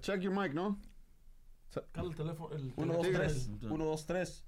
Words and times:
check 0.00 0.20
your 0.20 0.32
mic, 0.34 0.52
¿no? 0.54 0.78
Cala 1.92 2.08
el 2.08 2.14
teléfono. 2.14 2.54
El 2.54 2.72
Uno, 2.76 2.92
dos, 2.94 3.02
teléfono. 3.02 3.18
tres. 3.28 3.50
Uno, 3.70 3.84
dos, 3.84 4.06
tres. 4.06 4.44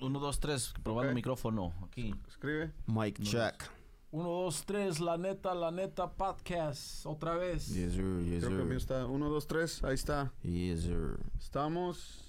Uno, 0.00 0.18
dos, 0.20 0.38
tres, 0.40 0.74
probando 0.82 1.10
Ok. 1.10 1.14
micrófono 1.14 1.72
aquí. 1.86 2.14
Escribe. 2.28 2.72
Mic 2.86 3.20
check. 3.22 3.70
Uno, 4.10 4.28
dos, 4.28 4.64
tres, 4.66 5.00
la 5.00 5.16
neta, 5.16 5.54
la 5.54 5.70
neta 5.70 6.12
podcast. 6.12 7.04
Otra 7.06 7.36
vez. 7.36 7.68
Yes, 7.68 7.94
sir. 7.94 8.22
Yes, 8.24 8.44
Creo 8.44 8.56
que 8.56 8.62
el 8.62 8.68
mío 8.68 8.78
sir. 8.80 8.92
está. 8.92 9.06
Uno, 9.06 9.30
dos, 9.30 9.46
tres. 9.46 9.82
Ahí 9.82 9.94
está. 9.94 10.32
Yes, 10.42 10.82
sir. 10.82 11.18
Estamos. 11.38 12.22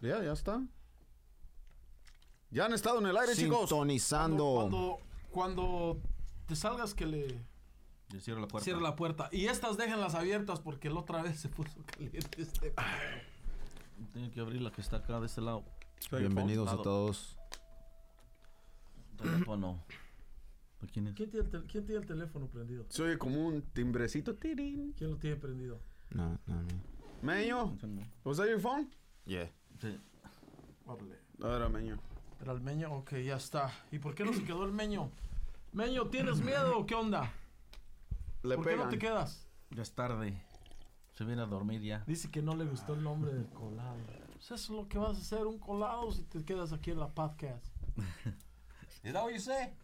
Ya, 0.00 0.22
ya 0.22 0.32
está. 0.32 0.64
Ya 2.50 2.64
han 2.66 2.72
estado 2.72 2.98
en 3.00 3.06
el 3.06 3.16
aire, 3.16 3.34
chicos. 3.34 3.60
Sintonizando. 3.68 4.54
Cuando, 4.54 4.98
cuando 5.30 6.00
te 6.46 6.56
salgas 6.56 6.94
que 6.94 7.06
le 7.06 7.44
Yo 8.12 8.20
cierro 8.20 8.40
la 8.40 8.48
puerta. 8.48 8.64
cierre 8.64 8.80
la 8.80 8.96
puerta. 8.96 9.28
Y 9.32 9.46
estas 9.46 9.76
déjenlas 9.76 10.14
abiertas 10.14 10.60
porque 10.60 10.90
la 10.90 11.00
otra 11.00 11.22
vez 11.22 11.38
se 11.38 11.48
puso 11.48 11.82
caliente 11.86 12.42
este. 12.42 12.74
Tengo 14.12 14.30
que 14.30 14.40
abrir 14.40 14.62
la 14.62 14.72
que 14.72 14.80
está 14.80 14.96
acá 14.98 15.20
de 15.20 15.26
este 15.26 15.40
lado. 15.40 15.64
Bienvenidos 16.10 16.68
a 16.70 16.76
todos. 16.82 17.36
Teléfono. 19.16 19.82
¿De 20.80 20.88
quién 20.88 21.06
es? 21.08 21.14
¿Quién 21.14 21.30
tiene, 21.30 21.44
el 21.46 21.50
tel- 21.52 21.66
quién 21.70 21.84
tiene 21.84 22.00
el 22.00 22.06
teléfono 22.06 22.46
prendido? 22.46 22.86
Se 22.88 23.02
oye 23.02 23.18
como 23.18 23.46
un 23.46 23.62
timbrecito. 23.62 24.34
Tirín. 24.34 24.92
¿Quién 24.94 25.10
lo 25.10 25.16
tiene 25.18 25.36
prendido? 25.36 25.80
No, 26.10 26.38
no, 26.46 26.62
no. 26.62 26.68
Meño, 27.22 27.76
¿was 28.24 28.38
that 28.38 28.46
your 28.48 28.58
phone? 28.60 28.90
Yeah. 29.26 29.50
Sí. 29.80 30.00
Órale. 30.86 31.16
Ahora, 31.42 31.68
Meño. 31.68 31.98
¿Era 32.40 32.52
el 32.52 32.62
meño? 32.62 32.90
Ok, 32.94 33.16
ya 33.18 33.36
está. 33.36 33.70
¿Y 33.92 33.98
por 33.98 34.14
qué 34.14 34.24
no 34.24 34.32
se 34.32 34.42
quedó 34.42 34.64
el 34.64 34.72
meño? 34.72 35.10
Meño, 35.72 36.06
¿tienes 36.08 36.40
miedo 36.40 36.78
o 36.78 36.86
qué 36.86 36.94
onda? 36.94 37.30
Le 38.42 38.56
¿Por 38.56 38.64
qué 38.64 38.70
pegan. 38.72 38.86
no 38.86 38.90
te 38.90 38.98
quedas? 38.98 39.46
Ya 39.70 39.82
es 39.82 39.94
tarde. 39.94 40.42
Se 41.12 41.24
viene 41.24 41.42
a 41.42 41.46
dormir 41.46 41.82
ya. 41.82 42.02
Dice 42.06 42.30
que 42.30 42.40
no 42.42 42.56
le 42.56 42.64
gustó 42.64 42.94
el 42.94 43.02
nombre 43.02 43.32
del 43.32 43.48
colado. 43.50 43.96
Pues 44.32 44.44
eso 44.46 44.54
es 44.54 44.70
lo 44.70 44.88
que 44.88 44.98
vas 44.98 45.16
a 45.16 45.20
hacer, 45.20 45.46
un 45.46 45.58
colado 45.58 46.10
si 46.12 46.22
te 46.22 46.42
quedas 46.44 46.72
aquí 46.72 46.90
en 46.90 47.00
la 47.00 47.08
podcast. 47.08 47.66
Is 49.04 49.12
that 49.12 49.22
what 49.22 49.32
you 49.32 49.40
say? 49.40 49.74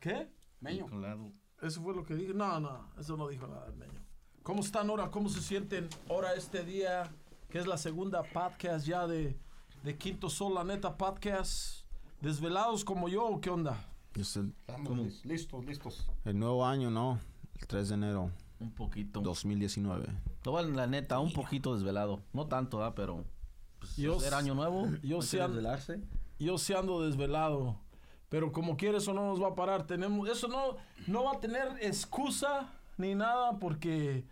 ¿Qué? 0.00 0.28
Meño. 0.60 0.86
Colado. 0.86 1.32
Eso 1.62 1.82
fue 1.82 1.94
lo 1.94 2.04
que 2.04 2.14
dije. 2.14 2.34
No, 2.34 2.60
no, 2.60 2.90
eso 2.98 3.16
no 3.16 3.28
dijo 3.28 3.46
nada 3.46 3.66
el 3.68 3.74
meño. 3.76 4.04
¿Cómo 4.42 4.60
están 4.60 4.90
ahora? 4.90 5.10
¿Cómo 5.10 5.30
se 5.30 5.40
sienten 5.40 5.88
ahora 6.10 6.34
este 6.34 6.64
día? 6.64 7.10
Que 7.48 7.58
es 7.58 7.66
la 7.66 7.78
segunda 7.78 8.22
podcast 8.22 8.84
ya 8.86 9.06
de, 9.06 9.38
de 9.82 9.96
Quinto 9.96 10.28
Sol, 10.28 10.54
la 10.54 10.64
neta 10.64 10.96
podcast. 10.98 11.86
¿Desvelados 12.20 12.84
como 12.84 13.08
yo 13.08 13.24
o 13.26 13.40
qué 13.40 13.48
onda? 13.48 13.78
Es 14.14 14.36
el, 14.36 14.54
lis- 14.96 15.24
listos, 15.24 15.64
listos. 15.64 16.06
el 16.24 16.38
nuevo 16.38 16.64
año, 16.64 16.90
¿no? 16.90 17.18
El 17.60 17.66
3 17.66 17.88
de 17.88 17.94
enero 17.94 18.30
Un 18.60 18.70
poquito. 18.72 19.20
2019. 19.20 20.06
Todo 20.42 20.62
la 20.62 20.86
neta, 20.86 21.18
un 21.18 21.32
poquito 21.32 21.74
desvelado. 21.74 22.20
No 22.32 22.46
tanto, 22.46 22.82
¿ah? 22.84 22.94
Pero. 22.94 23.24
Pues, 23.80 23.96
Yo 23.96 24.18
ser 24.20 24.28
s- 24.28 24.36
año 24.36 24.54
nuevo. 24.54 24.86
yo 25.02 25.20
sí 25.22 25.36
que 25.36 25.42
an- 25.42 25.50
desvelarse. 25.52 26.00
Yo 26.38 26.58
sí 26.58 26.72
ando 26.74 27.02
desvelado. 27.02 27.76
Pero 28.28 28.50
como 28.52 28.76
quiere 28.76 28.98
eso 28.98 29.12
no 29.14 29.26
nos 29.28 29.40
va 29.42 29.48
a 29.48 29.54
parar. 29.54 29.86
Tenemos, 29.86 30.28
eso 30.28 30.48
no, 30.48 30.76
no 31.06 31.24
va 31.24 31.32
a 31.34 31.40
tener 31.40 31.68
excusa 31.80 32.72
ni 32.96 33.14
nada 33.14 33.58
porque 33.58 34.24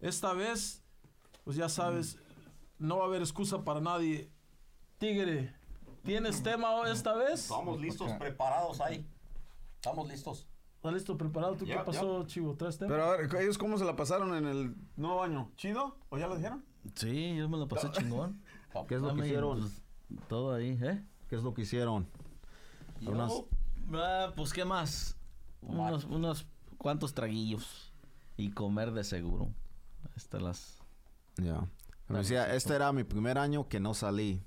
esta 0.00 0.32
vez, 0.32 0.82
pues 1.44 1.56
ya 1.56 1.68
sabes, 1.68 2.18
no 2.78 2.98
va 2.98 3.04
a 3.04 3.06
haber 3.06 3.22
excusa 3.22 3.64
para 3.64 3.80
nadie. 3.80 4.30
Tigre, 4.98 5.52
¿tienes 6.04 6.42
tema 6.42 6.70
esta 6.88 7.14
vez? 7.14 7.40
Estamos 7.42 7.80
listos, 7.80 8.10
preparados 8.12 8.80
ahí. 8.80 9.04
Estamos 9.80 10.08
listos. 10.08 10.46
¿Estás 10.76 10.92
listo, 10.92 11.16
preparado? 11.16 11.54
¿Tú 11.54 11.64
qué 11.64 11.70
Ya, 11.70 11.84
pasó, 11.84 12.24
Chivo? 12.26 12.54
¿Traes 12.54 12.76
tema? 12.76 12.90
Pero 12.90 13.04
a 13.04 13.16
ver, 13.16 13.34
¿ellos 13.42 13.56
cómo 13.56 13.78
se 13.78 13.84
la 13.86 13.96
pasaron 13.96 14.34
en 14.34 14.44
el 14.46 14.74
nuevo 14.96 15.22
año? 15.22 15.50
¿Chido? 15.56 15.96
¿O 16.10 16.18
ya 16.18 16.26
lo 16.26 16.36
dijeron? 16.36 16.62
Sí, 16.94 17.34
yo 17.36 17.48
me 17.48 17.56
lo 17.56 17.66
pasé 17.66 17.90
chingón. 17.92 18.42
¿Qué 18.88 18.96
es 18.96 19.00
lo 19.00 19.08
que 19.08 19.14
Dame, 19.14 19.26
hicieron? 19.26 19.60
pues, 19.60 19.82
todo 20.28 20.52
ahí, 20.54 20.78
¿eh? 20.82 21.02
¿Qué 21.30 21.36
es 21.36 21.42
lo 21.42 21.54
que 21.54 21.62
hicieron? 21.62 22.06
Yo, 23.00 23.12
Unas- 23.12 23.32
ah, 23.94 24.32
pues, 24.36 24.52
¿qué 24.52 24.66
más? 24.66 25.16
Unos, 25.62 26.04
unos 26.04 26.46
cuantos 26.76 27.14
traguillos. 27.14 27.90
Y 28.36 28.50
comer 28.50 28.92
de 28.92 29.04
seguro. 29.04 29.48
Estas 30.14 30.42
las... 30.42 30.78
Ya. 31.36 31.66
Me 32.08 32.18
decía, 32.18 32.54
este 32.54 32.74
era 32.74 32.92
mi 32.92 33.04
primer 33.04 33.38
año 33.38 33.66
que 33.68 33.80
no 33.80 33.94
salí. 33.94 34.42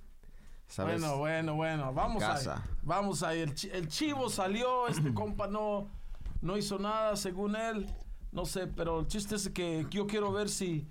¿Sabes? 0.67 0.99
Bueno, 1.01 1.17
bueno, 1.17 1.55
bueno. 1.55 1.93
Vamos 1.93 2.23
casa. 2.23 2.55
ahí. 2.55 2.69
Vamos 2.83 3.23
ahí. 3.23 3.39
El, 3.41 3.53
el 3.73 3.87
chivo 3.87 4.29
salió. 4.29 4.87
Este 4.87 5.13
compa 5.13 5.47
no, 5.47 5.87
no 6.41 6.57
hizo 6.57 6.79
nada, 6.79 7.15
según 7.15 7.55
él. 7.55 7.87
No 8.31 8.45
sé, 8.45 8.65
pero 8.67 9.01
el 9.01 9.07
chiste 9.07 9.35
es 9.35 9.49
que 9.49 9.85
yo 9.91 10.07
quiero 10.07 10.31
ver 10.31 10.49
si 10.49 10.87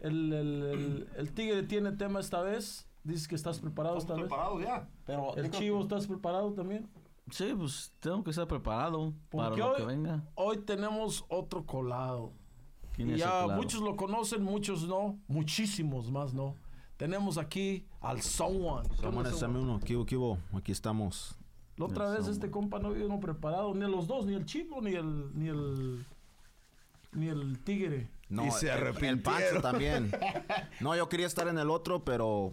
el, 0.00 0.32
el- 0.32 0.62
el- 0.62 1.08
el 1.16 1.32
tigre 1.32 1.62
tiene 1.62 1.92
tema 1.92 2.18
esta 2.20 2.42
vez. 2.42 2.88
Dices 3.04 3.28
que 3.28 3.34
estás 3.34 3.60
preparado 3.60 3.98
esta 3.98 4.14
Estamos 4.20 4.58
vez. 4.58 4.66
ya. 4.66 4.88
Pero 5.04 5.36
El 5.36 5.50
chivo, 5.50 5.82
¿estás 5.82 6.06
preparado 6.06 6.52
también? 6.52 6.88
Sí, 7.30 7.54
pues 7.56 7.92
tengo 8.00 8.24
que 8.24 8.30
estar 8.30 8.46
preparado 8.48 9.12
para 9.30 9.54
lo 9.56 9.70
hoy, 9.70 9.76
que 9.76 9.84
venga. 9.84 10.22
hoy 10.34 10.56
tenemos 10.58 11.24
otro 11.28 11.64
colado. 11.64 12.32
¿Quién 12.94 13.08
Y 13.08 13.12
es 13.12 13.20
el 13.20 13.26
ya 13.26 13.42
colado? 13.42 13.60
muchos 13.60 13.80
lo 13.82 13.94
conocen, 13.96 14.42
muchos 14.42 14.86
no. 14.88 15.18
Muchísimos 15.28 16.10
más 16.10 16.32
no. 16.34 16.54
Tenemos 16.96 17.38
aquí 17.38 17.86
al 18.00 18.22
Someone. 18.22 18.88
¿Qué 18.88 18.96
Toma 19.02 19.18
onda, 19.18 19.30
ese 19.30 19.38
Someone? 19.40 19.64
uno. 19.64 19.80
¿Qué 19.80 19.96
hubo, 19.96 20.06
qué 20.06 20.16
hubo? 20.16 20.38
Aquí 20.52 20.72
estamos. 20.72 21.36
La 21.76 21.86
otra 21.86 22.04
El 22.04 22.10
vez 22.12 22.18
Someone. 22.20 22.32
este 22.34 22.50
compa 22.50 22.78
no 22.78 22.90
vino 22.92 23.18
preparado, 23.20 23.74
ni 23.74 23.80
los 23.90 24.06
dos, 24.06 24.26
ni 24.26 24.34
el 24.34 24.44
chivo, 24.46 24.80
ni 24.80 24.92
el, 24.94 25.36
ni 25.36 25.48
el, 25.48 26.06
ni 27.12 27.28
el 27.28 27.58
tigre. 27.60 28.10
No, 28.28 28.46
Y 28.46 28.50
se 28.52 28.66
el- 28.66 28.72
El 28.72 28.78
arrepintieron. 28.78 29.22
Pancho 29.22 29.60
también. 29.60 30.10
No, 30.80 30.94
yo 30.96 31.08
quería 31.08 31.26
estar 31.26 31.48
en 31.48 31.58
el 31.58 31.68
otro, 31.70 32.04
pero 32.04 32.52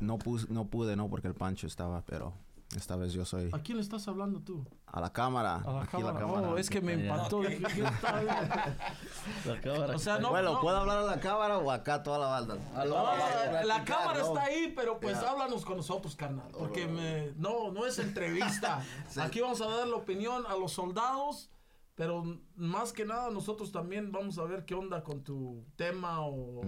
no, 0.00 0.18
pus- 0.18 0.48
no 0.48 0.66
pude, 0.68 0.94
no, 0.96 1.08
porque 1.10 1.28
el 1.28 1.34
Pancho 1.34 1.66
estaba, 1.66 2.02
pero 2.06 2.34
esta 2.76 2.96
vez 2.96 3.12
yo 3.12 3.24
soy 3.24 3.48
¿A 3.52 3.58
quién 3.60 3.78
le 3.78 3.82
estás 3.82 4.06
hablando 4.08 4.40
tú? 4.40 4.64
a 4.86 5.00
la 5.00 5.12
cámara. 5.12 5.56
A 5.56 5.72
la 5.72 5.82
aquí 5.82 5.92
cámara. 5.92 6.12
la 6.12 6.20
cámara. 6.20 6.48
Oh, 6.50 6.58
es 6.58 6.68
que 6.68 6.80
me 6.80 6.92
impactó. 6.94 7.42
La 9.46 9.60
cámara 9.60 9.94
O 9.94 9.98
sea, 9.98 10.18
no-. 10.18 10.30
Bueno, 10.30 10.60
¿puedo 10.60 10.76
hablar 10.76 10.98
a 10.98 11.02
la 11.02 11.20
cámara 11.20 11.58
o 11.58 11.70
acá 11.70 12.02
toda 12.02 12.18
la 12.18 12.26
banda? 12.26 12.56
Ah, 12.74 12.84
la, 12.84 13.64
la 13.64 13.84
cámara 13.84 14.20
¿no? 14.20 14.26
está 14.26 14.44
ahí, 14.44 14.72
pero 14.76 15.00
pues 15.00 15.16
háblanos 15.18 15.64
con 15.64 15.76
nosotros, 15.78 16.16
carnal. 16.16 16.48
Porque 16.58 16.86
me, 16.86 17.32
no, 17.36 17.70
no 17.72 17.86
es 17.86 17.98
entrevista. 17.98 18.84
Aquí 19.16 19.40
vamos 19.40 19.60
a 19.60 19.66
dar 19.68 19.88
la 19.88 19.96
opinión 19.96 20.44
a 20.46 20.56
los 20.56 20.72
soldados, 20.72 21.50
pero 21.94 22.38
más 22.54 22.92
que 22.92 23.04
nada 23.04 23.30
nosotros 23.30 23.72
también 23.72 24.12
vamos 24.12 24.38
a 24.38 24.44
ver 24.44 24.64
qué 24.64 24.74
onda 24.74 25.02
con 25.02 25.22
tu 25.22 25.64
tema 25.76 26.20
o, 26.20 26.62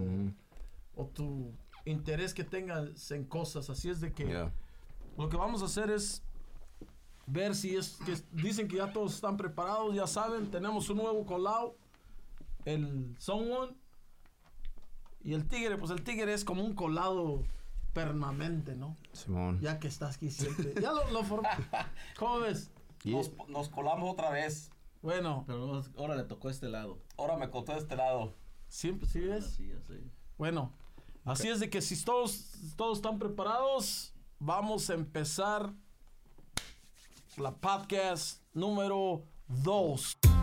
o 0.95 1.07
tu 1.07 1.53
interés 1.85 2.35
que 2.35 2.45
tengas 2.45 3.11
en 3.11 3.25
cosas. 3.25 3.71
Así 3.71 3.91
es 3.91 4.01
de 4.01 4.13
que 4.13 4.25
Yeah. 4.27 4.53
Lo 5.17 5.29
que 5.29 5.37
vamos 5.37 5.63
a 5.63 5.67
hacer 5.67 5.91
es 5.91 6.23
ver 7.27 7.55
si 7.55 7.77
es 7.77 7.99
que 8.05 8.17
dicen 8.33 8.69
que 8.69 8.77
ya 8.77 8.93
todos 8.93 9.15
están 9.15 9.37
preparados, 9.37 9.95
ya 9.95 10.07
saben, 10.07 10.51
tenemos 10.51 10.89
un 10.91 10.99
nuevo 10.99 11.25
colado, 11.25 11.77
el 12.65 13.15
Someone 13.19 13.75
y 15.23 15.33
el 15.35 15.47
tigre, 15.49 15.77
pues 15.79 15.91
el 15.91 16.03
tigre 16.03 16.33
es 16.35 16.45
como 16.45 16.63
un 16.65 16.75
colado 16.75 17.43
permanente, 17.93 18.75
¿no? 18.75 18.97
Simón. 19.13 19.61
Ya 19.61 19.79
que 19.79 19.89
estás 19.89 20.17
aquí 20.17 20.31
siempre. 20.31 20.75
Ya 20.81 20.93
lo, 20.93 21.11
lo 21.11 21.23
form- 21.23 21.47
¿Cómo 22.19 22.41
ves? 22.41 22.71
Nos, 23.05 23.31
nos 23.49 23.69
colamos 23.69 24.11
otra 24.13 24.31
vez. 24.31 24.71
Bueno, 25.03 25.45
Pero 25.47 25.83
ahora 25.99 26.17
le 26.17 26.25
tocó 26.25 26.49
este 26.51 26.69
lado. 26.69 26.99
Ahora 27.19 27.37
me 27.37 27.51
contó 27.51 27.77
este 27.77 27.95
lado. 27.97 28.35
siempre, 28.69 29.09
¿sí 29.09 29.21
ves? 29.21 29.45
Así, 29.45 29.71
así. 29.73 29.95
Bueno, 30.39 30.73
así 31.25 31.49
es 31.49 31.61
de 31.61 31.69
que 31.71 31.81
si 31.83 32.03
todos, 32.05 32.51
todos 32.77 32.99
están 32.99 33.19
preparados, 33.19 34.14
vamos 34.44 34.91
a 34.91 34.94
empezar 34.94 35.72
la 37.38 37.55
podcast 37.55 38.43
número 38.53 39.25
2. 39.49 40.34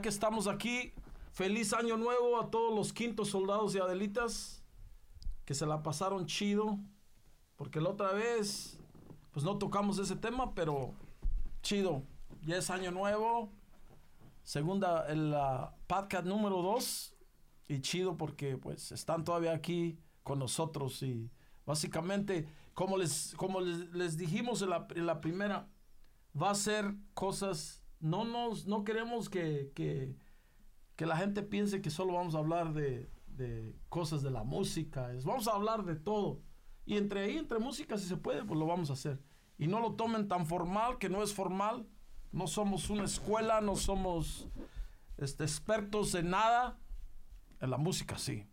Que 0.00 0.08
estamos 0.08 0.46
aquí, 0.46 0.94
feliz 1.32 1.74
año 1.74 1.98
nuevo 1.98 2.40
a 2.40 2.50
todos 2.50 2.74
los 2.74 2.92
quintos 2.92 3.28
soldados 3.28 3.74
y 3.74 3.78
adelitas 3.78 4.62
que 5.44 5.52
se 5.52 5.66
la 5.66 5.82
pasaron 5.82 6.24
chido. 6.24 6.78
Porque 7.56 7.82
la 7.82 7.90
otra 7.90 8.12
vez, 8.12 8.78
pues 9.30 9.44
no 9.44 9.58
tocamos 9.58 9.98
ese 9.98 10.16
tema, 10.16 10.54
pero 10.54 10.94
chido. 11.60 12.02
Ya 12.42 12.56
es 12.56 12.70
año 12.70 12.92
nuevo. 12.92 13.52
Segunda, 14.42 15.06
el 15.08 15.34
ah, 15.34 15.76
podcast 15.86 16.24
número 16.24 16.62
2. 16.62 17.14
Y 17.68 17.80
chido 17.80 18.16
porque 18.16 18.56
pues 18.56 18.92
están 18.92 19.24
todavía 19.24 19.52
aquí 19.52 19.98
con 20.22 20.38
nosotros. 20.38 21.02
Y 21.02 21.30
básicamente, 21.66 22.48
como 22.72 22.96
les, 22.96 23.34
como 23.36 23.60
les, 23.60 23.92
les 23.92 24.16
dijimos 24.16 24.62
en 24.62 24.70
la, 24.70 24.88
en 24.94 25.04
la 25.04 25.20
primera, 25.20 25.68
va 26.40 26.52
a 26.52 26.54
ser 26.54 26.94
cosas. 27.12 27.79
No 28.00 28.24
nos, 28.24 28.66
no 28.66 28.82
queremos 28.84 29.28
que, 29.28 29.72
que, 29.74 30.16
que 30.96 31.06
la 31.06 31.16
gente 31.16 31.42
piense 31.42 31.80
que 31.82 31.90
solo 31.90 32.14
vamos 32.14 32.34
a 32.34 32.38
hablar 32.38 32.72
de, 32.72 33.10
de 33.26 33.76
cosas 33.88 34.22
de 34.22 34.30
la 34.30 34.42
música. 34.42 35.12
Es, 35.14 35.24
vamos 35.24 35.46
a 35.48 35.52
hablar 35.52 35.84
de 35.84 35.96
todo. 35.96 36.40
Y 36.86 36.96
entre 36.96 37.20
ahí, 37.20 37.36
entre 37.36 37.58
música, 37.58 37.96
si 37.98 38.08
se 38.08 38.16
puede, 38.16 38.44
pues 38.44 38.58
lo 38.58 38.66
vamos 38.66 38.90
a 38.90 38.94
hacer. 38.94 39.22
Y 39.58 39.66
no 39.66 39.80
lo 39.80 39.92
tomen 39.92 40.26
tan 40.28 40.46
formal, 40.46 40.98
que 40.98 41.08
no 41.08 41.22
es 41.22 41.34
formal. 41.34 41.86
No 42.32 42.46
somos 42.46 42.88
una 42.90 43.04
escuela, 43.04 43.60
no 43.60 43.76
somos 43.76 44.48
este, 45.18 45.44
expertos 45.44 46.14
en 46.14 46.30
nada. 46.30 46.78
En 47.60 47.70
la 47.70 47.76
música, 47.76 48.16
sí. 48.16 48.46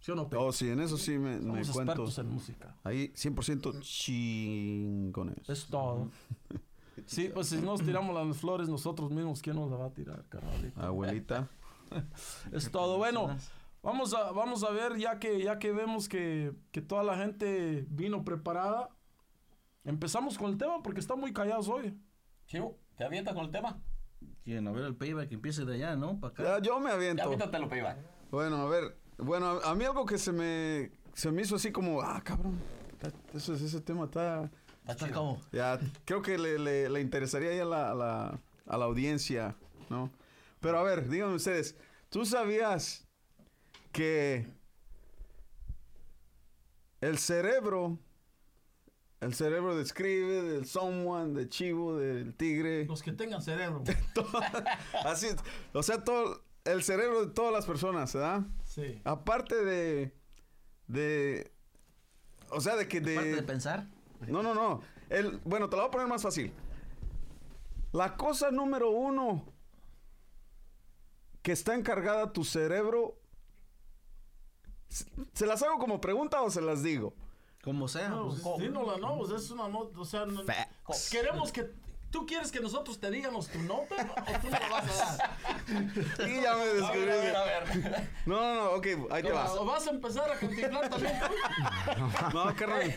¿Sí 0.00 0.10
o 0.10 0.14
no? 0.14 0.28
Pedro? 0.28 0.46
Oh, 0.46 0.52
sí, 0.52 0.68
en 0.68 0.80
eso 0.80 0.96
sí 0.98 1.18
me, 1.18 1.36
me 1.38 1.64
somos 1.64 1.70
cuento. 1.70 1.92
expertos 1.92 2.18
en 2.18 2.28
música. 2.28 2.76
Ahí 2.84 3.08
100% 3.14 3.80
chingones. 3.80 5.48
Es 5.48 5.66
todo. 5.66 6.10
Sí, 7.06 7.30
pues 7.32 7.48
si 7.48 7.56
nos 7.60 7.82
tiramos 7.82 8.14
las 8.14 8.36
flores 8.38 8.68
nosotros 8.68 9.10
mismos, 9.10 9.42
¿quién 9.42 9.56
nos 9.56 9.70
la 9.70 9.76
va 9.76 9.86
a 9.86 9.90
tirar, 9.94 10.24
carnalito? 10.28 10.80
Abuelita. 10.80 11.48
Es 12.52 12.70
todo. 12.70 12.98
Bueno, 12.98 13.36
vamos 13.82 14.14
a, 14.14 14.30
vamos 14.30 14.62
a 14.62 14.70
ver, 14.70 14.96
ya 14.96 15.18
que, 15.18 15.42
ya 15.42 15.58
que 15.58 15.72
vemos 15.72 16.08
que, 16.08 16.52
que 16.70 16.80
toda 16.80 17.02
la 17.02 17.16
gente 17.16 17.84
vino 17.88 18.24
preparada. 18.24 18.90
Empezamos 19.84 20.38
con 20.38 20.50
el 20.50 20.56
tema 20.58 20.82
porque 20.82 21.00
están 21.00 21.18
muy 21.18 21.32
callados 21.32 21.68
hoy. 21.68 21.98
Chivo, 22.46 22.78
¿te 22.96 23.04
avientas 23.04 23.34
con 23.34 23.46
el 23.46 23.50
tema? 23.50 23.80
Quieren 24.44 24.68
a 24.68 24.72
ver 24.72 24.84
el 24.84 24.94
payback 24.94 25.28
que 25.30 25.34
empiece 25.34 25.64
de 25.64 25.74
allá, 25.74 25.96
¿no? 25.96 26.20
Para 26.20 26.32
acá. 26.32 26.42
Ya, 26.42 26.62
yo 26.62 26.78
me 26.78 26.90
Ya 26.90 26.94
aviento. 26.94 27.22
aviéntatelo, 27.24 27.68
payback. 27.68 27.98
Bueno, 28.30 28.56
a 28.58 28.66
ver. 28.66 28.96
Bueno, 29.18 29.46
a, 29.46 29.70
a 29.70 29.74
mí 29.74 29.84
algo 29.84 30.06
que 30.06 30.18
se 30.18 30.30
me, 30.32 30.92
se 31.14 31.32
me 31.32 31.42
hizo 31.42 31.56
así 31.56 31.72
como, 31.72 32.02
ah, 32.02 32.20
cabrón. 32.22 32.58
Eso, 33.34 33.54
ese 33.54 33.80
tema 33.80 34.04
está... 34.04 34.50
Está 34.92 35.10
como... 35.12 35.40
Ya, 35.52 35.78
creo 36.04 36.22
que 36.22 36.38
le, 36.38 36.58
le- 36.58 36.88
le 36.88 37.00
interesaría 37.00 37.54
ya 37.54 37.62
a 37.62 37.66
la, 37.66 37.90
a, 37.90 37.94
la, 37.94 38.40
a 38.66 38.76
la 38.78 38.84
audiencia, 38.84 39.56
¿no? 39.88 40.10
Pero 40.60 40.78
a 40.78 40.82
ver, 40.82 41.08
díganme 41.08 41.34
ustedes, 41.34 41.76
¿tú 42.10 42.24
sabías 42.26 43.06
que 43.92 44.46
el 47.00 47.18
cerebro, 47.18 47.98
el 49.20 49.34
cerebro 49.34 49.76
describe 49.76 50.42
del 50.42 50.66
someone, 50.66 51.34
del 51.34 51.48
chivo, 51.48 51.96
del 51.96 52.34
tigre, 52.34 52.84
Los 52.84 53.02
que 53.02 53.12
tengan 53.12 53.40
cerebro. 53.42 53.82
así, 55.04 55.28
o 55.72 55.82
sea, 55.82 56.04
todo, 56.04 56.42
el 56.64 56.82
cerebro 56.82 57.24
de 57.26 57.32
todas 57.32 57.52
las 57.52 57.64
personas, 57.66 58.12
¿verdad? 58.12 58.42
Sí. 58.64 59.00
Aparte 59.04 59.64
de, 59.64 60.12
de, 60.88 61.50
o 62.50 62.60
sea, 62.60 62.76
de 62.76 62.86
que 62.86 63.00
de... 63.00 63.14
Aparte 63.14 63.36
de 63.36 63.42
pensar. 63.42 63.86
No, 64.28 64.42
no, 64.42 64.54
no. 64.54 64.80
El, 65.08 65.38
bueno, 65.44 65.68
te 65.68 65.76
lo 65.76 65.82
voy 65.82 65.88
a 65.88 65.90
poner 65.92 66.06
más 66.06 66.22
fácil. 66.22 66.52
La 67.92 68.16
cosa 68.16 68.50
número 68.50 68.90
uno 68.90 69.44
que 71.42 71.52
está 71.52 71.74
encargada 71.74 72.32
tu 72.32 72.44
cerebro. 72.44 73.16
¿Se 75.32 75.46
las 75.46 75.62
hago 75.62 75.78
como 75.78 76.00
pregunta 76.00 76.42
o 76.42 76.50
se 76.50 76.60
las 76.60 76.82
digo? 76.82 77.14
Como 77.62 77.88
sea. 77.88 78.08
No, 78.08 78.28
pues. 78.28 78.40
pues, 78.42 78.58
dínosla, 78.58 78.98
no, 78.98 79.18
pues 79.18 79.30
es 79.32 79.50
una 79.50 79.68
nota, 79.68 79.98
o 80.00 80.04
sea, 80.04 80.26
no- 80.26 80.42
queremos 81.10 81.52
que, 81.52 81.70
tú 82.10 82.26
quieres 82.26 82.50
que 82.52 82.60
nosotros 82.60 82.98
te 83.00 83.10
digamos 83.10 83.48
tu 83.48 83.58
nota 83.62 83.94
o 83.94 84.40
tú 84.40 84.46
no 84.50 84.58
la 84.58 84.68
vas 84.68 85.00
a 85.00 85.16
dar. 85.16 85.30
Y 86.28 86.40
ya 86.42 86.54
me 86.54 86.62
A 86.62 86.64
ver, 86.64 86.74
descubrí. 86.74 87.10
a 87.10 87.14
ver, 87.16 87.36
a 87.36 87.44
ver. 87.44 88.08
No, 88.26 88.36
no, 88.40 88.54
no, 88.54 88.70
ok, 88.72 88.86
ahí 89.10 89.22
te 89.22 89.32
vas. 89.32 89.50
O 89.52 89.64
vas 89.64 89.86
a 89.86 89.90
empezar 89.90 90.30
a 90.30 90.38
contemplar 90.38 90.88
también. 90.88 91.14
No, 92.34 92.54
carnal. 92.56 92.92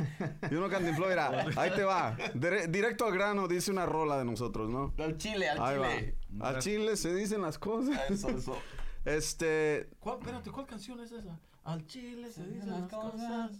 Yo 0.51 0.59
no 0.59 0.69
cantinfló, 0.69 1.07
mira, 1.07 1.45
ahí 1.55 1.71
te 1.71 1.83
va. 1.83 2.15
Dire- 2.33 2.67
directo 2.67 3.05
al 3.05 3.13
grano, 3.13 3.47
dice 3.47 3.71
una 3.71 3.85
rola 3.85 4.17
de 4.17 4.25
nosotros, 4.25 4.69
¿no? 4.69 4.93
Al 5.03 5.17
chile, 5.17 5.49
al 5.49 5.61
Ahí 5.61 5.75
chile. 5.77 6.17
va. 6.41 6.49
Al 6.49 6.59
chile 6.59 6.97
se 6.97 7.13
dicen 7.13 7.41
las 7.41 7.57
cosas. 7.57 7.99
Eso, 8.09 8.29
eso. 8.29 8.57
Este, 9.05 9.89
¿Cuál, 9.99 10.19
espérate, 10.19 10.49
¿cuál 10.49 10.65
canción 10.65 10.97
es 11.01 11.11
esa? 11.11 11.37
Al 11.65 11.85
chile 11.85 12.31
se 12.31 12.45
dicen 12.47 12.69
las 12.71 12.89
cosas. 12.89 13.51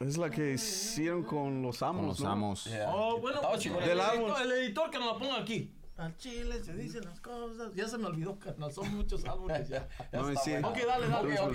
Es 0.00 0.16
la 0.18 0.30
que 0.30 0.54
hicieron 0.54 1.22
con 1.22 1.62
los 1.62 1.82
amos, 1.82 2.00
Con 2.00 2.08
los 2.08 2.20
¿no? 2.20 2.30
amos. 2.30 2.64
Yeah. 2.64 2.90
Oh, 2.92 3.20
bueno, 3.20 3.40
pues, 3.42 3.64
el, 3.66 3.72
el 3.76 4.52
editor 4.52 4.90
que 4.90 4.98
nos 4.98 5.12
la 5.14 5.18
ponga 5.18 5.38
aquí. 5.40 5.72
Al 5.96 6.16
chile 6.16 6.62
se 6.64 6.74
dicen 6.74 7.04
las 7.04 7.20
cosas. 7.20 7.72
Ya 7.74 7.86
se 7.86 7.96
me 7.98 8.06
olvidó, 8.06 8.36
carnal. 8.38 8.72
Son 8.72 8.92
muchos 8.96 9.24
álbumes 9.26 9.68
ya. 9.68 9.88
Ya 10.12 10.20
No, 10.20 10.28
sí. 10.40 10.50
bueno. 10.50 10.68
Ok, 10.70 10.78
dale, 10.86 11.08
dale. 11.08 11.38
Ok, 11.40 11.46
ok, 11.48 11.54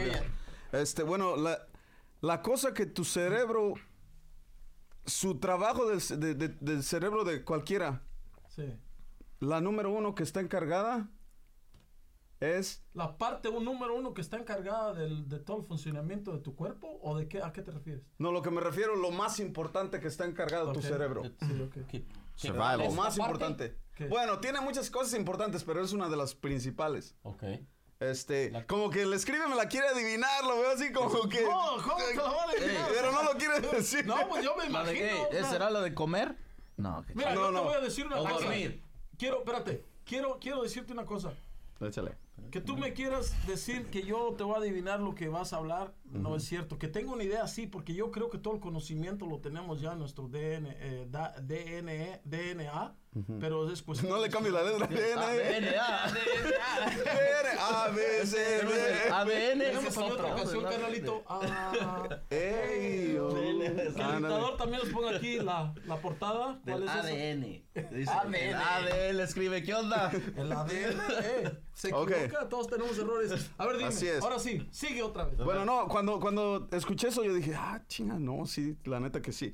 ya. 0.72 0.80
Este, 0.80 1.04
bueno, 1.04 1.36
la, 1.36 1.60
la 2.22 2.42
cosa 2.42 2.74
que 2.74 2.86
tu 2.86 3.04
cerebro, 3.04 3.74
su 5.06 5.40
trabajo 5.40 5.88
del, 5.90 6.00
de- 6.20 6.36
de- 6.36 6.48
del 6.62 6.84
cerebro 6.84 7.24
de 7.26 7.44
cualquiera, 7.44 8.02
Sí. 8.48 8.64
la 9.40 9.60
número 9.62 9.92
uno 9.92 10.16
que 10.16 10.24
está 10.24 10.40
encargada 10.40 11.10
es, 12.40 12.84
La 12.94 13.18
parte 13.18 13.50
un, 13.50 13.66
número 13.66 13.96
uno 13.96 14.14
que 14.14 14.22
está 14.22 14.38
encargada 14.38 14.94
del, 14.94 15.28
de 15.28 15.40
todo 15.40 15.58
el 15.58 15.64
funcionamiento 15.66 16.32
de 16.32 16.40
tu 16.40 16.56
cuerpo 16.56 17.00
o 17.02 17.18
de 17.18 17.28
qué, 17.28 17.42
a 17.42 17.52
qué 17.52 17.62
te 17.62 17.72
refieres? 17.72 18.04
no, 18.18 18.32
lo 18.32 18.42
que 18.42 18.50
me 18.52 18.62
refiero, 18.62 18.96
lo 18.96 19.12
más 19.12 19.40
importante 19.40 20.00
que 20.00 20.08
está 20.08 20.26
encargado 20.26 20.72
tu 20.72 20.80
Ok. 20.80 20.86
cerebro. 20.86 21.24
Sí, 21.24 21.62
ok. 21.62 21.74
¿Qué- 21.74 21.86
qué- 21.88 22.06
Survival. 22.36 22.80
Lo 22.80 22.92
más 22.92 23.18
parte? 23.18 23.22
importante. 23.22 23.76
¿Qué? 23.96 24.08
Bueno, 24.08 24.40
tiene 24.40 24.62
muchas 24.62 24.90
cosas 24.90 25.14
importantes, 25.20 25.64
pero 25.66 25.84
es 25.84 25.92
una 25.92 26.08
de 26.08 26.16
las 26.16 26.34
principales. 26.34 27.16
Ok. 27.24 27.44
Este, 28.00 28.50
La- 28.52 28.66
como 28.66 28.90
que 28.90 29.02
el 29.02 29.12
escribe 29.12 29.46
me 29.50 29.56
la 29.58 29.68
quiere 29.68 29.88
adivinar, 29.90 30.46
lo 30.46 30.56
veo 30.58 30.72
así 30.72 30.94
como 30.94 31.28
que... 31.28 31.42
No, 31.44 31.76
¿cómo 31.84 31.98
te 31.98 32.16
la 32.16 32.22
va 32.24 32.44
a 32.44 32.44
adivinar? 32.58 32.90
Pero 32.94 33.12
no 33.12 33.24
lo 33.24 33.32
quiere 33.38 33.60
decir. 33.60 34.06
No, 34.06 34.16
pues 34.30 34.46
yo 34.46 34.56
me 34.56 34.70
¿La 34.70 34.86
de 34.86 34.96
imagino. 34.98 35.28
¿Esa 35.32 35.50
será 35.50 35.70
la 35.70 35.82
de 35.82 35.94
comer? 35.94 36.38
No, 36.78 37.04
que 37.06 37.14
Mira, 37.14 37.36
No, 37.36 37.52
yo 37.52 37.54
te 37.60 37.66
voy 37.66 37.74
a 37.74 37.80
decir 37.82 38.06
una 38.06 38.22
O 38.22 38.24
cosa. 38.24 38.46
dormir. 38.46 38.82
Quiero, 39.18 39.40
espérate. 39.40 39.84
Quiero, 40.06 40.40
quiero 40.40 40.64
decirte 40.64 40.94
una 40.94 41.06
cosa. 41.06 41.34
Échale. 41.82 42.16
Que 42.52 42.62
tú 42.62 42.78
me 42.78 42.94
quieras 42.94 43.36
decir 43.46 43.86
que 43.88 44.02
yo 44.04 44.34
te 44.38 44.44
voy 44.44 44.56
a 44.56 44.58
adivinar 44.58 45.00
lo 45.00 45.14
que 45.14 45.30
vas 45.30 45.54
a 45.54 45.58
hablar, 45.58 45.94
no 46.12 46.36
es 46.36 46.44
cierto. 46.44 46.78
Que 46.78 46.88
tengo 46.88 47.14
una 47.14 47.24
idea, 47.24 47.48
sí, 47.48 47.68
porque 47.68 47.94
yo 47.94 48.12
creo 48.12 48.30
que 48.30 48.38
todo 48.38 48.54
el 48.56 48.60
conocimiento 48.60 49.26
lo 49.26 49.40
tenemos 49.40 49.82
ya 49.82 49.94
en 49.94 50.00
nuestro 50.00 50.28
DN, 50.28 50.76
eh, 50.80 51.08
da- 51.10 51.36
DNE, 51.42 52.22
DNA, 52.26 52.96
pero 53.40 53.72
es 53.72 53.82
cuestión... 53.82 54.12
No 54.12 54.20
le 54.22 54.30
cambies 54.30 54.54
la 54.54 54.64
letra. 54.64 54.88
DNA. 54.88 56.14
A, 57.60 57.90
B, 57.90 58.26
C, 58.26 58.38
D. 58.38 59.10
ADN. 59.12 59.60
Tenemos 59.60 59.94
también 59.94 60.14
otra 60.14 60.36
canción, 60.36 60.64
carnalito. 60.64 61.24
Ah, 61.28 62.08
Ey, 62.30 63.18
oh. 63.18 63.34
que 63.34 63.50
el 63.50 63.76
dictador 63.86 64.58
también 64.58 64.82
les 64.84 64.94
ponga 64.94 65.16
aquí 65.16 65.40
la, 65.40 65.74
la 65.86 65.98
portada. 65.98 66.60
¿Cuál 66.64 66.84
es? 66.84 66.90
ADN. 66.90 67.64
ADN. 68.08 68.54
ADN 68.56 69.20
escribe, 69.22 69.64
¿qué 69.64 69.74
onda? 69.74 70.12
El 70.36 70.52
ADN, 70.52 71.02
eh. 71.24 71.60
Se 71.74 71.90
equivoca, 71.90 72.50
todos 72.50 72.68
tenemos 72.68 72.98
errores. 72.98 73.50
A 73.58 73.66
ver, 73.66 73.78
dime. 73.78 73.90
Es. 73.90 74.22
Ahora 74.22 74.38
sí, 74.40 74.68
sigue 74.72 75.02
otra 75.02 75.26
vez. 75.26 75.38
Bueno, 75.38 75.64
no, 75.66 75.88
cuando, 76.00 76.20
cuando 76.20 76.68
escuché 76.72 77.10
eso 77.10 77.24
yo 77.24 77.34
dije, 77.34 77.54
ah, 77.56 77.84
chinga, 77.88 78.18
no, 78.20 78.46
sí, 78.46 78.78
la 78.86 79.00
neta 79.00 79.22
que 79.22 79.32
sí. 79.34 79.54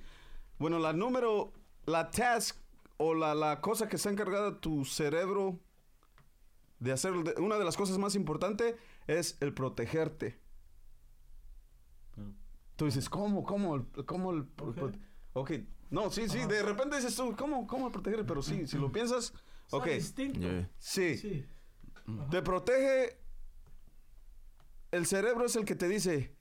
Bueno, 0.59 0.77
la 0.79 0.93
número, 0.93 1.53
la 1.85 2.09
task 2.11 2.57
o 2.97 3.13
la, 3.13 3.33
la 3.33 3.61
cosa 3.61 3.89
que 3.89 3.95
está 3.95 4.09
encargada 4.11 4.59
tu 4.59 4.85
cerebro 4.85 5.59
de 6.79 6.91
hacer, 6.91 7.13
de- 7.23 7.41
una 7.41 7.57
de 7.57 7.65
las 7.65 7.75
cosas 7.77 7.97
más 7.97 8.15
importantes 8.15 8.75
es 9.07 9.37
el 9.41 9.53
protegerte. 9.53 10.39
Tú 12.75 12.85
dices, 12.85 13.09
¿cómo, 13.09 13.43
cómo, 13.43 13.75
el- 13.75 14.05
cómo 14.05 14.31
el... 14.31 14.45
pro- 14.45 14.91
Ok. 15.33 15.51
no, 15.89 16.11
sí, 16.11 16.27
sí, 16.29 16.39
de 16.45 16.61
repente 16.63 16.97
dices 16.97 17.15
tú, 17.15 17.35
¿cómo, 17.37 17.65
cómo 17.67 17.87
el 17.87 17.91
proteger? 17.91 18.25
Pero 18.25 18.41
sí, 18.41 18.67
si 18.67 18.77
lo 18.77 18.91
piensas, 18.91 19.33
ok, 19.71 19.85
distinto. 19.87 20.39
Yeah. 20.39 20.69
sí. 20.77 21.17
Sí. 21.17 21.45
Te 22.29 22.41
protege. 22.43 23.17
El 24.91 25.05
cerebro 25.07 25.45
es 25.45 25.55
el 25.55 25.65
que 25.65 25.75
te 25.75 25.87
dice. 25.87 26.34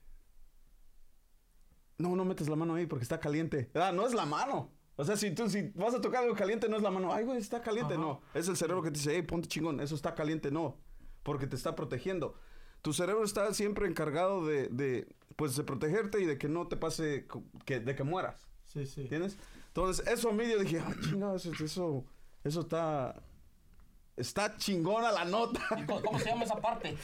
No, 1.99 2.17
no 2.17 2.25
metes 2.25 2.49
la 2.49 2.57
mano 2.57 2.75
ahí 2.75 2.87
porque 2.87 3.05
está 3.05 3.21
caliente. 3.21 3.71
Ah, 3.75 3.93
no 3.93 4.07
es 4.07 4.15
la 4.15 4.27
mano. 4.27 4.71
O 4.97 5.05
sea, 5.05 5.17
si 5.17 5.33
tú 5.33 5.49
si 5.49 5.73
vas 5.75 5.95
a 5.95 6.01
tocar 6.01 6.23
algo 6.23 6.35
caliente, 6.35 6.69
no 6.69 6.77
es 6.77 6.83
la 6.83 6.91
mano. 6.91 7.13
Ay, 7.13 7.25
güey, 7.25 7.39
está 7.39 7.63
caliente. 7.63 7.95
Ajá. 7.95 8.03
No. 8.03 8.21
Es 8.33 8.49
el 8.49 8.57
cerebro 8.57 8.83
que 8.83 8.91
te 8.91 8.99
dice, 8.99 9.13
hey, 9.15 9.23
ponte 9.23 9.49
chingón, 9.49 9.81
eso 9.81 9.95
está 9.95 10.15
caliente. 10.15 10.51
No. 10.51 10.77
Porque 11.23 11.47
te 11.47 11.57
está 11.57 11.75
protegiendo. 11.75 12.35
Tu 12.83 12.93
cerebro 12.93 13.25
está 13.25 13.53
siempre 13.55 13.89
encargado 13.89 14.47
de, 14.47 14.69
de, 14.69 15.09
pues, 15.37 15.57
de 15.57 15.65
protegerte 15.65 16.21
y 16.21 16.27
de 16.27 16.39
que 16.39 16.49
no 16.49 16.69
te 16.69 16.77
pase, 16.77 17.27
que, 17.65 17.81
de 17.81 17.95
que 17.95 18.05
mueras. 18.05 18.47
Sí, 18.67 18.87
sí. 18.87 19.03
¿Entiendes? 19.03 19.39
Entonces, 19.69 20.07
eso 20.07 20.31
a 20.31 20.33
mí 20.33 20.45
yo 20.49 20.59
dije, 20.59 20.81
ah, 20.81 20.95
chingada, 21.03 21.37
eso, 21.37 21.51
eso, 21.65 22.05
eso 22.45 22.61
está, 22.61 23.23
está 24.17 24.57
chingona 24.57 25.11
la 25.13 25.25
nota. 25.25 25.61
¿Y 25.79 25.85
¿Cómo, 25.87 26.03
cómo 26.03 26.19
se 26.19 26.27
llama 26.31 26.45
esa 26.45 26.57
parte? 26.61 26.97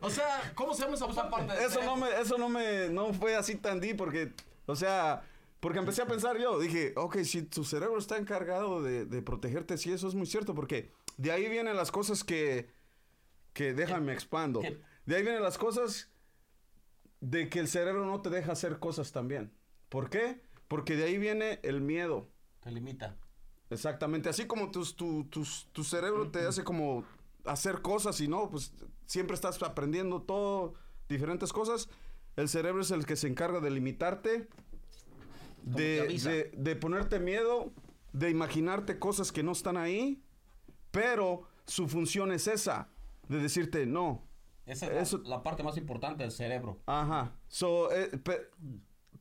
O 0.00 0.10
sea, 0.10 0.52
¿cómo 0.54 0.74
se 0.74 0.82
llama 0.82 0.94
esa 0.94 1.06
Esa 1.06 1.30
parte? 1.30 1.64
Eso 1.64 1.82
no 1.82 1.96
me, 1.96 2.20
eso 2.20 2.38
no 2.38 2.48
me, 2.48 2.88
no 2.88 3.12
fue 3.12 3.34
así 3.36 3.56
tan 3.56 3.80
di 3.80 3.94
porque, 3.94 4.32
o 4.66 4.76
sea, 4.76 5.22
Porque 5.60 5.78
empecé 5.78 6.02
a 6.02 6.06
pensar 6.06 6.38
yo, 6.38 6.58
dije, 6.58 6.92
ok, 6.96 7.18
si 7.18 7.42
tu 7.42 7.62
cerebro 7.62 7.96
está 7.96 8.16
encargado 8.16 8.82
de, 8.82 9.06
de 9.06 9.22
protegerte, 9.22 9.78
sí, 9.78 9.92
eso 9.92 10.08
es 10.08 10.14
muy 10.14 10.26
cierto, 10.26 10.54
porque 10.56 10.90
de 11.18 11.30
ahí 11.30 11.48
vienen 11.48 11.76
las 11.76 11.92
cosas 11.92 12.24
que, 12.24 12.68
que 13.52 13.72
déjame 13.72 14.12
expando. 14.12 14.58
¿Qué? 14.58 14.80
De 15.06 15.16
ahí 15.16 15.22
vienen 15.22 15.40
las 15.40 15.58
cosas 15.58 16.10
de 17.20 17.48
que 17.48 17.60
el 17.60 17.68
cerebro 17.68 18.04
no 18.06 18.20
te 18.20 18.28
deja 18.30 18.50
hacer 18.52 18.80
cosas 18.80 19.12
también. 19.12 19.52
¿Por 19.88 20.10
qué? 20.10 20.40
Porque 20.66 20.96
de 20.96 21.04
ahí 21.04 21.16
viene 21.16 21.60
el 21.62 21.80
miedo. 21.80 22.28
Te 22.60 22.72
limita. 22.72 23.16
Exactamente, 23.72 24.28
así 24.28 24.46
como 24.46 24.70
tus, 24.70 24.94
tu, 24.96 25.24
tus- 25.24 25.68
tu 25.72 25.82
cerebro 25.84 26.30
te 26.30 26.46
hace 26.46 26.62
como 26.64 27.04
hacer 27.44 27.82
cosas 27.82 28.20
y 28.20 28.28
no, 28.28 28.48
pues 28.50 28.72
siempre 29.06 29.34
estás 29.34 29.62
aprendiendo 29.62 30.22
todo, 30.22 30.74
diferentes 31.08 31.52
cosas. 31.52 31.88
El 32.36 32.48
cerebro 32.48 32.82
es 32.82 32.90
el 32.90 33.04
que 33.06 33.16
se 33.16 33.28
encarga 33.28 33.60
de 33.60 33.70
limitarte, 33.70 34.48
te 35.74 35.80
de, 35.80 36.06
de- 36.18 36.50
de 36.56 36.76
ponerte 36.76 37.18
miedo, 37.20 37.72
de 38.12 38.30
imaginarte 38.30 38.98
cosas 38.98 39.32
que 39.32 39.42
no 39.42 39.52
están 39.52 39.76
ahí, 39.76 40.22
pero 40.90 41.42
su 41.66 41.88
función 41.88 42.32
es 42.32 42.46
esa, 42.48 42.88
de 43.28 43.38
decirte 43.38 43.86
no. 43.86 44.22
Esa 44.66 44.86
es 44.86 44.92
la- 44.92 45.00
Eso- 45.00 45.22
la, 45.24 45.42
parte 45.42 45.62
más 45.62 45.76
importante 45.76 46.22
del 46.22 46.32
cerebro. 46.32 46.78
Ajá. 46.86 47.32
So, 47.48 47.90
eh, 47.92 48.08
pe- 48.18 48.48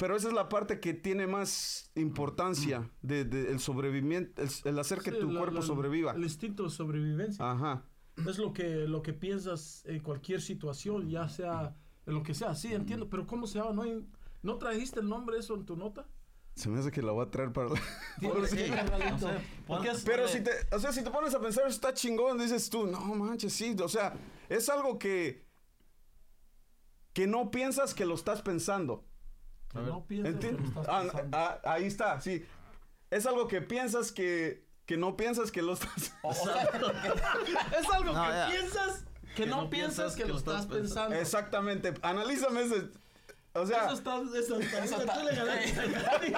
pero 0.01 0.15
esa 0.15 0.29
es 0.29 0.33
la 0.33 0.49
parte 0.49 0.79
que 0.79 0.95
tiene 0.95 1.27
más 1.27 1.91
importancia 1.95 2.89
de, 3.03 3.23
de 3.23 3.51
el 3.51 3.59
sobrevivimiento, 3.59 4.41
el, 4.41 4.49
el 4.65 4.79
hacer 4.79 4.99
que 4.99 5.11
Sí, 5.11 5.19
tu 5.19 5.31
la- 5.31 5.39
cuerpo 5.39 5.57
la- 5.59 5.61
sobreviva. 5.61 6.11
El 6.13 6.23
instinto 6.23 6.63
de 6.63 6.69
sobrevivencia. 6.71 7.51
Ajá. 7.51 7.85
Es 8.27 8.39
lo 8.39 8.51
que, 8.51 8.87
lo 8.87 9.03
que 9.03 9.13
piensas 9.13 9.83
en 9.85 9.99
cualquier 10.01 10.41
situación, 10.41 11.07
ya 11.07 11.29
sea 11.29 11.75
en 12.07 12.13
lo 12.15 12.23
que 12.23 12.33
sea. 12.33 12.55
Sí, 12.55 12.73
entiendo, 12.73 13.09
pero 13.09 13.27
¿cómo 13.27 13.45
se 13.45 13.59
llama? 13.59 13.73
¿No, 13.73 13.83
hay- 13.83 14.05
¿no 14.41 14.57
trajiste 14.57 14.99
el 15.01 15.07
nombre 15.07 15.37
eso 15.37 15.53
en 15.53 15.65
tu 15.65 15.75
nota? 15.77 16.07
Se 16.55 16.67
me 16.67 16.79
hace 16.79 16.91
que 16.91 17.01
la 17.03 17.11
voy 17.13 17.25
a 17.25 17.29
traer 17.29 17.53
para 17.53 17.69
la... 17.69 17.75
Pero 20.05 20.27
si 20.27 20.41
te, 20.43 20.51
o 20.75 20.79
sea, 20.79 20.91
si 20.91 21.03
te 21.03 21.11
pones 21.11 21.33
a 21.33 21.39
pensar, 21.39 21.67
está 21.67 21.93
chingón, 21.93 22.37
dices 22.37 22.69
tú, 22.69 22.87
no 22.87 22.99
manches, 23.15 23.53
sí, 23.53 23.75
o 23.81 23.87
sea, 23.87 24.13
es 24.49 24.67
algo 24.69 24.97
que 24.99 25.45
que 27.13 27.27
no 27.27 27.51
piensas 27.51 27.93
que 27.93 28.05
lo 28.05 28.15
estás 28.15 28.41
pensando. 28.41 29.05
Que 29.71 29.79
no 29.79 30.05
piensas 30.05 30.35
que 30.35 30.51
lo 30.51 30.57
¿Entiendes? 30.57 30.67
estás 30.69 30.85
Ah, 30.89 31.01
pensando. 31.03 31.37
ah, 31.37 31.59
ahí 31.65 31.85
está, 31.85 32.19
sí. 32.21 32.45
Es 33.09 33.25
algo 33.25 33.47
que 33.47 33.61
piensas 33.61 34.11
que 34.11 34.69
que 34.85 34.97
no 34.97 35.15
piensas 35.15 35.51
que 35.51 35.61
lo 35.61 35.73
estás 35.73 36.13
O, 36.21 36.33
sea, 36.33 36.63
Es 37.79 37.89
algo 37.93 38.11
No, 38.13 38.23
que 38.25 38.29
ya. 38.31 38.49
piensas 38.51 39.05
que 39.35 39.45
no 39.45 39.69
piensas 39.69 40.15
que 40.15 40.25
lo 40.25 40.37
estás 40.37 40.65
pensando. 40.65 41.15
Exactamente. 41.15 41.93
Analízame 42.01 42.63
ese 42.63 42.89
o 43.53 43.65
sea, 43.65 43.85
Eso 43.85 43.93
está, 43.93 44.21
eso 44.37 44.59
está, 44.59 44.83
Eso 44.83 44.95
tú 44.95 45.01
está- 45.01 45.23
le 45.23 45.35
ganaste. 45.35 46.33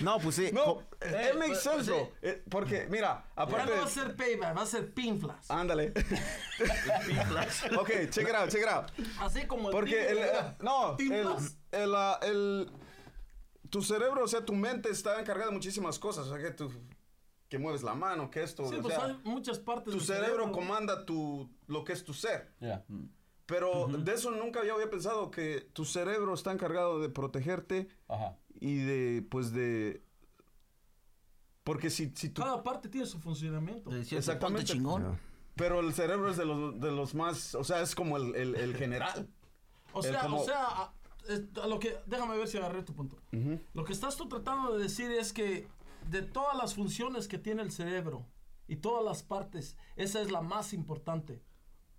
No, 0.00 0.18
pues 0.18 0.34
sí. 0.36 0.50
no, 0.52 0.64
co- 0.64 0.82
it 1.00 1.34
makes 1.36 1.46
pues, 1.48 1.60
sense, 1.62 1.90
bro. 1.90 2.12
Eh, 2.22 2.42
porque 2.50 2.86
mira, 2.90 3.24
Ya 3.36 3.42
aparte 3.42 3.70
no 3.74 3.80
va 3.80 3.86
a 3.86 3.88
ser 3.88 4.16
payback, 4.16 4.56
va 4.56 4.62
a 4.62 4.66
ser 4.66 4.92
pinflas. 4.92 5.50
Ándale. 5.50 5.92
ok, 7.78 7.90
check 8.10 8.28
it 8.28 8.34
out, 8.34 8.50
check 8.50 8.62
it 8.62 8.68
out. 8.68 8.90
Así 9.20 9.46
como 9.46 9.68
el 9.68 9.72
Porque 9.74 10.08
el, 10.08 10.16
tigre, 10.16 10.30
eh, 10.38 10.54
no, 10.60 10.90
el, 10.92 10.96
Pinflas. 10.96 11.56
el, 11.72 11.94
ah, 11.94 12.18
el- 12.22 12.70
tu 13.70 13.82
cerebro, 13.82 14.24
o 14.24 14.28
sea, 14.28 14.44
tu 14.44 14.52
mente 14.54 14.90
está 14.90 15.18
encargada 15.20 15.46
de 15.50 15.54
muchísimas 15.56 15.98
cosas, 15.98 16.26
o 16.26 16.34
sea, 16.34 16.42
que 16.42 16.50
tú 16.52 16.70
que 17.48 17.58
mueves 17.58 17.82
la 17.84 17.94
mano, 17.94 18.28
que 18.30 18.42
esto, 18.42 18.68
Sí, 18.68 18.74
o 18.76 18.82
pues 18.82 18.94
sea, 18.94 19.04
hay 19.04 19.20
muchas 19.22 19.58
partes 19.60 19.92
tu 19.92 19.98
del 19.98 20.06
cerebro 20.06 20.50
comanda 20.50 21.06
tu 21.06 21.48
lo 21.68 21.84
que 21.84 21.92
es 21.92 22.02
tu 22.04 22.12
ser. 22.12 22.52
ya. 22.60 22.84
Pero 23.46 23.86
de 23.88 24.12
eso 24.12 24.30
nunca 24.32 24.64
yo 24.64 24.74
había 24.74 24.90
pensado 24.90 25.30
que 25.30 25.60
tu 25.72 25.84
cerebro 25.84 26.34
está 26.34 26.50
encargado 26.52 26.98
de 27.00 27.08
protegerte 27.08 27.88
Ajá. 28.08 28.36
y 28.54 28.76
de 28.76 29.22
pues 29.30 29.52
de 29.52 30.02
porque 31.64 31.90
si 31.90 32.12
si 32.14 32.28
tú 32.30 32.42
Cada 32.42 32.62
parte 32.62 32.88
tiene 32.88 33.06
su 33.06 33.18
funcionamiento. 33.18 33.90
Decía, 33.90 34.18
Exactamente. 34.18 34.62
ponte 34.62 34.72
chingón. 34.72 35.18
pero 35.56 35.80
el 35.80 35.92
cerebro 35.94 36.30
es 36.30 36.36
de 36.36 36.44
los 36.44 36.78
de 36.80 36.90
los 36.92 37.14
más, 37.14 37.54
o 37.54 37.64
sea, 37.64 37.80
es 37.82 37.94
como 37.94 38.16
el, 38.16 38.34
el- 38.36 38.54
el 38.56 38.76
general. 38.76 39.28
O 39.92 40.00
El 40.04 40.12
sea, 40.12 40.20
como- 40.22 40.42
o 40.42 40.44
sea, 40.44 40.64
a, 40.66 40.94
es- 41.28 41.42
a 41.62 41.66
lo 41.66 41.78
que, 41.78 41.96
déjame 42.06 42.36
ver 42.36 42.46
si 42.48 42.58
agarré 42.58 42.82
tu 42.82 42.94
punto. 42.94 43.16
Lo 43.74 43.84
que 43.84 43.92
estás 43.92 44.16
tú 44.16 44.28
tratando 44.28 44.76
de 44.76 44.82
decir 44.82 45.10
es 45.10 45.32
que 45.32 45.66
de 46.10 46.22
todas 46.22 46.56
las 46.56 46.74
funciones 46.74 47.26
que 47.28 47.38
tiene 47.38 47.62
el 47.62 47.72
cerebro 47.72 48.26
y 48.68 48.76
todas 48.76 49.04
las 49.04 49.22
partes, 49.22 49.76
esa 49.96 50.20
es 50.20 50.30
la 50.30 50.40
más 50.42 50.72
importante. 50.72 51.42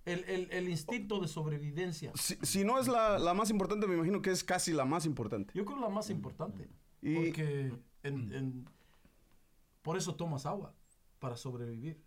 El, 0.07 0.23
el- 0.25 0.51
el 0.51 0.69
instinto 0.69 1.19
de 1.19 1.27
sobrevivencia. 1.27 2.11
Si, 2.15 2.35
si 2.41 2.63
no 2.63 2.79
es 2.79 2.87
la, 2.87 3.19
la 3.19 3.33
más 3.33 3.49
importante, 3.49 3.87
me 3.87 3.95
imagino 3.95 4.21
que 4.21 4.31
es 4.31 4.43
casi 4.43 4.71
la 4.73 4.85
más 4.85 5.05
importante. 5.05 5.51
Yo 5.53 5.65
creo 5.65 5.79
la 5.79 5.89
más 5.89 6.09
importante. 6.09 6.69
Y- 7.01 7.15
Porque 7.15 7.73
en- 8.03 8.33
en- 8.33 8.69
por 9.81 9.97
eso 9.97 10.15
tomas 10.15 10.45
agua, 10.45 10.73
para 11.19 11.37
sobrevivir. 11.37 12.01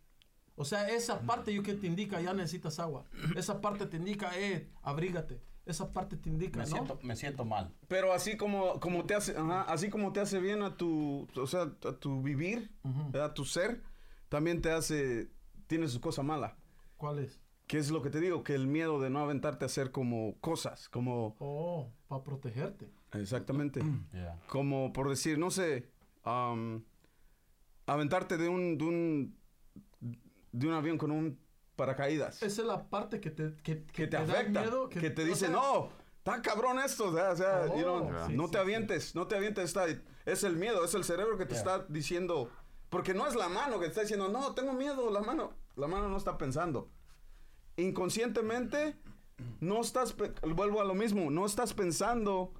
O 0.56 0.64
sea, 0.64 0.88
esa 0.88 1.20
parte 1.22 1.54
yo 1.54 1.62
que 1.62 1.74
te 1.74 1.86
indica, 1.86 2.20
ya 2.20 2.34
necesitas 2.34 2.78
agua. 2.78 3.04
Esa 3.36 3.60
parte 3.60 3.86
te 3.86 3.96
indica, 3.96 4.30
eh, 4.38 4.68
abrígate. 4.82 5.40
Esa 5.64 5.92
parte 5.92 6.16
te 6.16 6.28
indica, 6.28 6.58
Me, 6.58 6.64
¿no? 6.64 6.70
siento, 6.70 6.98
me 7.02 7.16
siento 7.16 7.44
mal. 7.44 7.72
Pero 7.88 8.12
así 8.12 8.36
como, 8.36 8.80
como 8.80 9.04
te 9.06 9.14
hace, 9.14 9.36
ajá, 9.36 9.62
así 9.62 9.88
como 9.88 10.12
te 10.12 10.20
hace 10.20 10.40
bien 10.40 10.62
a 10.62 10.76
tu, 10.76 11.28
o 11.36 11.46
sea, 11.46 11.62
a 11.62 11.92
tu 11.92 12.22
vivir, 12.22 12.70
a 13.14 13.32
tu 13.34 13.44
ser, 13.44 13.82
también 14.28 14.60
te 14.60 14.70
hace, 14.72 15.30
tiene 15.66 15.86
su 15.88 16.00
cosa 16.00 16.22
mala. 16.22 16.56
¿Cuál 16.96 17.20
es? 17.20 17.40
Que 17.70 17.78
es 17.78 17.92
lo 17.92 18.02
que 18.02 18.10
te 18.10 18.18
digo, 18.18 18.42
que 18.42 18.56
el 18.56 18.66
miedo 18.66 18.98
de 19.00 19.10
no 19.10 19.20
aventarte 19.20 19.64
a 19.64 19.66
hacer 19.66 19.92
como 19.92 20.34
cosas, 20.40 20.88
como, 20.88 21.36
Oh, 21.38 21.88
para 22.08 22.24
protegerte. 22.24 22.90
exactamente, 23.12 23.80
Ya. 24.12 24.40
como 24.48 24.92
por 24.92 25.08
decir, 25.08 25.38
no 25.38 25.52
sé, 25.52 25.88
am, 26.24 26.82
aventarte 27.86 28.36
de 28.38 28.48
un, 28.48 28.76
de 28.76 28.84
un, 28.84 29.38
de 30.50 30.66
un 30.66 30.74
avión 30.74 30.98
con 30.98 31.12
un 31.12 31.38
paracaídas. 31.76 32.42
Esa 32.42 32.60
es 32.62 32.66
la 32.66 32.88
parte 32.90 33.20
que 33.20 33.30
te, 33.30 33.54
que, 33.62 33.84
que 33.84 34.08
te 34.08 34.16
da 34.16 34.22
afecta, 34.24 34.62
miedo, 34.62 34.88
que, 34.88 35.08
te 35.10 35.22
o 35.22 35.26
dice, 35.26 35.46
sea, 35.46 35.50
no, 35.50 35.90
está 36.18 36.42
cabrón 36.42 36.80
esto, 36.80 37.10
o 37.10 37.36
sea, 37.36 37.66
Oh, 37.70 37.76
you 37.76 37.82
know, 37.84 38.10
sí, 38.26 38.34
no 38.34 38.46
sí, 38.46 38.50
te 38.50 38.58
sí. 38.58 38.62
avientes, 38.64 39.14
no 39.14 39.28
te 39.28 39.36
avientes, 39.36 39.64
está, 39.66 39.86
es 40.26 40.42
el 40.42 40.56
miedo, 40.56 40.84
es 40.84 40.92
el 40.94 41.04
cerebro 41.04 41.38
que 41.38 41.46
te 41.46 41.54
Ya. 41.54 41.58
está 41.60 41.86
diciendo, 41.88 42.50
porque 42.88 43.14
no 43.14 43.28
es 43.28 43.36
la 43.36 43.48
mano 43.48 43.74
que 43.78 43.84
te 43.84 43.90
está 43.90 44.00
diciendo, 44.00 44.28
no, 44.28 44.54
tengo 44.54 44.72
miedo, 44.72 45.08
la 45.12 45.20
mano, 45.20 45.52
la 45.76 45.86
mano 45.86 46.08
no 46.08 46.16
está 46.16 46.36
pensando. 46.36 46.90
Inconscientemente, 47.76 48.96
no 49.60 49.80
estás, 49.80 50.14
vuelvo 50.54 50.80
a 50.80 50.84
lo 50.84 50.94
mismo, 50.94 51.30
no 51.30 51.46
estás 51.46 51.72
pensando 51.74 52.52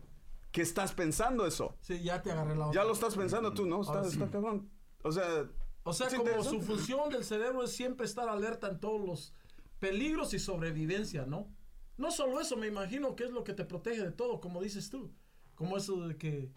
que 0.51 0.63
estás 0.63 0.93
pensando 0.93 1.47
eso. 1.47 1.77
Sí, 1.81 2.03
ya 2.03 2.23
te 2.23 2.33
agarré 2.33 2.57
la 2.57 2.65
Ya 2.67 2.69
otra. 2.71 2.85
lo 2.85 2.93
estás 2.93 3.17
pensando 3.17 3.53
tú, 3.53 3.67
¿no? 3.67 3.83
Está, 3.83 4.03
sí. 4.05 4.11
está 4.13 4.31
cabrón. 4.31 4.69
O 5.03 5.13
sea, 5.13 5.49
O 5.83 5.93
sea, 5.93 6.11
¿sí 6.11 6.17
como 6.17 6.43
su 6.43 6.61
función 6.61 7.11
del 7.11 7.25
cerebro 7.25 7.63
es 7.63 7.73
siempre 7.73 8.07
estar 8.07 8.29
alerta 8.29 8.69
en 8.69 8.81
todos 8.81 9.01
los 9.01 9.35
peligros 9.79 10.35
y 10.35 10.39
sobrevivencia, 10.39 11.25
¿no? 11.27 11.49
No 11.97 12.11
solo 12.11 12.41
eso, 12.41 12.57
me 12.57 12.67
imagino 12.67 13.15
que 13.15 13.25
es 13.25 13.31
lo 13.31 13.45
que 13.45 13.53
te 13.55 13.65
protege 13.65 14.03
de 14.03 14.11
todo, 14.13 14.41
como 14.41 14.61
dices 14.63 14.91
tú. 14.91 15.13
Como 15.55 15.77
eso 15.77 16.09
de 16.09 16.17
que, 16.17 16.51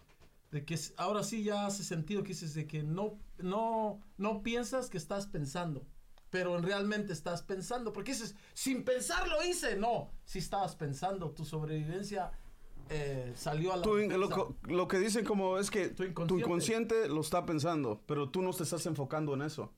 de 0.52 0.66
que 0.66 0.80
ahora 0.98 1.24
sí 1.24 1.44
ya 1.44 1.66
hace 1.66 1.84
sentido 1.84 2.24
que 2.24 2.30
dices 2.30 2.54
de 2.54 2.66
que 2.68 2.82
no, 2.84 3.20
no, 3.38 4.02
no 4.18 4.42
piensas 4.42 4.90
que 4.90 4.98
estás 4.98 5.28
pensando, 5.28 5.86
pero 6.34 6.60
realmente 6.60 7.14
estás 7.14 7.44
pensando. 7.44 7.94
Porque 7.94 8.12
dices, 8.12 8.36
sin 8.56 8.84
pensar 8.84 9.28
lo 9.28 9.46
hice. 9.46 9.76
No, 9.76 10.10
si 10.26 10.40
estabas 10.40 10.76
pensando, 10.76 11.30
tu 11.30 11.46
sobrevivencia 11.46 12.32
eh, 12.90 13.34
salió 13.36 13.72
a 13.72 13.78
la 13.78 13.84
Tú 13.84 13.98
lo, 14.64 14.88
que 14.88 14.98
dicen 14.98 15.26
como 15.26 15.60
es 15.60 15.70
que 15.70 15.90
Tu 15.90 15.98
tu 15.98 16.04
inconsciente. 16.06 16.44
inconsciente. 16.44 17.08
lo 17.08 17.22
está 17.22 17.46
pensando, 17.46 18.02
pero 18.08 18.32
tú 18.32 18.42
no 18.42 18.52
te 18.52 18.64
estás 18.64 18.84
enfocando 18.88 19.36
en 19.36 19.44
eso. 19.44 19.76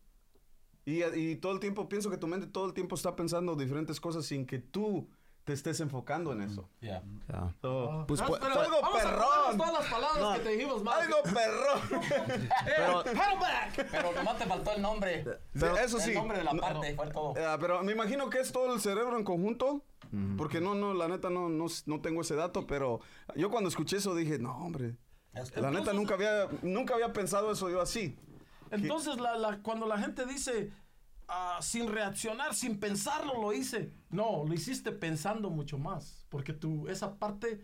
Y, 0.86 1.04
y 1.04 1.36
todo 1.36 1.52
el 1.52 1.60
tiempo, 1.60 1.90
pienso 1.90 2.10
que 2.10 2.18
tu 2.18 2.26
mente 2.26 2.48
todo 2.48 2.68
el 2.68 2.74
tiempo 2.74 2.96
está 2.96 3.18
pensando 3.18 3.58
diferentes 3.58 4.00
cosas 4.00 4.26
sin 4.26 4.46
que 4.46 4.60
tú 4.60 5.10
te 5.46 5.54
estés 5.54 5.80
enfocando 5.80 6.34
en 6.34 6.42
eso. 6.42 6.68
Ya. 6.82 7.02
Ya. 7.30 7.54
So, 7.62 7.90
Ah, 7.92 8.06
Pues, 8.08 8.20
ah, 8.22 8.26
pues, 8.28 8.42
pero 8.42 8.60
algo 8.60 8.82
vamos 8.82 9.00
a 9.00 9.04
perrón. 9.04 9.22
acordarnos 9.24 9.58
todas 9.58 9.74
las 9.74 9.92
palabras 9.92 10.38
que 10.40 10.44
te 10.44 10.50
dijimos 10.50 10.84
mal. 10.84 11.02
¡Algo 11.02 11.18
perrón! 11.24 12.02
Pero- 12.66 13.04
Paddleback. 13.04 13.92
Pero 13.92 14.12
nomás 14.14 14.38
te 14.38 14.46
faltó 14.46 14.72
el 14.74 14.82
nombre. 14.82 15.24
Pero 15.54 15.78
eso 15.78 16.00
sí. 16.00 16.10
El 16.10 16.16
nombre 16.18 16.38
de 16.40 16.44
la 16.44 16.54
no- 16.54 16.62
parte, 16.62 16.96
fue 16.96 17.08
todo. 17.12 17.34
eh, 17.38 17.58
pero 17.60 17.84
me 17.84 17.92
imagino 17.92 18.30
que 18.30 18.40
es 18.40 18.52
todo 18.52 18.74
el 18.74 18.82
cerebro 18.82 19.18
en 19.18 19.24
conjunto. 19.24 19.84
Porque 20.38 20.62
no, 20.62 20.76
no, 20.76 20.94
la 20.94 21.08
neta 21.10 21.30
no, 21.30 21.50
no, 21.50 21.66
no 21.88 22.00
tengo 22.02 22.22
ese 22.22 22.36
dato, 22.36 22.66
pero 22.66 23.02
yo 23.36 23.50
cuando 23.50 23.68
escuché 23.70 23.98
eso 23.98 24.16
dije, 24.16 24.40
no, 24.40 24.56
hombre. 24.58 24.96
La 25.58 25.72
neta 25.72 25.92
nunca 25.94 26.14
había, 26.14 26.48
nunca 26.62 26.94
había 26.94 27.12
pensado 27.12 27.52
eso 27.52 27.70
yo 27.70 27.82
así. 27.82 28.18
Entonces, 28.72 29.18
la, 29.20 29.38
la- 29.38 29.60
cuando 29.62 29.86
la 29.88 29.98
gente 29.98 30.26
dice 30.26 30.72
ah, 31.28 31.60
sin 31.62 31.92
reaccionar, 31.92 32.54
sin 32.56 32.80
pensarlo, 32.80 33.42
lo 33.42 33.54
hice. 33.54 33.92
No, 34.10 34.44
lo 34.48 34.54
hiciste 34.54 34.92
pensando 34.92 35.50
mucho 35.50 35.78
más. 35.78 36.26
Porque 36.30 36.54
tú, 36.54 36.88
esa 36.88 37.16
parte 37.18 37.62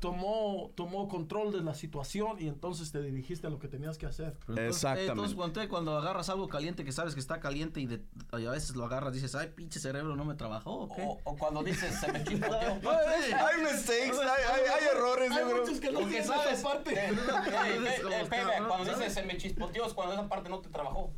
tomó, 0.00 0.72
tomó 0.76 1.08
control 1.08 1.52
de 1.52 1.60
la 1.60 1.74
situación 1.74 2.36
y 2.40 2.48
entonces 2.48 2.90
te 2.90 3.02
dirigiste 3.02 3.46
a 3.46 3.50
lo 3.50 3.58
que 3.58 3.68
tenías 3.68 3.98
que 3.98 4.06
hacer. 4.06 4.32
Pero 4.46 4.58
entonces- 4.58 4.76
Exactamente. 4.76 5.02
eh, 5.08 5.12
Entonces, 5.12 5.36
cuando, 5.36 5.68
cuando 5.68 5.98
agarras 5.98 6.30
algo 6.30 6.48
caliente 6.48 6.84
que 6.84 6.92
sabes 6.92 7.12
que 7.12 7.20
está 7.20 7.38
caliente 7.38 7.80
y, 7.80 7.86
de- 7.86 8.02
y 8.38 8.46
a 8.46 8.50
veces 8.50 8.74
lo 8.76 8.86
agarras, 8.86 9.12
dices, 9.12 9.34
ay, 9.34 9.48
pinche 9.54 9.78
cerebro, 9.78 10.16
no 10.16 10.24
me 10.24 10.34
trabajó, 10.36 10.72
¿o 10.84 10.88
qué? 10.88 11.02
O, 11.02 11.18
o 11.24 11.36
cuando 11.36 11.62
dices, 11.62 12.00
se 12.00 12.10
me 12.10 12.24
chispoteó. 12.24 12.80
Hay 12.90 13.62
mistakes, 13.62 14.18
hay, 14.18 14.42
hay, 14.54 14.62
hay 14.72 14.96
errores, 14.96 15.30
yo 15.36 15.50
creo. 15.50 15.80
que 15.80 15.92
no 15.92 15.98
tienen 16.08 16.24
sabes- 16.26 16.52
esa 16.58 16.62
parte. 16.68 16.94
Eh, 16.94 17.10
eh, 17.10 18.28
eh, 18.32 18.62
cuando 18.66 18.84
dices 18.94 19.12
se 19.12 19.22
me 19.24 19.36
chispoteó 19.36 19.84
es 19.86 19.92
cuando 19.92 20.14
esa 20.14 20.26
parte 20.28 20.48
no 20.48 20.60
te 20.60 20.70
trabajó. 20.70 21.10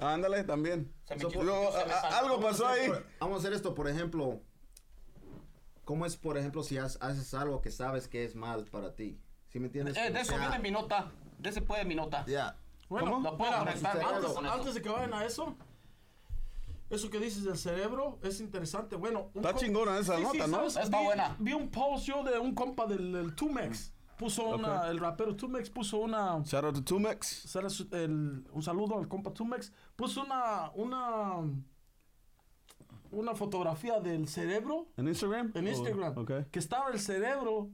Ándale, 0.00 0.44
también. 0.44 0.92
So, 1.20 1.30
yo- 1.30 1.42
me 1.42 1.92
a- 1.92 2.18
algo 2.18 2.40
pasó 2.40 2.66
ahí. 2.66 2.88
Vamos 3.20 3.36
a 3.36 3.38
hacer 3.40 3.52
esto, 3.52 3.74
por 3.74 3.88
ejemplo. 3.88 4.40
¿Cómo 5.84 6.04
es, 6.06 6.16
por 6.16 6.36
ejemplo, 6.36 6.62
si 6.62 6.76
has- 6.76 6.98
haces 7.00 7.32
algo 7.34 7.60
que 7.62 7.70
sabes 7.70 8.08
que 8.08 8.24
es 8.24 8.34
mal 8.34 8.64
para 8.66 8.94
ti? 8.94 9.18
¿Sí 9.48 9.58
me 9.58 9.66
entiendes? 9.66 9.96
Eh, 9.96 10.10
de 10.10 10.20
eso 10.20 10.32
sea, 10.32 10.38
viene 10.40 10.58
mi 10.58 10.70
nota. 10.70 11.10
De 11.38 11.48
ese 11.48 11.62
puede 11.62 11.84
mi 11.84 11.94
nota. 11.94 12.24
Ya. 12.26 12.56
Bueno, 12.88 13.12
¿Cómo? 13.12 13.30
Lo 13.30 13.36
puedo 13.38 13.50
mira, 13.50 13.64
conectar 13.64 13.92
cerebro. 13.92 14.16
antes, 14.38 14.52
antes 14.52 14.74
de 14.74 14.82
que 14.82 14.88
vayan 14.90 15.14
a 15.14 15.24
eso, 15.24 15.56
eso 16.90 17.10
que 17.10 17.18
dices 17.18 17.44
del 17.44 17.56
cerebro 17.56 18.18
es 18.22 18.40
interesante. 18.40 18.96
Bueno, 18.96 19.30
un 19.34 19.44
Está 19.44 19.54
chingona 19.58 19.98
esa 19.98 20.16
Sí, 20.16 20.24
sí, 20.30 20.38
nota, 20.38 20.46
¿no? 20.50 20.56
¿sabes? 20.70 20.76
Está 20.86 20.98
vi, 20.98 21.04
buena. 21.04 21.36
Vi 21.38 21.52
un 21.54 21.70
post 21.70 22.04
yo 22.06 22.22
de 22.22 22.38
un 22.38 22.54
compa 22.54 22.86
del, 22.86 23.12
del 23.12 23.34
Tumex. 23.34 23.92
Puso 24.18 24.48
una, 24.50 24.88
el 24.88 24.98
rapero 24.98 25.36
Tumex 25.36 25.70
puso 25.70 25.98
una, 25.98 26.42
Shout 26.44 26.64
out 26.64 26.74
to 26.74 26.82
Tumex. 26.84 27.54
el- 27.92 28.44
un 28.52 28.62
saludo 28.62 28.98
al 28.98 29.06
compa 29.08 29.32
Tumex. 29.32 29.72
Puso 29.94 30.22
una, 30.24 30.70
una, 30.74 31.40
una 33.10 33.34
fotografía 33.34 34.00
del 34.00 34.28
cerebro 34.28 34.88
¿En 34.96 35.08
Instagram? 35.08 35.52
en 35.54 35.66
Oh, 35.66 35.70
Instagram. 35.70 36.18
ok. 36.18 36.32
Que 36.50 36.58
estaba 36.58 36.90
el 36.90 36.98
cerebro 37.00 37.70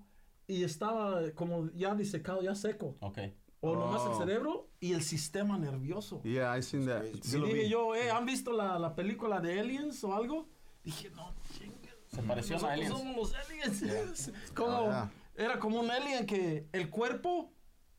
y 0.47 0.63
estaba 0.65 1.31
como 1.35 1.71
ya 1.73 1.95
disecado, 1.95 2.43
ya 2.43 2.55
seco. 2.55 2.97
Ok. 3.01 3.19
O 3.61 3.75
nomás 3.75 4.03
el 4.05 4.09
Oh. 4.13 4.19
cerebro 4.19 4.69
y 4.79 4.93
el 4.93 5.03
sistema 5.03 5.57
nervioso. 5.59 6.21
Yeah, 6.23 6.57
I 6.59 6.63
seen 6.63 6.85
that. 6.87 7.05
Sí 7.23 7.41
dije 7.41 7.69
yo, 7.71 7.95
eh, 7.95 8.11
¿han 8.11 8.27
visto 8.27 8.53
la, 8.53 8.79
la 8.79 8.95
película 8.95 9.41
de 9.41 9.59
Aliens 9.59 10.05
o 10.05 10.15
algo? 10.15 10.47
Dije, 10.85 11.09
no, 11.11 11.33
chingue. 11.59 11.89
Se 12.09 12.23
pareció 12.23 12.57
a 12.65 12.73
Aliens. 12.73 12.93
somos 12.97 13.17
los 13.17 13.35
aliens. 13.35 14.31
como, 14.55 14.91
Ah, 14.91 15.11
Era 15.37 15.59
como 15.59 15.81
un 15.81 15.91
alien 15.91 16.27
que 16.27 16.69
el 16.73 16.91
cuerpo, 16.91 17.53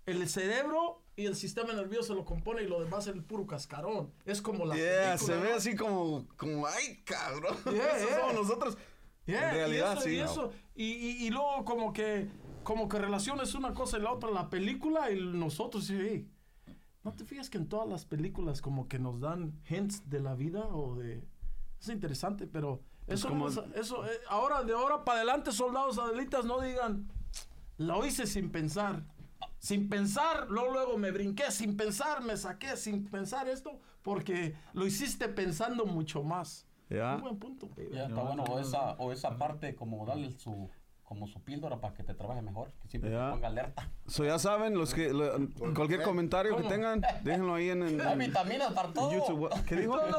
el 0.06 0.28
cerebro 0.30 1.04
y 1.18 1.26
el 1.26 1.36
sistema 1.36 1.74
nervioso 1.74 2.14
lo 2.14 2.26
compone 2.26 2.64
y 2.64 2.68
lo 2.68 2.82
demás 2.82 3.08
es 3.08 3.14
el 3.16 3.24
puro 3.24 3.46
cascarón. 3.48 4.14
Es 4.26 4.42
como 4.42 4.66
la 4.66 4.76
Yeah, 4.76 5.16
película, 5.16 5.18
se 5.18 5.38
ve 5.42 5.50
¿no? 5.50 5.56
así 5.56 5.76
como, 5.76 6.28
como, 6.38 6.68
ay, 6.68 7.02
cabrón. 7.06 7.56
Yeah, 7.72 7.74
Esos 7.98 8.10
yeah. 8.10 8.20
somos 8.20 8.34
nosotros. 8.36 8.78
Yeah, 9.26 9.50
en 9.50 9.56
realidad, 9.56 9.96
y 9.96 9.98
eso, 9.98 10.02
sí. 10.04 10.10
Y, 10.16 10.20
eso. 10.20 10.52
Y, 10.76 10.84
y- 10.86 11.28
y 11.28 11.30
luego 11.32 11.66
como 11.66 11.92
que, 11.94 12.30
como 12.64 12.88
que 12.88 13.00
relaciones 13.00 13.54
una 13.56 13.74
cosa 13.74 13.98
y 13.98 14.02
la 14.02 14.12
otra, 14.12 14.30
la 14.32 14.50
película 14.50 15.10
y 15.12 15.20
nosotros. 15.20 15.90
Hey, 15.90 16.30
¿No 17.04 17.14
te 17.14 17.24
fijas 17.24 17.50
que 17.50 17.58
en 17.60 17.70
todas 17.70 17.88
las 17.88 18.06
películas 18.06 18.62
como 18.62 18.88
que 18.88 18.98
nos 19.00 19.20
dan 19.20 19.62
hints 19.70 20.10
de 20.10 20.20
la 20.22 20.34
vida 20.36 20.66
o 20.68 20.96
de... 20.96 21.24
Es 21.80 21.88
interesante, 21.90 22.48
pero 22.48 22.82
eso, 23.08 23.28
como- 23.30 23.48
no 23.48 23.52
es- 23.52 23.76
eso 23.76 24.06
eh, 24.06 24.20
ahora 24.28 24.64
de 24.64 24.74
ahora 24.74 25.04
para 25.06 25.20
adelante, 25.20 25.52
soldados 25.52 25.98
adelitas, 26.00 26.46
no 26.46 26.60
digan, 26.62 27.08
lo 27.78 28.06
hice 28.06 28.26
sin 28.28 28.52
pensar. 28.52 29.04
Sin 29.60 29.90
pensar, 29.90 30.48
luego, 30.50 30.72
luego 30.74 30.98
me 30.98 31.12
brinqué, 31.12 31.50
sin 31.52 31.76
pensar, 31.76 32.22
me 32.22 32.38
saqué, 32.38 32.78
sin 32.78 33.06
pensar 33.10 33.48
esto, 33.48 33.80
porque 34.04 34.54
lo 34.74 34.86
hiciste 34.86 35.28
pensando 35.28 35.86
mucho 35.86 36.24
más. 36.24 36.68
Ya. 36.90 37.16
Un 37.16 37.22
buen 37.22 37.40
punto. 37.40 37.70
Ya 37.92 38.06
está 38.06 38.22
bueno. 38.22 38.44
O 38.44 38.60
esa, 38.60 38.92
o 38.94 39.12
esa 39.12 39.38
parte 39.38 39.74
como 39.76 40.06
darle 40.06 40.30
su, 40.32 40.70
como 41.04 41.26
su 41.26 41.42
píldora 41.42 41.82
para 41.82 41.96
que 41.96 42.04
te 42.04 42.14
trabaje 42.14 42.44
mejor. 42.44 42.72
Que 42.82 42.88
siempre 42.90 43.10
Ya. 43.12 43.26
te 43.28 43.32
ponga 43.34 43.48
alerta. 43.48 43.90
So 44.06 44.24
ya 44.24 44.38
saben, 44.38 44.76
los 44.78 44.94
que 44.94 45.12
lo- 45.12 45.34
cualquier 45.74 46.04
comentario 46.04 46.52
que 46.56 46.62
¿Cómo? 46.62 46.70
tengan, 46.74 47.02
déjenlo 47.24 47.56
ahí 47.56 47.70
en, 47.72 47.82
en- 47.88 48.00
en 48.08 48.20
vitaminas 48.20 48.72
para 48.74 48.94
todo. 48.94 49.12
YouTube. 49.12 49.50
¿Qué 49.66 49.76
dijo? 49.78 49.98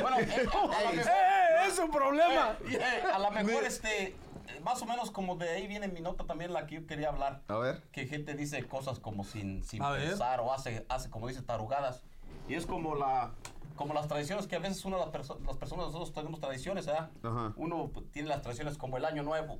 Bueno, 0.00 0.18
eh, 0.18 0.46
a 0.52 0.82
la 0.82 0.92
mejor- 0.92 1.08
¡Eh, 1.08 1.68
es 1.68 1.78
un 1.78 1.90
problema! 1.90 2.56
eh, 2.70 3.02
a 3.12 3.18
lo 3.18 3.30
mejor 3.30 3.64
este, 3.64 4.02
eh, 4.08 4.14
más 4.62 4.80
o 4.82 4.86
menos 4.86 5.10
como 5.10 5.36
de 5.36 5.48
ahí 5.50 5.66
viene 5.66 5.88
mi 5.88 6.00
nota 6.00 6.24
también 6.24 6.52
la 6.52 6.66
que 6.66 6.76
yo 6.76 6.86
quería 6.86 7.08
hablar. 7.08 7.42
A 7.48 7.56
ver. 7.56 7.82
Que 7.92 8.06
gente 8.06 8.34
dice 8.34 8.66
cosas 8.66 8.98
como 9.00 9.24
sin, 9.24 9.62
sin 9.64 9.82
A 9.82 9.90
ver. 9.90 10.08
pensar 10.08 10.40
o 10.40 10.52
hace, 10.52 10.84
hace 10.88 11.10
como 11.10 11.28
dice 11.28 11.42
tarugadas. 11.42 12.02
Y 12.48 12.54
es 12.54 12.66
como 12.66 12.94
la 12.94 13.32
como 13.76 13.92
las 13.92 14.08
tradiciones 14.08 14.46
que 14.46 14.56
a 14.56 14.58
veces 14.58 14.82
uno 14.86 14.98
las, 14.98 15.08
perso- 15.08 15.38
las 15.44 15.58
personas 15.58 15.86
nosotros 15.86 16.12
tenemos 16.14 16.40
tradiciones, 16.40 16.86
¿verdad? 16.86 17.10
Ajá. 17.22 17.52
Uno 17.56 17.90
tiene 18.10 18.28
las 18.28 18.40
tradiciones 18.40 18.78
como 18.78 18.96
el 18.96 19.04
año 19.04 19.22
nuevo. 19.22 19.58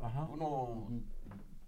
Ajá. 0.00 0.22
Uno 0.30 0.86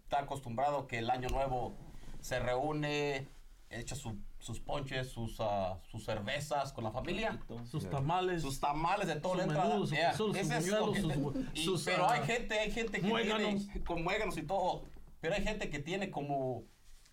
está 0.04 0.20
acostumbrado 0.20 0.86
que 0.86 0.98
el 0.98 1.10
año 1.10 1.28
nuevo 1.28 1.74
se 2.20 2.38
reúne, 2.38 3.26
echa 3.70 3.94
su- 3.94 4.18
sus 4.38 4.60
ponches, 4.60 5.08
sus, 5.10 5.36
ah, 5.40 5.80
sus 5.90 6.04
cervezas 6.04 6.72
con 6.72 6.84
la 6.84 6.90
familia. 6.90 7.38
Sus 7.64 7.88
tamales. 7.90 8.42
Sus 8.42 8.60
tamales 8.60 9.08
de 9.08 9.16
todo 9.16 9.40
es 9.40 9.46
lo 9.46 9.52
que- 9.54 10.12
sus 10.16 10.32
y- 11.54 11.64
sus, 11.64 11.84
pero 11.84 12.06
ah, 12.06 12.12
hay 12.14 12.22
gente, 12.26 12.58
hay 12.58 12.70
gente 12.70 13.00
que 13.00 13.06
muéganos. 13.06 13.66
tiene 13.66 13.84
con 13.84 14.02
muéganos 14.02 14.36
y 14.38 14.42
todo. 14.42 14.82
Pero 15.20 15.34
hay 15.34 15.42
gente 15.42 15.70
que 15.70 15.78
tiene 15.78 16.10
como 16.10 16.64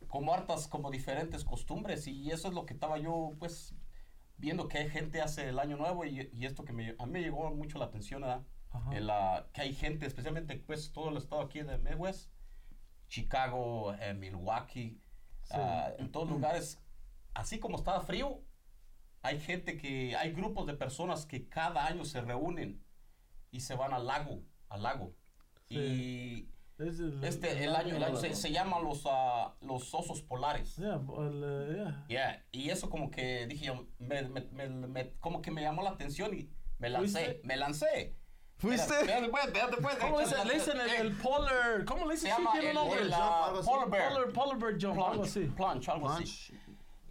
como 0.07 0.33
hartas 0.33 0.67
como 0.67 0.91
diferentes 0.91 1.43
costumbres 1.43 2.07
y 2.07 2.29
eso 2.31 2.47
es 2.47 2.53
lo 2.53 2.65
que 2.65 2.73
estaba 2.73 2.97
yo 2.99 3.33
pues 3.39 3.73
viendo 4.37 4.67
que 4.67 4.77
hay 4.77 4.89
gente 4.89 5.19
hace 5.21 5.49
el 5.49 5.59
año 5.59 5.75
nuevo 5.77 6.05
y, 6.05 6.29
y 6.31 6.45
esto 6.45 6.63
que 6.63 6.71
me, 6.73 6.95
a 6.99 7.05
mí 7.05 7.11
me 7.11 7.21
llegó 7.21 7.49
mucho 7.53 7.79
la 7.79 7.85
atención 7.85 8.21
¿verdad? 8.21 8.45
El, 8.93 9.09
que 9.51 9.61
hay 9.61 9.73
gente 9.73 10.05
especialmente 10.05 10.55
pues 10.57 10.93
todo 10.93 11.09
el 11.09 11.17
estado 11.17 11.41
aquí 11.41 11.61
de 11.63 11.77
Midwest 11.79 12.29
Chicago 13.07 13.93
eh, 13.99 14.13
Milwaukee 14.13 15.01
ah, 15.51 15.91
en 15.97 16.11
todos 16.11 16.29
lugares 16.29 16.79
así 17.33 17.59
como 17.59 17.77
estaba 17.77 18.01
frío 18.01 18.41
hay 19.21 19.39
gente 19.39 19.77
que 19.77 20.15
hay 20.15 20.31
grupos 20.33 20.67
de 20.67 20.73
personas 20.75 21.25
que 21.25 21.47
cada 21.49 21.85
año 21.87 22.05
se 22.05 22.21
reúnen 22.21 22.83
y 23.51 23.59
se 23.61 23.75
van 23.75 23.93
al 23.93 24.05
lago 24.07 24.41
al 24.69 24.83
lago. 24.83 25.13
Y 25.69 26.49
Es 26.77 26.99
el, 26.99 27.23
este 27.23 27.63
el 27.63 27.75
año, 27.75 27.95
el 27.95 28.03
año 28.03 28.15
se, 28.17 28.35
se 28.35 28.51
llaman 28.51 28.83
los 28.83 29.03
ah, 29.05 29.55
los 29.61 29.93
osos 29.93 30.21
polares. 30.21 30.75
Yeah, 30.75 30.95
el, 31.19 31.43
eh, 31.43 31.73
yeah. 31.75 32.05
Yeah, 32.07 32.45
y 32.51 32.69
eso 32.69 32.89
como 32.89 33.09
que 33.09 33.47
dije 33.47 33.71
me, 33.99 34.21
me- 34.23 34.41
me- 34.51 34.69
me- 34.69 35.11
como 35.19 35.41
que 35.41 35.51
me 35.51 35.61
llamó 35.61 35.81
la 35.81 35.91
atención 35.91 36.33
y 36.37 36.49
me 36.77 36.89
lancé, 36.89 37.41
me 37.43 37.55
lancé. 37.57 38.15
¿Fuiste? 38.57 38.93
Espérate, 39.01 39.25
espérate, 39.25 39.47
espérate, 39.59 39.75
espérate, 39.75 39.99
¿Cómo 39.99 40.21
espérate, 40.21 40.53
dicen? 40.53 40.75
Le 40.77 40.81
dicen 40.81 40.81
el, 40.81 40.89
eh, 40.89 41.01
el 41.09 41.17
polar. 41.17 41.85
¿Cómo 41.85 42.05
le 42.05 42.13
dicen? 42.15 42.31
Sí, 42.31 42.37
llama 42.37 42.51
tiene 42.53 42.71
el, 42.71 42.77
un 42.77 42.83
nombre. 42.83 43.09
polar 43.65 43.89
bear. 43.89 44.09
Polar, 44.13 44.29
polar 44.31 44.57
bear 44.57 44.73
jump, 44.81 44.99
algo 45.01 45.23
así. 45.23 45.39
plunge, 45.55 45.91
algo 45.91 46.09
así. 46.09 46.59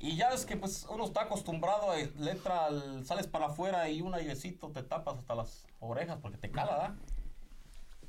Y 0.01 0.17
ya 0.17 0.31
ves 0.31 0.45
que 0.45 0.57
pues 0.57 0.87
uno 0.91 1.05
está 1.05 1.23
acostumbrado 1.23 1.91
a 1.93 1.97
le 1.97 2.31
entra 2.31 2.67
al- 2.67 3.05
sales 3.07 3.27
para 3.27 3.47
afuera 3.47 3.89
y 3.89 4.01
un 4.03 4.15
airecito 4.15 4.69
te 4.71 4.83
tapas 4.83 5.17
hasta 5.19 5.35
las 5.35 5.65
orejas 5.81 6.19
porque 6.21 6.37
te 6.39 6.51
cala, 6.51 6.73
¿verdad? 6.73 6.95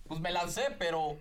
Pues 0.08 0.19
me 0.19 0.32
lancé, 0.32 0.76
pero 0.78 1.17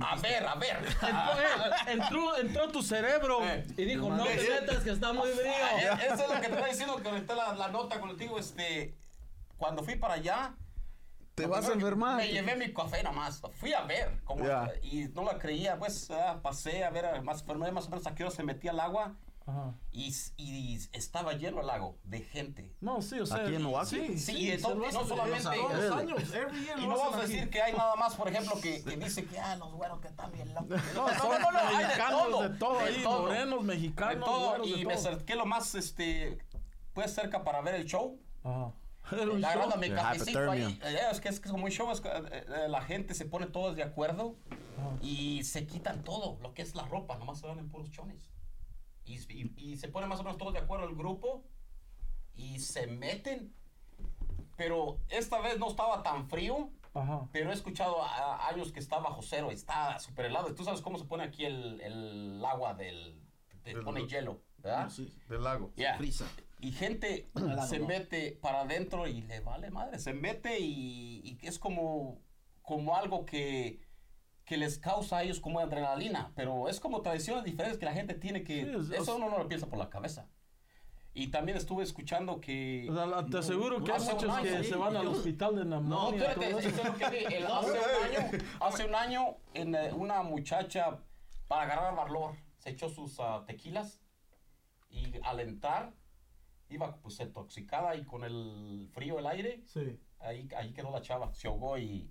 a 0.00 0.16
ver, 0.16 0.44
a 0.46 0.54
ver. 0.56 0.76
Entró, 0.86 1.40
eh, 1.40 1.92
entró, 1.92 2.36
entró 2.38 2.68
tu 2.68 2.82
cerebro 2.82 3.44
Eh. 3.44 3.64
y 3.76 3.84
dijo, 3.84 4.08
no 4.10 4.24
te 4.24 4.44
Eh. 4.56 4.60
metas 4.60 4.78
que 4.82 4.90
está 4.90 5.12
muy 5.12 5.28
Eh, 5.28 5.34
frío. 5.34 6.14
Eso 6.14 6.22
es 6.24 6.28
lo 6.34 6.40
que 6.40 6.48
te 6.48 6.54
está 6.54 6.66
diciendo 6.66 6.96
que 6.96 7.02
conecté 7.04 7.34
la, 7.34 7.54
la 7.54 7.68
nota 7.68 8.00
contigo, 8.00 8.38
este, 8.38 8.94
cuando 9.56 9.82
fui 9.84 9.94
para 9.96 10.14
allá. 10.14 10.54
Te 11.38 11.42
lo 11.48 11.48
vas 11.54 11.68
a 11.68 11.72
enfermar. 11.72 12.16
Me 12.16 12.28
llevé 12.28 12.56
mi 12.56 12.72
café 12.72 13.02
nada 13.02 13.14
más. 13.16 13.40
Fui 13.58 13.72
a 13.72 13.82
ver 13.82 14.20
cómo 14.24 14.44
Ya. 14.46 14.70
y 14.82 15.08
no 15.14 15.22
la 15.24 15.38
creía, 15.38 15.78
pues 15.78 16.10
ah, 16.10 16.40
pasé 16.42 16.84
a 16.84 16.90
ver 16.90 17.06
a- 17.06 17.22
más, 17.22 17.46
más 17.46 17.86
o 17.86 17.90
menos 17.90 18.06
a 18.06 18.14
qué 18.14 18.24
hora 18.24 18.30
se 18.34 18.42
metía 18.42 18.70
al 18.72 18.80
agua 18.80 19.16
Ajá. 19.46 19.72
y, 19.92 20.14
y 20.36 20.78
estaba 20.92 21.32
lleno 21.32 21.60
el 21.60 21.66
lago 21.68 21.96
de 22.04 22.20
gente. 22.20 22.74
No, 22.80 23.00
sí, 23.00 23.18
o 23.20 23.24
sea. 23.26 23.38
Aquí 23.38 23.54
en 23.54 23.62
Milwaukee. 23.64 23.86
Sí, 23.88 24.06
Sí, 24.06 24.18
sí, 24.18 24.32
y 24.36 24.52
y 24.52 24.56
no 24.56 24.68
solamente- 24.68 24.92
todos 24.98 25.74
los 25.74 25.92
años. 25.96 26.34
Every 26.34 26.64
year 26.64 26.78
Y 26.78 26.86
no 26.86 26.96
vamos 26.98 27.14
a 27.14 27.18
aquí. 27.22 27.32
decir 27.32 27.50
que 27.50 27.62
hay 27.62 27.72
nada 27.72 27.96
más, 27.96 28.14
por 28.14 28.28
ejemplo, 28.28 28.60
que, 28.60 28.84
que 28.84 28.96
dice 28.98 29.24
que 29.24 29.38
ah, 29.38 29.56
los 29.56 29.72
güeros 29.72 30.00
que 30.00 30.08
están 30.08 30.30
bien 30.32 30.52
locos. 30.52 30.68
No, 30.94 31.08
No, 31.08 31.18
son 31.18 31.40
no, 31.40 31.50
no, 31.52 31.58
hay 31.58 31.76
de 31.78 31.84
mexicanos 31.84 32.22
todo. 32.28 32.42
de 32.48 32.58
todo 32.58 32.78
de 32.78 32.84
ahí, 32.84 33.02
todo. 33.02 33.22
morenos, 33.22 33.64
mexicanos, 33.64 34.14
De 34.16 34.20
todo. 34.20 34.48
güeros, 34.50 34.66
de 34.66 34.72
Y 34.80 34.84
me 34.84 34.94
todo. 34.96 35.08
acerqué 35.08 35.34
lo 35.34 35.46
más, 35.46 35.74
este, 35.74 36.38
pues 36.92 37.14
cerca 37.14 37.42
para 37.44 37.60
ver 37.62 37.74
el 37.76 37.86
show. 37.86 38.20
Ajá. 38.44 38.72
Era 39.12 39.22
un 39.30 39.44
agarrando 39.44 39.72
show. 39.72 39.80
mi 39.80 39.88
The 39.88 39.94
cafecito 39.94 40.50
ahí. 40.50 40.78
Eh, 40.82 40.98
Es 41.10 41.20
que 41.20 41.28
es 41.28 41.40
como 41.40 41.64
un 41.64 41.70
show, 41.70 41.90
es 41.90 42.00
que, 42.00 42.08
eh, 42.08 42.22
eh, 42.32 42.68
la 42.68 42.82
gente 42.82 43.14
se 43.14 43.24
pone 43.24 43.46
todos 43.46 43.76
de 43.76 43.82
acuerdo 43.82 44.36
y 45.02 45.42
se 45.44 45.66
quitan 45.66 46.04
todo, 46.04 46.38
lo 46.42 46.54
que 46.54 46.62
es 46.62 46.74
la 46.74 46.84
ropa, 46.86 47.16
nomás 47.18 47.38
se 47.40 47.46
van 47.46 47.58
en 47.58 47.68
puros 47.70 47.90
chones. 47.90 48.30
Y, 49.04 49.14
y- 49.32 49.52
y 49.56 49.76
se 49.78 49.88
ponen 49.88 50.08
más 50.08 50.20
o 50.20 50.22
menos 50.22 50.36
todos 50.38 50.52
de 50.52 50.58
acuerdo 50.60 50.86
el 50.88 50.94
grupo 50.94 51.44
y 52.36 52.58
se 52.58 52.86
meten. 52.86 53.54
Pero 54.56 54.98
esta 55.08 55.40
vez 55.40 55.58
no 55.58 55.68
estaba 55.68 56.02
tan 56.02 56.28
frío, 56.28 56.70
Ajá. 56.94 57.28
pero 57.32 57.50
he 57.50 57.54
escuchado 57.54 58.02
a- 58.02 58.34
a 58.36 58.48
años 58.48 58.72
que 58.72 58.80
está 58.80 58.98
bajo 58.98 59.22
cero, 59.22 59.50
está 59.50 59.98
súper 60.00 60.26
helado. 60.26 60.54
Tú 60.54 60.64
sabes 60.64 60.80
cómo 60.80 60.98
se 60.98 61.04
pone 61.04 61.22
aquí 61.24 61.44
el, 61.44 61.80
el 61.80 62.44
agua 62.44 62.74
del... 62.74 63.20
Te 63.62 63.74
Del- 63.74 63.84
pone 63.84 64.06
hielo, 64.06 64.42
¿verdad? 64.58 64.90
Del 65.28 65.42
lago. 65.44 65.72
Yeah. 65.76 65.96
Frisa. 65.96 66.26
Y 66.60 66.72
gente 66.72 67.28
se 67.68 67.78
mete 67.80 68.32
para 68.40 68.60
adentro 68.62 69.06
y 69.06 69.22
le 69.22 69.40
vale 69.40 69.70
madre. 69.70 69.98
Se 69.98 70.12
mete 70.12 70.58
y, 70.58 71.38
y 71.42 71.46
es 71.46 71.58
como, 71.58 72.20
como 72.62 72.96
algo 72.96 73.24
que, 73.24 73.80
que 74.44 74.56
les 74.56 74.78
causa 74.78 75.18
a 75.18 75.22
ellos 75.22 75.40
como 75.40 75.60
adrenalina, 75.60 76.32
pero 76.34 76.68
es 76.68 76.80
como 76.80 77.00
tradiciones 77.02 77.44
diferentes 77.44 77.78
que 77.78 77.84
la 77.86 77.92
gente 77.92 78.14
tiene 78.14 78.42
que... 78.42 78.64
Sí, 78.64 78.70
es- 78.94 79.02
eso 79.02 79.16
uno 79.16 79.28
no 79.30 79.38
lo 79.38 79.48
piensa 79.48 79.66
por 79.68 79.78
la 79.78 79.88
cabeza. 79.90 80.28
Y 81.14 81.28
también 81.28 81.56
estuve 81.58 81.82
escuchando 81.82 82.40
que... 82.40 82.86
O 82.90 82.94
sea, 82.94 83.06
la- 83.06 83.26
te 83.26 83.38
aseguro 83.38 83.82
que 83.82 83.92
hay 83.92 84.00
muchos 84.00 84.24
año, 84.30 84.42
que 84.42 84.62
sí, 84.64 84.70
se 84.70 84.76
van 84.76 84.96
al 84.96 85.04
yo- 85.04 85.10
hospital 85.12 85.56
de 85.56 85.64
No, 85.64 85.80
neumonía. 85.80 86.30
espérate, 86.32 86.50
eso 86.50 86.58
eso. 86.58 86.68
es 86.68 86.84
lo 86.84 86.94
que 86.94 87.08
vi. 87.10 87.34
El- 87.34 87.46
hace 87.50 87.70
un 87.70 87.76
año, 88.04 88.44
hace 88.60 88.84
un 88.84 88.94
año 88.94 89.36
en, 89.54 89.74
eh, 89.74 89.92
una 89.92 90.22
muchacha, 90.22 90.98
para 91.46 91.62
agarrar 91.62 91.94
valor, 91.96 92.34
se 92.58 92.70
echó 92.70 92.88
sus 92.88 93.18
ah, 93.20 93.44
tequilas 93.46 94.00
y 94.90 95.12
al 95.22 95.40
entrar, 95.40 95.92
iba 96.70 96.96
pues 97.00 97.18
intoxicada 97.20 97.96
y 97.96 98.04
con 98.04 98.24
el 98.24 98.88
frío, 98.92 99.18
el 99.18 99.26
aire, 99.26 99.62
Sí. 99.64 99.98
ahí, 100.20 100.48
ahí 100.56 100.72
quedó 100.72 100.90
la 100.90 101.00
chava, 101.00 101.32
se 101.34 101.48
ahogó 101.48 101.78
y, 101.78 102.10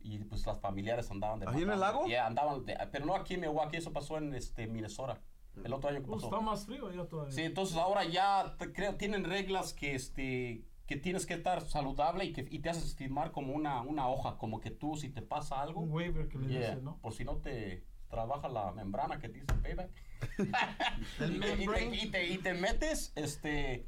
y 0.00 0.18
pues 0.24 0.46
las 0.46 0.60
familiares 0.60 1.10
andaban 1.10 1.40
de 1.40 1.46
¿Ahí 1.48 1.62
en 1.62 1.70
el 1.70 1.80
lago? 1.80 2.06
Yeah, 2.06 2.26
andaban 2.26 2.64
de- 2.64 2.76
pero 2.92 3.06
no 3.06 3.14
aquí 3.14 3.34
en 3.34 3.40
Milwaukee, 3.40 3.76
eso 3.78 3.92
pasó 3.92 4.18
en 4.18 4.34
este, 4.34 4.66
Minnesota, 4.66 5.20
el 5.64 5.72
otro 5.72 5.90
año 5.90 6.00
que 6.02 6.08
Uh, 6.10 6.12
pasó. 6.14 6.26
está 6.26 6.40
más 6.40 6.64
frío 6.66 6.90
ya 6.92 7.06
todavía. 7.06 7.32
Sí, 7.34 7.42
entonces 7.42 7.76
ahora 7.76 8.04
ya 8.04 8.54
te- 8.58 8.72
creo 8.72 8.94
tienen 8.96 9.24
reglas 9.24 9.72
que 9.74 9.94
este 9.94 10.64
que 10.86 10.96
tienes 10.96 11.26
que 11.26 11.34
estar 11.34 11.60
saludable 11.60 12.24
y 12.24 12.32
que 12.32 12.46
y 12.50 12.60
te 12.60 12.70
haces 12.70 12.94
firmar 12.96 13.30
como 13.30 13.52
una, 13.52 13.82
una 13.82 14.08
hoja, 14.08 14.38
como 14.38 14.58
que 14.58 14.70
tú 14.70 14.96
si 14.96 15.10
te 15.10 15.20
pasa 15.20 15.60
algo, 15.60 15.82
Un 15.82 15.92
waiver 15.92 16.28
que 16.28 16.38
le 16.38 16.48
yeah, 16.48 16.60
dicen, 16.60 16.84
¿no? 16.84 16.96
por 16.98 17.12
si 17.12 17.24
no 17.26 17.36
te 17.36 17.84
trabaja 18.10 18.48
la 18.48 18.72
membrana 18.72 19.18
que 19.18 19.28
dice 19.28 19.46
payback. 19.62 19.90
Y, 20.38 21.18
te, 21.18 21.26
y 21.26 21.38
te- 21.40 21.56
membrane. 21.56 21.96
y 22.02 22.10
te- 22.10 22.26
y 22.28 22.38
te 22.38 22.54
metes, 22.54 23.12
este 23.14 23.86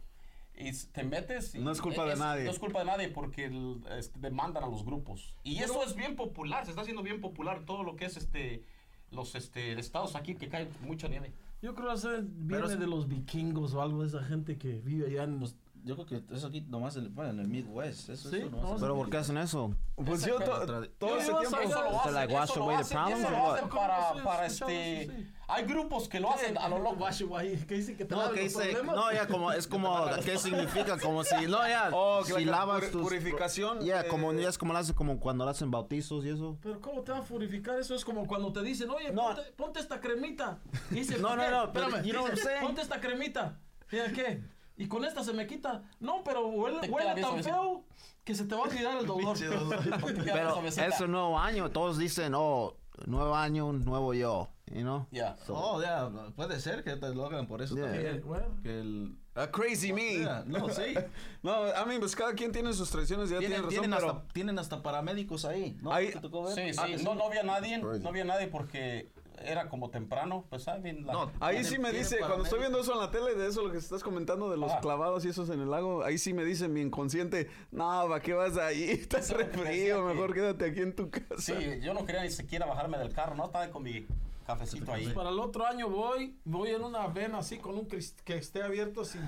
y 0.54 0.70
te 0.92 1.04
metes 1.04 1.54
y 1.54 1.58
No 1.58 1.70
es 1.72 1.80
culpa 1.80 2.04
de 2.04 2.16
nadie. 2.16 2.44
No 2.44 2.50
es 2.50 2.58
culpa 2.58 2.80
de 2.80 2.84
nadie 2.84 3.08
porque 3.08 3.46
el, 3.46 3.82
este, 3.98 4.20
demandan 4.20 4.62
a 4.64 4.66
los 4.68 4.84
grupos. 4.84 5.34
Y 5.42 5.58
eso 5.62 5.82
es 5.84 5.94
bien 5.96 6.16
popular, 6.16 6.64
se 6.64 6.70
está 6.70 6.82
haciendo 6.82 7.02
bien 7.02 7.20
popular 7.20 7.64
todo 7.64 7.82
lo 7.82 7.96
que 7.96 8.04
es 8.04 8.16
este 8.16 8.62
los 9.10 9.34
este 9.34 9.72
estados 9.78 10.14
aquí 10.14 10.36
que 10.36 10.48
cae 10.48 10.68
mucha 10.82 11.08
nieve. 11.08 11.32
Yo 11.62 11.74
creo 11.74 11.92
que 11.94 12.08
viene 12.22 12.62
Pero- 12.64 12.68
de 12.68 12.86
los 12.86 13.08
vikingos 13.08 13.74
o 13.74 13.82
algo 13.82 14.02
de 14.02 14.08
esa 14.08 14.22
gente 14.22 14.56
que 14.56 14.80
vive 14.80 15.08
allá 15.08 15.24
en 15.24 15.40
los... 15.40 15.56
Yo 15.84 15.94
creo 15.96 16.06
que 16.06 16.34
eso 16.34 16.48
aquí 16.48 16.60
nomás 16.62 16.96
en, 16.96 17.14
bueno, 17.14 17.30
en 17.30 17.40
el 17.40 17.48
Midwest. 17.48 18.08
Eso, 18.10 18.28
Sí, 18.30 18.36
eso 18.36 18.46
en- 18.74 18.80
Pero 18.80 18.94
¿por 18.96 19.08
qué 19.10 19.16
hacen 19.16 19.38
eso? 19.38 19.74
Pues 19.96 20.24
yo 20.24 20.38
todo 20.38 20.66
Yo 21.00 21.16
ese 21.16 21.32
tiempo... 21.32 21.58
Eso 21.60 21.82
lo 21.82 22.00
hacen, 22.00 22.14
like, 22.14 22.32
wash 22.34 22.50
eso 22.50 22.58
lo 22.58 22.64
away 22.64 22.76
the 22.76 22.82
eso 22.82 22.94
or 22.98 23.32
lo 23.32 23.38
what? 23.42 23.54
hacen 23.54 23.68
¿Cómo 23.68 23.80
para, 23.82 24.10
no 24.10 24.16
se 24.18 24.22
para 24.24 24.46
este... 24.46 25.26
Hay 25.48 25.64
grupos 25.64 26.08
que 26.08 26.20
lo 26.20 26.30
hacen 26.32 26.56
a 26.58 26.68
lo 26.68 26.78
loco. 26.78 26.96
Guache, 26.96 27.24
guay, 27.24 27.56
que 27.66 27.74
dicen 27.74 27.96
que 27.96 28.04
te 28.04 28.14
No, 28.14 28.30
que 28.30 28.42
dice, 28.42 28.58
problemas. 28.70 28.94
no, 28.94 29.12
ya 29.12 29.26
como, 29.26 29.50
es 29.50 29.66
como, 29.68 30.06
¿qué 30.24 30.38
significa? 30.38 30.96
Como 30.98 31.24
si, 31.24 31.34
no, 31.46 31.66
ya, 31.66 31.90
Oh, 31.92 32.22
si 32.24 32.44
la 32.44 32.52
lavas 32.52 32.90
tus... 32.92 33.02
purificación, 33.02 33.80
Ya, 33.80 34.02
eh, 34.02 34.06
como, 34.08 34.32
ya 34.32 34.48
es 34.48 34.58
como 34.58 34.72
lo 34.72 34.78
hacen 34.78 34.94
como 34.94 35.18
cuando 35.18 35.44
lo 35.44 35.50
hacen 35.50 35.70
bautizos 35.72 36.24
y 36.24 36.28
eso. 36.28 36.56
Pero 36.62 36.80
¿cómo 36.80 37.02
te 37.02 37.10
va 37.12 37.18
a 37.18 37.22
purificar? 37.24 37.78
Eso 37.80 37.94
es 37.96 38.04
como 38.04 38.26
cuando 38.28 38.52
te 38.52 38.62
dicen, 38.62 38.90
oye, 38.90 39.10
No. 39.12 39.22
ponte, 39.34 39.42
ponte 39.56 39.80
esta 39.80 40.00
cremita. 40.00 40.58
Dice, 40.90 41.18
No, 41.18 41.28
"¿Por 41.28 41.36
no, 41.38 41.42
qué?". 41.42 41.50
no, 41.50 41.64
Espérame, 41.64 42.04
you 42.04 42.12
know 42.12 42.22
what 42.22 42.30
dice, 42.30 42.42
I'm 42.42 42.48
saying. 42.48 42.66
Ponte 42.66 42.82
esta 42.82 43.00
cremita. 43.00 43.58
¿Y 43.90 44.12
qué? 44.12 44.42
Y 44.80 44.88
con 44.88 45.04
esta 45.04 45.22
se 45.22 45.32
me 45.34 45.46
quita. 45.46 45.82
No, 46.00 46.22
pero 46.24 46.46
huele, 46.48 46.88
huele 46.88 47.20
tan 47.20 47.44
feo 47.44 47.84
que 48.24 48.34
se 48.34 48.44
te 48.46 48.54
va 48.54 48.62
a 48.62 48.64
olvidar 48.64 48.96
el 48.98 49.06
dolor. 49.12 49.36
Pero 50.24 50.66
es 50.66 51.00
un 51.00 51.10
nuevo 51.12 51.38
año, 51.38 51.70
todos 51.70 51.98
dicen, 51.98 52.32
oh, 52.34 52.76
nuevo 53.06 53.34
año, 53.36 53.72
nuevo 53.72 54.14
yo, 54.14 54.48
you 54.72 54.80
know? 54.80 55.06
Ya. 55.10 55.36
Oh, 55.48 55.80
ya, 55.82 56.08
puede 56.34 56.58
ser 56.60 56.82
que 56.82 56.96
te 56.96 57.14
lo 57.14 57.26
hagan 57.26 57.46
por 57.46 57.60
eso 57.62 57.74
Yeah. 57.76 57.84
también. 57.86 58.22
Que 58.62 58.80
el... 58.80 59.16
A 59.34 59.50
crazy 59.50 59.92
me. 59.92 60.18
Yeah, 60.18 60.44
no, 60.46 60.68
sí. 60.70 60.94
No, 61.42 61.52
a 61.52 61.84
mí, 61.86 61.98
pues 61.98 62.16
cada 62.16 62.32
quien 62.34 62.50
tiene 62.52 62.72
sus 62.72 62.90
tradiciones, 62.90 63.30
ya 63.30 63.38
tiene 63.38 63.56
Tienen, 63.56 63.64
razón, 63.66 63.80
tienen, 63.82 63.98
pero... 63.98 64.10
hasta, 64.12 64.32
tienen 64.32 64.58
hasta 64.58 64.82
paramédicos 64.82 65.44
ahí, 65.44 65.78
¿no? 65.82 65.92
Ahí- 65.92 66.10
¿Te 66.10 66.20
tocó 66.20 66.42
ver? 66.44 66.54
Sí, 66.54 66.78
Ah, 66.78 66.86
sí, 66.86 67.04
no, 67.04 67.14
no 67.14 67.26
había 67.26 67.42
nadie, 67.42 67.80
Crazy. 67.80 68.02
no 68.02 68.08
había 68.08 68.24
nadie 68.24 68.48
porque 68.48 69.10
era 69.44 69.68
como 69.68 69.90
temprano, 69.90 70.44
pues 70.50 70.64
saben. 70.64 71.06
la- 71.06 71.12
No, 71.12 71.32
Ahí 71.40 71.64
sí 71.64 71.78
me 71.78 71.92
dice, 71.92 72.18
cuando 72.18 72.44
estoy 72.44 72.60
viendo 72.60 72.80
eso 72.80 72.92
en 72.92 72.98
la 73.00 73.10
tele, 73.10 73.34
de 73.34 73.48
eso 73.48 73.62
lo 73.62 73.72
que 73.72 73.78
estás 73.78 74.02
comentando, 74.02 74.50
de 74.50 74.56
los 74.56 74.72
clavados 74.76 75.24
y 75.24 75.28
esos 75.28 75.50
en 75.50 75.60
el 75.60 75.70
lago, 75.70 76.04
ahí 76.04 76.18
sí 76.18 76.32
me 76.32 76.44
dice 76.44 76.68
mi 76.68 76.80
inconsciente, 76.80 77.48
no, 77.70 78.06
¿para 78.08 78.20
qué 78.20 78.32
vas 78.34 78.56
ahí? 78.56 78.82
Estás 78.90 79.30
re 79.30 79.46
frío, 79.46 80.06
que- 80.06 80.14
mejor 80.14 80.34
quédate 80.34 80.64
aquí 80.66 80.80
en 80.80 80.94
tu 80.94 81.10
casa. 81.10 81.36
Sí, 81.38 81.54
yo 81.82 81.94
no 81.94 82.04
quería 82.04 82.22
ni 82.22 82.30
siquiera 82.30 82.66
bajarme 82.66 82.98
del 82.98 83.12
carro, 83.12 83.34
no 83.34 83.46
estaba 83.46 83.68
con 83.70 83.82
mi 83.82 84.06
cafecito 84.46 84.92
ahí. 84.92 85.08
Para 85.12 85.30
el 85.30 85.38
otro 85.38 85.64
año 85.66 85.88
voy, 85.88 86.36
voy 86.44 86.70
en 86.70 86.82
una 86.82 87.06
ven 87.06 87.34
así 87.34 87.58
con 87.58 87.76
un 87.76 87.86
que 87.86 88.34
esté 88.36 88.62
abierto 88.62 89.04
sin 89.04 89.20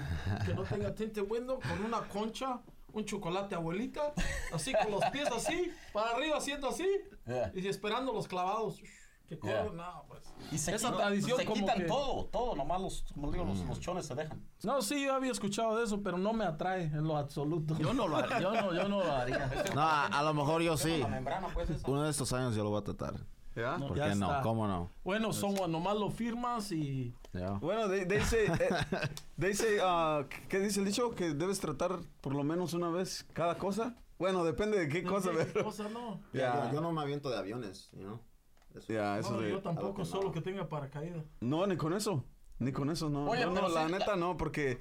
que 0.45 0.53
no 0.55 0.65
tenga 0.65 0.95
tinte 0.95 1.21
window, 1.21 1.61
con 1.61 1.85
una 1.85 2.01
concha, 2.09 2.61
un 2.93 3.05
chocolate 3.05 3.55
abuelita, 3.55 4.13
así 4.53 4.73
con 4.73 4.91
los 4.91 5.05
pies 5.07 5.29
así, 5.31 5.71
para 5.93 6.11
arriba 6.11 6.37
haciendo 6.37 6.69
así, 6.69 6.87
Yeah. 7.25 7.53
y 7.55 7.69
esperando 7.69 8.13
los 8.13 8.27
clavados 8.27 8.83
que 9.39 9.47
Yeah. 9.47 9.63
corren, 9.63 9.77
no, 9.77 10.05
pues. 10.09 10.23
Y 10.51 10.59
se, 10.59 10.75
Esa 10.75 10.89
quitan- 10.89 10.97
tradición 10.99 11.39
se 11.39 11.45
como 11.45 11.61
quitan 11.61 11.79
que- 11.79 11.85
todo, 11.85 12.25
todo, 12.27 12.57
nomás 12.57 12.81
los, 12.81 13.05
como 13.15 13.31
digo, 13.33 13.45
los, 13.45 13.59
los 13.61 13.81
chones 13.81 14.07
se 14.07 14.15
dejan. 14.15 14.43
No, 14.65 14.83
sí, 14.83 15.05
yo 15.05 15.15
había 15.15 15.33
escuchado 15.33 15.77
de 15.79 15.85
eso, 15.85 16.03
pero 16.03 16.19
no 16.19 16.33
me 16.33 16.45
atrae 16.45 16.85
en 16.85 17.05
lo 17.05 17.17
absoluto. 17.17 17.77
Yo 17.79 17.93
no 17.95 18.09
lo 18.09 18.17
haría, 18.17 18.41
yo 18.41 18.53
no, 18.53 18.75
yo 18.75 18.89
no 18.89 19.03
lo 19.03 19.13
haría. 19.13 19.51
No, 19.75 19.81
a, 19.81 20.07
a 20.07 20.23
lo 20.23 20.35
mejor 20.35 20.63
yo 20.63 20.77
sí. 20.77 20.99
La 20.99 21.09
membrana, 21.09 21.49
pues, 21.55 21.71
esa. 21.71 21.91
Uno 21.91 22.03
de 22.03 22.11
estos 22.11 22.33
años 22.33 22.55
yo 22.55 22.63
lo 22.65 22.71
voy 22.71 22.81
a 22.81 22.85
tratar. 22.85 23.15
¿Ya? 23.55 23.77
¿Por 23.77 23.95
Ya 23.97 24.09
qué 24.09 24.15
no? 24.15 24.31
está. 24.31 24.41
¿Cómo 24.43 24.67
no? 24.67 24.91
Bueno, 25.05 25.33
son 25.35 25.55
nomás 25.71 25.95
lo 25.97 26.09
firmas 26.11 26.73
y 26.73 27.15
Ya. 27.35 27.51
Bueno, 27.53 27.87
dice, 27.87 28.47
eh, 28.47 28.49
de 29.37 29.49
dice, 29.49 29.79
ah, 29.83 30.25
¿qué 30.49 30.59
dice 30.59 30.81
el 30.81 30.87
dicho? 30.87 31.11
Que 31.15 31.35
debes 31.35 31.61
tratar 31.61 31.99
por 32.23 32.35
lo 32.35 32.45
menos 32.45 32.73
una 32.73 32.89
vez 32.89 33.27
cada 33.35 33.57
cosa. 33.59 33.95
Bueno, 34.19 34.43
depende 34.45 34.79
de 34.79 34.89
qué 34.89 35.03
cosa, 35.03 35.31
¿Qué 35.33 35.45
pero... 35.53 35.65
cosa 35.67 35.89
no? 35.91 36.21
Ya, 36.33 36.71
no 36.73 36.93
me 36.93 37.01
aviento 37.03 37.29
de 37.29 37.37
aviones, 37.39 37.91
you 37.93 38.01
know? 38.05 38.21
Ya, 38.89 39.19
eso 39.19 39.33
No, 39.33 39.41
de... 39.41 39.51
yo 39.51 39.61
tampoco, 39.63 39.95
que 39.95 40.05
solo 40.05 40.29
no. 40.29 40.33
que 40.33 40.41
tenga 40.41 40.69
paracaídas. 40.69 41.25
No, 41.41 41.67
ni 41.67 41.77
con 41.77 41.93
eso. 41.93 42.25
Ni 42.59 42.73
con 42.73 42.91
eso, 42.91 43.09
no. 43.11 43.29
Oye, 43.31 43.43
Yo 43.43 43.51
no, 43.51 43.69
la 43.69 43.87
sí, 43.87 43.93
neta 43.93 44.17
no, 44.17 44.37
porque... 44.37 44.81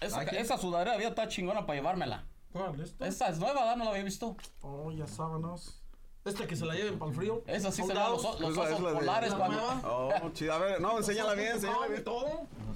Esa, 0.00 0.20
Hay 0.20 0.26
que- 0.26 0.40
esa 0.40 0.58
sudadera 0.58 0.92
había 0.94 1.08
está 1.08 1.26
chingona 1.28 1.64
para 1.66 1.78
llevármela. 1.78 2.26
¿Cuál? 2.52 2.80
¿Esta? 2.80 3.06
Esa 3.06 3.28
es 3.28 3.38
nueva, 3.38 3.76
no 3.76 3.84
la 3.84 3.90
había 3.90 4.02
visto. 4.02 4.36
Oh, 4.62 4.90
ya 4.92 5.06
sábanos. 5.06 5.82
Esta 6.24 6.46
que 6.46 6.56
se 6.56 6.66
la 6.66 6.74
lleven 6.74 6.98
para 6.98 7.10
el 7.12 7.16
frío. 7.16 7.42
Esa 7.46 7.70
sí 7.70 7.82
se 7.82 7.88
ven 7.94 7.96
los, 8.02 8.22
los 8.40 8.50
Esa 8.52 8.60
osos 8.62 8.80
la 8.80 8.88
de- 8.90 8.94
polares 8.96 9.30
¿La 9.30 9.36
cuando... 9.38 9.56
nueva? 9.56 9.80
Oh, 9.84 10.30
chida. 10.32 10.56
A 10.56 10.58
ver, 10.58 10.80
no, 10.80 10.98
enséñala 10.98 11.34
bien, 11.34 11.52
enséñala 11.52 11.86
bien. 11.86 12.02
todo. 12.04 12.26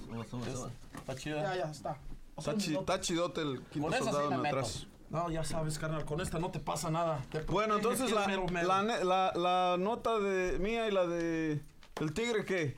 Sube, 0.07 0.25
sube, 0.29 0.53
sube. 0.57 0.71
Está 0.95 1.13
Ya, 1.15 1.19
chida. 1.19 1.57
ya 1.57 1.71
está. 1.71 1.99
Está, 2.39 2.57
chi- 2.57 2.77
está 2.77 3.01
chidote 3.01 3.41
el 3.43 3.63
quinto 3.65 3.89
Con 3.89 3.95
esa 3.95 4.05
sí 4.05 4.11
soldado 4.11 4.33
en 4.33 4.41
meto. 4.41 4.57
atrás. 4.57 4.87
No, 5.11 5.29
ya 5.29 5.43
sabes, 5.45 5.79
carnal, 5.79 6.05
con 6.05 6.21
esta 6.21 6.39
no 6.39 6.51
te 6.51 6.61
pasa 6.61 6.91
nada. 6.91 7.21
Te 7.31 7.41
Bueno, 7.43 7.77
entonces 7.77 8.13
la, 8.13 8.27
mero 8.29 8.47
mero. 8.47 8.69
la, 8.69 8.83
la, 8.83 9.33
la 9.35 9.77
nota 9.79 10.19
de 10.21 10.59
mía 10.61 10.87
y 10.87 10.93
la 10.93 11.07
de 11.07 11.61
el 12.01 12.15
tigre, 12.15 12.45
¿qué? 12.45 12.77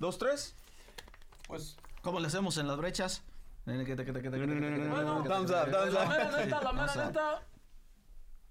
¿Dos, 0.00 0.18
tres? 0.18 0.56
Pues, 1.46 1.76
¿Cómo 2.02 2.18
le 2.20 2.26
hacemos 2.26 2.58
en 2.58 2.66
las 2.66 2.76
brechas? 2.76 3.22
Bueno, 3.64 5.22
Thumbs 5.24 5.50
up, 5.50 5.70
thumbs 5.70 5.92
La 5.92 6.02
up. 6.02 6.08
mera 6.08 6.30
neta, 6.36 6.60
la 6.62 6.72
mera 6.72 6.94
neta. 7.06 7.42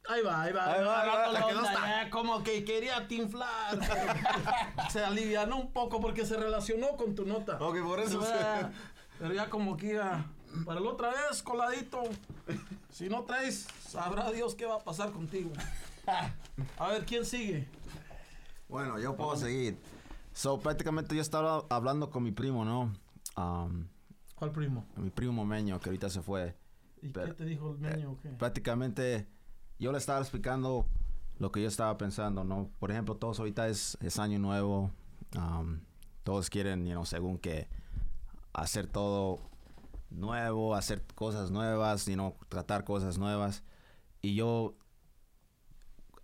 Ahí 0.09 0.21
va, 0.23 0.41
ahí 0.43 0.53
va. 0.53 0.71
Ahí 0.73 0.83
va, 0.85 1.01
ahí 1.01 1.09
va. 1.09 1.27
la 1.27 1.39
La 1.39 1.45
onda, 1.47 1.73
está. 1.73 2.03
ya, 2.03 2.09
como 2.09 2.43
que 2.43 2.63
quería 2.63 3.07
tinflar. 3.09 3.77
se 4.89 5.03
alivianó 5.03 5.57
un 5.57 5.71
poco 5.73 5.99
porque 5.99 6.25
se 6.25 6.37
relacionó 6.37 6.95
con 6.95 7.13
tu 7.13 7.25
nota. 7.25 7.57
Ok, 7.59 7.79
por 7.83 7.99
eso 7.99 8.19
Pero 8.21 8.31
se- 8.31 8.39
ya- 8.39 8.71
Pero 9.19 9.33
ya 9.33 9.49
como 9.49 9.75
que 9.75 9.87
iba 9.87 10.25
para 10.65 10.79
la 10.79 10.89
otra 10.89 11.09
vez, 11.09 11.41
coladito. 11.43 12.03
Si 12.89 13.09
no 13.09 13.23
traes, 13.23 13.67
sabrá 13.87 14.31
Dios 14.31 14.55
qué 14.55 14.65
va 14.65 14.75
a 14.75 14.83
pasar 14.83 15.11
contigo. 15.11 15.51
A 16.77 16.87
ver, 16.89 17.05
¿quién 17.05 17.25
sigue? 17.25 17.67
Bueno, 18.69 18.99
yo 18.99 19.15
puedo 19.15 19.35
seguir. 19.35 19.77
So, 20.33 20.59
prácticamente 20.59 21.15
yo 21.15 21.21
estaba 21.21 21.65
hablando 21.69 22.09
con 22.09 22.23
mi 22.23 22.31
primo, 22.31 22.63
¿no? 22.65 22.93
Um, 23.35 23.87
¿Cuál 24.35 24.51
primo? 24.51 24.85
mi 24.95 25.09
primo 25.09 25.45
Meño, 25.45 25.79
que 25.79 25.89
ahorita 25.89 26.09
se 26.09 26.21
fue. 26.21 26.55
¿Y 27.01 27.09
Pero- 27.09 27.27
qué 27.27 27.33
te 27.33 27.45
dijo 27.45 27.71
el 27.71 27.77
meño 27.79 28.11
o 28.11 28.17
qué? 28.19 28.29
Prácticamente 28.29 29.27
yo 29.79 29.91
le 29.91 29.97
estaba 29.97 30.19
explicando 30.19 30.85
lo 31.39 31.51
que 31.51 31.61
yo 31.61 31.67
estaba 31.67 31.97
pensando, 31.97 32.43
¿no? 32.43 32.69
Por 32.79 32.91
ejemplo, 32.91 33.15
todos 33.15 33.39
ahorita 33.39 33.67
es, 33.67 33.97
es 34.01 34.19
año 34.19 34.39
nuevo. 34.39 34.91
um, 35.35 35.79
todos 36.23 36.49
quieren, 36.49 36.85
you 36.85 36.91
know, 36.91 37.05
según 37.05 37.37
que 37.37 37.67
hacer 38.53 38.87
todo 38.87 39.39
nuevo, 40.09 40.75
hacer 40.75 41.03
cosas 41.15 41.51
nuevas, 41.51 42.05
you 42.05 42.13
know, 42.13 42.35
tratar 42.49 42.83
cosas 42.83 43.17
nuevas. 43.17 43.63
Y 44.21 44.35
yo, 44.35 44.75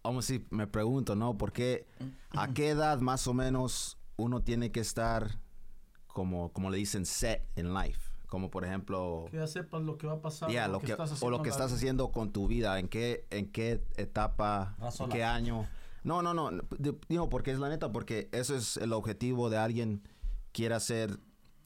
vamos 0.04 0.28
decir, 0.28 0.48
me 0.50 0.68
pregunto, 0.68 1.16
¿no? 1.16 1.38
¿Por 1.38 1.52
qué, 1.52 1.86
a 2.32 2.54
qué 2.54 2.70
edad 2.70 3.00
más 3.00 3.28
o 3.28 3.34
menos 3.34 3.98
uno 4.18 4.42
tiene 4.42 4.72
que 4.72 4.80
estar, 4.80 5.40
como, 6.08 6.52
como 6.54 6.70
le 6.70 6.78
dicen, 6.78 7.06
set 7.06 7.48
in 7.56 7.74
life? 7.74 8.00
Como 8.28 8.50
por 8.50 8.66
ejemplo... 8.66 9.26
Que 9.30 9.38
ya 9.38 9.48
sepas 9.48 9.84
lo 9.84 9.98
que 9.98 10.08
va 10.08 10.14
a 10.14 10.22
pasar. 10.22 10.50
Ya, 10.50 10.68
lo 10.68 10.80
que, 10.80 10.92
estás 10.92 11.22
o 11.22 11.30
lo 11.30 11.44
que 11.44 11.50
estás 11.50 11.68
vida. 11.68 11.76
haciendo 11.76 12.12
con 12.12 12.32
tu 12.32 12.48
vida, 12.48 12.80
en 12.80 12.88
qué, 12.88 13.28
en 13.30 13.52
qué 13.52 13.84
etapa, 13.96 14.76
en 15.00 15.10
qué 15.10 15.24
año. 15.24 15.68
No, 16.04 16.22
no, 16.22 16.34
no, 16.34 16.50
digo, 17.08 17.30
porque 17.30 17.52
es 17.52 17.60
la 17.60 17.70
neta, 17.70 17.92
porque 17.92 18.30
eso 18.34 18.56
es 18.56 18.78
el 18.78 18.92
objetivo 18.92 19.50
de 19.50 19.58
alguien 19.58 20.02
quiere 20.52 20.76
hacer, 20.76 21.18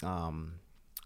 um, 0.04 0.52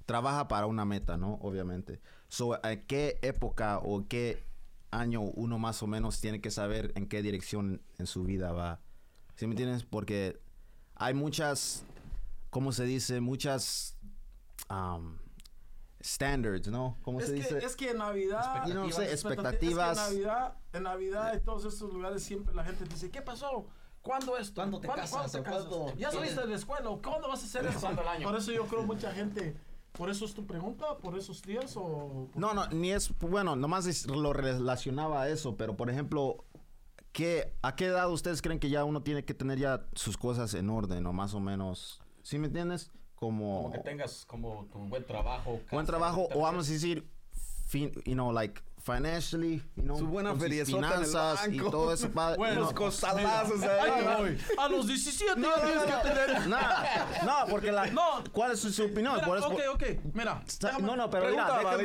trabaja 0.05 0.47
para 0.47 0.65
una 0.67 0.85
meta, 0.85 1.17
¿no? 1.17 1.35
Obviamente. 1.41 2.01
So, 2.27 2.63
¿en 2.63 2.85
qué 2.87 3.19
época 3.21 3.79
o 3.79 4.07
qué 4.07 4.43
año 4.91 5.21
uno 5.21 5.57
más 5.57 5.81
o 5.81 5.87
menos 5.87 6.19
tiene 6.19 6.41
que 6.41 6.51
saber 6.51 6.91
en 6.95 7.07
qué 7.07 7.21
dirección 7.21 7.81
en 7.97 8.05
su 8.05 8.23
vida 8.23 8.51
va. 8.51 8.81
¿Sí 9.35 9.47
me 9.47 9.53
entiendes? 9.53 9.83
Porque 9.83 10.39
hay 10.95 11.13
muchas, 11.13 11.85
¿cómo 12.49 12.71
se 12.71 12.83
dice? 12.83 13.21
Muchas 13.21 13.97
um, 14.69 15.17
standards, 16.03 16.67
¿no? 16.67 16.97
¿Cómo 17.03 17.19
Es 17.19 17.27
se 17.27 17.33
que, 17.33 17.39
dice? 17.39 17.57
es 17.59 17.75
que 17.75 17.91
en 17.91 17.97
Navidad... 17.97 18.67
Yo 18.67 18.73
no 18.73 18.91
sé, 18.91 19.03
Es 19.03 19.23
que 19.23 19.29
expectativas. 19.29 19.97
en 19.97 20.03
Navidad, 20.03 20.57
en 20.73 20.83
Navidad, 20.83 21.33
en 21.33 21.43
todos 21.43 21.65
estos 21.65 21.91
lugares 21.91 22.21
siempre 22.21 22.53
la 22.53 22.63
gente 22.63 22.83
dice, 22.85 23.09
¿qué 23.09 23.21
pasó? 23.21 23.65
¿Cuándo 24.01 24.37
esto? 24.37 24.55
¿Cuándo 24.55 24.79
te 24.79 24.87
casas? 24.87 25.31
te 25.31 25.39
¿O 25.39 25.43
casas? 25.43 25.65
cuándo 25.65 25.95
¿Ya 25.95 26.11
saliste 26.11 26.41
de 26.41 26.47
la 26.47 26.55
escuela? 26.55 26.89
¿O 26.89 27.01
¿Cuándo 27.01 27.27
vas 27.27 27.43
a 27.43 27.45
hacer 27.45 27.65
eso? 27.67 27.87
Por 28.23 28.35
eso 28.35 28.51
yo 28.51 28.65
creo 28.65 28.83
mucha 28.83 29.11
gente... 29.13 29.55
¿Por 29.93 30.09
eso 30.09 30.25
es 30.25 30.33
tu 30.33 30.45
pregunta? 30.45 30.97
¿Por 30.97 31.17
esos 31.17 31.41
días 31.41 31.75
o...? 31.75 32.29
por- 32.31 32.39
No, 32.41 32.53
no, 32.53 32.67
ni 32.67 32.91
es, 32.91 33.11
bueno, 33.19 33.55
nomás 33.55 33.85
es- 33.87 34.07
lo 34.07 34.33
relacionaba 34.33 35.23
a 35.23 35.29
eso, 35.29 35.57
pero 35.57 35.75
por 35.75 35.89
ejemplo, 35.89 36.45
¿qué, 37.11 37.53
¿a 37.61 37.75
qué 37.75 37.87
edad 37.87 38.09
ustedes 38.09 38.41
creen 38.41 38.59
que 38.59 38.69
ya 38.69 38.83
uno 38.85 39.03
tiene 39.03 39.25
que 39.25 39.33
tener 39.33 39.59
ya 39.59 39.85
sus 39.93 40.17
cosas 40.17 40.53
en 40.53 40.69
orden 40.69 41.05
o 41.05 41.13
más 41.13 41.33
o 41.33 41.39
menos? 41.39 42.01
¿Sí 42.23 42.37
me 42.39 42.47
entiendes? 42.47 42.91
Como, 43.15 43.63
Como 43.63 43.71
que 43.73 43.79
tengas 43.79 44.25
como 44.25 44.65
tu 44.71 44.79
buen 44.79 45.05
trabajo. 45.05 45.59
buen 45.71 45.85
trabajo 45.85 46.27
o 46.33 46.39
vamos 46.41 46.67
a 46.69 46.71
decir, 46.71 47.07
fin, 47.67 47.91
you 48.05 48.13
know, 48.13 48.31
like 48.31 48.61
financially, 48.83 49.61
you 49.75 49.83
know, 49.83 49.95
Su 49.95 50.07
buena 50.07 50.31
en 50.31 50.41
el 50.41 50.65
finanzas 50.65 51.47
y 51.51 51.57
todo 51.59 51.93
eso. 51.93 52.09
pa- 52.11 52.31
you 52.31 52.37
Bueno, 52.39 52.61
know. 52.61 52.73
costalazos 52.73 53.59
Mira, 53.59 54.15
ahí. 54.15 54.37
A 54.57 54.67
los 54.69 54.87
17 54.87 55.39
ya 55.39 55.61
tienes 55.63 55.83
que 55.83 56.09
tener... 56.09 56.47
No, 56.47 56.57
no, 57.25 57.45
porque 57.49 57.71
la, 57.71 57.87
No. 57.87 58.23
¿cuál 58.31 58.51
es 58.51 58.59
su, 58.59 58.71
su 58.71 58.83
opinión? 58.85 59.15
Mira, 59.15 59.47
ok, 59.47 59.59
ok, 59.73 59.83
mira. 60.13 60.41
Déjame- 60.59 60.81
no, 60.85 60.95
no, 60.95 61.09
pero 61.09 61.29
mira, 61.29 61.57
déjame 61.57 61.83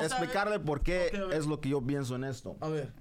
eh, 0.00 0.04
explicarle 0.04 0.58
por 0.60 0.82
qué 0.82 1.10
es 1.32 1.46
lo 1.46 1.60
que 1.60 1.68
yo 1.70 1.80
pienso 1.80 2.16
en 2.16 2.24
esto. 2.24 2.56
A 2.60 2.68
ver. 2.68 2.92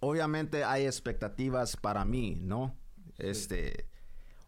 obviamente 0.00 0.64
hay 0.64 0.86
expectativas 0.86 1.76
para 1.76 2.04
mí, 2.04 2.36
¿no? 2.40 2.74
Este, 3.18 3.86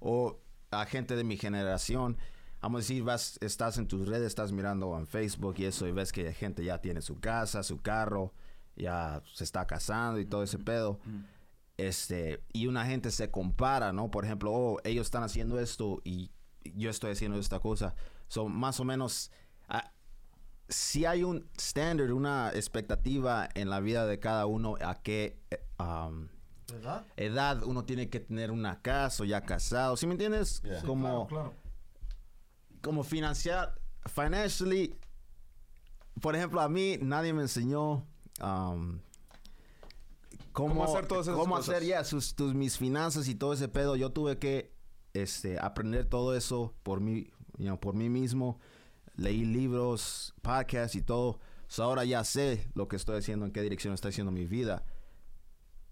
o 0.00 0.38
a 0.70 0.84
gente 0.86 1.14
de 1.16 1.22
mi 1.24 1.36
generación, 1.36 2.16
vamos 2.60 2.78
a 2.78 2.82
decir, 2.82 3.02
vas, 3.04 3.38
estás 3.40 3.78
en 3.78 3.86
tus 3.86 4.08
redes, 4.08 4.26
estás 4.26 4.50
mirando 4.52 4.98
en 4.98 5.06
Facebook 5.06 5.54
y 5.58 5.66
eso, 5.66 5.86
y 5.86 5.92
ves 5.92 6.10
que 6.12 6.32
gente 6.32 6.64
ya 6.64 6.78
tiene 6.80 7.00
su 7.02 7.20
casa, 7.20 7.62
su 7.62 7.80
carro, 7.80 8.32
ya 8.74 9.22
se 9.32 9.44
está 9.44 9.66
casando 9.66 10.18
y 10.18 10.24
todo 10.26 10.42
ese 10.42 10.58
pedo. 10.58 10.98
Este, 11.76 12.42
y 12.52 12.66
una 12.68 12.86
gente 12.86 13.10
se 13.10 13.30
compara, 13.30 13.92
¿no? 13.92 14.10
Por 14.10 14.24
ejemplo, 14.24 14.52
oh, 14.52 14.80
ellos 14.84 15.06
están 15.06 15.22
haciendo 15.24 15.58
esto 15.60 16.00
y 16.04 16.30
yo 16.74 16.90
estoy 16.90 17.12
haciendo 17.12 17.38
esta 17.38 17.61
cosa. 17.61 17.94
So, 18.29 18.48
más 18.48 18.81
o 18.81 18.85
menos, 18.85 19.31
ah, 19.68 19.92
si 20.68 21.05
hay 21.05 21.22
un 21.24 21.48
standard, 21.59 22.11
una 22.11 22.50
expectativa 22.55 23.48
en 23.55 23.70
la 23.70 23.81
vida 23.81 24.07
de 24.07 24.18
cada 24.18 24.46
uno 24.46 24.77
a 24.81 24.94
qué 25.03 25.38
eh, 25.50 25.61
um, 25.79 26.29
edad 27.16 27.62
uno 27.64 27.85
tiene 27.85 28.09
que 28.09 28.20
tener 28.20 28.50
una 28.50 28.81
casa 28.81 29.22
o 29.22 29.27
ya 29.27 29.42
casado. 29.42 29.96
¿Sí 29.96 30.07
me 30.07 30.12
entiendes? 30.12 30.62
Yeah. 30.62 30.81
Sí, 30.81 30.87
como, 30.87 31.27
Claro, 31.27 31.50
claro. 31.50 31.55
como 32.81 33.05
financiar, 33.05 33.79
financially, 34.07 34.94
por 36.20 36.35
ejemplo, 36.35 36.61
a 36.61 36.68
mí 36.68 36.96
nadie 37.00 37.33
me 37.33 37.42
enseñó 37.42 38.07
um, 38.40 38.98
cómo, 40.53 40.74
Cómo 40.74 40.85
hacer 40.85 41.07
todas 41.07 41.27
esas 41.27 41.38
cómo 41.38 41.57
cosas. 41.57 41.74
hacer 41.77 41.88
ya 41.88 42.05
sus, 42.05 42.35
tus, 42.35 42.55
mis 42.55 42.79
finanzas 42.79 43.29
y 43.29 43.35
todo 43.35 43.53
ese 43.53 43.68
pedo. 43.68 43.96
Yo 43.96 44.11
tuve 44.11 44.38
que 44.38 44.73
este, 45.14 45.59
aprender 45.59 46.05
todo 46.05 46.37
eso 46.37 46.74
por 46.83 47.00
mí, 47.00 47.31
you 47.57 47.64
know, 47.66 47.79
por 47.81 47.94
mí 47.94 48.09
mismo. 48.11 48.61
Leí 49.16 49.44
libros, 49.44 50.35
podcasts 50.42 50.96
y 50.96 51.03
todo. 51.03 51.38
So, 51.68 51.85
ahora 51.85 52.05
ya 52.05 52.22
sé 52.24 52.68
lo 52.74 52.88
que 52.88 52.96
estoy 52.96 53.18
haciendo, 53.18 53.46
en 53.46 53.53
qué 53.53 53.62
dirección 53.62 53.94
está 53.94 54.09
haciendo 54.09 54.31
mi 54.33 54.44
vida. 54.44 54.85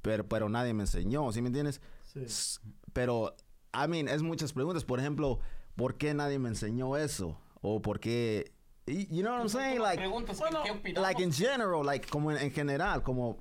Pero, 0.03 0.29
pero 0.29 0.49
nadie 0.49 0.75
me 0.75 0.83
enseñó, 0.83 1.31
¿sí 1.33 1.41
me 1.41 1.47
entiendes? 1.49 1.81
Sí. 2.05 2.59
Pero, 2.93 3.35
I 3.73 3.87
mean, 3.89 4.09
es 4.09 4.23
muchas 4.23 4.53
preguntas. 4.53 4.85
Por 4.85 4.99
ejemplo, 4.99 5.39
¿por 5.77 5.97
qué 5.97 6.13
nadie 6.15 6.39
me 6.41 6.49
enseñó 6.49 6.97
eso? 6.97 7.39
O 7.63 7.81
por 7.81 8.01
qué... 8.01 8.53
y- 8.87 9.07
You 9.07 9.23
know 9.23 9.33
what 9.33 9.41
I'm 9.43 9.49
saying? 9.49 9.81
Like, 9.81 9.99
Preguntas, 9.99 10.37
¿qué- 10.37 10.43
Bueno, 10.43 10.63
¿qué 10.65 10.71
opinamos? 10.73 11.09
like 11.09 11.23
in 11.23 11.33
general, 11.33 11.87
like 11.87 12.09
como 12.09 12.33
en, 12.33 12.39
en 12.39 12.51
general, 12.51 13.03
como... 13.03 13.39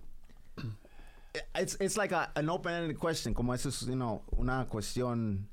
It's, 1.60 1.78
it's 1.80 1.96
like 1.98 2.13
a, 2.13 2.32
an 2.36 2.50
open-ended 2.50 2.98
question, 3.00 3.34
como 3.34 3.54
eso 3.54 3.70
es, 3.70 3.82
you 3.82 3.96
know, 3.96 4.22
una 4.38 4.67
cuestión 4.67 5.48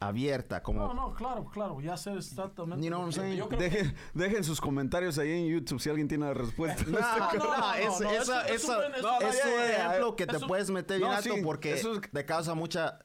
abierta, 0.00 0.62
como... 0.62 0.80
No, 0.86 0.94
no, 0.94 1.14
claro, 1.14 1.44
claro. 1.46 1.80
Ya 1.80 1.96
sé 1.96 2.12
exactamente. 2.14 2.84
You 2.84 2.88
know 2.90 3.00
what 3.00 3.06
I'm 3.08 3.12
saying? 3.12 3.36
Yo 3.36 3.48
creo 3.48 3.58
Dejen, 3.60 3.94
dejen 4.14 4.44
sus 4.44 4.60
comentarios 4.60 5.18
ahí 5.18 5.32
en 5.32 5.46
YouTube 5.48 5.80
si 5.80 5.88
alguien 5.90 6.06
tiene 6.06 6.26
la 6.26 6.34
respuesta. 6.34 6.84
No, 6.86 7.00
no, 7.00 7.32
no, 7.44 7.58
no, 7.58 7.74
es, 7.74 8.00
no, 8.00 8.10
eso- 8.10 8.40
es- 8.42 8.50
es 8.50 8.62
eso- 8.62 8.72
un 8.72 8.78
buen- 8.78 8.94
es 8.94 9.02
no, 9.02 9.16
un- 9.18 9.22
es 9.24 9.44
un 9.44 9.60
ejemplo 9.62 10.16
que 10.16 10.26
te 10.26 10.36
un- 10.36 10.46
puedes 10.46 10.70
meter 10.70 10.98
bien 10.98 11.10
no, 11.10 11.16
alto 11.16 11.34
sí, 11.34 11.40
porque 11.42 11.72
eso 11.74 11.94
es- 11.94 12.10
te 12.12 12.24
causa 12.24 12.54
mucha 12.54 13.00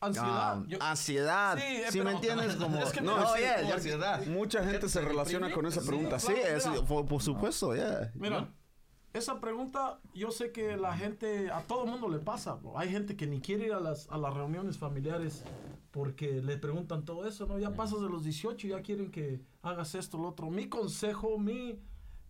Ansiedad. 0.00 0.56
um, 0.58 0.66
Yo- 0.66 0.78
ansiedad. 0.82 1.56
Sí, 1.58 1.64
eh, 1.64 1.84
¿Sí 1.90 2.00
me 2.00 2.10
entiendes? 2.12 2.56
Como, 2.56 2.78
es 2.78 2.90
que 2.90 3.00
no, 3.02 3.34
sí, 3.34 3.40
yeah, 3.40 3.74
ansiedad. 3.74 4.26
Mucha 4.26 4.64
gente 4.64 4.88
se 4.88 5.00
relaciona 5.00 5.52
con 5.52 5.64
esa 5.66 5.80
pregunta. 5.82 6.18
Sí, 6.18 6.32
claro, 6.32 6.56
es- 6.56 6.66
mira. 6.66 6.82
por, 6.82 7.06
por 7.06 7.22
supuesto, 7.22 7.72
yeah. 7.76 8.10
Mira, 8.14 8.48
esa 9.12 9.40
pregunta 9.40 10.00
yo 10.14 10.32
sé 10.32 10.50
que 10.50 10.76
la 10.76 10.96
gente, 10.96 11.50
a 11.52 11.60
todo 11.60 11.86
mundo 11.86 12.08
le 12.08 12.18
pasa. 12.18 12.54
bro. 12.54 12.76
Hay 12.78 12.88
gente 12.90 13.14
que 13.14 13.26
ni 13.28 13.40
quiere 13.40 13.66
ir 13.66 13.74
a 13.74 13.78
las, 13.80 14.08
a 14.10 14.16
las 14.18 14.34
reuniones 14.34 14.76
familiares 14.76 15.44
porque 15.92 16.42
le 16.42 16.58
preguntan 16.58 17.04
todo 17.04 17.26
eso, 17.26 17.46
¿no? 17.46 17.58
Ya 17.60 17.74
pasas 17.76 18.00
de 18.02 18.08
los 18.08 18.24
18 18.24 18.66
y 18.66 18.70
ya 18.70 18.82
quieren 18.82 19.10
que 19.12 19.42
hagas 19.62 19.94
esto, 19.94 20.18
lo 20.18 20.28
otro. 20.30 20.50
Mi 20.50 20.68
consejo, 20.68 21.38
mi, 21.38 21.78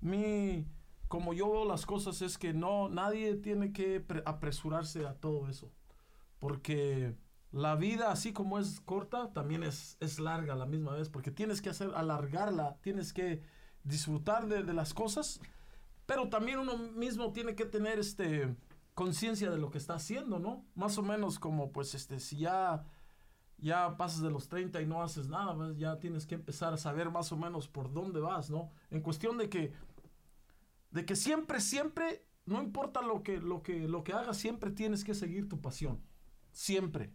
mi, 0.00 0.66
como 1.08 1.32
yo 1.34 1.50
veo 1.50 1.64
las 1.64 1.86
cosas 1.86 2.22
es 2.22 2.38
que 2.38 2.52
no, 2.54 2.88
nadie 2.90 3.36
tiene 3.36 3.72
que 3.72 4.00
pre- 4.00 4.22
apresurarse 4.26 5.06
a 5.06 5.14
todo 5.14 5.48
eso. 5.48 5.72
Porque 6.38 7.14
la 7.52 7.76
vida, 7.76 8.10
así 8.10 8.32
como 8.32 8.58
es 8.58 8.80
corta, 8.80 9.32
también 9.32 9.62
es, 9.62 9.96
es 10.00 10.18
larga 10.18 10.54
a 10.54 10.56
la 10.56 10.66
misma 10.66 10.94
vez. 10.94 11.08
Porque 11.08 11.30
tienes 11.30 11.62
que 11.62 11.70
hacer, 11.70 11.92
alargarla, 11.94 12.78
tienes 12.82 13.12
que 13.12 13.42
disfrutar 13.84 14.48
de, 14.48 14.62
de 14.64 14.74
las 14.74 14.94
cosas. 14.94 15.40
Pero 16.06 16.28
también 16.28 16.58
uno 16.58 16.76
mismo 16.76 17.32
tiene 17.32 17.54
que 17.54 17.64
tener 17.66 17.98
este 17.98 18.56
conciencia 18.94 19.50
de 19.50 19.58
lo 19.58 19.70
que 19.70 19.78
está 19.78 19.94
haciendo, 19.94 20.38
¿no? 20.38 20.66
Más 20.74 20.98
o 20.98 21.02
menos 21.02 21.38
como, 21.38 21.72
pues, 21.72 21.94
este, 21.94 22.20
si 22.20 22.36
ya, 22.38 22.84
ya 23.62 23.96
pasas 23.96 24.20
de 24.20 24.30
los 24.30 24.48
30 24.48 24.82
y 24.82 24.86
no 24.86 25.02
haces 25.02 25.28
nada, 25.28 25.54
pues, 25.54 25.78
ya 25.78 25.98
tienes 25.98 26.26
que 26.26 26.34
empezar 26.34 26.74
a 26.74 26.76
saber 26.76 27.10
más 27.10 27.30
o 27.32 27.36
menos 27.36 27.68
por 27.68 27.92
dónde 27.92 28.20
vas, 28.20 28.50
¿no? 28.50 28.70
En 28.90 29.00
cuestión 29.00 29.38
de 29.38 29.48
que, 29.48 29.72
de 30.90 31.06
que 31.06 31.14
siempre, 31.14 31.60
siempre, 31.60 32.26
no 32.44 32.60
importa 32.60 33.00
lo 33.00 33.22
que, 33.22 33.38
lo 33.38 33.62
que, 33.62 33.88
lo 33.88 34.02
que 34.02 34.12
hagas, 34.12 34.36
siempre 34.36 34.72
tienes 34.72 35.04
que 35.04 35.14
seguir 35.14 35.48
tu 35.48 35.60
pasión. 35.60 36.02
Siempre, 36.50 37.14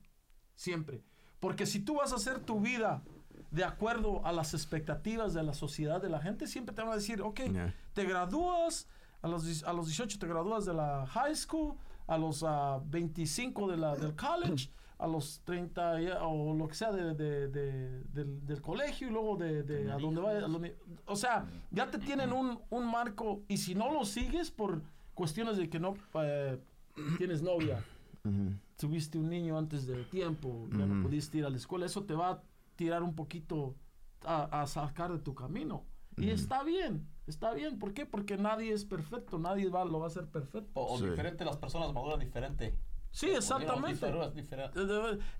siempre. 0.56 1.04
Porque 1.42 1.66
si 1.66 1.82
tú 1.82 1.96
vas 1.96 2.14
a 2.14 2.16
hacer 2.16 2.40
tu 2.40 2.62
vida 2.62 3.04
de 3.52 3.64
acuerdo 3.66 4.26
a 4.26 4.32
las 4.32 4.54
expectativas 4.54 5.34
de 5.34 5.44
la 5.44 5.54
sociedad, 5.54 6.02
de 6.02 6.10
la 6.10 6.22
gente, 6.22 6.48
siempre 6.48 6.74
te 6.74 6.82
van 6.82 6.92
a 6.92 6.96
decir, 6.96 7.22
ok, 7.22 7.42
Yeah. 7.52 7.76
te 7.94 8.06
gradúas, 8.06 8.88
a 9.22 9.28
los, 9.28 9.64
a 9.64 9.74
los 9.74 9.88
18 9.88 10.18
te 10.18 10.28
gradúas 10.28 10.66
de 10.66 10.74
la 10.74 11.06
high 11.08 11.36
school, 11.36 11.76
a 12.08 12.18
los 12.18 12.44
ah, 12.44 12.82
25 12.86 13.68
de 13.68 13.78
la, 13.78 13.96
del 13.96 14.16
college, 14.16 14.70
a 15.00 15.06
los 15.08 15.42
30 15.46 16.02
ya- 16.02 16.24
o 16.24 16.54
lo 16.56 16.68
que 16.68 16.74
sea 16.76 16.92
de, 16.92 17.14
de- 17.14 17.48
de- 17.50 18.04
del, 18.06 18.46
del 18.46 18.62
colegio 18.62 19.08
y 19.08 19.12
luego 19.12 19.36
de, 19.38 19.64
de 19.64 19.92
a 19.92 19.98
donde 19.98 20.22
vayas. 20.22 20.44
a 20.44 20.48
la 20.48 20.58
uni- 20.58 20.74
O 21.06 21.16
sea, 21.16 21.46
ya 21.72 21.90
te 21.92 22.00
tienen 22.00 22.34
un, 22.34 22.60
un 22.70 22.90
marco 22.90 23.44
y 23.48 23.58
si 23.58 23.76
no 23.76 23.92
lo 23.92 24.06
sigues 24.06 24.50
por 24.50 24.82
cuestiones 25.14 25.58
de 25.58 25.70
que 25.70 25.80
no 25.80 25.96
eh, 26.16 26.60
tienes 27.18 27.42
novia, 27.44 27.84
Ujú. 28.24 28.54
tuviste 28.78 29.18
un 29.20 29.30
niño 29.30 29.58
antes 29.58 29.86
de 29.86 30.04
tiempo, 30.06 30.68
ya 30.72 30.86
no 30.86 31.04
pudiste 31.04 31.38
ir 31.40 31.46
a 31.46 31.50
la 31.50 31.58
escuela, 31.58 31.86
eso 31.86 32.04
te 32.06 32.14
va 32.16 32.30
a 32.32 32.44
tirar 32.76 33.04
un 33.04 33.14
poquito 33.16 33.76
a, 34.24 34.62
a 34.62 34.68
sacar 34.68 35.12
de 35.12 35.20
tu 35.20 35.36
camino. 35.36 35.86
Y 36.18 36.32
está 36.32 36.64
bien, 36.64 37.08
está 37.28 37.54
bien. 37.54 37.78
¿Por 37.78 37.94
qué? 37.94 38.08
Porque 38.08 38.38
nadie 38.38 38.74
es 38.74 38.84
perfecto, 38.86 39.38
nadie 39.38 39.70
va, 39.70 39.86
lo 39.86 40.00
va 40.00 40.06
a 40.06 40.08
hacer 40.08 40.26
perfecto. 40.26 40.72
O, 40.74 40.96
o 40.96 40.98
Sí. 40.98 41.08
diferente, 41.08 41.46
las 41.46 41.58
personas 41.58 41.94
maduran 41.94 42.20
diferente. 42.20 42.74
Sí, 43.12 43.30
exactamente. 43.30 44.08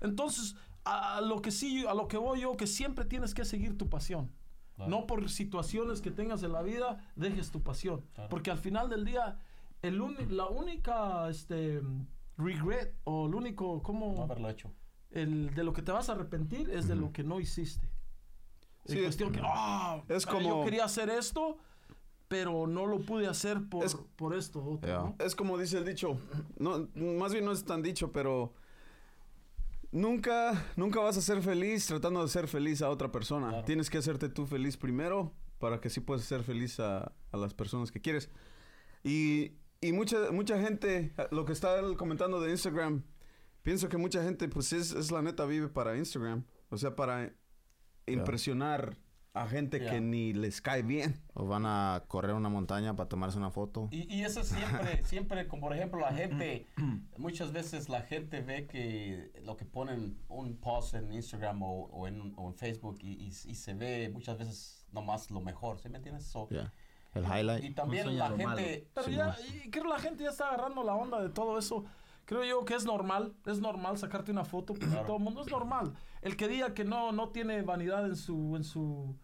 Entonces, 0.00 0.56
a 0.84 1.20
lo 1.20 1.40
que 1.42 1.50
sí, 1.50 1.84
a 1.86 1.94
lo 1.94 2.08
que 2.08 2.16
voy 2.16 2.40
yo, 2.40 2.56
que 2.56 2.66
siempre 2.66 3.04
tienes 3.04 3.34
que 3.34 3.44
seguir 3.44 3.76
tu 3.76 3.88
pasión. 3.88 4.32
Claro. 4.74 4.90
No 4.90 5.06
por 5.06 5.28
situaciones 5.28 6.00
que 6.00 6.10
tengas 6.10 6.42
en 6.42 6.52
la 6.52 6.62
vida, 6.62 7.04
dejes 7.16 7.50
tu 7.50 7.62
pasión. 7.62 8.04
Claro. 8.14 8.28
Porque 8.28 8.50
al 8.50 8.58
final 8.58 8.88
del 8.88 9.04
día, 9.04 9.38
el 9.82 9.98
la 10.36 10.46
única 10.46 11.28
este, 11.28 11.82
regret 12.36 12.94
o 13.04 13.26
el 13.26 13.34
único, 13.34 13.82
¿cómo? 13.82 14.14
No 14.14 14.22
haberlo 14.22 14.48
hecho. 14.48 14.72
el, 15.10 15.54
de 15.54 15.64
lo 15.64 15.72
que 15.72 15.82
te 15.82 15.90
vas 15.90 16.08
a 16.08 16.12
arrepentir 16.12 16.70
es 16.70 16.86
de 16.86 16.94
lo 16.94 17.12
que 17.12 17.24
no 17.24 17.40
hiciste. 17.40 17.88
Sí, 18.84 19.02
cuestión 19.02 19.32
que, 19.32 19.40
ah, 19.42 20.02
es 20.08 20.24
como- 20.24 20.40
yo 20.40 20.64
quería 20.64 20.84
hacer 20.84 21.10
esto, 21.10 21.58
pero 22.28 22.66
no 22.66 22.86
lo 22.86 23.00
pude 23.00 23.26
hacer 23.26 23.58
por, 23.68 23.84
Es- 23.84 23.96
por 24.16 24.34
esto 24.36 24.62
otro, 24.64 24.86
Yeah. 24.88 24.98
¿no? 24.98 25.16
Es 25.18 25.34
como 25.34 25.56
dice 25.58 25.78
el 25.78 25.84
dicho. 25.84 26.18
No, 26.58 26.88
más 26.94 27.32
bien 27.32 27.44
no 27.44 27.52
es 27.52 27.64
tan 27.64 27.82
dicho, 27.82 28.12
pero 28.12 28.52
nunca, 29.90 30.66
nunca 30.76 31.00
vas 31.00 31.16
a 31.16 31.20
ser 31.22 31.42
feliz 31.42 31.86
tratando 31.86 32.22
de 32.22 32.28
ser 32.28 32.48
feliz 32.48 32.82
a 32.82 32.90
otra 32.90 33.10
persona. 33.10 33.48
Claro. 33.48 33.64
Tienes 33.64 33.90
que 33.90 33.98
hacerte 33.98 34.28
tú 34.28 34.46
feliz 34.46 34.76
primero 34.76 35.32
para 35.58 35.80
que 35.80 35.90
sí 35.90 36.00
puedas 36.00 36.24
ser 36.24 36.42
feliz 36.42 36.78
a, 36.80 37.12
a 37.32 37.36
las 37.36 37.54
personas 37.54 37.90
que 37.90 38.00
quieres. 38.00 38.30
Y 39.02 39.52
y 39.80 39.92
mucha, 39.92 40.32
mucha 40.32 40.60
gente, 40.60 41.14
lo 41.30 41.44
que 41.44 41.52
está 41.52 41.78
él 41.78 41.96
comentando 41.96 42.40
de 42.40 42.50
Instagram, 42.50 43.04
pienso 43.62 43.88
que 43.88 43.96
mucha 43.96 44.24
gente, 44.24 44.48
pues 44.48 44.72
es, 44.72 44.90
es 44.92 45.12
la 45.12 45.22
neta, 45.22 45.44
vive 45.46 45.68
para 45.68 45.96
Instagram. 45.96 46.42
O 46.68 46.76
sea, 46.76 46.96
para 46.96 47.32
impresionar 48.06 48.96
a 49.42 49.46
gente 49.48 49.80
Ya. 49.80 49.90
que 49.90 50.00
ni 50.00 50.32
les 50.32 50.60
cae 50.60 50.82
bien. 50.82 51.20
O 51.34 51.46
van 51.46 51.64
a 51.66 52.02
correr 52.08 52.34
una 52.34 52.48
montaña 52.48 52.96
para 52.96 53.08
tomarse 53.08 53.38
una 53.38 53.50
foto. 53.50 53.88
Y, 53.90 54.12
y 54.14 54.24
eso 54.24 54.40
es 54.40 54.48
siempre, 54.48 55.04
siempre, 55.04 55.46
como 55.48 55.62
por 55.68 55.74
ejemplo, 55.76 56.00
la 56.00 56.12
gente, 56.12 56.66
muchas 57.16 57.52
veces 57.52 57.88
la 57.88 58.02
gente 58.02 58.40
ve 58.40 58.66
que 58.66 59.32
lo 59.44 59.56
que 59.56 59.64
ponen 59.64 60.18
un 60.28 60.56
post 60.56 60.94
en 60.94 61.12
Instagram 61.12 61.62
o, 61.62 61.84
o 61.86 62.06
en, 62.08 62.32
o 62.36 62.48
en 62.48 62.54
Facebook 62.54 62.98
y, 63.00 63.12
y- 63.12 63.28
y 63.28 63.54
se 63.54 63.74
ve 63.74 64.10
muchas 64.12 64.38
veces 64.38 64.86
nomás 64.92 65.30
lo 65.30 65.40
mejor, 65.40 65.78
¿sí 65.78 65.88
me 65.88 65.98
entiendes? 65.98 66.24
So, 66.24 66.48
Yeah. 66.50 66.72
El 67.14 67.24
highlight. 67.24 67.64
Y 67.64 67.70
también 67.74 68.18
la 68.18 68.28
malo. 68.30 68.56
gente, 68.58 68.86
Pero 68.94 69.08
ya, 69.08 69.34
y 69.64 69.70
creo 69.70 69.84
que 69.84 69.88
la 69.88 69.98
gente 69.98 70.24
ya 70.24 70.30
está 70.30 70.48
agarrando 70.48 70.84
la 70.84 70.94
onda 70.94 71.20
de 71.20 71.30
todo 71.30 71.58
eso. 71.58 71.84
Creo 72.26 72.44
yo 72.44 72.64
que 72.66 72.74
es 72.74 72.84
normal, 72.84 73.34
es 73.46 73.60
normal 73.60 73.96
sacarte 73.96 74.30
una 74.30 74.44
foto 74.44 74.74
de 74.74 74.80
Claro. 74.86 75.06
todo 75.06 75.16
el 75.16 75.22
mundo, 75.22 75.40
es 75.40 75.50
normal. 75.50 75.94
El 76.20 76.36
que 76.36 76.46
diga 76.48 76.74
que 76.74 76.84
no, 76.84 77.10
no 77.12 77.30
tiene 77.30 77.62
vanidad 77.62 78.04
en 78.04 78.14
su, 78.14 78.54
en 78.56 78.62
su, 78.64 79.16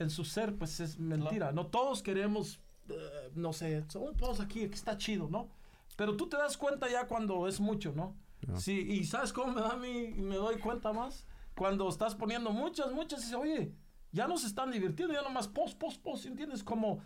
en 0.00 0.10
su 0.10 0.24
ser, 0.24 0.56
pues 0.56 0.80
es 0.80 0.98
mentira. 0.98 1.52
No 1.52 1.66
todos 1.66 2.02
queremos, 2.02 2.58
eh, 2.88 3.30
no 3.34 3.52
sé, 3.52 3.84
un 3.94 4.16
post 4.16 4.40
aquí 4.40 4.68
que 4.68 4.74
está 4.74 4.96
chido, 4.96 5.28
¿no? 5.28 5.48
Pero 5.96 6.16
tú 6.16 6.28
te 6.28 6.38
das 6.38 6.56
cuenta 6.56 6.88
ya 6.90 7.06
cuando 7.06 7.46
es 7.46 7.60
mucho, 7.60 7.92
¿no? 7.92 8.16
Sí, 8.56 8.80
y 8.80 9.04
¿sabes 9.04 9.32
cómo 9.34 9.52
me 9.52 9.60
da 9.60 9.72
a 9.72 9.76
mí, 9.76 10.14
me 10.16 10.36
doy 10.36 10.58
cuenta 10.58 10.92
más? 10.94 11.26
Cuando 11.54 11.86
estás 11.88 12.14
poniendo 12.14 12.50
muchas, 12.50 12.90
muchas, 12.90 13.20
y 13.20 13.22
dices, 13.24 13.38
oye, 13.38 13.74
ya 14.10 14.26
nos 14.26 14.44
están 14.44 14.70
divirtiendo, 14.70 15.12
ya 15.12 15.22
nomás 15.22 15.46
post, 15.46 15.78
post, 15.78 16.00
post, 16.02 16.24
¿entiendes? 16.24 16.64
Como 16.64 17.02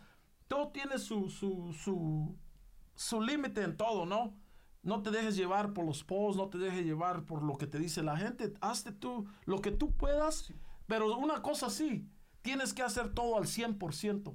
todo 0.47 0.69
tiene 0.69 0.99
su, 0.99 1.29
su, 1.29 1.73
su, 1.73 2.37
su 2.95 3.21
límite 3.21 3.63
en 3.63 3.77
todo, 3.77 4.07
¿no? 4.07 4.37
No 4.85 5.03
te 5.03 5.11
dejes 5.11 5.35
llevar 5.35 5.73
por 5.73 5.85
los 5.85 6.05
posts, 6.05 6.37
no 6.37 6.49
te 6.49 6.59
dejes 6.59 6.85
llevar 6.85 7.25
por 7.25 7.43
lo 7.43 7.59
que 7.59 7.67
te 7.67 7.81
dice 7.81 8.05
la 8.05 8.17
gente. 8.17 8.53
Hazte 8.61 8.93
tú 8.93 9.27
lo 9.47 9.61
que 9.61 9.73
tú 9.73 9.91
puedas, 9.91 10.53
pero 10.87 11.17
una 11.19 11.43
cosa 11.43 11.69
sí, 11.69 12.07
tienes 12.45 12.73
que 12.75 12.83
hacer 12.83 13.13
todo 13.15 13.37
al 13.39 13.45
100%. 13.47 14.33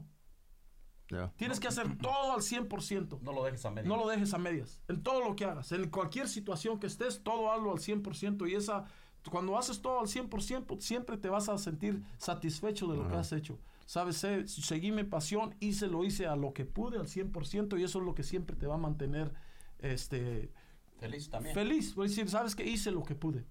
Yeah. 1.10 1.32
Tienes 1.38 1.60
que 1.60 1.68
hacer 1.68 1.98
todo 1.98 2.34
al 2.34 2.42
100%. 2.42 3.22
no 3.22 3.32
lo 3.32 3.44
dejes 3.44 3.64
a 3.66 3.72
medio. 3.72 3.88
No 3.88 3.98
lo 3.98 4.08
dejes 4.10 4.34
a 4.34 4.38
medias. 4.38 4.82
En 4.88 5.02
todo 5.02 5.24
lo 5.28 5.36
que 5.36 5.46
hagas. 5.46 5.72
En 5.72 5.90
cualquier 5.90 6.28
situación 6.28 6.80
que 6.80 6.88
estés, 6.88 7.24
todo 7.24 7.52
hazlo 7.52 7.72
al 7.72 7.80
100%. 7.80 8.48
Y 8.50 8.56
esa, 8.56 8.86
cuando 9.32 9.58
haces 9.58 9.82
todo 9.82 10.00
al 10.02 10.08
100%, 10.08 10.66
pues, 10.66 10.84
siempre 10.84 11.18
te 11.18 11.30
vas 11.30 11.50
a 11.50 11.58
sentir 11.58 12.04
satisfecho 12.18 12.88
de 12.88 12.98
lo 12.98 13.08
que 13.08 13.16
has 13.16 13.32
hecho. 13.32 13.60
Sabes, 13.86 14.18
Sé- 14.18 14.48
seguí 14.48 14.92
mi 14.92 15.04
pasión, 15.04 15.56
hice, 15.60 15.88
lo 15.88 16.04
hice 16.04 16.28
a 16.28 16.36
lo 16.36 16.54
que 16.54 16.66
pude 16.66 16.98
al 17.00 17.08
100% 17.08 17.80
y 17.80 17.84
eso 17.84 18.00
es 18.00 18.06
lo 18.06 18.14
que 18.14 18.22
siempre 18.24 18.56
te 18.56 18.68
va 18.68 18.76
a 18.76 18.78
mantener 18.78 19.34
este, 19.80 20.52
Feliz 21.00 21.30
también. 21.30 21.56
feliz. 21.56 21.96
Voy 21.96 22.06
a 22.06 22.10
decir, 22.10 22.30
sabes 22.30 22.56
que 22.56 22.66
hice 22.68 22.92
lo 22.92 23.02
que 23.04 23.16
pude 23.16 23.46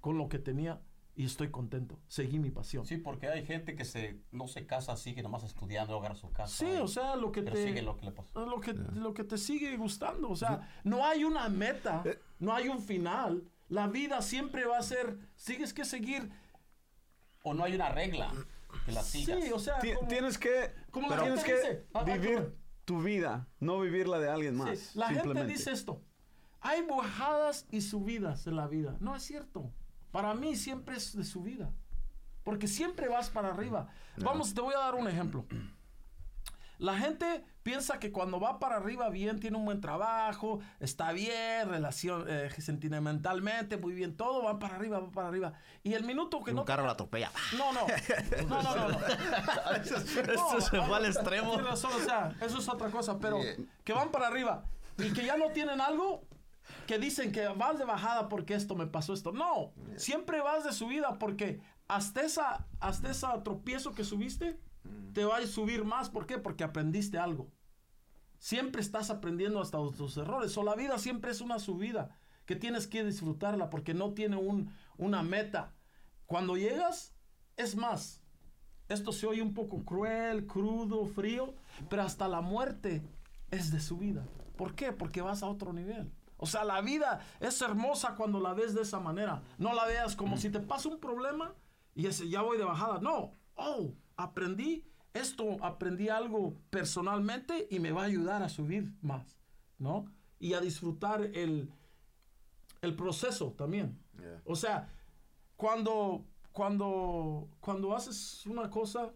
con 0.00 0.16
lo 0.16 0.28
que 0.30 0.38
tenía 0.38 0.80
y 1.16 1.24
estoy 1.26 1.50
contento. 1.50 1.98
Seguí 2.08 2.38
mi 2.38 2.50
pasión. 2.50 2.84
Sí, 2.86 2.96
porque 2.96 3.28
hay 3.28 3.44
gente 3.46 3.76
que 3.76 3.84
se 3.84 4.20
no 4.32 4.48
se 4.48 4.66
casa, 4.66 4.96
sigue 4.96 5.22
nomás 5.22 5.44
estudiando, 5.44 5.96
agarra 5.98 6.16
su 6.16 6.32
casa. 6.32 6.54
Sí, 6.56 6.66
y- 6.72 6.80
o 6.80 6.88
sea, 6.88 7.14
lo 7.16 7.30
que 7.30 7.42
pero 7.42 7.54
te... 7.56 7.64
sigue 7.64 7.82
lo 7.82 7.96
que 7.96 8.06
le 8.06 8.12
pasa. 8.12 8.40
lo 8.40 8.60
que, 8.60 8.72
lo 8.74 9.14
que 9.14 9.24
te 9.24 9.38
sigue 9.38 9.76
gustando. 9.76 10.28
O 10.30 10.36
sea, 10.36 10.68
no 10.82 11.04
hay 11.06 11.24
una 11.24 11.48
meta, 11.48 12.02
Eh. 12.04 12.18
no 12.40 12.52
hay 12.52 12.68
un 12.68 12.80
final. 12.82 13.44
La 13.68 13.86
vida 13.88 14.22
siempre 14.22 14.66
va 14.66 14.78
a 14.78 14.82
ser, 14.82 15.16
sigues 15.36 15.72
que 15.72 15.84
seguir. 15.84 16.30
O 17.42 17.54
no 17.54 17.64
hay 17.64 17.74
una 17.74 17.90
regla 17.90 18.32
que 18.84 18.92
la 18.92 19.02
sigas. 19.02 19.42
Sí, 19.44 19.52
o 19.52 19.58
sea, 19.58 19.78
como- 19.94 20.08
tienes 20.08 20.38
que, 20.38 20.72
como 20.90 21.08
la 21.10 21.18
tienes 21.22 21.44
gente 21.44 21.60
que 21.62 21.68
dice, 21.68 21.86
ah, 21.94 22.00
ah, 22.00 22.04
vivir 22.04 22.34
¿cómo? 22.36 22.48
tu 22.84 23.02
vida, 23.02 23.48
no 23.60 23.78
vivir 23.80 24.08
la 24.08 24.18
de 24.18 24.28
alguien 24.28 24.54
sí, 24.54 24.60
más. 24.62 24.96
la 24.96 25.08
gente 25.10 25.44
dice 25.46 25.70
esto. 25.70 26.02
Hay 26.60 26.82
bajadas 26.82 27.66
y 27.70 27.82
subidas 27.82 28.46
en 28.46 28.56
la 28.56 28.66
vida. 28.66 28.96
No 29.00 29.14
es 29.14 29.22
cierto. 29.22 29.70
Para 30.14 30.32
mí 30.32 30.54
siempre 30.54 30.94
es 30.94 31.16
de 31.16 31.24
subida. 31.24 31.72
Porque 32.44 32.68
siempre 32.68 33.08
vas 33.08 33.30
para 33.30 33.48
arriba. 33.48 33.88
Vamos, 34.18 34.54
te 34.54 34.60
voy 34.60 34.72
a 34.72 34.78
dar 34.78 34.94
un 34.94 35.08
ejemplo. 35.08 35.44
La 36.78 36.96
gente 36.96 37.44
piensa 37.64 37.98
que 37.98 38.12
cuando 38.12 38.38
va 38.38 38.60
para 38.60 38.76
arriba 38.76 39.08
bien, 39.08 39.40
tiene 39.40 39.56
un 39.56 39.64
buen 39.64 39.80
trabajo, 39.80 40.60
está 40.78 41.10
bien, 41.10 41.68
relación 41.68 42.26
eh, 42.28 42.48
sentimentalmente, 42.60 43.76
muy 43.76 43.92
bien, 43.92 44.16
todo 44.16 44.44
va 44.44 44.60
para 44.60 44.76
arriba, 44.76 45.00
va 45.00 45.10
para 45.10 45.26
arriba. 45.26 45.54
Y 45.82 45.94
el 45.94 46.04
minuto 46.04 46.44
que 46.44 46.52
Un 46.52 46.58
no... 46.58 46.64
carro 46.64 46.86
la 46.86 46.92
atropella. 46.92 47.32
No, 47.58 47.72
no. 47.72 47.84
No, 48.48 48.62
no, 48.62 48.76
no. 48.76 48.88
no. 48.90 49.06
Esto 49.82 50.60
se 50.60 50.80
fue 50.80 50.96
al 50.96 51.06
extremo. 51.06 51.58
Razón, 51.58 51.90
o 51.92 52.04
sea, 52.04 52.36
eso 52.40 52.58
es 52.58 52.68
otra 52.68 52.88
cosa, 52.88 53.18
pero 53.18 53.40
que 53.82 53.92
van 53.92 54.12
para 54.12 54.28
arriba 54.28 54.64
y 54.96 55.12
que 55.12 55.26
ya 55.26 55.36
no 55.36 55.50
tienen 55.50 55.80
algo 55.80 56.22
que 56.86 56.98
dicen 56.98 57.32
que 57.32 57.46
vas 57.48 57.78
de 57.78 57.84
bajada 57.84 58.28
porque 58.28 58.54
esto 58.54 58.74
me 58.74 58.86
pasó 58.86 59.12
esto. 59.12 59.32
No, 59.32 59.72
siempre 59.96 60.40
vas 60.40 60.64
de 60.64 60.72
subida 60.72 61.18
porque 61.18 61.60
hasta 61.88 62.22
esa 62.22 62.66
hasta 62.80 63.10
esa 63.10 63.42
tropiezo 63.42 63.92
que 63.92 64.04
subiste 64.04 64.58
te 65.12 65.24
va 65.24 65.38
a 65.38 65.46
subir 65.46 65.84
más, 65.84 66.10
¿por 66.10 66.26
qué? 66.26 66.38
Porque 66.38 66.64
aprendiste 66.64 67.18
algo. 67.18 67.50
Siempre 68.38 68.82
estás 68.82 69.10
aprendiendo 69.10 69.60
hasta 69.60 69.78
tus 69.96 70.16
errores. 70.16 70.56
O 70.58 70.62
la 70.62 70.74
vida 70.74 70.98
siempre 70.98 71.30
es 71.30 71.40
una 71.40 71.58
subida 71.58 72.18
que 72.44 72.56
tienes 72.56 72.86
que 72.86 73.04
disfrutarla 73.04 73.70
porque 73.70 73.94
no 73.94 74.12
tiene 74.12 74.36
un, 74.36 74.70
una 74.98 75.22
meta. 75.22 75.74
Cuando 76.26 76.56
llegas, 76.56 77.14
es 77.56 77.76
más. 77.76 78.22
Esto 78.88 79.12
se 79.12 79.26
oye 79.26 79.40
un 79.40 79.54
poco 79.54 79.84
cruel, 79.84 80.46
crudo, 80.46 81.06
frío, 81.06 81.54
pero 81.88 82.02
hasta 82.02 82.28
la 82.28 82.42
muerte 82.42 83.02
es 83.50 83.70
de 83.70 83.80
subida. 83.80 84.26
¿Por 84.56 84.74
qué? 84.74 84.92
Porque 84.92 85.22
vas 85.22 85.42
a 85.42 85.48
otro 85.48 85.72
nivel. 85.72 86.12
O 86.36 86.46
sea, 86.46 86.64
la 86.64 86.80
vida 86.80 87.20
es 87.40 87.60
hermosa 87.62 88.14
cuando 88.16 88.40
la 88.40 88.54
ves 88.54 88.74
de 88.74 88.82
esa 88.82 89.00
manera. 89.00 89.42
No 89.58 89.72
la 89.74 89.86
veas 89.86 90.16
como 90.16 90.36
si 90.36 90.50
te 90.50 90.60
pasa 90.60 90.88
un 90.88 90.98
problema 90.98 91.54
y 91.94 92.06
ese, 92.06 92.28
ya 92.28 92.42
voy 92.42 92.58
de 92.58 92.64
bajada. 92.64 93.00
No. 93.00 93.32
Oh, 93.56 93.92
aprendí 94.16 94.84
esto, 95.12 95.56
aprendí 95.62 96.08
algo 96.08 96.54
personalmente 96.70 97.68
y 97.70 97.78
me 97.78 97.92
va 97.92 98.02
a 98.02 98.06
ayudar 98.06 98.42
a 98.42 98.48
subir 98.48 98.92
más, 99.00 99.38
¿no? 99.78 100.06
Y 100.40 100.54
a 100.54 100.60
disfrutar 100.60 101.22
el, 101.22 101.70
el 102.82 102.94
proceso 102.96 103.52
también. 103.52 103.98
O 104.44 104.56
sea, 104.56 104.88
cuando, 105.56 106.24
cuando, 106.52 107.48
cuando 107.60 107.94
haces 107.94 108.44
una 108.46 108.70
cosa 108.70 109.12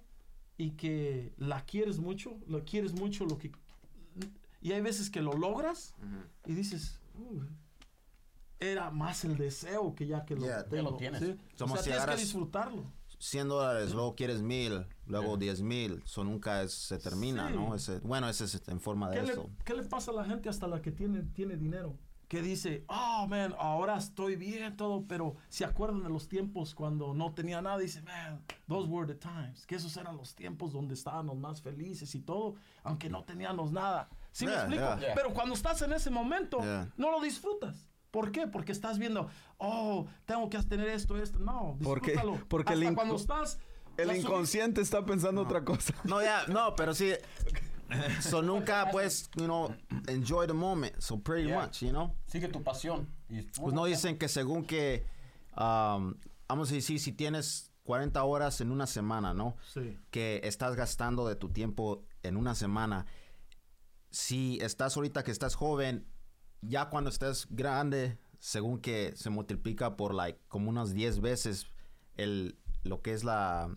y 0.57 0.71
que 0.71 1.33
la 1.37 1.65
quieres 1.65 1.99
mucho, 1.99 2.39
lo 2.47 2.65
quieres 2.65 2.93
mucho, 2.95 3.25
lo 3.27 3.39
que 3.39 3.53
y 4.61 4.73
hay 4.73 4.81
veces 4.81 5.09
que 5.09 5.23
lo 5.23 5.33
logras 5.35 5.95
y 6.45 6.53
dices, 6.53 7.01
"Uy, 7.08 7.08
era 8.61 8.91
más 8.91 9.25
el 9.25 9.37
deseo 9.37 9.95
que 9.95 10.07
ya 10.07 10.25
que 10.25 10.35
lo, 10.35 10.43
Ya, 10.43 10.59
ya 10.59 10.65
tengo", 10.65 10.91
lo 10.93 10.97
tienes. 10.97 11.21
¿sí? 11.21 11.37
Como 11.59 11.75
o 11.75 11.77
sea, 11.77 11.85
si 11.85 11.91
tienes 11.91 12.07
que 12.17 12.21
disfrutarlo. 12.23 12.85
100 13.21 13.49
dólares, 13.49 13.93
luego 13.95 14.15
quieres 14.15 14.43
mil, 14.43 14.87
luego 15.07 15.37
10 15.37 15.61
mil. 15.61 16.03
Eso 16.05 16.23
nunca 16.23 16.63
es- 16.63 16.73
se 16.73 16.99
termina, 16.99 17.49
Sí. 17.49 17.55
¿no? 17.55 17.75
Ese, 17.75 17.99
bueno, 18.01 18.29
ese 18.29 18.45
es 18.45 18.63
en 18.69 18.81
forma 18.81 19.11
de 19.11 19.17
¿Qué 19.17 19.23
le, 19.27 19.33
eso. 19.33 19.51
qué 19.65 19.75
le 19.75 19.83
pasa 19.83 20.13
a 20.13 20.15
la 20.15 20.25
gente 20.25 20.49
hasta 20.49 20.69
la 20.69 20.81
que 20.83 20.93
tiene, 20.93 21.23
tiene 21.23 21.57
dinero? 21.57 21.97
Que 22.29 22.43
dice, 22.43 22.85
oh, 22.89 23.27
man, 23.27 23.55
ahora 23.59 23.97
estoy 23.97 24.37
bien, 24.37 24.77
todo, 24.77 25.05
pero 25.09 25.35
se 25.49 25.65
acuerdan 25.65 26.03
de 26.03 26.11
los 26.11 26.29
tiempos 26.29 26.75
cuando 26.75 27.15
no 27.15 27.33
tenía 27.33 27.61
nada. 27.63 27.79
Dice, 27.79 28.03
man, 28.03 28.45
those 28.69 28.87
were 28.89 29.07
the 29.13 29.19
times. 29.19 29.67
Que 29.67 29.77
esos 29.77 29.97
eran 29.97 30.17
los 30.17 30.35
tiempos 30.37 30.73
donde 30.73 30.95
estábamos 30.95 31.39
más 31.39 31.61
felices 31.63 32.15
y 32.15 32.21
todo, 32.21 32.55
aunque 32.85 33.09
no 33.09 33.25
teníamos 33.25 33.73
nada. 33.73 34.11
¿Sí 34.39 34.47
me 34.47 34.53
Yeah, 34.53 34.61
explico? 34.61 34.99
yeah. 35.01 35.15
Pero 35.17 35.35
cuando 35.35 35.55
estás 35.57 35.83
en 35.83 35.93
ese 35.93 36.11
momento, 36.11 36.59
Yeah. 36.61 36.93
no 36.97 37.11
lo 37.11 37.21
disfrutas. 37.21 37.89
¿Por 38.13 38.31
qué? 38.31 38.47
Porque 38.47 38.71
estás 38.71 38.97
viendo, 38.99 39.29
oh, 39.59 40.07
tengo 40.27 40.49
que 40.49 40.63
tener 40.63 40.89
esto, 40.89 41.17
esto. 41.17 41.41
No, 41.41 41.77
Porque- 41.83 42.13
disfrútalo. 42.13 42.45
porque 42.49 42.73
el 42.75 42.83
Hasta 42.85 42.95
cuando 42.95 43.17
estás... 43.17 43.59
El 43.97 44.15
inconsciente 44.17 44.81
está 44.81 45.05
pensando 45.05 45.43
otra 45.43 45.65
cosa. 45.65 45.93
No, 46.05 46.23
ya, 46.23 46.47
no, 46.47 46.77
pero 46.77 46.95
sí. 46.95 47.11
So 48.21 48.43
nunca, 48.43 48.89
pues, 48.93 49.29
you 49.35 49.47
know, 49.47 49.75
enjoy 50.07 50.47
the 50.47 50.53
moment. 50.53 50.95
So 51.01 51.19
pretty 51.21 51.49
Yeah. 51.49 51.63
much, 51.63 51.81
you 51.83 51.91
know. 51.91 52.15
Sigue 52.27 52.47
tu 52.49 52.63
pasión. 52.63 53.09
Y, 53.29 53.43
Pues 53.43 53.75
no 53.75 53.87
dicen 53.87 54.19
que 54.19 54.29
según 54.29 54.65
que, 54.65 55.05
um, 55.57 56.15
vamos 56.47 56.71
a 56.71 56.75
decir, 56.75 57.01
si 57.01 57.11
tienes 57.13 57.73
40 57.83 58.23
horas 58.23 58.61
en 58.61 58.71
una 58.71 58.87
semana, 58.87 59.35
¿no? 59.35 59.57
Sí. 59.75 59.99
Que 60.11 60.41
estás 60.45 60.77
gastando 60.77 61.27
de 61.27 61.35
tu 61.37 61.49
tiempo 61.49 62.05
en 62.23 62.37
una 62.37 62.55
semana. 62.55 63.07
Si 64.11 64.59
estás 64.61 64.97
ahorita 64.97 65.23
que 65.23 65.31
estás 65.31 65.55
joven, 65.55 66.07
ya 66.63 66.89
cuando 66.89 67.11
estés 67.11 67.47
grande, 67.51 68.19
según 68.39 68.81
que 68.81 69.13
se 69.17 69.31
multiplica 69.31 69.97
por 69.97 70.15
like 70.15 70.41
como 70.49 70.71
unas 70.71 70.93
10 70.95 71.21
veces 71.21 71.67
el 72.17 72.59
lo 72.85 73.03
que 73.03 73.13
es 73.13 73.25
la 73.25 73.71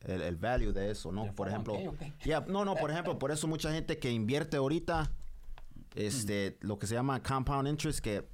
el, 0.00 0.22
el 0.22 0.36
value 0.36 0.72
de 0.72 0.90
eso, 0.90 1.12
¿no? 1.12 1.24
¿De 1.24 1.32
Por 1.32 1.48
ejemplo, 1.48 1.74
qué 1.76 1.88
o 1.88 1.96
qué? 1.96 2.14
ya, 2.24 2.40
no, 2.40 2.64
no, 2.64 2.76
por 2.76 2.90
ejemplo, 2.90 3.18
por 3.18 3.30
eso 3.30 3.46
mucha 3.48 3.72
gente 3.72 3.98
que 3.98 4.10
invierte 4.10 4.56
ahorita 4.56 5.10
este 5.94 6.56
lo 6.60 6.78
que 6.78 6.86
se 6.86 6.94
llama 6.94 7.22
compound 7.22 7.68
interest 7.68 8.00
que 8.00 8.26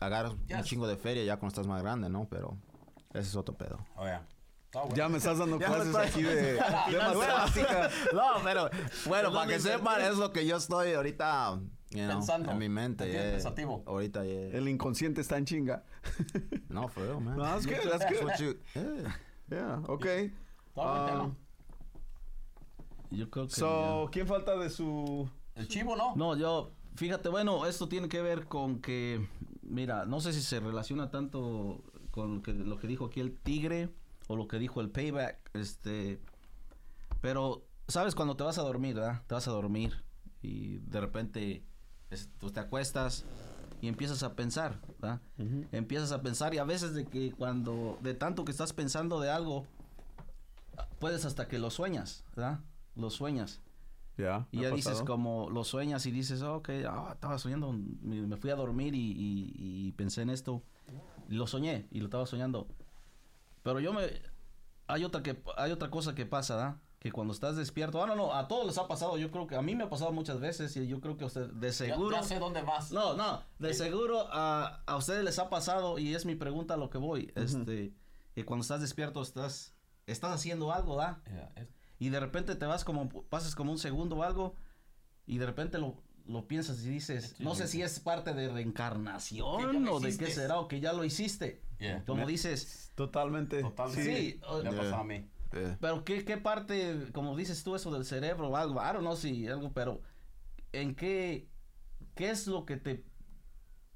agarras 0.00 0.32
un 0.32 0.62
chingo 0.62 0.86
de 0.86 0.96
feria 0.96 1.24
ya 1.24 1.36
cuando 1.36 1.48
estás 1.48 1.66
más 1.66 1.82
grande, 1.82 2.08
¿no? 2.08 2.28
Pero 2.30 2.56
ese 3.12 3.28
es 3.28 3.36
otro 3.36 3.56
pedo. 3.56 3.78
Oh, 3.96 4.04
yeah. 4.04 4.26
Bueno. 4.72 4.94
Ya 4.94 5.08
me 5.08 5.18
estás 5.18 5.38
dando 5.38 5.58
clases 5.58 5.88
estoy- 5.88 6.06
aquí 6.06 6.22
de, 6.22 6.34
de 6.54 6.60
matemática. 6.98 7.90
No, 8.12 8.22
pero 8.44 8.70
bueno, 9.06 9.32
para 9.32 9.46
que 9.48 9.58
sepan, 9.60 10.00
es 10.02 10.16
lo 10.16 10.32
que 10.32 10.46
yo 10.46 10.56
estoy 10.56 10.92
ahorita 10.92 11.58
you 11.90 11.98
know, 11.98 12.08
Pensando. 12.18 12.52
en 12.52 12.58
mi 12.58 12.68
mente. 12.68 13.04
Bien 13.06 13.20
yeah. 13.20 13.30
pensativo. 13.32 13.82
Ahorita, 13.86 14.24
yeah. 14.24 14.56
El 14.56 14.68
inconsciente 14.68 15.20
está 15.20 15.38
en 15.38 15.44
chinga. 15.44 15.82
No, 16.68 16.86
for 16.88 17.02
real, 17.02 17.20
man. 17.20 17.36
No, 17.36 17.42
that's 17.42 17.66
good, 17.66 17.90
that's 17.90 18.06
good. 18.08 18.24
what 18.24 18.38
you- 18.38 18.56
yeah. 18.74 19.18
Yeah, 19.50 19.82
ok. 19.88 20.04
Está 20.06 20.30
buen 20.74 20.88
Ah, 20.88 21.06
tema. 21.08 21.36
Yo 23.10 23.28
creo 23.28 23.46
que... 23.48 23.54
So, 23.54 24.08
¿quién 24.12 24.26
falta 24.28 24.56
de 24.56 24.70
su...? 24.70 25.28
El 25.56 25.66
chivo, 25.66 25.96
¿no? 25.96 26.14
No, 26.14 26.36
yo, 26.36 26.70
fíjate, 26.94 27.28
bueno, 27.28 27.66
esto 27.66 27.88
tiene 27.88 28.08
que 28.08 28.22
ver 28.22 28.46
con 28.46 28.80
que, 28.80 29.28
mira, 29.62 30.04
no 30.06 30.20
sé 30.20 30.32
si 30.32 30.40
se 30.42 30.60
relaciona 30.60 31.10
tanto 31.10 31.82
con 32.12 32.36
lo 32.36 32.42
que, 32.42 32.52
lo 32.54 32.78
que 32.78 32.86
dijo 32.86 33.06
aquí 33.06 33.18
el 33.18 33.36
tigre 33.36 33.88
o 34.30 34.36
lo 34.36 34.46
que 34.46 34.60
dijo 34.60 34.80
el 34.80 34.90
payback, 34.90 35.50
este, 35.54 36.20
pero, 37.20 37.64
¿sabes? 37.88 38.14
Cuando 38.14 38.36
te 38.36 38.44
vas 38.44 38.58
a 38.58 38.62
dormir, 38.62 38.94
¿verdad? 38.94 39.22
Te 39.26 39.34
vas 39.34 39.48
a 39.48 39.50
dormir 39.50 40.04
y 40.40 40.78
de 40.78 41.00
repente 41.00 41.64
es- 42.10 42.28
tú 42.38 42.52
te 42.52 42.60
acuestas 42.60 43.24
y 43.80 43.88
empiezas 43.88 44.22
a 44.22 44.36
pensar, 44.36 44.78
¿verdad? 45.00 45.20
Empiezas 45.72 46.12
a 46.12 46.22
pensar 46.22 46.54
y 46.54 46.58
a 46.58 46.64
veces 46.64 46.94
de 46.94 47.06
que 47.06 47.32
cuando, 47.32 47.98
de 48.02 48.14
tanto 48.14 48.44
que 48.44 48.52
estás 48.52 48.72
pensando 48.72 49.18
de 49.18 49.30
algo, 49.30 49.66
puedes 51.00 51.24
hasta 51.24 51.48
que 51.48 51.58
lo 51.58 51.70
sueñas, 51.70 52.24
¿verdad? 52.36 52.60
Lo 52.94 53.10
sueñas. 53.10 53.60
Y 54.52 54.60
ya 54.60 54.68
dices 54.76 54.98
como 55.06 55.50
lo 55.50 55.64
sueñas 55.64 56.06
y 56.06 56.10
dices, 56.12 56.42
"Ah, 56.42 56.52
ok, 56.54 56.68
ah, 56.88 57.10
estaba 57.14 57.36
soñando, 57.38 57.72
me, 57.72 58.22
me 58.26 58.36
fui 58.36 58.50
a 58.50 58.54
dormir 58.54 58.94
y, 58.94 58.98
y- 59.12 59.88
y 59.88 59.92
pensé 59.92 60.22
en 60.22 60.30
esto. 60.30 60.62
Lo 61.28 61.46
soñé 61.46 61.88
y 61.90 61.98
lo 62.00 62.06
estaba 62.06 62.26
soñando. 62.26 62.68
Pero 63.62 63.80
yo 63.80 63.92
me... 63.92 64.02
Hay 64.86 65.04
otra, 65.04 65.22
que, 65.22 65.40
hay 65.56 65.70
otra 65.72 65.90
cosa 65.90 66.14
que 66.14 66.26
pasa, 66.26 66.56
¿verdad? 66.56 66.76
Que 66.98 67.12
cuando 67.12 67.32
estás 67.32 67.56
despierto... 67.56 68.02
Ah, 68.02 68.06
no, 68.06 68.16
no, 68.16 68.34
a 68.34 68.48
todos 68.48 68.66
les 68.66 68.76
ha 68.78 68.88
pasado. 68.88 69.16
Yo 69.16 69.30
creo 69.30 69.46
que 69.46 69.56
a 69.56 69.62
mí 69.62 69.74
me 69.76 69.84
ha 69.84 69.88
pasado 69.88 70.12
muchas 70.12 70.40
veces 70.40 70.76
y 70.76 70.86
yo 70.86 71.00
creo 71.00 71.16
que 71.16 71.24
a 71.24 71.28
usted 71.28 71.48
de 71.50 71.68
Ya- 71.68 71.72
seguro... 71.72 72.16
Ya, 72.16 72.22
sé 72.22 72.38
dónde 72.38 72.62
vas. 72.62 72.90
No, 72.92 73.14
no, 73.14 73.42
de 73.58 73.72
seguro 73.74 74.26
a, 74.32 74.82
a 74.86 74.96
ustedes 74.96 75.24
les 75.24 75.38
ha 75.38 75.48
pasado 75.48 75.98
y 75.98 76.14
es 76.14 76.26
mi 76.26 76.34
pregunta 76.34 76.74
a 76.74 76.76
lo 76.76 76.90
que 76.90 76.98
voy. 76.98 77.32
Este, 77.36 77.94
que 78.34 78.44
cuando 78.44 78.62
estás 78.62 78.80
despierto 78.80 79.22
estás, 79.22 79.74
estás 80.06 80.32
haciendo 80.32 80.72
algo. 80.72 80.98
Ya, 80.98 81.20
es- 81.56 81.68
y 81.98 82.08
de 82.08 82.18
repente 82.18 82.54
te 82.56 82.64
vas 82.66 82.82
como, 82.84 83.08
pasas 83.28 83.54
como 83.54 83.72
un 83.72 83.78
segundo 83.78 84.16
o 84.16 84.22
algo, 84.22 84.54
y 85.26 85.36
de 85.36 85.44
repente 85.46 85.76
lo, 85.78 86.02
lo 86.26 86.46
piensas 86.46 86.84
y 86.84 86.88
dices, 86.90 87.34
Sí, 87.36 87.44
no 87.44 87.54
sé 87.54 87.66
sí. 87.66 87.78
si 87.78 87.82
es 87.82 88.00
parte 88.00 88.32
de 88.34 88.48
reencarnación 88.48 89.88
o 89.88 90.00
de 90.00 90.16
qué 90.16 90.26
será, 90.30 90.58
o 90.58 90.68
que 90.68 90.80
ya 90.80 90.92
lo 90.92 91.04
hiciste. 91.04 91.62
Yeah. 91.78 92.04
Como 92.04 92.24
Me- 92.26 92.30
dices, 92.32 92.92
Totalmente. 92.94 93.62
Totalmente. 93.62 94.04
Sí, 94.16 94.40
Yeah. 94.62 94.70
pasado 94.70 94.96
a 94.96 95.04
mí. 95.04 95.26
Yeah. 95.52 95.78
pero 95.80 96.04
¿qué, 96.04 96.24
qué 96.24 96.36
parte, 96.36 97.08
como 97.12 97.36
dices 97.36 97.64
tú, 97.64 97.74
eso 97.74 97.90
del 97.90 98.04
cerebro 98.04 98.48
o 98.48 98.56
algo, 98.56 98.80
I 98.80 98.92
don't 98.92 99.00
know 99.00 99.16
si 99.16 99.48
algo, 99.48 99.72
pero 99.72 100.00
¿en 100.72 100.94
qué, 100.94 101.48
qué 102.14 102.30
es 102.30 102.46
lo 102.46 102.64
que 102.66 102.76
te, 102.76 103.04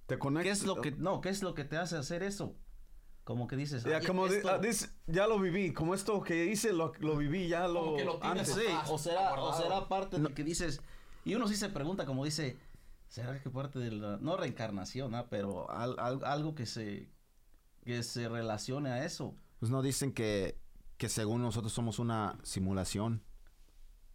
Te 0.06 0.18
conectas. 0.18 0.44
qué 0.44 0.50
es 0.62 0.66
lo 0.66 0.80
que, 0.80 0.90
no, 0.92 1.20
qué 1.20 1.28
es 1.28 1.42
lo 1.42 1.54
que 1.54 1.64
te 1.64 1.76
hace 1.76 1.96
hacer 1.96 2.22
eso? 2.22 2.56
Como 3.24 3.46
que 3.46 3.56
dices, 3.56 3.84
Ya, 3.84 3.98
"Ay, 3.98 4.06
como 4.06 4.28
di- 4.28 4.34
esto- 4.36 4.50
ah, 4.50 4.60
ya 5.06 5.26
lo 5.26 5.38
viví. 5.38 5.72
Como 5.72 5.94
esto 5.94 6.20
que 6.22 6.44
hice, 6.46 6.72
lo, 6.74 6.92
lo 6.98 7.16
viví, 7.16 7.48
ya 7.48 7.66
lo... 7.68 7.80
Como 7.84 7.96
que 7.96 8.04
lo 8.04 8.18
tienes 8.18 8.48
antes. 8.50 8.54
Sí, 8.54 8.70
atrás, 8.70 8.90
o 8.90 8.98
será, 8.98 9.32
o 9.40 9.56
será 9.62 9.88
parte 9.88 10.18
de 10.18 10.34
que 10.34 10.44
dices, 10.44 10.82
y 11.24 11.34
uno 11.34 11.48
sí 11.48 11.56
se 11.56 11.68
pregunta, 11.68 12.06
como 12.06 12.24
dice, 12.24 12.56
¿será 13.08 13.40
que 13.42 13.50
parte 13.50 13.78
de 13.78 13.90
la, 13.92 14.18
no 14.18 14.36
reencarnación, 14.36 15.14
ah, 15.14 15.26
pero 15.30 15.70
al- 15.70 15.98
al- 15.98 16.24
algo 16.24 16.54
que 16.54 16.66
se, 16.66 17.08
que 17.84 18.02
se 18.02 18.28
relacione 18.28 18.90
a 18.90 19.04
eso? 19.04 19.34
Pues 19.58 19.70
no 19.70 19.82
dicen 19.82 20.12
que, 20.12 20.58
que 20.96 21.08
según 21.08 21.42
nosotros 21.42 21.72
somos 21.72 21.98
una 21.98 22.38
simulación. 22.42 23.22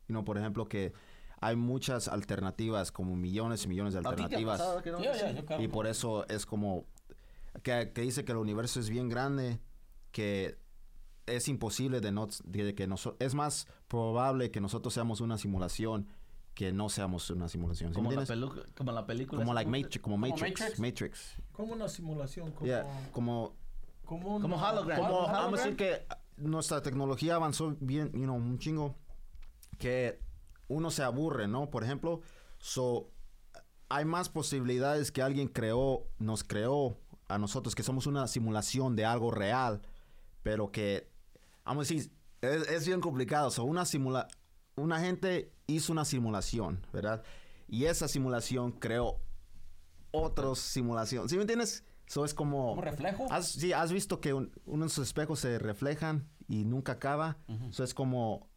You 0.07 0.13
know, 0.13 0.23
por 0.23 0.37
ejemplo, 0.37 0.67
que 0.67 0.93
hay 1.41 1.55
muchas 1.55 2.07
alternativas, 2.07 2.91
como 2.91 3.15
millones 3.15 3.63
y 3.65 3.67
millones 3.67 3.93
de 3.93 3.99
¿A 3.99 4.01
ti 4.01 4.07
te 4.07 4.11
ha 4.21 4.25
alternativas. 4.25 4.59
pasado 4.59 4.81
que 4.81 4.91
no? 4.91 4.97
Sí. 4.99 5.05
creo. 5.45 5.61
Y 5.61 5.67
por 5.67 5.87
eso 5.87 6.27
es 6.27 6.45
como 6.45 6.85
que, 7.63 7.91
que 7.93 8.01
dice 8.01 8.25
que 8.25 8.31
el 8.31 8.37
universo 8.39 8.79
es 8.79 8.89
bien 8.89 9.07
grande, 9.09 9.59
que 10.11 10.57
es 11.27 11.47
imposible 11.47 12.01
de 12.01 12.11
no 12.11 12.27
de 12.43 12.73
que 12.73 12.87
nosotros 12.87 13.17
es 13.25 13.35
más 13.35 13.67
probable 13.87 14.49
que 14.51 14.59
nosotros 14.61 14.93
seamos 14.93 15.21
una 15.21 15.37
simulación 15.37 16.07
que 16.59 16.73
no 16.73 16.89
seamos 16.89 17.29
una 17.29 17.47
simulación. 17.47 17.91
¿sí 17.91 17.95
como, 17.95 18.11
la 18.11 18.25
como 18.75 19.05
película. 19.07 19.39
Como 19.41 19.53
like 19.53 19.69
¿cómo 19.71 19.77
Matrix, 19.81 20.03
como 20.03 20.17
Matrix, 20.17 20.59
Matrix? 20.59 20.79
Matrix. 20.81 21.35
Como 21.53 21.71
una 21.71 21.87
simulación, 21.87 22.51
como, 22.51 22.65
Yeah, 22.65 23.09
como 23.13 23.55
como, 24.03 24.35
un- 24.35 24.41
Como 24.41 24.57
hologram. 24.57 24.99
como 24.99 25.19
Hologram. 25.19 25.35
vamos 25.41 25.59
a 25.61 25.63
decir 25.63 25.77
que 25.77 26.05
nuestra 26.35 26.81
tecnología 26.81 27.35
avanzó 27.35 27.77
bien, 27.79 28.11
you 28.11 28.23
know, 28.23 28.35
un 28.35 28.59
chingo 28.59 28.97
que 29.77 30.19
uno 30.67 30.91
se 30.91 31.01
aburre, 31.01 31.47
¿no? 31.47 31.69
Por 31.69 31.85
ejemplo, 31.85 32.19
so 32.57 33.09
hay 33.87 34.03
más 34.03 34.27
posibilidades 34.27 35.13
que 35.13 35.21
alguien 35.21 35.47
creó, 35.47 36.07
nos 36.17 36.43
creó 36.43 36.97
a 37.29 37.37
nosotros 37.37 37.73
que 37.73 37.83
somos 37.83 38.05
una 38.05 38.27
simulación 38.27 38.97
de 38.97 39.05
algo 39.05 39.31
real, 39.31 39.81
pero 40.43 40.73
que 40.73 41.09
vamos 41.63 41.89
a 41.89 41.93
decir 41.93 42.11
es, 42.41 42.67
es 42.67 42.85
bien 42.85 42.99
complicado, 42.99 43.49
so 43.49 43.63
una 43.63 43.85
simula 43.85 44.27
una 44.79 44.99
gente 44.99 45.51
hizo 45.67 45.91
una 45.91 46.05
simulación, 46.05 46.85
¿verdad? 46.93 47.23
Y 47.67 47.85
esa 47.85 48.07
simulación 48.07 48.71
creó 48.71 49.19
otra 50.11 50.55
simulación. 50.55 51.29
¿Sí 51.29 51.35
me 51.35 51.41
entiendes? 51.41 51.83
So 52.07 52.25
es 52.25 52.33
como 52.33 52.73
¿Un 52.73 52.81
reflejo? 52.81 53.27
¿Has, 53.29 53.49
sí, 53.51 53.71
has 53.73 53.91
visto 53.91 54.19
que 54.19 54.33
un- 54.33 54.51
unos 54.65 54.97
espejos 54.97 55.39
se 55.41 55.59
reflejan 55.59 56.27
y 56.47 56.65
nunca 56.65 56.93
acaba. 56.93 57.37
Eso 57.69 57.83
es 57.83 57.93
como... 57.93 58.49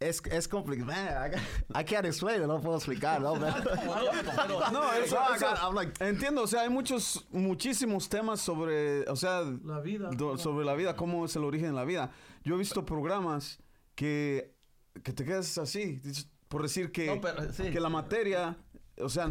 Es, 0.00 0.20
es 0.30 0.48
complicado. 0.48 0.86
Man, 0.90 1.32
I, 1.32 1.80
I 1.80 1.84
can't 1.84 2.04
explain 2.06 2.40
it, 2.42 2.46
no 2.46 2.60
puedo 2.60 2.76
explicar, 2.76 3.20
¿no? 3.20 3.34
No, 3.38 3.50
eso, 3.50 4.72
No, 4.72 5.34
eso- 5.34 5.46
I'm 5.62 5.74
like- 5.74 6.02
entiendo, 6.04 6.42
o 6.42 6.46
sea, 6.46 6.62
hay 6.62 6.68
muchos, 6.70 7.26
muchísimos 7.30 8.08
temas 8.08 8.40
sobre, 8.40 9.02
o 9.08 9.16
sea, 9.16 9.42
La 9.64 9.80
vida. 9.80 10.10
do- 10.10 10.36
sobre 10.38 10.64
la 10.64 10.74
vida, 10.74 10.96
cómo 10.96 11.24
es 11.26 11.36
el 11.36 11.44
origen 11.44 11.68
de 11.68 11.74
la 11.74 11.84
vida. 11.84 12.10
Yo 12.42 12.54
he 12.54 12.58
visto 12.58 12.84
programas 12.84 13.58
que, 13.94 14.53
que 15.02 15.12
te 15.12 15.24
quedas 15.24 15.58
así, 15.58 16.00
por 16.48 16.62
decir 16.62 16.92
que, 16.92 17.06
No, 17.06 17.20
pero, 17.20 17.52
sí. 17.52 17.70
que 17.70 17.80
la 17.80 17.88
materia, 17.88 18.56
o 18.98 19.08
sea, 19.08 19.30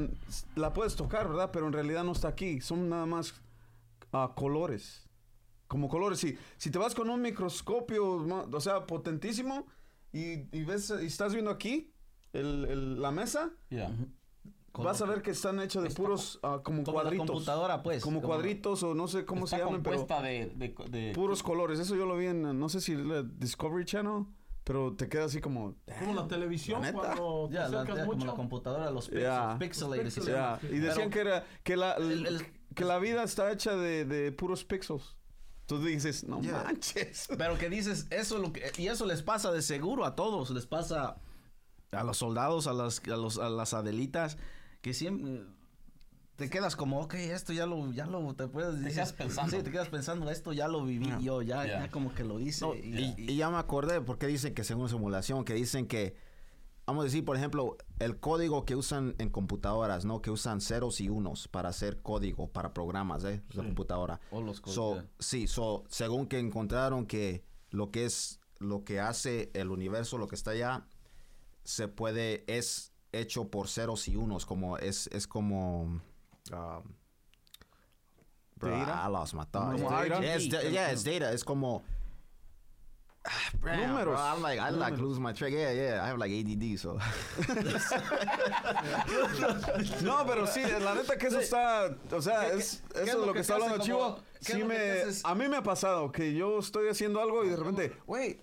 la 0.56 0.74
puedes 0.74 0.96
tocar, 0.96 1.28
¿verdad? 1.28 1.52
Pero 1.52 1.68
en 1.68 1.74
realidad 1.74 2.04
no 2.04 2.12
está 2.12 2.28
aquí, 2.30 2.60
son 2.62 2.90
nada 2.90 3.06
más 3.06 3.34
ah, 4.12 4.34
colores. 4.36 5.08
Como 5.68 5.88
colores, 5.90 6.20
si, 6.20 6.38
si 6.58 6.70
te 6.70 6.78
vas 6.78 6.94
con 6.94 7.10
un 7.10 7.22
microscopio, 7.22 8.06
o 8.52 8.60
sea, 8.62 8.86
potentísimo, 8.86 9.66
y, 10.12 10.34
y 10.56 10.64
ves, 10.64 10.94
y 11.02 11.06
estás 11.06 11.34
viendo 11.34 11.50
aquí 11.50 11.92
el- 12.34 12.66
el- 12.66 13.02
la 13.02 13.10
mesa. 13.12 13.50
Con- 14.72 14.86
Vas 14.86 15.02
a 15.02 15.06
ver 15.06 15.22
que 15.22 15.32
están 15.32 15.60
hechos 15.60 15.84
de 15.84 15.90
puros 15.92 16.40
ah, 16.44 16.62
como, 16.64 16.84
como 16.84 16.98
la 16.98 17.04
cuadritos. 17.04 17.28
computadora, 17.30 17.84
pues, 17.84 18.04
Como, 18.04 18.22
como- 18.22 18.34
cuadritos 18.34 18.82
o 18.84 18.94
no 18.96 19.08
sé 19.08 19.24
cómo 19.24 19.46
Está 19.46 19.58
se 19.58 19.64
llaman, 19.64 19.84
pero 19.84 20.06
de, 20.24 20.52
de, 20.56 20.76
de- 20.90 21.14
puros 21.14 21.44
colores. 21.44 21.80
Eso 21.80 21.96
yo 21.96 22.06
lo 22.08 22.18
vi 22.18 22.26
en, 22.28 22.60
no 22.60 22.70
sé 22.70 22.82
si 22.82 22.96
la 22.96 23.22
Discovery 23.24 23.86
Channel, 23.86 24.26
pero 24.64 24.96
te 24.96 25.10
queda 25.10 25.26
así 25.26 25.42
como... 25.42 25.76
Como 26.00 26.14
la 26.14 26.28
televisión 26.28 26.82
La 26.82 26.92
neta. 26.92 27.16
cuando 27.16 27.48
te 27.50 27.56
Ya, 27.56 27.68
la- 27.68 27.84
ya, 27.86 27.90
como 27.92 28.06
mucho. 28.06 28.26
la 28.26 28.34
computadora, 28.34 28.92
los 28.92 29.08
pixels, 29.10 29.24
Ya. 29.24 29.58
pixelated, 29.60 30.04
Los 30.06 30.14
sí, 30.14 30.22
Ya, 30.26 30.58
sí. 30.62 30.68
Y 30.68 30.80
decían 30.80 31.10
Pero- 31.10 31.10
que 31.10 31.20
era 31.20 31.46
que 31.64 31.78
la, 31.78 31.94
El- 31.94 32.26
el- 32.28 32.48
que 32.76 32.86
la 32.86 32.98
vida 33.00 33.24
está 33.24 33.52
hecha 33.52 33.76
de, 33.76 34.06
de 34.06 34.32
puros 34.32 34.64
pixels. 34.64 35.16
Tú 35.66 35.80
dices, 35.84 36.24
no 36.26 36.42
Yeah. 36.42 36.64
manches. 36.64 37.28
Pero 37.38 37.58
que 37.58 37.70
dices, 37.70 38.08
eso 38.10 38.36
es 38.38 38.42
lo 38.42 38.52
que, 38.54 38.72
y 38.78 38.88
eso 38.88 39.06
les 39.06 39.22
pasa 39.22 39.52
de 39.52 39.62
seguro 39.62 40.06
a 40.06 40.16
todos, 40.16 40.50
les 40.52 40.66
pasa 40.66 41.18
a 41.92 42.04
los 42.04 42.18
soldados, 42.18 42.68
a 42.68 42.74
las, 42.74 43.02
a 43.08 43.18
los, 43.18 43.38
a 43.40 43.50
las 43.50 43.74
adelitas, 43.74 44.38
que 44.82 44.94
siempre 44.94 45.44
te 46.44 46.50
quedas 46.50 46.76
como, 46.76 47.00
ok, 47.02 47.14
esto 47.16 47.54
ya 47.54 47.66
lo, 47.66 47.92
ya 47.92 48.06
lo, 48.06 48.34
te 48.36 48.48
puedes 48.48 48.84
Te 48.84 48.90
quedas 48.92 49.14
pensando. 49.14 49.56
Sí, 49.58 49.64
te 49.64 49.72
quedas 49.72 49.90
pensando, 49.90 50.30
esto 50.30 50.52
ya 50.54 50.68
lo 50.68 50.84
viví 50.84 51.10
yo, 51.22 51.42
ya, 51.42 51.66
Yeah. 51.66 51.86
ya 51.86 51.92
como 51.92 52.14
que 52.14 52.24
lo 52.24 52.40
hice. 52.40 52.66
No, 52.66 52.76
y- 52.76 53.14
y, 53.18 53.32
y 53.32 53.36
ya 53.38 53.50
me 53.50 53.58
acordé 53.58 54.02
porque 54.02 54.28
dicen 54.28 54.54
que 54.54 54.64
según 54.64 54.90
simulación, 54.90 55.46
que 55.46 55.54
dicen 55.54 55.88
que, 55.88 56.16
vamos 56.86 57.04
a 57.04 57.06
decir, 57.06 57.24
por 57.24 57.38
ejemplo, 57.38 57.78
el 58.00 58.20
código 58.20 58.66
que 58.66 58.76
usan 58.76 59.16
en 59.20 59.30
computadoras, 59.30 60.04
¿no? 60.04 60.22
Que 60.22 60.32
usan 60.32 60.60
ceros 60.60 61.00
y 61.00 61.08
unos 61.10 61.48
para 61.48 61.70
hacer 61.70 62.02
código, 62.02 62.50
para 62.50 62.74
programas, 62.74 63.24
¿eh? 63.24 63.42
De 63.54 63.56
computadora. 63.64 64.20
O 64.32 64.42
los 64.42 64.60
códigos, 64.60 64.76
So, 64.76 64.94
yeah. 64.96 65.10
sí, 65.20 65.48
so, 65.48 65.84
según 65.88 66.28
que 66.28 66.40
encontraron 66.40 67.06
que 67.06 67.44
lo 67.70 67.90
que 67.92 68.04
es, 68.06 68.40
lo 68.60 68.84
que 68.84 69.00
hace 69.00 69.50
el 69.54 69.70
universo, 69.72 70.18
lo 70.18 70.28
que 70.28 70.36
está 70.36 70.52
allá, 70.52 70.86
se 71.64 71.88
puede, 71.88 72.44
es 72.48 72.92
hecho 73.14 73.50
por 73.50 73.70
ceros 73.70 74.08
y 74.10 74.16
unos, 74.18 74.46
como, 74.46 74.78
es, 74.78 75.08
es 75.14 75.28
como... 75.28 76.02
um, 76.52 76.84
bro, 78.58 78.72
Data? 78.72 79.02
I 79.06 79.08
lost 79.08 79.34
my 79.34 79.44
thought. 79.52 79.78
Como 79.78 79.90
Yeah, 79.90 80.10
data? 80.10 80.36
it's 80.36 80.48
da- 80.48 80.62
yeah, 80.70 80.90
it's 80.92 81.04
data. 81.04 81.32
Es 81.32 81.44
como... 81.44 81.82
Bro, 83.62 83.72
Números. 83.72 84.20
I'm 84.20 84.42
like, 84.42 84.60
I 84.60 84.70
like 84.72 84.98
lose 84.98 85.18
my 85.18 85.32
track. 85.32 85.54
Yeah, 85.54 85.72
yeah. 85.72 86.02
I 86.04 86.08
have 86.08 86.18
like 86.18 86.30
ADD, 86.32 86.78
so. 86.78 87.00
No, 90.04 90.26
pero 90.28 90.46
sí, 90.48 90.62
la 90.82 90.96
neta 90.96 91.18
que 91.18 91.28
eso 91.28 91.40
está, 91.40 91.96
o 92.12 92.22
sea, 92.22 92.50
¿Qué- 92.52 92.58
es, 92.58 92.84
qué- 92.90 92.94
qué 92.94 93.04
eso 93.10 93.22
es 93.22 93.28
lo 93.28 93.34
que, 93.34 93.40
está 93.40 93.54
hablando 93.56 93.78
Chivo. 93.80 94.20
¿qué 94.46 94.54
sí 94.54 94.64
me, 94.64 95.04
a 95.24 95.36
mí 95.36 95.48
me 95.48 95.58
ha 95.58 95.64
pasado 95.64 96.12
que 96.12 96.34
yo 96.34 96.60
estoy 96.60 96.90
haciendo 96.90 97.22
algo 97.22 97.44
y 97.46 97.50
de 97.50 97.56
repente, 97.56 97.96
güey, 98.06 98.40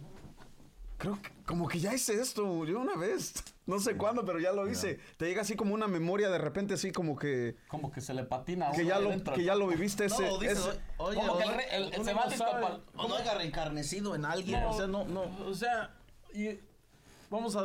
creo 0.96 1.20
que 1.20 1.30
como 1.44 1.68
que 1.68 1.78
ya 1.78 1.92
hice 1.94 2.14
esto 2.20 2.64
yo 2.64 2.80
una 2.80 2.96
vez, 2.96 3.34
no 3.71 3.79
sé 3.81 3.97
cuándo, 3.97 4.25
pero 4.25 4.39
ya 4.39 4.53
lo 4.53 4.68
hice. 4.68 4.99
Te 5.16 5.27
llega 5.27 5.43
así 5.43 5.57
como 5.57 5.73
una 5.75 5.87
memoria 5.89 6.29
de 6.29 6.39
repente 6.39 6.75
así 6.75 6.93
como 6.93 7.16
que 7.16 7.57
Como 7.68 7.91
que 7.91 8.01
se 8.01 8.12
le 8.12 8.25
patina 8.25 8.68
a 8.68 8.73
que 8.73 8.81
uno 8.83 8.89
ya 8.91 8.97
ahí 8.97 9.03
lo 9.05 9.11
dentro. 9.11 9.35
que 9.35 9.45
ya 9.45 9.55
lo 9.55 9.66
viviste 9.68 10.05
ese, 10.07 10.23
No, 10.29 10.39
dices, 10.39 10.59
ese- 10.59 10.81
oye, 10.99 11.16
Como 11.16 11.39
que 11.39 11.45
el, 11.45 11.85
el- 11.85 12.05
se 12.05 12.12
no 12.12 12.21
va 13.09 13.18
haya 13.18 13.35
reencarnecido 13.35 14.14
en 14.14 14.25
alguien, 14.25 14.62
o 14.64 14.73
sea, 14.75 14.87
no, 14.87 15.05
no. 15.07 15.23
O 15.47 15.55
sea, 15.55 15.95
y 16.35 16.59
vamos 17.31 17.57
a, 17.57 17.62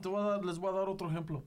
te 0.00 0.08
voy 0.08 0.20
a 0.20 0.24
dar, 0.24 0.44
les 0.44 0.58
voy 0.58 0.70
a 0.74 0.78
dar 0.78 0.88
otro 0.88 1.08
ejemplo. 1.08 1.44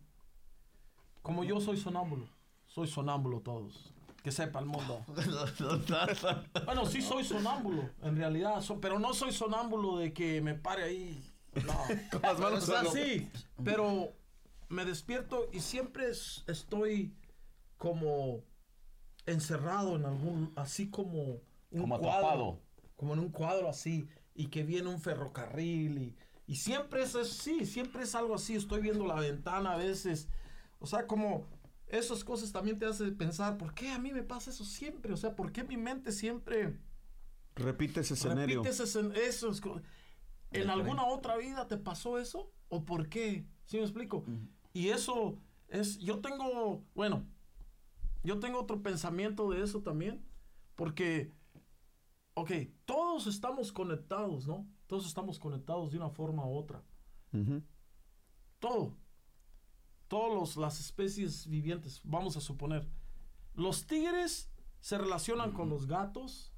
Como 1.22 1.44
yo 1.44 1.60
soy 1.60 1.78
sonámbulo, 1.78 2.28
soy 2.68 2.88
sonámbulo 2.88 3.42
todos, 3.42 3.92
que 4.24 4.32
sepa 4.32 4.60
el 4.60 4.66
mundo. 4.68 5.04
Bueno, 6.66 6.86
sí 6.86 7.02
soy 7.02 7.24
sonámbulo, 7.24 7.90
en 8.04 8.16
realidad, 8.18 8.62
so- 8.62 8.80
pero 8.80 9.00
no 9.00 9.14
soy 9.14 9.32
sonámbulo 9.32 9.98
de 9.98 10.14
que 10.14 10.42
me 10.42 10.54
pare 10.56 10.84
ahí. 10.84 11.32
No. 11.66 11.74
con 12.12 12.22
las 12.22 12.40
manos 12.40 12.64
O 12.64 12.72
sea, 12.72 12.86
sí, 12.92 13.30
pero 13.64 14.14
me 14.70 14.86
despierto 14.86 15.50
y 15.54 15.60
siempre 15.62 16.10
es- 16.10 16.44
estoy 16.48 17.14
como 17.78 18.44
encerrado 19.26 19.96
en 19.96 20.06
algún, 20.06 20.54
así 20.56 20.90
como 20.90 21.42
un 21.72 21.82
Como 21.82 22.00
cuadro, 22.00 22.18
atrapado. 22.18 22.62
como 22.96 23.14
en 23.14 23.20
un 23.20 23.30
cuadro 23.30 23.70
así 23.70 24.08
y 24.34 24.48
que 24.48 24.64
viene 24.64 24.90
un 24.90 25.00
ferrocarril 25.00 25.98
y, 25.98 26.16
y 26.48 26.56
siempre 26.56 27.04
es 27.04 27.16
así, 27.16 27.66
siempre 27.66 28.04
es 28.04 28.16
algo 28.16 28.36
así. 28.36 28.56
Estoy 28.56 28.82
viendo 28.82 29.06
la 29.06 29.16
ventana 29.16 29.74
a 29.74 29.78
veces, 29.78 30.28
o 30.80 30.86
sea, 30.86 31.08
como 31.08 31.46
esas 31.88 32.24
cosas 32.24 32.52
también 32.52 32.78
te 32.80 32.86
hacen 32.86 33.16
pensar, 33.18 33.58
¿por 33.58 33.74
qué 33.74 33.90
a 33.92 34.00
mí 34.00 34.12
me 34.12 34.24
pasa 34.24 34.50
eso 34.52 34.66
siempre? 34.66 35.14
O 35.14 35.18
sea, 35.18 35.36
¿por 35.36 35.52
qué 35.52 35.64
mi 35.64 35.78
mente 35.78 36.12
siempre 36.12 36.80
repite 37.56 38.02
ese 38.02 38.16
escenario. 38.16 38.62
repite 38.64 38.84
ese 38.84 39.28
eso? 39.28 39.52
¿En 40.52 40.70
alguna 40.70 41.06
otra 41.06 41.38
vida 41.38 41.68
te 41.68 41.78
pasó 41.78 42.18
eso? 42.18 42.52
¿O 42.70 42.86
por 42.86 43.10
qué? 43.10 43.46
¿Sí 43.66 43.78
me 43.78 43.84
explico? 43.84 44.24
Y 44.74 44.90
eso 44.90 45.38
es, 45.68 45.98
yo 46.00 46.20
tengo, 46.20 46.84
bueno, 46.94 47.26
yo 48.24 48.40
tengo 48.40 48.60
otro 48.60 48.82
pensamiento 48.82 49.50
de 49.50 49.64
eso 49.64 49.82
también, 49.82 50.26
porque, 50.76 51.34
ok, 52.34 52.52
todos 52.86 53.28
estamos 53.28 53.72
conectados, 53.72 54.48
¿no? 54.48 54.68
Todos 54.88 55.06
estamos 55.06 55.40
conectados 55.40 55.92
de 55.92 55.98
una 55.98 56.10
forma 56.10 56.46
u 56.46 56.56
otra. 56.56 56.84
Ujú. 57.34 57.64
Todo. 58.60 58.98
Todas 60.08 60.56
las 60.58 60.80
especies 60.80 61.48
vivientes, 61.48 62.02
vamos 62.04 62.38
a 62.38 62.42
suponer. 62.42 62.88
Los 63.54 63.88
tigres 63.88 64.52
se 64.82 64.98
relacionan 64.98 65.52
con 65.52 65.70
los 65.70 65.88
gatos, 65.88 66.54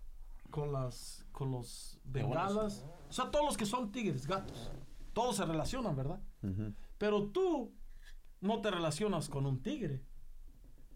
con 0.49 0.73
las 0.73 1.25
con 1.31 1.51
los 1.51 1.99
bengalas. 2.03 2.85
O 3.09 3.13
sea, 3.13 3.31
todos 3.31 3.45
los 3.45 3.57
que 3.57 3.65
son 3.65 3.91
tigres, 3.91 4.27
gatos. 4.27 4.71
Todos 5.13 5.35
se 5.37 5.45
relacionan, 5.45 5.95
¿verdad? 5.95 6.19
Pero 6.97 7.27
tú 7.27 7.73
no 8.41 8.61
te 8.61 8.69
relacionas 8.71 9.29
con 9.29 9.45
un 9.45 9.61
tigre. 9.61 10.03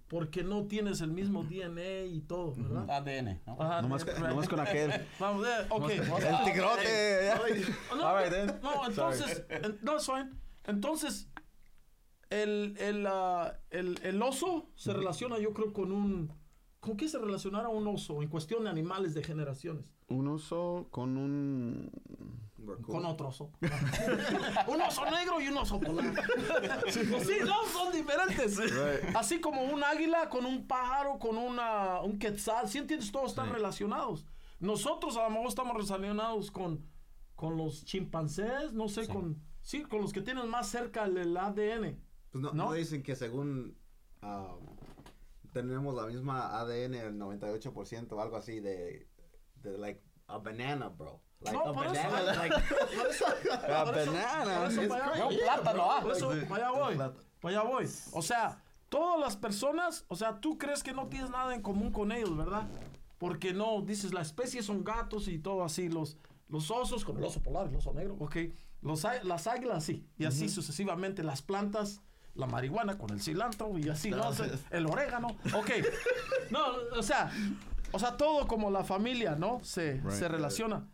Porque 0.07 0.43
no 0.43 0.65
tienes 0.67 0.99
el 0.99 1.11
mismo 1.11 1.43
DNA 1.45 2.03
y 2.07 2.19
todo, 2.27 2.53
¿verdad? 2.53 2.89
ADN, 2.89 3.41
¿no? 3.47 3.61
Ajá, 3.61 3.81
Nomás, 3.81 4.05
eh, 4.05 4.13
nomás 4.19 4.49
con 4.49 4.59
aquel. 4.59 4.91
Vamos, 5.19 5.47
eh, 5.47 5.65
ok. 5.69 5.89
El 5.89 6.43
tigrote. 6.43 7.21
ya. 7.23 7.41
No, 7.95 8.07
All 8.09 8.21
right, 8.21 8.29
then. 8.29 8.59
no, 8.61 8.85
entonces, 8.87 9.45
en- 9.49 9.79
no, 9.81 9.93
it's 9.95 10.05
fine. 10.05 10.29
Entonces, 10.65 11.29
el, 12.29 12.75
el, 12.79 13.07
ah, 13.07 13.57
el, 13.69 13.99
el 14.03 14.21
oso 14.21 14.69
se 14.75 14.91
relaciona, 14.91 15.39
yo 15.39 15.53
creo, 15.53 15.71
con 15.71 15.93
un... 15.93 16.33
¿Con 16.81 16.97
qué 16.97 17.07
se 17.07 17.19
relacionará 17.19 17.69
un 17.69 17.87
oso 17.87 18.23
en 18.23 18.27
cuestión 18.27 18.63
de 18.63 18.71
animales 18.71 19.13
de 19.13 19.23
generaciones? 19.23 19.85
Un 20.07 20.27
oso 20.27 20.87
con 20.89 21.15
un. 21.15 21.91
Con 22.81 23.05
otro 23.05 23.27
oso. 23.27 23.51
un 24.67 24.81
oso 24.81 25.05
negro 25.05 25.39
y 25.39 25.49
un 25.49 25.57
oso 25.57 25.79
polar. 25.79 26.11
sí, 26.89 27.01
no, 27.45 27.65
son 27.71 27.93
diferentes. 27.93 28.57
Right. 28.57 29.15
Así 29.15 29.39
como 29.39 29.61
un 29.61 29.83
águila 29.83 30.27
con 30.27 30.43
un 30.43 30.65
pájaro, 30.65 31.19
con 31.19 31.37
una, 31.37 32.01
un 32.01 32.17
quetzal. 32.17 32.67
¿Sí 32.67 32.79
entiendes? 32.79 33.11
Todos 33.11 33.29
están 33.29 33.51
relacionados. 33.51 34.25
Nosotros 34.59 35.17
a 35.17 35.23
lo 35.25 35.29
mejor 35.29 35.49
estamos 35.49 35.73
relacionados 35.75 36.49
con, 36.49 36.83
con 37.35 37.57
los 37.57 37.85
chimpancés, 37.85 38.73
no 38.73 38.89
sé, 38.89 39.07
con... 39.07 39.39
Sí, 39.61 39.83
con 39.83 40.01
los 40.01 40.11
que 40.11 40.21
tienen 40.21 40.49
más 40.49 40.67
cerca 40.67 41.05
el, 41.05 41.17
el 41.17 41.37
ADN. 41.37 42.01
Pues 42.31 42.41
no, 42.41 42.53
¿No? 42.53 42.65
no 42.65 42.73
dicen 42.73 43.03
que 43.03 43.15
según 43.15 43.77
ah, 44.23 44.55
tenemos 45.51 45.95
la 45.95 46.05
misma 46.07 46.59
ADN, 46.59 46.95
el 46.95 47.19
98% 47.19 48.11
o 48.13 48.21
algo 48.21 48.37
así 48.37 48.59
de, 48.59 49.07
de 49.55 49.77
like 49.77 50.01
a 50.27 50.37
banana, 50.37 50.89
bro. 50.89 51.21
Like 51.41 51.57
No, 51.57 51.63
a 51.65 51.73
por 51.73 51.85
eso- 51.85 51.93
banana, 51.93 52.33
like 52.35 52.55
eso- 53.09 53.25
banana. 53.85 54.59
por 54.59 54.71
eso 54.71 54.87
para 54.87 55.25
Un 55.27 55.37
plátano, 55.37 55.91
ah. 55.91 55.99
Por 56.01 56.11
eso, 56.11 56.29
para 56.49 56.67
allá 56.69 56.79
voy. 56.79 56.95
Para 57.41 57.59
allá 57.59 57.69
voy. 57.69 57.89
O 58.13 58.21
sea, 58.21 58.61
todas 58.89 59.19
las 59.19 59.37
personas, 59.37 60.05
o 60.07 60.15
sea, 60.15 60.39
tú 60.39 60.57
crees 60.57 60.83
que 60.83 60.93
no 60.93 61.07
tienes 61.07 61.29
nada 61.29 61.53
en 61.55 61.61
común 61.61 61.91
con 61.91 62.11
ellos, 62.11 62.35
¿verdad? 62.37 62.67
Porque 63.17 63.53
no, 63.53 63.81
dices, 63.81 64.13
la 64.13 64.21
especie 64.21 64.63
son 64.63 64.83
gatos 64.83 65.27
y 65.27 65.37
todo 65.39 65.63
así, 65.63 65.89
los, 65.89 66.17
los 66.47 66.71
osos, 66.71 67.05
como 67.05 67.19
el 67.19 67.25
oso 67.25 67.41
polar, 67.41 67.67
el 67.67 67.75
oso 67.75 67.93
negro, 67.93 68.15
ok. 68.19 68.37
Los, 68.81 69.05
las 69.23 69.45
águilas, 69.47 69.83
sí. 69.83 70.07
Y 70.17 70.25
así 70.25 70.49
sucesivamente, 70.49 71.21
las 71.23 71.41
plantas, 71.43 72.01
la 72.35 72.47
marihuana 72.47 72.97
con 72.97 73.11
el 73.11 73.21
cilantro 73.21 73.77
y 73.77 73.89
así, 73.89 74.11
¿no? 74.11 74.29
O 74.29 74.33
sea, 74.33 74.47
el 74.71 74.85
orégano, 74.85 75.27
ok. 75.53 75.69
No, 76.49 76.59
o 76.97 77.03
sea, 77.03 77.31
o 77.91 77.99
sea, 77.99 78.17
todo 78.17 78.47
como 78.47 78.71
la 78.71 78.83
familia, 78.83 79.35
¿no? 79.35 79.63
Se, 79.63 80.01
se 80.11 80.27
relaciona. 80.27 80.89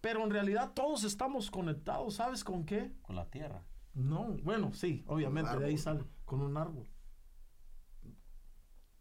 Pero 0.00 0.22
en 0.22 0.30
realidad 0.30 0.72
todos 0.74 1.04
estamos 1.04 1.50
conectados, 1.50 2.14
¿sabes 2.16 2.44
con 2.44 2.64
qué? 2.64 2.92
Con 3.02 3.16
la 3.16 3.30
tierra. 3.30 3.64
No, 3.94 4.36
bueno, 4.42 4.72
sí, 4.74 5.04
obviamente, 5.06 5.56
de 5.56 5.66
ahí 5.66 5.78
sale, 5.78 6.04
con 6.24 6.42
un 6.42 6.56
árbol. 6.56 6.88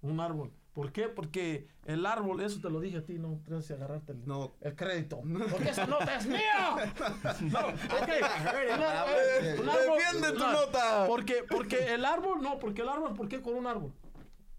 Un 0.01 0.19
árbol. 0.19 0.53
¿Por 0.73 0.91
qué? 0.91 1.07
Porque 1.07 1.67
el 1.85 2.05
árbol, 2.05 2.41
eso 2.41 2.59
te 2.59 2.69
lo 2.69 2.79
dije 2.79 2.97
a 2.97 3.05
ti, 3.05 3.19
no 3.19 3.39
tienes 3.45 3.67
que 3.67 3.73
agarrarte 3.73 4.13
el, 4.13 4.25
No. 4.25 4.55
el 4.61 4.75
crédito. 4.75 5.21
Porque 5.51 5.69
esa 5.69 5.85
nota 5.85 6.17
es 6.17 6.25
mía. 6.25 6.93
No, 7.41 7.59
ok. 7.59 8.09
Un 8.75 8.81
ar- 8.81 9.07
eh, 9.41 9.57
un 9.61 9.69
árbol- 9.69 9.97
Defiende 9.97 10.31
tu 10.31 10.39
no, 10.39 10.51
nota. 10.51 11.05
Porque, 11.07 11.43
porque 11.47 11.93
el 11.93 12.03
árbol, 12.05 12.41
no, 12.41 12.57
porque 12.57 12.81
el 12.81 12.89
árbol, 12.89 13.13
¿por 13.13 13.27
qué 13.27 13.41
con 13.41 13.53
un 13.55 13.67
árbol? 13.67 13.93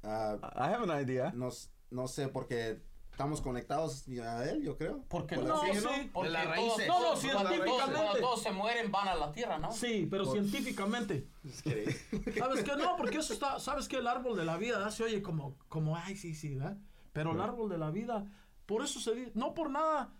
ah, 0.05 0.37
I 0.55 0.73
have 0.75 0.91
an 0.91 1.03
idea. 1.03 1.33
no, 1.35 1.49
no 1.91 2.07
sé, 2.07 2.29
porque 2.29 2.81
estamos 3.15 3.41
conectados 3.41 4.09
a 4.09 4.45
él, 4.51 4.61
yo 4.65 4.77
creo. 4.77 5.05
Porque 5.09 5.37
Por 5.37 5.45
No, 5.45 5.61
sí. 5.63 6.11
Porque 6.13 6.31
las 6.31 6.43
todos- 6.45 6.57
raíces. 6.57 6.89
No, 6.89 6.95
no, 6.95 7.05
todos- 7.05 7.21
científicamente. 7.21 8.21
Se 8.43 8.51
mueren, 8.51 8.91
van 8.91 9.07
a 9.09 9.15
la 9.15 9.31
tierra, 9.31 9.57
¿no? 9.59 9.71
Sí, 9.71 10.09
pero 10.11 10.27
científicamente. 10.27 11.29
Es 11.45 11.63
que- 11.63 11.93
¿Sabes 12.39 12.65
qué? 12.65 12.73
No, 12.77 12.97
porque 12.97 13.19
eso 13.19 13.33
está, 13.33 13.61
¿sabes 13.61 13.87
qué? 13.87 13.99
El 13.99 14.09
árbol 14.09 14.37
de 14.37 14.45
la 14.45 14.57
vida 14.57 14.91
se 14.91 15.05
oye 15.05 15.23
como, 15.23 15.57
como, 15.69 15.97
ay, 15.97 16.17
sí, 16.17 16.35
sí, 16.35 16.57
¿verdad? 16.57 16.77
Pero 17.13 17.33
el 17.33 17.41
árbol 17.41 17.71
de 17.71 17.79
la 17.79 17.91
vida, 17.93 18.27
por 18.67 18.83
eso 18.83 18.99
se 18.99 19.15
dice, 19.15 19.31
no 19.35 19.55
por 19.55 19.71
nada. 19.71 20.13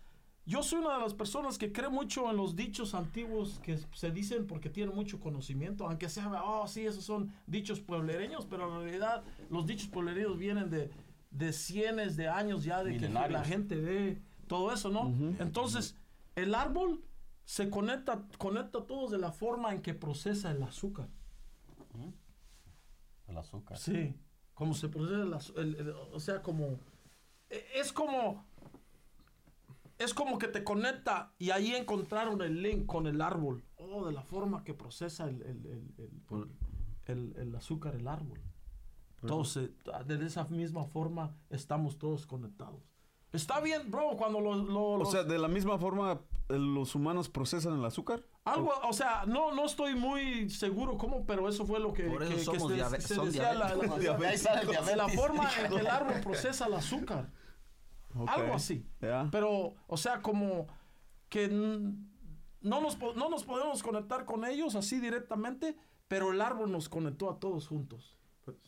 Yo 0.47 0.61
soy 0.63 0.79
una 0.79 0.93
de 0.93 1.01
las 1.01 1.15
personas 1.15 1.57
que 1.57 1.71
cree 1.73 1.89
mucho 1.89 2.29
en 2.29 2.37
los 2.37 2.55
dichos 2.55 2.93
antiguos 2.93 3.59
que 3.63 3.79
se 3.93 4.11
dicen 4.11 4.45
porque 4.47 4.69
tienen 4.69 4.95
mucho 4.95 5.19
conocimiento, 5.19 5.85
aunque 5.87 6.07
sea, 6.07 6.31
oh, 6.43 6.67
sí, 6.67 6.85
esos 6.85 7.03
son 7.03 7.33
dichos 7.47 7.79
pueblereños, 7.81 8.45
pero 8.45 8.67
en 8.71 8.83
realidad 8.83 9.23
los 9.49 9.65
dichos 9.65 9.87
pueblereños 9.89 10.37
vienen 10.37 10.69
de, 10.69 10.91
de 11.37 11.51
cientos 11.53 12.15
de 12.15 12.27
años 12.29 12.63
ya 12.63 12.83
de 12.83 12.91
que 12.97 13.09
la 13.33 13.43
gente 13.45 13.75
ve 13.75 14.21
todo 14.47 14.71
eso, 14.73 14.89
¿no? 14.89 15.01
Entonces, 15.39 15.95
el 16.35 16.55
árbol 16.55 17.03
se 17.43 17.69
conecta, 17.69 18.25
conecta 18.37 18.79
a 18.79 18.85
todos 18.85 19.11
de 19.11 19.17
la 19.17 19.31
forma 19.31 19.73
en 19.73 19.81
que 19.81 19.93
procesa 19.93 20.51
el 20.51 20.63
azúcar. 20.63 21.09
El 23.27 23.37
azúcar. 23.37 23.77
Sí, 23.77 24.15
como 24.53 24.73
se 24.73 24.87
procesa 24.89 25.23
el, 25.59 25.75
el- 25.75 25.89
o 25.89 26.19
sea, 26.19 26.41
como 26.41 26.79
e- 27.49 27.65
es 27.75 27.91
como 27.91 28.45
es 29.97 30.13
como 30.13 30.37
que 30.37 30.47
te 30.49 30.63
conecta 30.63 31.33
y 31.39 31.51
ahí 31.51 31.73
encontraron 31.73 32.41
el 32.41 32.61
link 32.61 32.85
con 32.85 33.07
el 33.07 33.21
árbol. 33.21 33.63
Oh, 33.77 34.05
de 34.05 34.11
la 34.13 34.23
forma 34.23 34.63
que 34.63 34.73
procesa 34.73 35.25
el, 35.29 35.41
el- 35.41 35.65
el- 35.65 35.93
el- 36.29 36.51
el- 37.07 37.35
el 37.37 37.55
azúcar 37.55 37.95
el 37.95 38.07
árbol. 38.07 38.39
Todos 39.27 39.49
se- 39.49 39.71
de 40.05 40.25
esa 40.25 40.45
misma 40.45 40.85
forma 40.85 41.35
estamos 41.49 41.97
todos 41.97 42.25
conectados. 42.25 42.81
Está 43.31 43.59
bien, 43.59 43.91
bro, 43.91 44.15
cuando 44.17 44.39
lo, 44.39 44.55
lo- 44.55 44.83
O 44.91 44.97
los- 44.97 45.11
sea, 45.11 45.23
de 45.23 45.37
la 45.37 45.47
misma 45.49 45.77
forma, 45.77 46.21
eh, 46.47 46.57
los 46.57 46.95
humanos 46.95 47.27
procesan 47.29 47.77
el 47.77 47.83
azúcar. 47.85 48.23
algo, 48.45 48.71
o 48.87 48.93
sea, 48.93 49.25
no, 49.25 49.53
no 49.53 49.65
estoy 49.65 49.95
muy 49.95 50.49
seguro 50.51 50.97
cómo, 50.97 51.25
pero 51.25 51.49
eso 51.49 51.65
fue 51.65 51.79
lo 51.79 51.91
que, 51.93 52.03
Por 52.03 52.21
eso 52.23 52.31
que- 52.31 52.37
que 52.37 52.43
somos 52.59 52.71
se- 52.71 52.75
diabe- 52.77 53.01
se 53.01 53.15
son 53.15 53.25
decía 53.25 53.53
la- 53.55 53.75
la- 53.75 53.87
la 53.87 53.97
diabetes. 53.97 54.47
forma 55.15 55.49
en 55.59 55.71
que 55.71 55.79
el 55.79 55.87
árbol 55.87 56.21
procesa 56.21 56.67
el 56.67 56.75
azúcar. 56.75 57.31
Ok. 58.17 58.29
Algo 58.29 58.53
así. 58.53 58.85
Ya. 59.01 59.27
Pero, 59.31 59.73
o 59.87 59.97
sea, 59.97 60.21
como 60.21 60.67
que 61.27 61.47
no 61.49 62.81
nos, 62.81 62.97
no 62.99 63.29
nos 63.29 63.43
podemos 63.43 63.83
conectar 63.83 64.25
con 64.25 64.45
ellos 64.45 64.75
así 64.75 64.99
directamente, 64.99 65.75
pero 66.07 66.31
el 66.31 66.39
árbol 66.39 66.71
nos 66.71 66.87
conectó 66.87 67.29
a 67.29 67.39
todos 67.39 67.67
juntos. 67.67 68.17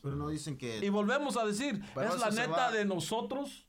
Pero 0.02 0.16
no 0.16 0.28
dicen 0.28 0.54
Y 0.54 0.56
que... 0.56 0.90
volvemos 0.90 1.36
a 1.36 1.44
decir, 1.46 1.80
Pero 1.94 2.14
es 2.14 2.20
la 2.20 2.30
neta 2.30 2.48
va- 2.50 2.72
de 2.72 2.84
nosotros 2.84 3.64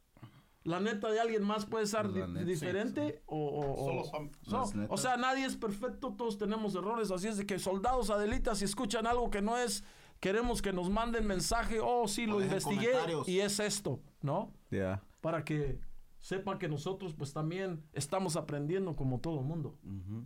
la 0.64 0.80
neta 0.82 1.10
de 1.10 1.20
alguien 1.20 1.41
más 1.43 1.66
puede 1.66 1.88
ser 1.88 2.05
La 2.07 2.26
di- 2.28 2.34
neta, 2.34 2.39
sí, 2.45 2.45
diferente 2.45 3.24
o, 3.26 3.38
o- 3.38 3.74
o- 3.74 3.86
Solo 3.86 4.03
son- 4.05 4.32
no, 4.51 4.60
Las 4.60 4.76
netas. 4.76 4.91
o 4.91 4.97
sea, 4.97 5.18
nadie 5.18 5.45
es 5.45 5.55
perfecto, 5.55 6.14
todos 6.18 6.38
tenemos 6.38 6.76
errores, 6.76 7.10
así 7.12 7.28
es 7.28 7.38
de 7.38 7.45
que 7.45 7.57
soldados 7.60 8.10
adelitas, 8.10 8.60
si 8.60 8.66
escuchan 8.66 9.07
algo 9.07 9.30
que 9.32 9.41
no 9.41 9.57
es, 9.57 9.84
queremos 10.20 10.62
que 10.62 10.74
nos 10.74 10.89
manden 10.89 11.26
mensaje, 11.26 11.80
oh, 11.82 12.07
sí, 12.07 12.26
lo 12.28 12.41
investigué 12.41 12.91
y 13.26 13.39
es 13.39 13.60
esto, 13.60 14.01
¿no? 14.22 14.51
Ya. 14.70 15.01
Para 15.22 15.43
que 15.45 15.80
sepan 16.20 16.60
que 16.60 16.68
nosotros 16.68 17.14
pues 17.14 17.32
también 17.34 17.82
estamos 17.93 18.36
aprendiendo 18.36 18.95
como 18.97 19.20
todo 19.22 19.39
el 19.39 19.45
mundo. 19.45 19.78
Ujú. 19.84 20.26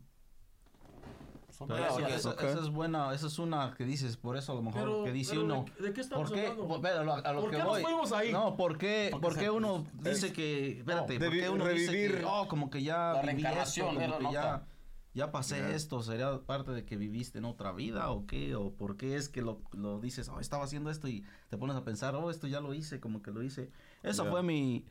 Son 1.53 1.67
Pero 1.67 1.81
gracias. 1.83 2.11
esa, 2.21 2.29
Ok. 2.31 2.41
esa 2.41 2.59
es 2.61 2.69
buena, 2.69 3.13
esa 3.13 3.27
es 3.27 3.37
una 3.37 3.75
que 3.77 3.85
dices, 3.85 4.17
por 4.17 4.35
eso 4.37 4.51
a 4.53 4.55
lo 4.55 4.63
mejor 4.63 4.81
Pero- 4.81 5.03
que 5.03 5.11
dice 5.11 5.31
pero 5.33 5.43
uno. 5.45 5.65
¿de- 5.77 5.87
de 5.87 5.93
qué 5.93 6.01
estamos 6.01 6.27
¿por 6.29 6.35
qué, 6.39 6.47
hablando? 6.47 6.67
Por- 6.67 6.81
pero 6.81 6.99
a 6.99 7.03
lo- 7.33 7.41
¿Por 7.41 7.49
que 7.51 7.57
qué 7.57 7.63
nos 7.63 7.67
voy. 7.71 7.81
fuimos 7.83 8.11
ahí? 8.11 8.31
No, 8.31 8.57
¿por 8.57 8.77
qué, 8.79 9.09
Porque 9.11 9.21
por 9.27 9.33
qué 9.35 9.41
se- 9.45 9.49
uno 9.51 9.85
dice 10.01 10.33
que, 10.33 10.79
espérate, 10.79 11.13
de 11.13 11.19
¿por 11.19 11.29
qué 11.29 11.41
vi- 11.41 11.47
uno 11.47 11.67
dice 11.67 11.91
revivir. 11.91 12.17
que, 12.19 12.25
oh, 12.25 12.47
como 12.47 12.69
que 12.71 12.81
ya 12.81 12.97
La 12.97 13.13
viví 13.13 13.19
esto, 13.19 13.25
reencarnación, 13.43 13.95
como 13.95 14.17
que 14.29 14.33
ya, 14.33 14.65
ya 15.13 15.31
pasé 15.31 15.75
esto, 15.75 16.01
sería 16.01 16.39
parte 16.39 16.71
de 16.71 16.85
que 16.85 16.97
viviste 16.97 17.37
en 17.37 17.45
otra 17.45 17.71
vida 17.71 18.09
o 18.09 18.25
qué, 18.25 18.55
o 18.55 18.71
por 18.73 18.97
qué 18.97 19.15
es 19.15 19.29
que 19.29 19.43
lo, 19.43 19.61
lo 19.73 19.99
dices, 19.99 20.29
oh, 20.29 20.39
estaba 20.39 20.63
haciendo 20.63 20.89
esto 20.89 21.07
y 21.07 21.23
te 21.49 21.57
pones 21.57 21.75
a 21.75 21.83
pensar, 21.85 22.15
oh, 22.15 22.31
esto 22.31 22.47
ya 22.47 22.61
lo 22.61 22.73
hice, 22.73 22.99
como 22.99 23.21
que 23.21 23.29
lo 23.29 23.43
hice. 23.43 23.69
Esa 24.01 24.23
Ya. 24.23 24.31
fue 24.31 24.41
mi, 24.41 24.85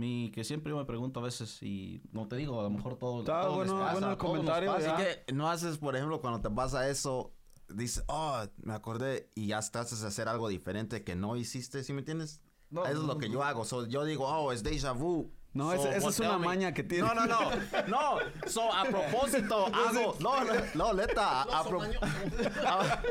mi, 0.00 0.32
que 0.32 0.42
siempre 0.42 0.70
yo 0.70 0.76
me 0.78 0.84
pregunto 0.84 1.20
a 1.20 1.22
veces 1.22 1.62
y 1.62 2.02
no 2.12 2.26
te 2.26 2.34
digo, 2.36 2.58
a 2.58 2.64
lo 2.64 2.70
mejor 2.70 2.96
todo, 2.96 3.20
Está 3.20 3.40
a 3.40 3.42
todos 3.44 3.56
bueno- 3.58 3.72
les 3.74 3.80
pasa, 3.82 3.92
bueno 3.92 4.06
el 4.08 4.12
nos 4.18 4.18
comentario, 4.18 4.72
pasa. 4.74 4.96
Así 4.96 5.04
que 5.26 5.32
no 5.32 5.48
haces, 5.48 5.78
por 5.78 5.94
ejemplo, 5.94 6.20
cuando 6.20 6.40
te 6.40 6.50
pasa 6.54 6.88
eso, 6.88 7.32
dices, 7.68 8.02
oh, 8.08 8.42
me 8.62 8.74
acordé 8.74 9.30
y 9.36 9.46
ya 9.48 9.58
estás 9.60 10.02
a 10.02 10.06
hacer 10.08 10.26
algo 10.28 10.48
diferente 10.48 11.04
que 11.04 11.14
no 11.14 11.36
hiciste, 11.36 11.84
¿sí 11.84 11.92
me 11.92 12.00
entiendes? 12.00 12.40
No, 12.70 12.84
eso 12.84 13.00
es 13.02 13.06
lo 13.06 13.18
que 13.18 13.28
no. 13.28 13.34
yo 13.34 13.42
hago. 13.44 13.64
So, 13.64 13.86
yo 13.86 14.04
digo, 14.04 14.26
oh, 14.26 14.52
es 14.52 14.64
déjà 14.64 14.92
vu. 14.96 15.30
No, 15.52 15.72
So, 15.72 15.88
esa- 15.90 16.08
es 16.08 16.20
una 16.20 16.38
me- 16.38 16.46
maña 16.46 16.72
que 16.72 16.84
tiene. 16.84 17.06
No, 17.08 17.14
no, 17.14 17.26
no. 17.26 17.38
No, 17.88 18.18
so, 18.48 18.72
a 18.72 18.84
propósito, 18.84 19.66
hago. 19.74 20.14
No, 20.20 20.44
no, 20.44 20.52
no, 20.74 20.94
neta. 20.94 21.42
A, 21.42 21.60
a 21.60 21.64
pro- 21.64 21.82
a- 21.82 23.02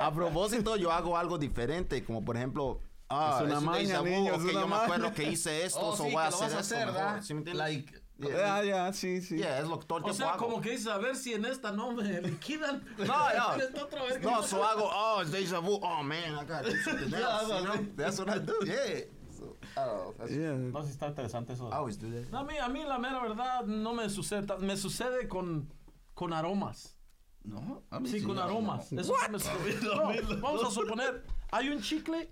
a 0.06 0.12
propósito, 0.14 0.76
yo 0.76 0.90
hago 0.90 1.16
algo 1.16 1.36
diferente. 1.38 2.02
Como 2.04 2.24
por 2.24 2.36
ejemplo. 2.36 2.80
Ah, 3.10 3.38
Es 3.40 3.46
una 3.46 3.58
un 3.58 3.64
maña, 3.64 3.82
déjà 3.82 4.00
vu, 4.00 4.06
niño, 4.06 4.34
es 4.34 4.40
una 4.42 4.52
yo 4.52 4.60
me 4.60 4.66
maña. 4.66 4.82
acuerdo 4.84 5.14
que 5.14 5.22
hice 5.30 5.64
esto, 5.64 5.80
Oh, 5.80 5.96
so 5.96 6.04
sí, 6.04 6.12
voy 6.12 6.22
a 6.22 6.26
hacer 6.26 6.40
vas 6.40 6.42
a 6.42 6.46
esto 6.46 6.58
hacer, 6.74 6.86
mejor, 6.86 6.94
¿verdad? 7.02 7.22
¿sí 7.22 7.34
me 7.34 7.38
entiendes? 7.40 7.58
Like, 7.58 8.02
Ya, 8.18 8.62
ya, 8.64 8.92
sí, 8.92 9.22
sí. 9.22 9.36
Yeah, 9.38 9.60
es 9.60 9.68
lo 9.68 9.78
que 9.78 9.86
todo 9.86 9.98
el 9.98 10.04
O 10.04 10.12
sea, 10.12 10.30
hago. 10.34 10.44
como 10.46 10.60
que 10.60 10.70
dices, 10.72 10.88
a 10.88 10.98
ver 10.98 11.16
si 11.16 11.32
en 11.34 11.44
esta 11.46 11.70
no 11.72 11.92
me 11.92 12.20
liquidan. 12.20 12.82
No, 12.98 13.06
no. 13.06 13.82
Otra 13.82 14.02
vez 14.02 14.20
No, 14.20 14.42
so 14.42 14.62
hago, 14.64 14.90
oh, 14.92 15.22
it's 15.22 15.30
deja 15.30 15.60
vu. 15.60 15.78
Oh, 15.82 16.02
man, 16.02 16.34
I 16.34 16.44
got 16.44 16.64
you 16.66 17.08
know? 17.08 17.86
That's 17.96 18.18
what 18.18 18.28
I 18.28 18.38
do, 18.40 18.54
yeah. 18.66 19.04
So, 19.30 19.56
I 19.76 19.84
don't 19.86 19.96
know. 19.96 20.14
That's- 20.18 20.30
Yeah. 20.36 20.52
No, 20.72 20.82
sí 20.82 20.90
está 20.90 21.06
interesante 21.06 21.52
eso. 21.52 21.68
I 21.70 21.76
always 21.76 21.96
do 21.96 22.10
that. 22.10 22.34
A 22.34 22.42
mí, 22.44 22.58
a 22.58 22.68
mí 22.68 22.84
la 22.84 22.98
mera 22.98 23.20
verdad 23.22 23.64
no 23.64 23.94
me 23.94 24.10
sucede. 24.10 24.44
Me 24.58 24.76
sucede 24.76 25.28
con, 25.28 25.72
con 26.14 26.32
aromas. 26.32 26.96
no, 27.44 27.84
a 27.90 28.00
mí 28.00 28.08
Sí, 28.10 28.20
con 28.22 28.36
a 28.38 28.44
mí 28.44 28.50
aromas. 28.50 28.92
no. 28.92 29.00
Eso 29.00 29.14
sí 29.24 29.30
me 29.30 29.38
sucede. 29.38 29.80
No, 29.82 30.40
vamos 30.42 30.64
a 30.64 30.70
suponer, 30.72 31.24
hay 31.52 31.68
un 31.70 31.80
chicle 31.80 32.28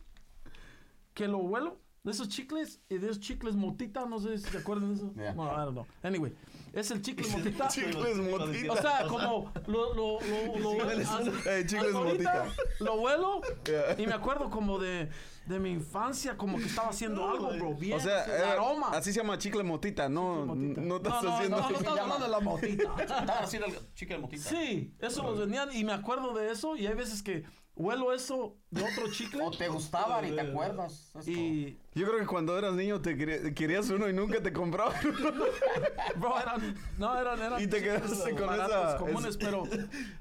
que 1.17 1.27
lo 1.27 1.39
huelo. 1.39 1.81
De 2.05 2.13
esos 2.13 2.29
chicles, 2.29 2.81
y 2.89 2.99
de 2.99 3.07
esos 3.07 3.19
chicles 3.19 3.57
motita, 3.57 4.07
no 4.07 4.21
sé 4.21 4.39
si 4.39 4.49
se 4.49 4.59
acuerdan 4.59 4.91
de 4.91 4.95
eso. 4.95 5.13
Yeah. 5.17 5.33
Bueno, 5.33 5.51
I 5.55 5.57
don't 5.57 5.73
know. 5.73 5.87
Anyway, 6.05 6.33
es 6.73 6.93
el 6.93 7.03
chicle 7.03 7.27
motita. 7.29 7.67
Chicles 7.67 8.17
motita. 8.19 8.73
O 8.73 8.77
sea, 8.77 9.07
como 9.09 9.53
lo, 9.67 9.93
lo, 9.93 10.21
lo, 10.21 10.77
lo 10.77 10.91
Eh, 11.51 11.65
chicles 11.67 11.93
motita. 11.93 12.47
Lo 12.79 12.95
huelo 13.01 13.41
Yeah. 13.65 14.01
y 14.01 14.07
me 14.07 14.13
acuerdo 14.13 14.49
como 14.51 14.79
de, 14.79 15.09
de 15.47 15.59
mi 15.59 15.71
infancia, 15.73 16.37
como 16.37 16.59
que 16.59 16.67
estaba 16.67 16.91
haciendo 16.91 17.29
algo, 17.29 17.49
bro, 17.57 17.75
bien. 17.75 17.99
O 17.99 18.01
sea, 18.01 18.21
así, 18.23 18.31
eh, 18.31 18.45
aroma. 18.53 18.91
así 18.93 19.13
se 19.13 19.19
llama 19.19 19.37
chicle 19.39 19.65
motita, 19.65 20.09
no, 20.09 20.47
Motita. 20.47 20.81
no 20.83 20.97
estás 20.99 21.13
no, 21.15 21.23
no, 21.31 21.35
haciendo... 21.35 21.57
no, 21.57 21.71
no 21.71 21.77
estamos 21.77 21.99
hablando 21.99 22.25
de 22.25 22.31
la 22.31 22.41
motita. 22.41 22.95
Estaba 23.01 23.39
así 23.41 23.57
el 23.57 23.65
chicle 23.95 24.19
motita. 24.19 24.49
Sí, 24.49 24.95
eso 25.01 25.25
los 25.25 25.41
vendían 25.41 25.75
y 25.75 25.83
me 25.83 25.93
acuerdo 25.93 26.35
de 26.35 26.53
eso 26.53 26.77
y 26.77 26.87
hay 26.87 26.95
veces 26.95 27.21
que 27.25 27.43
huelo 27.77 28.13
eso 28.13 28.57
de 28.71 28.83
otro 28.83 29.11
chicle 29.13 29.43
O 29.43 29.51
te 29.51 29.69
gustaban 29.69 30.25
y 30.27 30.33
te 30.33 30.41
acuerdas. 30.41 31.13
Es 31.19 31.29
y 31.29 31.79
Yo 31.95 32.07
creo 32.07 32.19
que 32.21 32.27
cuando 32.27 32.59
eras 32.59 32.75
niño 32.75 33.01
te 33.03 33.17
quería- 33.17 33.55
querías 33.55 33.89
uno 33.91 34.09
y 34.09 34.13
nunca 34.13 34.43
te 34.43 34.53
compraban 34.53 34.95
uno. 35.07 35.31
bro 36.17 36.41
eran 36.41 36.75
no 36.99 37.19
eran 37.19 37.41
eran 37.41 37.63
Y 37.63 37.67
te 37.67 37.83
quedaste 37.83 38.31
con 38.35 38.47
baratos, 38.47 38.89
esa- 38.89 38.97
comunes 38.99 39.37
pero 39.37 39.65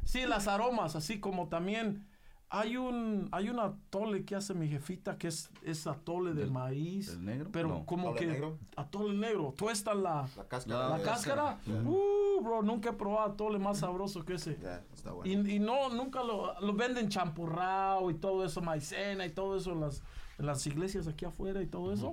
sí 0.03 0.25
las 0.25 0.47
aromas 0.47 0.95
así 0.95 1.19
como 1.19 1.47
también 1.47 2.05
hay 2.49 2.77
un 2.77 3.27
hay 3.31 3.49
un 3.49 3.59
atole 3.59 4.23
que 4.23 4.35
hace 4.35 4.53
mi 4.53 4.67
jefita 4.67 5.17
que 5.17 5.27
es 5.27 5.49
es 5.63 5.87
atole 5.87 6.33
de 6.33 6.41
¿Del- 6.41 6.51
maíz 6.51 7.07
del 7.11 7.25
negro? 7.25 7.49
pero 7.51 7.69
No. 7.69 7.85
como 7.85 8.09
¿Atole 8.09 8.19
que 8.19 8.27
negro? 8.27 8.59
atole 8.75 9.13
negro 9.17 9.53
tuestan 9.57 10.03
la 10.03 10.27
La 10.37 10.47
cáscara. 10.47 10.89
la 10.89 11.01
cáscara 11.01 11.59
uh 11.67 12.41
bro 12.43 12.61
nunca 12.61 12.89
he 12.89 12.93
probado 12.93 13.31
atole 13.33 13.57
más 13.59 13.79
sabroso 13.79 14.23
que 14.25 14.35
ese 14.35 14.57
Ya, 14.61 14.83
está 14.93 15.11
bueno. 15.11 15.47
Y, 15.49 15.55
y 15.55 15.59
no, 15.59 15.89
nunca 15.89 16.21
lo, 16.23 16.59
lo 16.59 16.73
venden 16.73 17.09
champurrado 17.09 18.09
y 18.11 18.15
todo 18.15 18.45
eso, 18.45 18.61
maicena 18.61 19.25
y 19.25 19.31
todo 19.31 19.55
eso 19.57 19.71
en 19.71 19.79
las, 19.81 20.03
en 20.37 20.45
las 20.45 20.65
iglesias 20.67 21.07
aquí 21.07 21.25
afuera 21.25 21.61
y 21.61 21.67
todo 21.67 21.93
eso. 21.93 22.11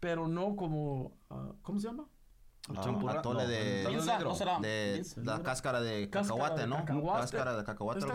Pero 0.00 0.26
no 0.28 0.56
como, 0.56 1.12
ah, 1.30 1.52
¿cómo 1.62 1.78
se 1.80 1.88
llama? 1.88 2.06
El 2.70 2.78
Ah, 2.78 2.80
champurrado, 2.82 3.18
atole 3.18 3.42
no, 3.42 3.48
de, 3.48 3.84
Piensa. 3.88 4.18
¿no 4.20 4.34
será? 4.36 4.58
de 4.60 4.90
Piensa. 4.94 5.20
la 5.22 5.42
cáscara 5.42 5.80
de 5.80 6.08
Cáscara 6.08 6.38
cacahuate, 6.38 6.60
de 6.62 6.66
¿no? 6.68 6.76
cacahuate. 6.76 7.20
Cáscara 7.22 7.56
de 7.56 7.64
cacahuate. 7.64 8.06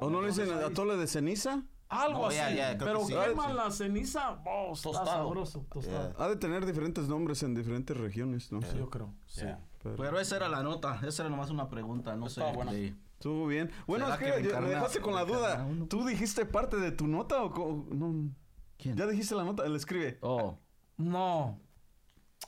¿O 0.00 0.10
no 0.10 0.22
le 0.22 0.28
dicen 0.28 0.50
atole 0.52 0.96
de 0.96 1.06
ceniza? 1.06 1.62
Algo 1.90 2.20
No, 2.20 2.26
así. 2.28 2.38
pero 2.78 3.04
sí. 3.04 3.12
queman 3.14 3.50
Sí. 3.50 3.56
la 3.56 3.70
ceniza, 3.70 4.40
oh, 4.46 4.72
está 4.72 4.88
Tostado. 4.90 5.06
sabroso. 5.06 5.66
Tostado. 5.70 6.14
Ha 6.18 6.28
de 6.28 6.36
tener 6.36 6.64
diferentes 6.64 7.08
nombres 7.08 7.42
en 7.42 7.54
diferentes 7.54 7.94
regiones, 7.96 8.50
¿no? 8.50 8.60
Yo 8.74 8.88
creo. 8.88 9.12
Sí. 9.26 9.42
Yeah. 9.42 9.60
Pero- 9.82 9.96
Pero 9.96 10.18
esa 10.18 10.36
era 10.36 10.48
la 10.48 10.62
nota, 10.62 10.98
esa 11.06 11.22
era 11.22 11.30
nomás 11.30 11.50
una 11.50 11.68
pregunta, 11.68 12.16
no 12.16 12.28
sé. 12.30 12.40
Buena. 12.54 12.72
de- 12.72 12.94
Estuvo 13.12 13.46
bien. 13.46 13.70
Bueno, 13.86 14.08
es 14.08 14.18
¿Será 14.18 14.36
que, 14.36 14.42
me 14.60 14.68
dejaste 14.70 15.00
con 15.00 15.14
la 15.14 15.24
duda. 15.24 15.64
uno? 15.68 15.86
¿Tú 15.86 16.04
dijiste 16.06 16.46
parte 16.46 16.78
de 16.78 16.90
tu 16.90 17.06
nota 17.06 17.42
o 17.42 17.84
no? 17.90 18.30
¿Quién? 18.78 18.96
¿Ya 18.96 19.06
dijiste 19.06 19.34
la 19.34 19.44
nota? 19.44 19.64
Él 19.66 19.76
escribe. 19.76 20.18
Oh, 20.22 20.58
No. 20.96 21.58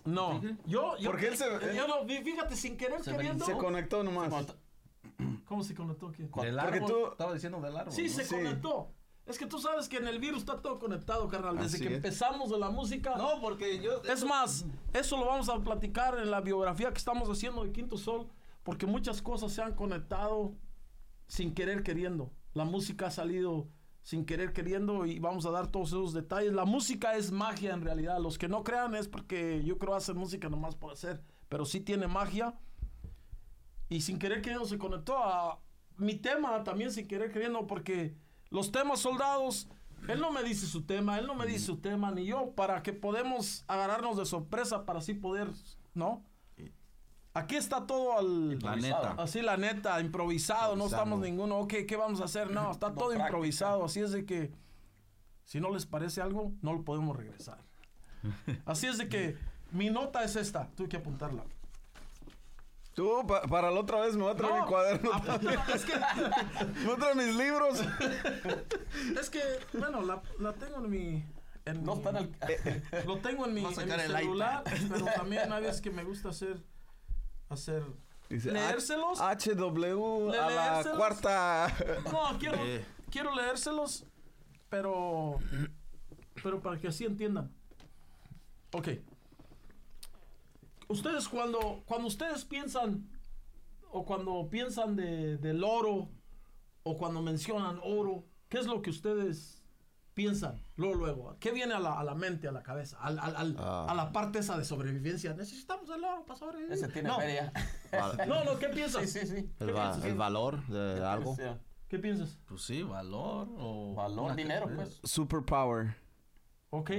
No. 0.04 0.40
Yo, 0.66 0.96
yo, 0.98 1.10
Porque 1.10 1.28
él 1.28 1.36
se- 1.36 1.74
yo 1.74 1.88
no, 1.88 2.04
fí- 2.06 2.22
fíjate, 2.22 2.54
sin 2.56 2.76
querer 2.76 3.02
Se 3.02 3.10
queriendo. 3.12 3.44
Se 3.44 3.52
conectó 3.56 4.02
nomás. 4.04 4.32
¿Cómo 5.46 5.62
se 5.64 5.74
conectó 5.74 6.08
aquí? 6.08 6.22
del 6.22 6.30
Porque 6.30 6.48
árbol, 6.60 6.90
tú- 6.90 7.06
estaba 7.12 7.34
diciendo 7.34 7.60
del 7.60 7.76
árbol. 7.76 7.92
Sí, 7.92 8.04
¿no? 8.04 8.08
se 8.10 8.24
Sí. 8.24 8.34
conectó. 8.34 8.92
Es 9.26 9.38
que 9.38 9.46
tú 9.46 9.58
sabes 9.58 9.88
que 9.88 9.96
en 9.96 10.06
el 10.06 10.20
virus 10.20 10.40
está 10.40 10.62
todo 10.62 10.78
conectado, 10.78 11.26
carnal. 11.28 11.56
Desde 11.56 11.76
Así 11.76 11.82
que 11.82 11.88
es. 11.88 11.96
empezamos 11.96 12.50
de 12.50 12.58
la 12.58 12.70
música. 12.70 13.16
No, 13.16 13.40
porque 13.40 13.80
yo... 13.80 14.00
Es 14.04 14.24
más, 14.24 14.64
eso 14.92 15.16
lo 15.16 15.26
vamos 15.26 15.48
a 15.48 15.58
platicar 15.58 16.16
en 16.20 16.30
la 16.30 16.40
biografía 16.40 16.92
que 16.92 16.98
estamos 16.98 17.28
haciendo 17.28 17.64
de 17.64 17.72
Quinto 17.72 17.96
Sol, 17.98 18.28
porque 18.62 18.86
muchas 18.86 19.20
cosas 19.22 19.52
se 19.52 19.62
han 19.62 19.74
conectado 19.74 20.52
sin 21.26 21.54
querer 21.54 21.82
queriendo. 21.82 22.30
La 22.54 22.64
música 22.64 23.08
ha 23.08 23.10
salido 23.10 23.66
sin 24.06 24.24
querer 24.24 24.52
queriendo 24.52 25.04
y 25.04 25.18
vamos 25.18 25.46
a 25.46 25.50
dar 25.50 25.66
todos 25.66 25.88
esos 25.88 26.12
detalles. 26.12 26.52
La 26.52 26.64
música 26.64 27.16
es 27.16 27.32
magia 27.32 27.74
en 27.74 27.82
realidad. 27.82 28.20
Los 28.20 28.38
que 28.38 28.46
no 28.46 28.62
crean 28.62 28.94
es 28.94 29.08
porque 29.08 29.64
yo 29.64 29.78
creo 29.78 29.96
hacer 29.96 30.14
música 30.14 30.48
nomás 30.48 30.76
por 30.76 30.92
hacer, 30.92 31.24
pero 31.48 31.64
sí 31.64 31.80
tiene 31.80 32.06
magia. 32.06 32.54
Y 33.88 34.02
sin 34.02 34.20
querer 34.20 34.42
queriendo 34.42 34.64
se 34.64 34.78
conectó 34.78 35.18
a 35.18 35.58
mi 35.96 36.14
tema 36.14 36.62
también 36.62 36.92
sin 36.92 37.08
querer 37.08 37.32
queriendo 37.32 37.66
porque 37.66 38.14
los 38.48 38.70
temas 38.70 39.00
soldados, 39.00 39.68
él 40.06 40.20
no 40.20 40.30
me 40.30 40.44
dice 40.44 40.66
su 40.66 40.82
tema, 40.84 41.18
él 41.18 41.26
no 41.26 41.34
me 41.34 41.44
dice 41.44 41.66
su 41.66 41.78
tema, 41.78 42.12
ni 42.12 42.26
yo, 42.26 42.52
para 42.52 42.84
que 42.84 42.92
podamos 42.92 43.64
agarrarnos 43.66 44.18
de 44.18 44.24
sorpresa 44.24 44.86
para 44.86 45.00
así 45.00 45.14
poder, 45.14 45.48
¿no? 45.94 46.22
Aquí 47.36 47.56
está 47.56 47.86
todo 47.86 48.16
al... 48.18 48.58
La 48.60 48.76
neta. 48.76 49.14
Así 49.18 49.42
la 49.42 49.56
neta, 49.58 50.00
improvisado, 50.00 50.74
no 50.74 50.86
estamos 50.86 51.20
ninguno, 51.20 51.58
ok, 51.58 51.74
¿qué 51.86 51.96
vamos 51.96 52.20
a 52.22 52.24
hacer? 52.24 52.50
No, 52.50 52.70
está 52.70 52.88
todo 52.94 53.08
práctica. 53.08 53.24
improvisado, 53.26 53.84
así 53.84 54.00
es 54.00 54.10
de 54.12 54.24
que 54.24 54.52
si 55.44 55.60
no 55.60 55.70
les 55.70 55.84
parece 55.84 56.22
algo, 56.22 56.52
no 56.62 56.72
lo 56.72 56.82
podemos 56.82 57.14
regresar. 57.16 57.58
Así 58.64 58.86
es 58.86 58.96
de 58.98 59.08
que 59.08 59.36
mi 59.70 59.90
nota 59.90 60.24
es 60.24 60.34
esta, 60.36 60.68
tuve 60.74 60.88
que 60.88 60.96
apuntarla. 60.96 61.44
Tú, 62.94 63.24
pa- 63.28 63.42
para 63.42 63.70
la 63.70 63.80
otra 63.80 64.00
vez 64.00 64.16
me 64.16 64.22
voy 64.22 64.32
a 64.32 64.36
traer 64.36 64.54
mi 64.54 64.60
No, 64.60 64.66
cuaderno. 64.66 65.12
apúntala, 65.12 65.66
es 65.74 65.84
que, 65.84 65.92
Me 66.80 66.84
voy 66.86 66.94
a 66.94 66.98
traer 66.98 67.16
mis 67.16 67.36
libros. 67.36 67.80
es 69.20 69.30
que, 69.30 69.40
bueno, 69.74 70.00
la, 70.02 70.22
la 70.40 70.52
tengo 70.54 70.78
en 70.78 70.90
mi... 70.90 71.24
en 71.66 71.84
No 71.84 71.92
mi- 71.96 71.98
está 72.02 72.10
en 72.10 72.16
el. 72.16 73.06
Lo 73.06 73.18
tengo 73.18 73.44
en 73.46 73.54
mi, 73.54 73.60
en 73.62 73.68
mi 73.68 73.74
celular, 73.74 74.64
pero 74.88 75.04
también 75.14 75.52
hay 75.52 75.62
veces 75.62 75.82
que 75.82 75.90
me 75.90 76.02
gusta 76.02 76.30
hacer... 76.30 76.64
hacer 77.48 77.82
Dice, 78.28 78.50
¿Leérselos? 78.50 79.20
H- 79.20 79.54
HW 79.54 80.30
a 80.32 80.50
la 80.50 80.84
cuarta. 80.96 81.72
No, 82.12 82.36
quiero, 82.40 82.56
Eh. 82.58 82.84
quiero 83.10 83.32
leérselos, 83.34 84.04
pero, 84.68 85.38
pero 86.42 86.60
para 86.60 86.76
que 86.80 86.88
así 86.88 87.04
entiendan. 87.04 87.52
Ok. 88.72 88.88
Ustedes 90.88 91.28
cuando, 91.28 91.82
cuando 91.86 92.08
ustedes 92.08 92.44
piensan, 92.44 93.08
o 93.90 94.04
cuando 94.04 94.48
piensan 94.50 94.96
de, 94.96 95.36
del 95.38 95.62
oro, 95.64 96.08
o 96.82 96.96
cuando 96.96 97.22
mencionan 97.22 97.80
oro, 97.82 98.24
¿qué 98.48 98.58
es 98.58 98.66
lo 98.66 98.82
que 98.82 98.90
ustedes 98.90 99.62
piensan? 100.16 100.58
Luego, 100.76 100.94
luego. 100.94 101.36
¿Qué 101.38 101.52
viene 101.52 101.74
a 101.74 101.78
la, 101.78 102.00
a 102.00 102.02
la 102.02 102.14
mente, 102.14 102.48
a 102.48 102.52
la 102.52 102.62
cabeza? 102.62 102.96
Al- 103.00 103.18
al- 103.18 103.36
al- 103.36 103.56
Ah. 103.58 103.86
A 103.88 103.94
la 103.94 104.10
parte 104.12 104.38
esa 104.40 104.56
de 104.58 104.64
sobrevivencia. 104.64 105.34
Necesitamos 105.34 105.88
el 105.90 106.02
oro 106.02 106.24
para 106.26 106.38
sobrevivir. 106.38 106.72
Ese 106.72 106.88
tiene 106.88 107.08
no. 107.10 107.18
feria. 107.18 107.52
No, 108.26 108.42
no, 108.44 108.58
¿qué 108.58 108.68
piensas? 108.70 109.08
Sí, 109.08 109.20
sí, 109.20 109.26
sí. 109.26 109.50
El, 109.60 109.76
va- 109.76 109.96
el 110.02 110.14
valor 110.16 110.66
de 110.68 111.04
algo. 111.04 111.36
¿Qué 111.88 111.98
piensas? 112.00 112.38
Pues 112.48 112.62
sí, 112.62 112.82
valor 112.82 113.46
o... 113.58 113.94
Valor, 113.94 114.34
dinero, 114.34 114.68
pues. 114.74 115.00
Superpower. 115.04 115.94
Ok. 116.70 116.90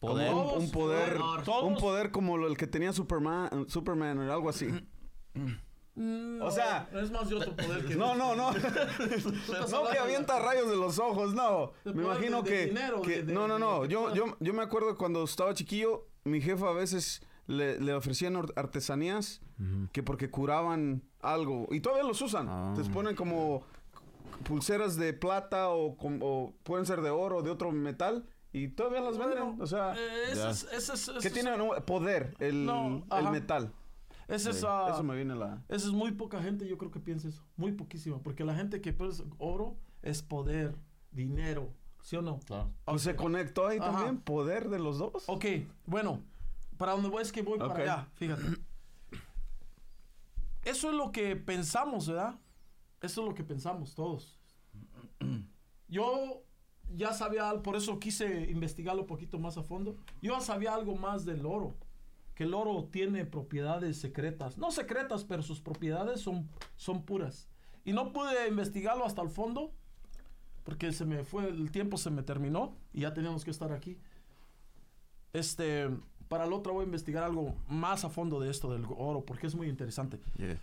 Poder. 0.00 0.30
Como 0.30 0.42
un, 0.42 0.48
Todos, 0.48 0.62
un 0.64 0.70
poder, 0.70 1.18
todos. 1.44 1.64
un 1.64 1.74
poder 1.76 2.10
como 2.10 2.36
el 2.46 2.56
que 2.58 2.66
tenía 2.66 2.92
Superman, 2.92 3.66
Superman 3.68 4.18
o 4.18 4.30
algo 4.32 4.50
así. 4.50 4.66
Mm, 5.96 6.42
O 6.42 6.50
sea- 6.50 6.88
no, 6.92 6.98
es 7.00 7.10
más 7.12 7.28
de 7.28 7.36
otro 7.36 7.54
poder 7.54 7.84
que. 7.86 7.94
No, 7.94 8.14
no, 8.16 8.34
no. 8.34 8.50
no 9.70 9.90
que 9.90 9.98
avienta 9.98 10.38
rayos 10.40 10.68
de 10.68 10.76
los 10.76 10.98
ojos, 10.98 11.34
no. 11.34 11.72
Me 11.84 12.02
imagino 12.02 12.42
de- 12.42 12.50
de 12.50 12.56
que, 12.56 12.66
dinero, 12.66 13.02
que- 13.02 13.10
de- 13.16 13.22
de- 13.24 13.32
no, 13.32 13.46
no, 13.46 13.58
no. 13.58 13.84
Yo, 13.84 14.12
yo, 14.14 14.36
yo 14.40 14.52
me 14.54 14.62
acuerdo 14.62 14.96
cuando 14.96 15.22
estaba 15.24 15.54
chiquillo, 15.54 16.06
mi 16.24 16.40
jefa 16.40 16.68
a 16.70 16.72
veces 16.72 17.22
le, 17.46 17.78
le 17.80 17.94
ofrecían 17.94 18.36
artesanías 18.56 19.40
que 19.92 20.02
porque 20.02 20.30
curaban 20.30 21.02
algo 21.20 21.68
y 21.70 21.80
todavía 21.80 22.04
los 22.04 22.20
usan. 22.20 22.48
Ah. 22.48 22.74
Les 22.76 22.88
ponen 22.88 23.14
como 23.14 23.62
pulseras 24.44 24.96
de 24.96 25.12
plata 25.12 25.68
o, 25.70 25.96
com- 25.96 26.18
o 26.22 26.54
pueden 26.64 26.86
ser 26.86 27.00
de 27.02 27.10
oro 27.10 27.36
o 27.38 27.42
de 27.42 27.50
otro 27.50 27.70
metal 27.70 28.26
y 28.52 28.68
todavía 28.68 29.00
las 29.00 29.16
venden. 29.16 29.60
O 29.60 29.66
sea, 29.66 29.94
Eh, 29.96 30.24
ese 30.32 30.36
Ya. 30.42 30.50
es, 30.50 30.62
ese 30.72 30.76
es, 30.94 31.08
ese 31.08 31.12
que 31.20 31.28
es- 31.28 31.32
tiene 31.34 31.56
no, 31.56 31.70
poder 31.86 32.34
el, 32.40 32.66
No, 32.66 33.04
el 33.16 33.30
metal. 33.30 33.72
Es, 34.28 34.46
Eso 34.46 35.02
me 35.02 35.16
viene 35.16 35.34
la. 35.34 35.62
Esa 35.68 35.86
es 35.86 35.92
muy 35.92 36.12
poca 36.12 36.42
gente, 36.42 36.66
yo 36.66 36.78
creo 36.78 36.90
que 36.90 37.00
piensa 37.00 37.28
eso. 37.28 37.42
Muy 37.56 37.72
poquísima. 37.72 38.18
Porque 38.20 38.44
la 38.44 38.54
gente 38.54 38.80
que 38.80 38.92
piensa 38.92 39.24
oro 39.38 39.76
es 40.02 40.22
poder, 40.22 40.76
dinero. 41.10 41.72
¿Sí 42.02 42.16
o 42.16 42.22
no? 42.22 42.38
Claro. 42.40 42.70
Pues 42.84 43.02
se 43.02 43.16
conectó 43.16 43.66
ahí 43.66 43.78
Ajá. 43.78 43.92
también, 43.92 44.20
poder 44.20 44.68
de 44.68 44.78
los 44.78 44.98
dos. 44.98 45.24
Ok, 45.26 45.44
bueno. 45.86 46.22
Para 46.76 46.92
donde 46.92 47.08
voy 47.08 47.22
es 47.22 47.32
que 47.32 47.42
voy 47.42 47.58
Ok. 47.58 47.68
para 47.68 47.82
allá. 47.82 48.08
Fíjate. 48.14 48.42
Eso 50.64 50.90
es 50.90 50.96
lo 50.96 51.12
que 51.12 51.36
pensamos, 51.36 52.08
¿verdad? 52.08 52.38
Eso 53.00 53.22
es 53.22 53.28
lo 53.28 53.34
que 53.34 53.44
pensamos 53.44 53.94
todos. 53.94 54.38
Yo 55.88 56.42
ya 56.94 57.12
sabía, 57.12 57.52
por 57.62 57.76
eso 57.76 57.98
quise 57.98 58.50
investigarlo 58.50 59.02
un 59.02 59.08
poquito 59.08 59.38
más 59.38 59.56
a 59.56 59.62
fondo. 59.62 59.96
Yo 60.20 60.32
ya 60.32 60.40
sabía 60.40 60.74
algo 60.74 60.96
más 60.96 61.24
del 61.24 61.46
oro. 61.46 61.74
Que 62.34 62.44
el 62.44 62.54
oro 62.54 62.88
tiene 62.90 63.24
propiedades 63.24 63.98
secretas. 63.98 64.58
No 64.58 64.70
secretas, 64.70 65.24
pero 65.24 65.42
sus 65.42 65.60
propiedades 65.60 66.20
son, 66.20 66.48
son 66.76 67.04
puras. 67.04 67.48
Y 67.84 67.92
no 67.92 68.12
pude 68.12 68.48
investigarlo 68.48 69.04
hasta 69.04 69.22
el 69.22 69.30
fondo. 69.30 69.72
Porque 70.64 70.92
se 70.92 71.04
me 71.04 71.24
fue, 71.24 71.48
el 71.48 71.70
tiempo 71.70 71.96
se 71.96 72.10
me 72.10 72.22
terminó. 72.22 72.76
Y 72.92 73.02
ya 73.02 73.14
teníamos 73.14 73.44
que 73.44 73.50
estar 73.50 73.72
aquí. 73.72 73.98
Este, 75.32 75.88
para 76.28 76.44
el 76.44 76.52
otro 76.52 76.72
voy 76.72 76.82
a 76.82 76.86
investigar 76.86 77.22
algo 77.24 77.54
más 77.68 78.04
a 78.04 78.10
fondo 78.10 78.40
de 78.40 78.50
esto 78.50 78.72
del 78.72 78.84
oro. 78.84 79.24
Porque 79.24 79.46
es 79.46 79.54
muy 79.54 79.68
interesante. 79.68 80.18
Yeah. 80.36 80.58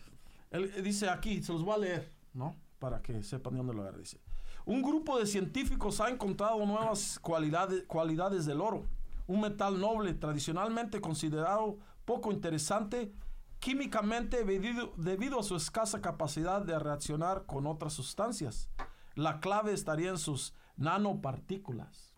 Él 0.52 0.72
eh, 0.76 0.82
dice 0.82 1.10
aquí, 1.10 1.42
se 1.42 1.54
los 1.54 1.64
voy 1.64 1.76
a 1.76 1.78
leer, 1.78 2.12
¿no? 2.34 2.56
Para 2.80 3.02
que 3.02 3.24
sepan 3.24 3.54
de 3.54 3.58
dónde 3.58 3.74
lo 3.74 3.82
agarra. 3.82 3.98
Dice, 3.98 4.20
un 4.66 4.82
grupo 4.82 5.18
de 5.18 5.26
científicos 5.26 6.00
ha 6.02 6.10
encontrado 6.10 6.64
nuevas 6.66 7.18
cualidades, 7.20 7.84
cualidades 7.88 8.46
del 8.46 8.62
oro, 8.62 8.84
un 9.32 9.42
metal 9.42 9.80
noble 9.80 10.14
tradicionalmente 10.14 11.00
considerado 11.00 11.78
poco 12.04 12.32
interesante 12.32 13.14
químicamente 13.60 14.44
debido, 14.44 14.94
debido 14.98 15.40
a 15.40 15.44
su 15.44 15.56
escasa 15.56 16.02
capacidad 16.02 16.62
de 16.62 16.78
reaccionar 16.78 17.46
con 17.46 17.66
otras 17.66 17.94
sustancias. 17.94 18.70
La 19.16 19.40
clave 19.40 19.72
estaría 19.72 20.10
en 20.10 20.18
sus 20.18 20.54
nanopartículas. 20.76 22.14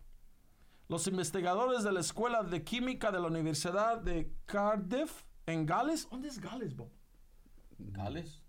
Los 0.88 1.06
investigadores 1.06 1.84
de 1.84 1.92
la 1.92 2.00
Escuela 2.00 2.42
de 2.42 2.64
Química 2.64 3.12
de 3.12 3.20
la 3.20 3.28
Universidad 3.28 4.00
de 4.00 4.34
Cardiff, 4.46 5.24
en 5.46 5.66
Gales, 5.66 6.08
¿dónde 6.10 6.28
es 6.28 6.40
Gales, 6.40 6.74
Bob? 6.74 6.90
Gales. 7.78 8.42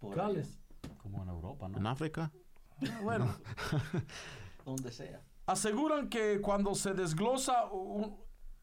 Por 0.00 0.16
Gales. 0.16 0.58
ahí, 0.82 0.96
Como 0.96 1.22
en 1.22 1.28
Europa, 1.28 1.68
¿no? 1.68 1.78
En 1.78 1.86
África. 1.86 2.32
Ah, 2.80 3.00
Bueno, 3.02 3.34
Donde 4.64 4.90
sea. 4.90 5.22
Aseguran 5.46 6.08
que 6.08 6.40
cuando 6.40 6.74
se 6.74 6.94
desglosa 6.94 7.64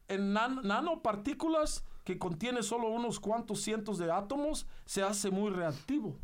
en 0.08 0.34
nan- 0.34 0.62
nanopartículas 0.62 1.84
que 2.04 2.18
contiene 2.18 2.62
solo 2.62 2.88
unos 2.88 3.20
cuantos 3.20 3.60
cientos 3.62 3.98
de 3.98 4.10
átomos, 4.10 4.66
se 4.84 5.02
hace 5.02 5.30
muy 5.30 5.50
reactivo. 5.50 6.16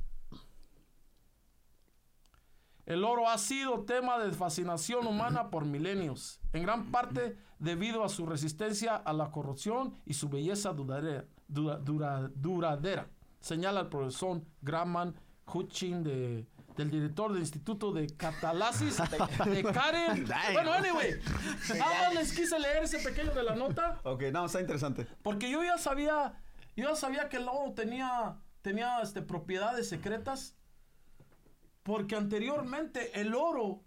El 2.86 3.04
oro 3.04 3.28
ha 3.28 3.36
sido 3.36 3.84
tema 3.84 4.18
de 4.18 4.32
fascinación 4.32 5.06
humana 5.06 5.50
por 5.50 5.64
milenios, 5.66 6.40
en 6.54 6.62
gran 6.62 6.90
parte 6.90 7.36
debido 7.59 8.02
a 8.02 8.09
su 8.09 8.24
resistencia 8.24 8.96
a 8.96 9.12
la 9.12 9.30
corrupción 9.30 9.92
y 10.06 10.14
su 10.14 10.28
belleza 10.30 10.72
duradera, 10.72 11.26
dura- 11.48 11.76
dura- 11.78 12.30
duradera, 12.34 13.11
señala 13.40 13.80
el 13.80 13.88
profesor 13.88 14.40
Graham 14.62 15.12
Hutchin 15.52 16.02
de, 16.02 16.46
del 16.79 16.91
director 16.93 17.33
del 17.33 17.43
Instituto 17.43 17.93
de 17.93 18.07
Catalasis 18.16 18.99
de, 18.99 19.51
de 19.51 19.62
Karen. 19.64 20.24
Bueno, 20.53 20.72
anyway, 20.72 21.20
nada 21.76 22.05
más 22.05 22.14
les 22.14 22.33
quise 22.33 22.59
leer 22.59 22.85
ese 22.85 23.01
pequeño 23.01 23.35
de 23.35 23.43
la 23.43 23.57
nota. 23.57 24.01
Ok, 24.05 24.22
no, 24.33 24.47
está 24.47 24.61
interesante. 24.61 25.07
Porque 25.22 25.51
yo 25.51 25.62
ya 25.64 25.76
sabía, 25.76 26.41
yo 26.76 26.89
ya 26.91 26.95
sabía 26.95 27.29
que 27.29 27.39
el 27.39 27.49
oro 27.49 27.72
tenía, 27.74 28.39
tenía 28.62 29.01
este, 29.01 29.22
propiedades 29.22 29.89
secretas. 29.89 30.57
Porque 31.83 32.14
anteriormente 32.14 33.20
el 33.20 33.35
oro 33.35 33.83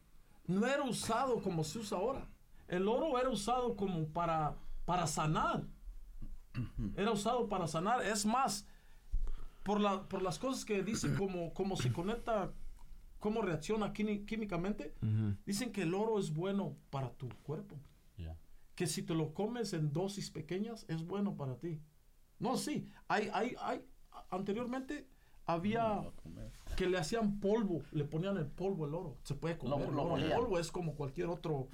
no 0.47 0.67
era 0.67 0.83
usado 0.83 1.41
como 1.41 1.63
se 1.63 1.79
usa 1.79 1.97
ahora. 1.97 2.27
El 2.67 2.87
oro 2.89 3.17
era 3.19 3.29
usado 3.29 3.77
como 3.77 4.07
para, 4.09 4.55
para 4.85 5.07
sanar. 5.07 5.63
Era 6.97 7.11
usado 7.11 7.47
para 7.47 7.67
sanar. 7.67 8.01
Es 8.01 8.25
más, 8.25 8.67
por, 9.63 9.79
la, 9.79 10.03
por 10.09 10.21
las 10.21 10.39
cosas 10.39 10.65
que 10.65 10.83
dicen, 10.83 11.15
como, 11.15 11.53
como 11.53 11.77
se 11.77 11.93
conecta, 11.93 12.51
cómo 13.21 13.41
reacciona 13.41 13.93
quími- 13.93 14.25
químicamente, 14.25 14.93
dicen 15.45 15.71
que 15.71 15.83
el 15.83 15.93
oro 15.93 16.19
es 16.19 16.33
bueno 16.33 16.75
para 16.89 17.11
tu 17.13 17.29
cuerpo 17.43 17.77
Ya. 18.17 18.35
que 18.75 18.87
si 18.87 19.03
te 19.03 19.13
lo 19.13 19.33
comes 19.33 19.71
en 19.71 19.93
dosis 19.93 20.29
pequeñas 20.31 20.85
es 20.89 21.05
bueno 21.05 21.37
para 21.37 21.55
ti. 21.55 21.79
No, 22.39 22.57
sí, 22.57 22.89
hay, 23.07 23.29
hay, 23.31 23.55
hay, 23.61 23.85
anteriormente 24.31 25.07
había 25.45 26.01
que 26.75 26.87
le 26.89 26.97
hacían 26.97 27.39
polvo, 27.39 27.83
le 27.91 28.03
ponían 28.05 28.37
el 28.37 28.47
polvo 28.47 28.85
el 28.87 28.95
oro, 28.95 29.17
se 29.23 29.35
puede 29.35 29.57
comer. 29.57 29.79
Lo- 29.79 29.85
el 29.89 29.95
lo 29.95 30.03
oro. 30.03 30.17
El 30.17 30.31
polvo 30.33 30.59
es 30.59 30.71
como 30.71 30.95
cualquier 30.95 31.27
otro, 31.27 31.67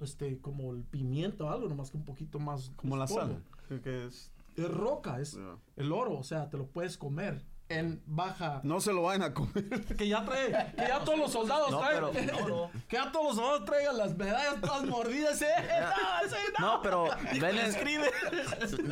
este, 0.00 0.38
como 0.40 0.72
el 0.72 0.82
pimiento 0.84 1.46
o 1.46 1.50
algo, 1.50 1.68
nomás 1.68 1.90
que 1.90 1.96
un 1.96 2.04
poquito 2.04 2.38
más. 2.38 2.70
Como 2.76 2.96
la 2.96 3.06
polvo. 3.06 3.40
sal. 3.68 3.80
que- 3.82 4.06
es- 4.06 4.30
Es 4.56 4.70
roca, 4.70 5.20
es 5.20 5.32
Ya. 5.34 5.58
el 5.76 5.92
oro, 5.92 6.18
o 6.18 6.22
sea, 6.22 6.48
te 6.48 6.56
lo 6.58 6.66
puedes 6.66 6.96
comer 6.96 7.44
en 7.68 8.00
baja. 8.06 8.60
No 8.62 8.80
se 8.80 8.92
lo 8.92 9.02
vayan 9.02 9.22
a 9.22 9.34
comer. 9.34 9.84
Que 9.96 10.06
ya 10.08 10.24
trae, 10.24 10.72
que 10.76 10.82
ya 10.86 11.00
todos 11.04 11.18
los 11.18 11.32
soldados 11.32 11.70
No, 11.70 11.78
traen. 11.80 12.04
pero- 12.12 12.70
que 12.88 12.96
ya 12.96 13.10
todos 13.10 13.26
los 13.26 13.36
soldados 13.36 13.64
traigan 13.64 13.96
las 13.98 14.16
medallas 14.16 14.60
todas 14.60 14.84
mordidas, 14.84 15.42
¿eh? 15.42 15.46
No, 15.80 16.26
ese 16.26 16.36
no. 16.58 16.66
No, 16.76 16.82
pero 16.82 17.08
venden, 17.40 17.74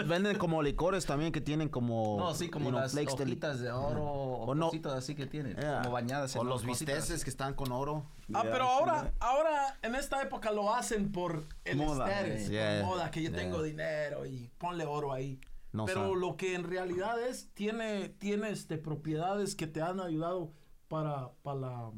venden 0.08 0.38
como 0.38 0.62
licores 0.62 1.06
también 1.06 1.30
que 1.32 1.40
tienen 1.40 1.68
como... 1.68 2.16
No, 2.18 2.34
sí, 2.34 2.48
como 2.48 2.70
las 2.70 2.94
de 2.94 3.06
hojitas 3.06 3.60
de 3.60 3.70
oro 3.70 4.02
o, 4.04 4.46
O 4.46 4.54
no. 4.54 4.66
cositas 4.66 4.92
así 4.94 5.14
que 5.14 5.26
tienen. 5.26 5.56
Yeah. 5.56 5.78
Como 5.82 5.92
bañadas 5.92 6.34
en 6.34 6.40
O 6.40 6.44
los 6.44 6.64
bisteces 6.64 7.22
que 7.24 7.30
están 7.30 7.54
con 7.54 7.70
oro. 7.72 8.06
Ah, 8.32 8.42
pero 8.42 8.64
ahora, 8.64 9.12
ahora 9.20 9.78
en 9.82 9.94
esta 9.94 10.20
época 10.22 10.50
lo 10.50 10.74
hacen 10.74 11.12
por 11.12 11.44
el 11.64 11.76
Moda. 11.76 12.06
por 12.06 12.84
moda, 12.86 13.10
que 13.10 13.22
yo 13.22 13.30
Yeah. 13.30 13.38
tengo 13.38 13.62
dinero 13.62 14.26
y 14.26 14.50
ponle 14.58 14.84
oro 14.84 15.12
ahí. 15.12 15.38
No 15.74 15.86
pero 15.86 16.02
sabe. 16.02 16.16
lo 16.20 16.36
que 16.36 16.54
en 16.54 16.62
realidad 16.64 17.20
es, 17.20 17.50
tiene, 17.52 18.08
tiene 18.08 18.50
este, 18.50 18.78
propiedades 18.78 19.56
que 19.56 19.66
te 19.66 19.82
han 19.82 19.98
ayudado 20.00 20.52
para, 20.88 21.32
para, 21.42 21.58
la- 21.60 21.92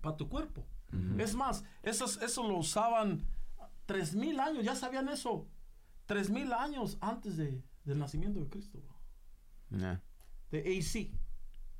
para 0.00 0.16
tu 0.16 0.28
cuerpo. 0.28 0.64
Es 1.18 1.34
más, 1.34 1.64
esos, 1.82 2.22
eso 2.22 2.46
lo 2.48 2.56
usaban 2.58 3.26
tres 3.84 4.14
mil 4.14 4.38
años, 4.40 4.64
ya 4.64 4.74
sabían 4.76 5.08
eso. 5.08 5.46
Tres 6.06 6.30
mil 6.30 6.52
años 6.52 6.96
antes 7.00 7.36
de, 7.36 7.62
del 7.84 7.98
nacimiento 7.98 8.38
de 8.40 8.48
Cristo. 8.48 8.78
Yeah, 9.70 10.00
De 10.52 10.60
AC. 10.60 11.10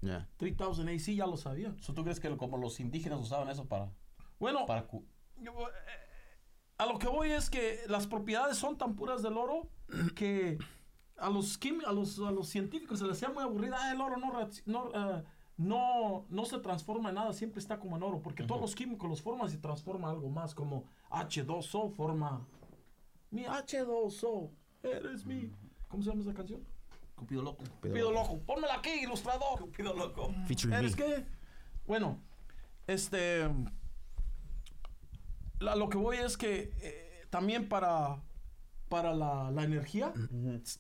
yeah. 0.03 0.29
3000 0.37 0.89
AC 0.89 1.15
ya 1.15 1.27
lo 1.27 1.37
sabían. 1.37 1.81
So, 1.81 1.95
¿Tú 1.95 2.03
crees 2.03 2.19
que 2.19 2.37
como 2.37 2.59
los 2.59 2.81
indígenas 2.81 3.21
usaban 3.21 3.49
eso 3.49 3.67
para, 3.69 3.93
Bueno, 4.41 4.67
para 4.67 4.89
Yo, 5.41 5.53
eh, 5.69 5.73
a 6.79 6.87
lo 6.87 6.99
que 6.99 7.07
voy 7.07 7.31
es 7.31 7.49
que 7.49 7.83
las 7.87 8.09
propiedades 8.09 8.57
son 8.59 8.77
tan 8.77 8.97
puras 8.97 9.23
del 9.23 9.37
oro 9.39 9.71
que 10.15 10.59
a 11.19 11.31
los, 11.31 11.59
a 11.87 11.93
los, 11.93 12.19
a 12.21 12.31
los 12.31 12.49
científicos 12.49 12.99
se 12.99 13.05
les 13.07 13.15
hacía 13.17 13.29
muy 13.31 13.43
aburrida. 13.43 13.77
Ah, 13.79 13.93
el 13.93 14.01
oro 14.01 14.17
no, 14.17 14.33
no, 14.67 14.91
eh, 14.95 15.25
no, 15.57 16.27
no 16.29 16.45
se 16.45 16.59
transforma 16.59 17.09
en 17.11 17.15
nada, 17.17 17.33
siempre 17.33 17.61
está 17.61 17.79
como 17.79 17.97
en 17.97 18.03
oro. 18.03 18.21
Porque 18.23 18.43
todos 18.45 18.61
los 18.61 18.75
químicos 18.75 19.09
los 19.09 19.23
forman 19.23 19.47
y 19.49 19.51
se 19.51 19.59
transforma 19.59 20.11
algo 20.11 20.29
más, 20.29 20.55
como 20.55 20.85
H2O 21.11 21.93
forma. 21.95 22.47
Mi 23.31 23.45
H2O, 23.45 24.51
eres 24.83 25.25
mi. 25.27 25.51
¿Cómo 25.89 26.03
se 26.03 26.11
llama 26.11 26.23
esa 26.23 26.35
canción? 26.35 26.61
Cupido 27.15 27.43
loco. 27.43 27.65
Pido 27.81 28.13
loco. 28.13 28.39
Pónmela 28.41 28.75
aquí, 28.75 28.91
ilustrador. 29.03 29.69
Pido 29.71 29.95
loco. 29.95 30.35
Featuring 30.47 30.75
¿Eres 30.75 30.97
me. 30.99 31.05
qué? 31.05 31.25
Bueno, 31.87 32.19
este. 32.87 33.49
la- 35.61 35.77
lo 35.77 35.89
que 35.89 35.97
voy 35.97 36.19
es 36.19 36.37
que 36.37 36.73
eh, 36.81 37.27
también 37.31 37.69
para, 37.69 38.23
para 38.89 39.15
la, 39.15 39.51
la 39.51 39.65
energía, 39.65 40.13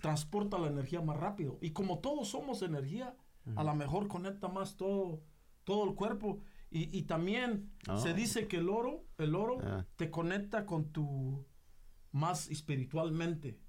transporta 0.01 0.59
la 0.59 0.69
energía 0.69 1.01
más 1.01 1.17
rápido. 1.17 1.59
Y 1.61 1.71
como 1.73 1.99
todos 1.99 2.29
somos 2.29 2.63
energía, 2.63 3.17
a 3.57 3.65
lo 3.65 3.75
mejor 3.75 4.09
conecta 4.09 4.49
más 4.49 4.77
todo, 4.77 5.23
todo 5.65 5.85
el 5.89 5.95
cuerpo. 5.95 6.41
Y, 6.71 6.97
y 6.97 7.03
también 7.03 7.73
Oh. 7.89 7.97
se 7.99 8.13
dice 8.15 8.49
que 8.49 8.57
el 8.59 8.69
oro, 8.69 9.05
el 9.19 9.35
oro 9.37 9.59
Yeah. 9.61 9.87
te 9.97 10.11
conecta 10.11 10.67
con 10.67 10.91
tu, 10.91 11.47
más 12.11 12.49
espiritualmente, 12.51 13.61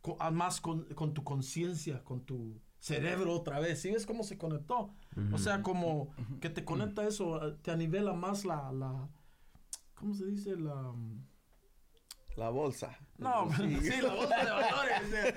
co- 0.00 0.16
a 0.20 0.30
más 0.30 0.60
con, 0.60 0.84
con 0.94 1.14
tu 1.14 1.22
conciencia, 1.22 2.02
con 2.02 2.24
tu 2.24 2.60
cerebro 2.80 3.32
otra 3.34 3.60
vez. 3.60 3.80
¿Sí 3.80 3.90
ves 3.92 4.04
cómo 4.06 4.24
se 4.24 4.36
conectó? 4.36 4.94
O 5.32 5.38
sea, 5.38 5.62
como 5.62 6.08
que 6.40 6.50
te 6.50 6.64
conecta 6.64 7.06
eso, 7.06 7.54
te 7.62 7.70
anivela 7.70 8.12
más 8.14 8.44
la, 8.44 8.72
la 8.72 9.08
¿cómo 9.94 10.12
se 10.14 10.26
dice? 10.26 10.56
La... 10.56 10.92
La 12.36 12.50
bolsa. 12.50 12.96
No, 13.16 13.48
sí, 13.56 14.00
la 14.02 14.12
bolsa 14.14 14.36
de 14.44 14.50
valores. 14.50 15.36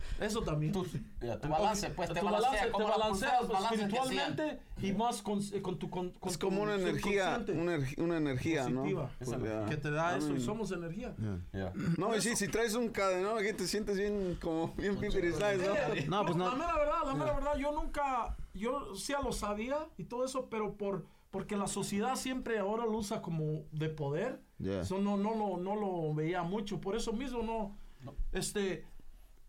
Eso 0.20 0.42
también. 0.42 0.72
Tu, 0.72 0.84
tu 0.84 1.48
balance, 1.48 1.90
pues 1.90 2.12
te 2.12 2.20
Tu 2.20 2.24
balancea, 2.24 2.62
te 2.62 2.78
las 2.78 2.88
balancea 2.88 3.38
pulseras 3.38 3.48
balancean 3.48 3.70
que 3.90 3.96
sean. 3.96 4.10
espiritualmente 4.10 4.62
y 4.80 4.92
más 4.92 5.22
con, 5.22 5.40
eh, 5.52 5.60
con 5.60 5.78
tu 5.78 5.90
con, 5.90 6.10
con 6.10 6.30
Es 6.30 6.38
tu 6.38 6.46
como 6.46 6.62
una 6.62 6.76
energía, 6.76 7.44
una, 7.48 7.78
una 7.98 8.16
energía, 8.18 8.62
positiva, 8.68 9.10
¿no? 9.20 9.40
Pues, 9.40 9.70
que 9.70 9.76
te 9.76 9.90
da 9.90 10.14
I 10.14 10.18
eso 10.18 10.36
y 10.36 10.40
somos 10.40 10.70
energía. 10.70 11.14
Yeah. 11.52 11.72
No, 11.98 12.14
y 12.14 12.20
sí, 12.20 12.36
si 12.36 12.46
traes 12.46 12.74
un 12.74 12.90
cadenón 12.90 13.38
aquí 13.38 13.52
te 13.52 13.66
sientes 13.66 13.98
bien, 13.98 14.38
como 14.40 14.72
bien 14.74 14.96
pimpirizado, 14.96 15.74
Eh, 15.94 16.06
No, 16.08 16.24
pues 16.24 16.36
no. 16.36 16.48
La 16.50 16.54
mera 16.54 16.76
verdad, 16.78 16.98
la 17.06 17.14
mera 17.14 17.32
verdad, 17.34 17.56
yo 17.56 17.72
nunca, 17.72 18.36
yo 18.54 18.94
sí 18.94 19.12
lo 19.22 19.32
sabía 19.32 19.78
y 19.98 20.04
todo 20.04 20.24
eso, 20.24 20.46
pero 20.48 20.74
por 20.74 21.04
porque 21.36 21.54
la 21.54 21.66
sociedad 21.66 22.16
siempre 22.16 22.58
ahora 22.58 22.86
lo 22.86 22.92
usa 22.96 23.20
como 23.20 23.64
de 23.70 23.90
poder. 23.90 24.40
Yeah. 24.56 24.80
Eso 24.80 24.98
no, 24.98 25.18
no, 25.18 25.34
lo, 25.34 25.58
no 25.58 25.76
lo 25.76 26.14
veía 26.14 26.42
mucho. 26.42 26.80
Por 26.80 26.96
eso 26.96 27.12
mismo 27.12 27.42
no, 27.42 27.76
este, 28.32 28.86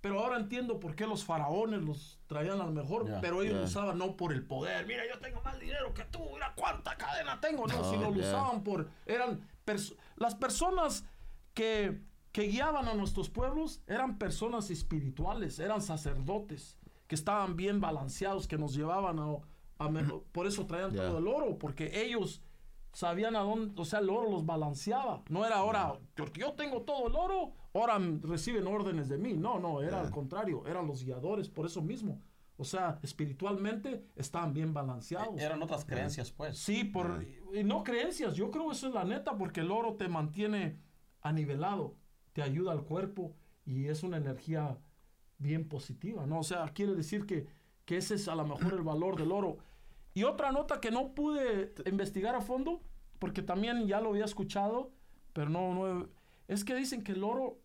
pero 0.02 0.20
ahora 0.20 0.36
entiendo 0.36 0.82
por 0.82 0.96
qué 0.98 1.08
los 1.08 1.24
faraones 1.24 1.82
los 1.84 2.20
traían 2.28 2.60
al 2.60 2.74
mejor, 2.74 3.06
Yeah. 3.08 3.22
pero 3.22 3.36
ellos 3.42 3.54
Yeah. 3.54 3.60
lo 3.62 3.68
usaban 3.68 3.98
no 3.98 4.18
por 4.18 4.34
el 4.34 4.46
poder. 4.46 4.86
Mira, 4.86 5.04
yo 5.08 5.18
tengo 5.22 5.42
más 5.44 5.58
dinero 5.62 5.94
que 5.94 6.04
tú, 6.12 6.20
mira 6.34 6.52
cuánta 6.58 6.98
cadena 6.98 7.40
tengo, 7.40 7.66
no, 7.66 7.80
Oh, 7.80 7.90
sino 7.90 8.12
lo 8.12 8.20
usaban 8.20 8.66
por, 8.66 8.90
eran 9.06 9.40
pers- 9.66 9.96
las 10.18 10.36
personas 10.36 11.06
que, 11.54 12.02
que 12.34 12.44
guiaban 12.50 12.90
a 12.90 12.96
nuestros 12.96 13.30
pueblos 13.30 13.82
eran 13.88 14.18
personas 14.18 14.70
espirituales, 14.72 15.58
eran 15.60 15.82
sacerdotes, 15.82 16.78
que 17.08 17.16
estaban 17.16 17.56
bien 17.56 17.80
balanceados, 17.80 18.46
que 18.46 18.58
nos 18.58 18.76
llevaban 18.76 19.20
a, 19.20 19.38
a 19.80 19.89
por 20.32 20.47
eso 20.47 20.65
traían 20.65 20.91
Yeah. 20.91 21.07
todo 21.07 21.17
el 21.19 21.28
oro, 21.28 21.57
porque 21.57 22.03
ellos 22.03 22.41
sabían 22.93 23.36
a 23.36 23.39
dónde, 23.39 23.80
o 23.80 23.86
sea, 23.86 23.99
el 23.99 24.09
oro 24.09 24.30
los 24.30 24.45
balanceaba. 24.45 25.23
No 25.30 25.45
era 25.45 25.57
ahora, 25.57 25.99
porque 26.15 26.41
yo 26.41 26.53
tengo 26.53 26.82
todo 26.82 27.07
el 27.07 27.15
oro, 27.15 27.53
ahora 27.73 27.99
reciben 28.21 28.65
órdenes 28.67 29.07
de 29.07 29.17
mí. 29.17 29.34
No, 29.34 29.59
no, 29.59 29.82
era 29.82 29.99
al 29.99 30.09
contrario, 30.09 30.65
eran 30.65 30.88
los 30.88 31.03
guiadores, 31.03 31.47
por 31.49 31.65
eso 31.65 31.82
mismo. 31.82 32.21
O 32.59 32.63
sea, 32.63 32.97
espiritualmente 33.03 34.03
estaban 34.15 34.51
bien 34.51 34.73
balanceados. 34.73 35.39
Eran 35.39 35.61
otras 35.61 35.86
creencias, 35.86 36.32
pues. 36.32 36.57
Sí, 36.57 36.86
por, 36.86 37.23
y 37.53 37.63
no 37.63 37.84
creencias, 37.84 38.34
yo 38.34 38.49
creo 38.49 38.71
eso 38.71 38.88
es 38.88 38.93
la 38.95 39.03
neta, 39.03 39.38
porque 39.38 39.59
el 39.59 39.69
oro 39.69 39.93
te 39.95 40.07
mantiene 40.07 40.80
anivelado, 41.21 41.95
te 42.34 42.41
ayuda 42.41 42.71
al 42.71 42.84
cuerpo 42.84 43.36
y 43.63 43.88
es 43.89 44.01
una 44.01 44.17
energía 44.17 44.80
bien 45.38 45.67
positiva, 45.69 46.25
¿no? 46.25 46.39
O 46.39 46.43
sea, 46.43 46.67
quiere 46.69 46.95
decir 46.95 47.28
que, 47.28 47.45
que 47.88 47.96
ese 47.98 48.16
es 48.16 48.28
a 48.28 48.36
lo 48.36 48.46
mejor 48.46 48.74
el 48.74 48.82
valor 48.84 49.16
del 49.18 49.32
oro. 49.32 49.58
Y 50.14 50.24
otra 50.24 50.52
nota 50.52 50.82
que 50.82 50.92
no 50.92 51.16
pude 51.16 51.74
investigar 51.90 52.36
a 52.36 52.42
fondo, 52.42 52.82
porque 53.18 53.42
también 53.42 53.88
ya 53.88 54.02
lo 54.02 54.10
había 54.10 54.26
escuchado, 54.26 54.92
pero 55.32 55.50
no, 55.50 55.74
no, 55.74 56.08
es 56.50 56.64
que 56.66 56.76
dicen 56.76 57.02
que 57.02 57.14
el 57.14 57.24
oro, 57.24 57.60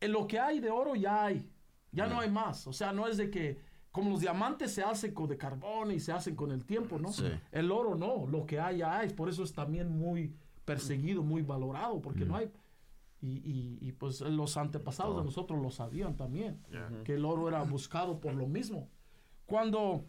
en 0.00 0.10
lo 0.12 0.26
que 0.26 0.40
hay 0.40 0.58
de 0.58 0.70
oro 0.70 0.96
ya 0.96 1.24
hay, 1.26 1.48
ya 1.92 2.06
no 2.08 2.18
hay 2.20 2.28
más, 2.30 2.66
o 2.66 2.72
sea, 2.72 2.92
no 2.92 3.06
es 3.06 3.16
de 3.18 3.30
que 3.30 3.58
como 3.92 4.10
los 4.10 4.20
diamantes 4.20 4.72
se 4.72 4.82
hacen 4.82 5.14
con 5.14 5.28
de 5.28 5.36
carbón 5.36 5.92
y 5.92 6.00
se 6.00 6.12
hacen 6.12 6.34
con 6.34 6.50
el 6.50 6.64
tiempo, 6.64 6.98
¿no? 6.98 7.12
Sí. 7.12 7.24
El 7.52 7.70
oro 7.70 7.94
no, 7.94 8.26
lo 8.26 8.46
que 8.46 8.58
hay 8.58 8.78
ya 8.78 8.98
hay, 8.98 9.10
por 9.10 9.28
eso 9.28 9.44
es 9.44 9.52
también 9.52 9.88
muy 9.96 10.34
perseguido, 10.64 11.22
muy 11.22 11.42
valorado, 11.42 12.00
porque 12.00 12.24
no 12.24 12.34
hay. 12.36 12.50
Y, 13.22 13.28
y- 13.38 13.78
y, 13.80 13.92
pues 13.92 14.20
los 14.22 14.56
antepasados 14.56 15.16
de 15.18 15.24
nosotros 15.24 15.60
lo 15.60 15.70
sabían 15.70 16.16
también, 16.16 16.60
que 17.04 17.14
el 17.14 17.24
oro 17.24 17.48
era 17.48 17.62
buscado 17.62 18.18
por 18.20 18.34
lo 18.34 18.46
mismo. 18.46 18.88
Cuando, 19.50 20.04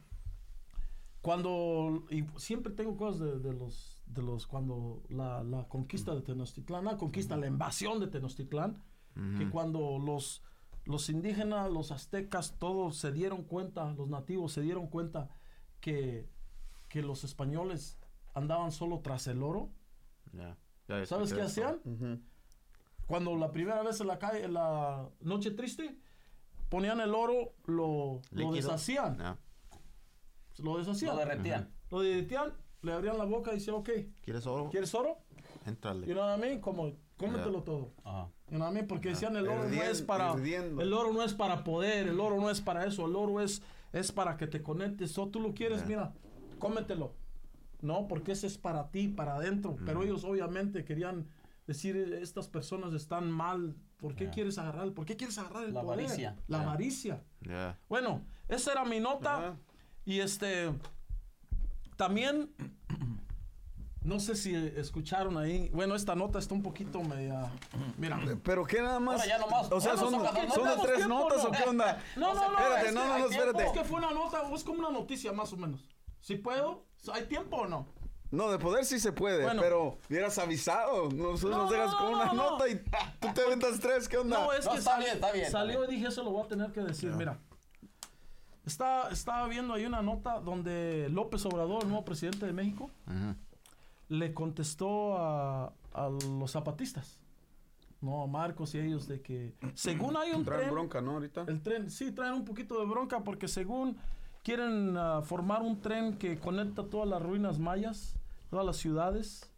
cuando, 1.23 2.05
y 2.11 2.23
siempre 2.37 2.71
tengo 2.71 2.95
cosas 2.95 3.21
de, 3.21 3.39
de 3.39 3.53
los, 3.55 4.03
de 4.05 4.21
los, 4.21 4.45
cuando 4.45 5.01
la, 5.09 5.43
la 5.43 5.67
conquista 5.67 6.13
de 6.13 6.21
Tenochtitlán, 6.21 6.85
la 6.85 6.95
conquista, 6.95 7.37
la 7.37 7.47
invasión 7.47 7.99
de 7.99 8.05
Tenochtitlán, 8.05 8.83
que 9.39 9.49
cuando 9.49 9.97
los, 9.97 10.43
los 10.85 11.09
indígenas, 11.09 11.71
los 11.71 11.91
aztecas, 11.91 12.59
todos 12.59 12.97
se 12.97 13.11
dieron 13.11 13.43
cuenta, 13.43 13.91
los 13.93 14.09
nativos 14.09 14.53
se 14.53 14.61
dieron 14.61 14.85
cuenta 14.85 15.31
que, 15.79 16.29
que 16.87 17.01
los 17.01 17.23
españoles 17.23 17.97
andaban 18.35 18.71
solo 18.71 18.99
tras 18.99 19.25
el 19.25 19.41
oro. 19.41 19.71
Yeah. 20.33 20.55
Ya 20.87 21.03
¿Sabes 21.07 21.33
qué 21.33 21.41
escuché 21.41 21.61
eso. 21.61 21.81
hacían? 21.81 22.23
Cuando 23.07 23.35
la 23.37 23.51
primera 23.51 23.81
vez 23.81 23.99
en 24.01 24.07
la 24.07 24.19
calle, 24.19 24.43
en 24.43 24.53
la 24.53 25.09
noche 25.19 25.49
triste, 25.49 25.97
ponían 26.71 27.01
el 27.01 27.13
oro, 27.13 27.53
lo, 27.65 28.21
deshacían. 28.31 29.17
Yeah. 29.17 29.37
Lo 30.59 30.77
deshacían. 30.77 31.11
Lo 31.13 31.19
derretían. 31.19 31.69
Lo 31.89 31.99
derretían, 31.99 32.53
le 32.81 32.93
abrían 32.93 33.17
la 33.17 33.25
boca 33.25 33.51
y 33.51 33.55
decían, 33.55 33.75
ok, 33.75 33.89
¿Quieres 34.21 34.47
oro? 34.47 34.69
¿quieres 34.69 34.95
oro? 34.95 35.17
Know 35.65 36.15
what 36.15 36.37
I 36.37 36.41
mean? 36.41 36.61
Como, 36.61 36.93
cómetelo 37.17 37.57
Yeah. 37.57 37.65
todo. 37.65 37.93
Ajá. 38.05 38.29
You 38.47 38.55
know 38.55 38.61
what 38.61 38.71
I 38.71 38.73
mean? 38.75 38.87
Porque 38.87 39.09
decían 39.09 39.35
el 39.35 39.47
oro 39.47 39.67
no 39.67 39.83
es 39.83 40.01
para 40.01 40.33
el 40.33 40.93
oro 40.93 41.11
no 41.13 41.23
es 41.23 41.33
para 41.33 41.63
poder, 41.63 42.07
el 42.07 42.19
oro 42.19 42.39
no 42.39 42.49
es 42.49 42.61
para 42.61 42.85
eso, 42.85 43.05
el 43.05 43.15
oro 43.15 43.41
es 43.41 43.61
es 43.91 44.13
para 44.13 44.37
que 44.37 44.47
te 44.47 44.63
conectes. 44.63 45.17
O 45.17 45.27
tú 45.27 45.41
lo 45.41 45.53
quieres, 45.53 45.79
Yeah. 45.79 45.87
mira, 45.87 46.13
cómetelo. 46.57 47.13
No, 47.81 48.07
porque 48.07 48.31
ese 48.31 48.47
es 48.47 48.57
para 48.57 48.89
ti, 48.91 49.09
para 49.09 49.35
adentro. 49.35 49.75
Pero 49.85 50.03
ellos 50.03 50.23
obviamente 50.23 50.85
querían 50.85 51.27
decir 51.67 51.97
estas 52.21 52.47
personas 52.47 52.93
están 52.93 53.29
mal. 53.29 53.75
¿Por 54.01 54.15
qué 54.15 54.25
Yeah. 54.25 54.33
quieres 54.33 54.57
agarrar? 54.57 54.91
¿Por 54.91 55.05
qué 55.05 55.15
quieres 55.15 55.37
agarrar 55.37 55.63
el 55.63 55.73
La 55.73 55.81
poder? 55.81 55.99
avaricia. 55.99 56.35
La 56.47 56.57
Yeah. 56.57 56.67
avaricia. 56.67 57.23
Yeah. 57.41 57.79
Bueno, 57.87 58.25
esa 58.49 58.71
era 58.73 58.83
mi 58.83 58.99
nota. 58.99 59.55
Y 60.03 60.19
este 60.19 60.73
también 61.95 62.53
no 64.03 64.19
sé 64.19 64.35
si 64.35 64.55
escucharon 64.55 65.37
ahí. 65.37 65.69
Bueno, 65.73 65.93
esta 65.93 66.15
nota 66.15 66.39
está 66.39 66.55
un 66.55 66.63
poquito 66.63 67.01
media. 67.03 67.51
Mira. 67.99 68.19
Pero 68.43 68.65
qué 68.65 68.81
nada 68.81 68.99
más. 68.99 69.23
Ya 69.27 69.37
nomás- 69.37 69.71
o 69.71 69.79
sea, 69.79 69.95
son, 69.95 70.09
son 70.11 70.25
son 70.25 70.65
de 70.65 70.81
tres 70.81 70.95
¿Tiempo 70.97 71.07
notas 71.19 71.45
o 71.45 71.49
o 71.49 71.51
no? 71.51 71.57
qué 71.57 71.69
onda. 71.69 72.01
No, 72.17 72.33
no, 72.33 72.51
no. 72.51 72.57
Espérate, 72.57 72.87
es 72.87 72.93
no, 72.95 73.05
no, 73.07 73.19
no, 73.19 73.25
espérate. 73.27 73.65
Es 73.65 73.71
que 73.71 73.83
fue 73.83 73.99
una 73.99 74.11
nota, 74.11 74.41
es 74.53 74.63
como 74.63 74.79
una 74.79 74.89
noticia 74.89 75.31
más 75.31 75.53
o 75.53 75.57
menos. 75.57 75.85
Si 76.19 76.35
puedo, 76.35 76.87
¿hay 77.13 77.25
tiempo 77.27 77.57
o 77.57 77.67
no? 77.67 77.87
No, 78.31 78.49
de 78.49 78.57
poder 78.59 78.85
sí 78.85 78.99
se 78.99 79.11
puede, 79.11 79.43
Bueno. 79.43 79.61
pero 79.61 79.97
hubieras 80.09 80.37
avisado. 80.37 81.09
Nosotros 81.11 81.51
No, 81.51 81.57
nos 81.63 81.71
dejas 81.71 81.91
no, 81.91 81.97
con 81.97 82.11
no, 82.11 82.17
una 82.17 82.25
no, 82.27 82.33
no. 82.33 82.49
nota 82.51 82.69
y 82.69 82.75
tú 83.19 83.27
te 83.35 83.41
aventas 83.41 83.79
tres, 83.79 84.07
¿qué 84.07 84.17
onda? 84.17 84.39
No, 84.45 84.53
es 84.53 84.65
No, 84.65 84.71
que 84.71 84.77
está 84.77 84.91
sal- 84.91 84.99
bien, 85.01 85.13
está 85.15 85.31
bien, 85.33 85.45
está 85.45 85.57
salió 85.59 85.79
bien. 85.81 85.91
y 85.91 85.95
dije, 85.95 86.07
eso 86.07 86.23
lo 86.23 86.31
voy 86.31 86.45
a 86.45 86.47
tener 86.47 86.71
que 86.71 86.79
decir. 86.81 87.11
Mira, 87.11 87.39
está, 88.65 89.09
estaba 89.09 89.47
viendo 89.47 89.73
ahí 89.73 89.85
una 89.85 90.01
nota 90.01 90.39
donde 90.39 91.09
López 91.09 91.45
Obrador, 91.45 91.83
el 91.83 91.89
nuevo 91.89 92.05
presidente 92.05 92.45
de 92.45 92.53
México, 92.53 92.89
le 94.07 94.33
contestó 94.33 95.17
a, 95.17 95.73
a 95.93 96.09
los 96.09 96.51
zapatistas. 96.51 97.19
No, 98.01 98.23
a 98.23 98.27
Marcos 98.27 98.73
y 98.73 98.79
ellos 98.79 99.07
de 99.07 99.21
que 99.21 99.53
según 99.75 100.17
hay 100.17 100.31
un 100.31 100.43
Traen 100.43 100.61
tren, 100.61 100.71
bronca, 100.73 101.01
¿no? 101.01 101.11
Ahorita. 101.11 101.45
el 101.47 101.61
tren, 101.61 101.91
sí, 101.91 102.11
traen 102.11 102.33
un 102.33 102.45
poquito 102.45 102.79
de 102.79 102.85
bronca 102.87 103.19
porque 103.23 103.47
según 103.47 103.95
quieren 104.43 104.97
ah, 104.97 105.21
formar 105.21 105.61
un 105.61 105.79
tren 105.81 106.17
que 106.17 106.39
conecta 106.39 106.83
todas 106.89 107.07
las 107.07 107.21
ruinas 107.21 107.59
mayas, 107.59 108.15
todas 108.51 108.65
las 108.65 108.77
ciudades, 108.77 109.49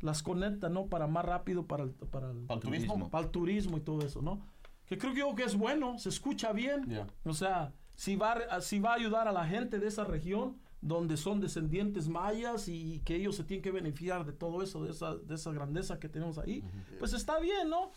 las 0.00 0.22
conecta, 0.22 0.70
¿no? 0.70 0.86
Para 0.86 1.06
más 1.06 1.24
rápido 1.24 1.66
para 1.66 1.82
el, 1.84 1.90
para 1.90 2.30
el, 2.30 2.38
Para 2.46 2.54
el 2.54 2.60
turismo. 2.64 3.10
para 3.10 3.24
el 3.26 3.30
turismo 3.30 3.76
y 3.76 3.80
todo 3.80 4.00
eso, 4.06 4.22
¿no? 4.22 4.40
Que 4.86 4.96
creo 4.96 5.12
que 5.12 5.18
yo 5.18 5.34
que 5.34 5.42
es 5.42 5.56
bueno, 5.56 5.98
se 5.98 6.08
escucha 6.08 6.52
bien. 6.52 7.06
O 7.24 7.34
sea, 7.34 7.74
si 7.94 8.16
va, 8.16 8.60
si 8.62 8.78
va 8.78 8.92
a 8.92 8.94
ayudar 8.94 9.28
a 9.28 9.32
la 9.32 9.44
gente 9.46 9.78
de 9.78 9.88
esa 9.88 10.04
región 10.04 10.56
donde 10.80 11.16
son 11.16 11.40
descendientes 11.40 12.08
mayas 12.08 12.68
y 12.68 13.00
que 13.04 13.16
ellos 13.16 13.34
se 13.34 13.42
tienen 13.42 13.62
que 13.62 13.72
beneficiar 13.72 14.24
de 14.24 14.32
todo 14.32 14.62
eso, 14.62 14.84
de 14.84 14.92
esa, 14.92 15.16
de 15.16 15.34
esa 15.34 15.50
grandeza 15.52 15.98
que 15.98 16.08
tenemos 16.08 16.38
ahí, 16.38 16.62
pues 17.00 17.12
está 17.12 17.40
bien, 17.40 17.68
¿no? 17.68 17.90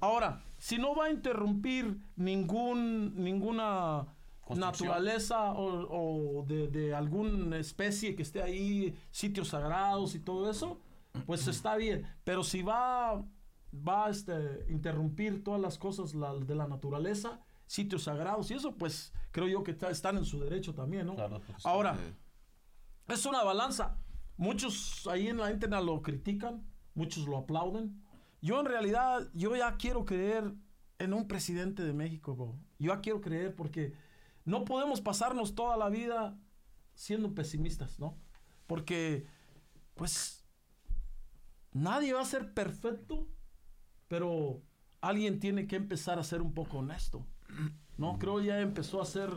Ahora, 0.00 0.42
si 0.58 0.78
no 0.78 0.96
va 0.96 1.04
a 1.04 1.10
interrumpir 1.10 1.98
ningún, 2.16 3.14
ninguna. 3.22 4.06
Naturaleza 4.56 5.52
o, 5.52 6.40
o 6.40 6.44
de, 6.46 6.68
de 6.68 6.94
alguna 6.94 7.58
especie 7.58 8.14
que 8.14 8.22
esté 8.22 8.42
ahí, 8.42 8.94
sitios 9.10 9.48
sagrados 9.48 10.14
y 10.14 10.20
todo 10.20 10.50
eso, 10.50 10.80
pues 11.26 11.46
está 11.48 11.76
bien. 11.76 12.06
Pero 12.24 12.42
si 12.44 12.62
va, 12.62 13.24
va 13.72 14.06
a 14.06 14.10
este, 14.10 14.66
interrumpir 14.68 15.42
todas 15.42 15.60
las 15.60 15.78
cosas 15.78 16.14
la- 16.14 16.34
de 16.34 16.54
la 16.54 16.66
naturaleza, 16.66 17.40
sitios 17.66 18.02
sagrados 18.04 18.50
y 18.50 18.54
eso, 18.54 18.76
pues 18.76 19.12
creo 19.30 19.48
yo 19.48 19.62
que 19.64 19.70
está- 19.72 19.90
están 19.90 20.16
en 20.18 20.24
su 20.24 20.40
derecho 20.40 20.74
también, 20.74 21.06
¿no? 21.06 21.14
Claro, 21.14 21.40
pues, 21.46 21.64
Ahora, 21.64 21.96
es 23.08 23.26
una 23.26 23.42
balanza. 23.42 23.96
Muchos 24.36 25.06
ahí 25.06 25.28
en 25.28 25.38
la 25.38 25.50
internet 25.52 25.82
lo 25.84 26.02
critican 26.02 26.66
muchos 26.94 27.26
lo 27.26 27.38
aplauden. 27.38 28.00
Yo 28.40 28.60
en 28.60 28.66
realidad, 28.66 29.28
yo 29.34 29.56
ya 29.56 29.76
quiero 29.76 30.04
creer 30.04 30.52
en 30.98 31.12
un 31.12 31.26
presidente 31.26 31.82
de 31.82 31.92
México, 31.92 32.36
bro. 32.36 32.56
Yo 32.78 32.94
ya 32.94 33.00
quiero 33.00 33.20
creer 33.20 33.54
porque 33.56 33.94
no 34.44 34.64
podemos 34.64 35.00
pasarnos 35.00 35.54
toda 35.54 35.76
la 35.76 35.88
vida 35.88 36.38
siendo 36.94 37.34
pesimistas, 37.34 37.98
¿no? 37.98 38.16
Porque, 38.66 39.26
pues, 39.94 40.44
nadie 41.72 42.12
va 42.12 42.20
a 42.22 42.26
ser 42.26 42.52
perfecto, 42.54 43.28
pero 44.08 44.62
alguien 45.00 45.40
tiene 45.40 45.66
que 45.66 45.76
empezar 45.76 46.18
a 46.18 46.24
ser 46.24 46.40
un 46.42 46.54
poco 46.54 46.78
honesto, 46.78 47.26
¿no? 47.96 48.18
Creo 48.18 48.40
ya 48.40 48.60
empezó 48.60 49.00
a 49.00 49.02
hacer, 49.02 49.30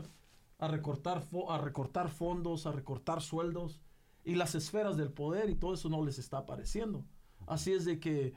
a 0.59 0.67
recortar, 0.67 1.21
fo- 1.23 1.51
a 1.51 1.57
recortar 1.57 2.09
fondos, 2.09 2.65
a 2.65 2.71
recortar 2.71 3.21
sueldos 3.21 3.81
y 4.23 4.35
las 4.35 4.55
esferas 4.55 4.97
del 4.97 5.11
poder 5.11 5.49
y 5.49 5.55
todo 5.55 5.73
eso 5.73 5.89
no 5.89 6.03
les 6.03 6.19
está 6.19 6.39
apareciendo. 6.39 7.05
Así 7.47 7.71
es 7.73 7.85
de 7.85 7.99
que 7.99 8.33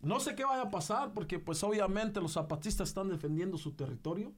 no 0.00 0.20
sé 0.20 0.34
qué 0.34 0.44
vaya 0.44 0.62
a 0.62 0.70
pasar 0.70 1.12
porque 1.14 1.38
pues 1.38 1.62
obviamente 1.62 2.20
los 2.20 2.32
zapatistas 2.32 2.88
están 2.88 3.08
defendiendo 3.08 3.56
su 3.56 3.72
territorio, 3.74 4.34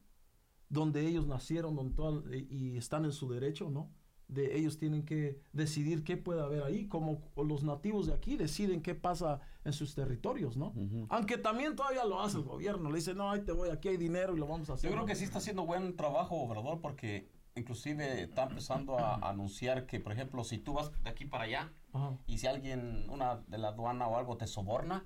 donde 0.75 1.07
ellos 1.07 1.27
nacieron 1.27 1.77
donde 1.77 1.95
toda- 1.95 2.37
y 2.37 2.77
están 2.77 3.05
en 3.05 3.13
su 3.13 3.29
derecho, 3.29 3.71
¿no? 3.71 3.91
De 4.27 4.57
ellos 4.59 4.79
tienen 4.79 5.05
que 5.05 5.41
decidir 5.53 6.03
qué 6.03 6.17
puede 6.17 6.41
haber 6.43 6.63
ahí, 6.65 6.89
como 6.89 7.21
los 7.37 7.63
nativos 7.63 8.07
de 8.07 8.15
aquí 8.15 8.37
deciden 8.37 8.83
qué 8.83 8.95
pasa 8.95 9.41
en 9.65 9.73
sus 9.73 9.95
territorios, 9.95 10.57
¿no? 10.57 10.75
Aunque 11.11 11.39
también 11.39 11.77
todavía 11.77 12.05
lo 12.05 12.21
hace 12.21 12.39
el 12.39 12.43
gobierno, 12.45 12.91
le 12.91 12.97
dice, 12.97 13.15
no, 13.15 13.31
ahí 13.31 13.43
te 13.43 13.53
voy, 13.53 13.69
aquí 13.71 13.89
hay 13.89 13.97
dinero 13.97 14.35
y 14.35 14.39
lo 14.41 14.47
vamos 14.47 14.69
a 14.71 14.75
hacer. 14.75 14.91
Yo 14.91 14.97
creo 14.97 15.07
que 15.07 15.15
sí 15.15 15.25
está 15.25 15.39
haciendo 15.39 15.65
buen 15.65 15.95
trabajo, 15.97 16.37
Obrador, 16.43 16.81
porque 16.81 17.29
inclusive 17.55 18.23
está 18.23 18.45
empezando 18.45 18.99
a 18.99 19.15
anunciar 19.29 19.87
que, 19.87 20.01
por 20.01 20.13
ejemplo, 20.13 20.43
si 20.43 20.59
tú 20.59 20.73
vas 20.73 20.91
de 21.05 21.11
aquí 21.11 21.25
para 21.27 21.45
allá 21.45 21.73
Ajá. 21.93 22.19
y 22.27 22.39
si 22.39 22.47
alguien, 22.49 23.09
una 23.11 23.37
de 23.47 23.59
la 23.59 23.69
aduana 23.69 24.09
o 24.09 24.17
algo 24.17 24.37
te 24.37 24.47
soborna, 24.49 25.05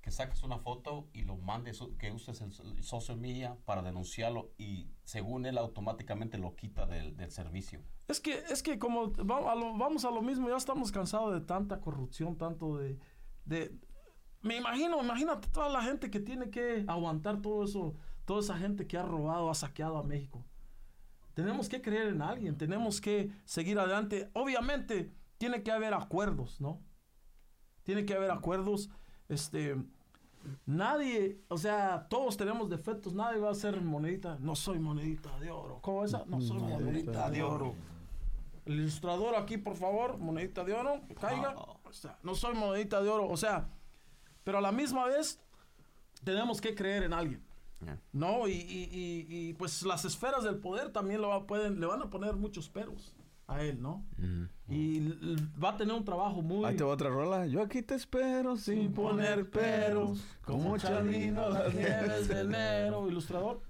que 0.00 0.10
saques 0.10 0.42
una 0.42 0.58
foto 0.58 1.08
y 1.12 1.22
lo 1.22 1.36
mandes, 1.36 1.80
que 1.98 2.10
uses 2.10 2.40
el, 2.40 2.52
so- 2.52 2.64
social 2.82 3.18
media 3.18 3.56
para 3.66 3.82
denunciarlo 3.82 4.50
y 4.56 4.88
según 5.04 5.44
él 5.46 5.58
automáticamente 5.58 6.38
lo 6.38 6.56
quita 6.56 6.86
del, 6.86 7.16
del 7.16 7.30
servicio. 7.30 7.82
Es 8.08 8.18
que, 8.20 8.38
es 8.50 8.62
que 8.62 8.78
como 8.78 9.12
va- 9.12 9.52
a 9.52 9.54
lo- 9.54 9.76
vamos 9.76 10.04
a 10.04 10.10
lo 10.10 10.22
mismo, 10.22 10.48
ya 10.48 10.56
estamos 10.56 10.90
cansados 10.90 11.34
de 11.34 11.40
tanta 11.42 11.80
corrupción, 11.80 12.36
tanto 12.36 12.76
de, 12.78 12.98
de... 13.44 13.74
Me 14.42 14.56
imagino, 14.56 15.02
imagínate 15.02 15.48
toda 15.48 15.68
la 15.68 15.82
gente 15.82 16.10
que 16.10 16.18
tiene 16.18 16.48
que 16.48 16.84
aguantar 16.88 17.42
todo 17.42 17.62
eso, 17.64 17.94
toda 18.24 18.40
esa 18.40 18.56
gente 18.56 18.86
que 18.86 18.96
ha 18.96 19.02
robado, 19.02 19.50
ha 19.50 19.54
saqueado 19.54 19.98
a 19.98 20.02
México. 20.02 20.46
Tenemos 21.34 21.68
que 21.68 21.82
creer 21.82 22.08
en 22.08 22.22
alguien, 22.22 22.56
tenemos 22.56 23.02
que 23.02 23.30
seguir 23.44 23.78
adelante. 23.78 24.30
Obviamente, 24.32 25.12
tiene 25.36 25.62
que 25.62 25.70
haber 25.70 25.92
acuerdos, 25.92 26.58
¿no? 26.58 26.80
Tiene 27.82 28.04
que 28.06 28.14
haber 28.14 28.30
acuerdos. 28.30 28.88
Este, 29.30 29.76
nadie, 30.66 31.38
o 31.48 31.56
sea, 31.56 32.06
todos 32.10 32.36
tenemos 32.36 32.68
defectos, 32.68 33.14
nadie 33.14 33.38
va 33.40 33.50
a 33.50 33.54
ser 33.54 33.80
monedita. 33.80 34.36
No 34.40 34.54
soy 34.56 34.78
monedita 34.78 35.38
de 35.40 35.50
oro. 35.50 35.78
¿Cómo 35.82 36.04
esa? 36.04 36.24
No 36.26 36.40
soy 36.40 36.58
monedita 36.58 37.30
de 37.30 37.42
oro. 37.42 37.74
El 38.66 38.74
ilustrador 38.80 39.34
aquí, 39.36 39.56
por 39.56 39.76
favor, 39.76 40.18
monedita 40.18 40.64
de 40.64 40.74
oro, 40.74 41.00
caiga. 41.20 41.54
O 41.56 41.92
sea, 41.92 42.18
no 42.22 42.34
soy 42.34 42.54
monedita 42.54 43.00
de 43.02 43.08
oro. 43.08 43.28
O 43.28 43.36
sea, 43.36 43.68
pero 44.44 44.58
a 44.58 44.60
la 44.60 44.72
misma 44.72 45.06
vez 45.06 45.40
tenemos 46.24 46.60
que 46.60 46.74
creer 46.74 47.04
en 47.04 47.12
alguien. 47.12 47.42
Yeah. 47.84 47.98
No, 48.12 48.46
y, 48.46 48.52
y- 48.52 48.88
y- 48.92 49.26
y, 49.48 49.52
pues 49.54 49.82
las 49.84 50.04
esferas 50.04 50.44
del 50.44 50.56
poder 50.58 50.92
también 50.92 51.22
lo 51.22 51.28
va- 51.28 51.46
pueden, 51.46 51.80
le 51.80 51.86
van 51.86 52.02
a 52.02 52.10
poner 52.10 52.34
muchos 52.36 52.68
peros 52.68 53.14
a 53.50 53.62
él, 53.64 53.82
¿no? 53.82 54.04
Y 54.68 54.98
l- 54.98 55.16
l- 55.20 55.42
va 55.62 55.70
a 55.70 55.76
tener 55.76 55.94
un 55.94 56.04
trabajo 56.04 56.40
muy... 56.42 56.64
Ahí 56.64 56.76
te 56.76 56.84
va 56.84 56.90
otra 56.92 57.08
rola. 57.10 57.46
Yo 57.46 57.60
aquí 57.62 57.82
te 57.82 57.94
espero 57.96 58.56
sin 58.56 58.92
poner 58.92 59.50
peros. 59.50 60.22
Como 60.44 60.78
Chalino 60.78 61.48
las 61.50 61.74
nieves 61.74 62.28
de 62.28 62.40
enero, 62.46 63.08
ilustrador. 63.08 63.60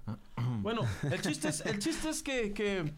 Bueno, 0.61 0.81
el 1.03 1.21
chiste 1.21 1.49
es, 1.49 1.65
el 1.65 1.79
chiste 1.79 2.09
es 2.09 2.21
que, 2.21 2.53
que- 2.53 2.93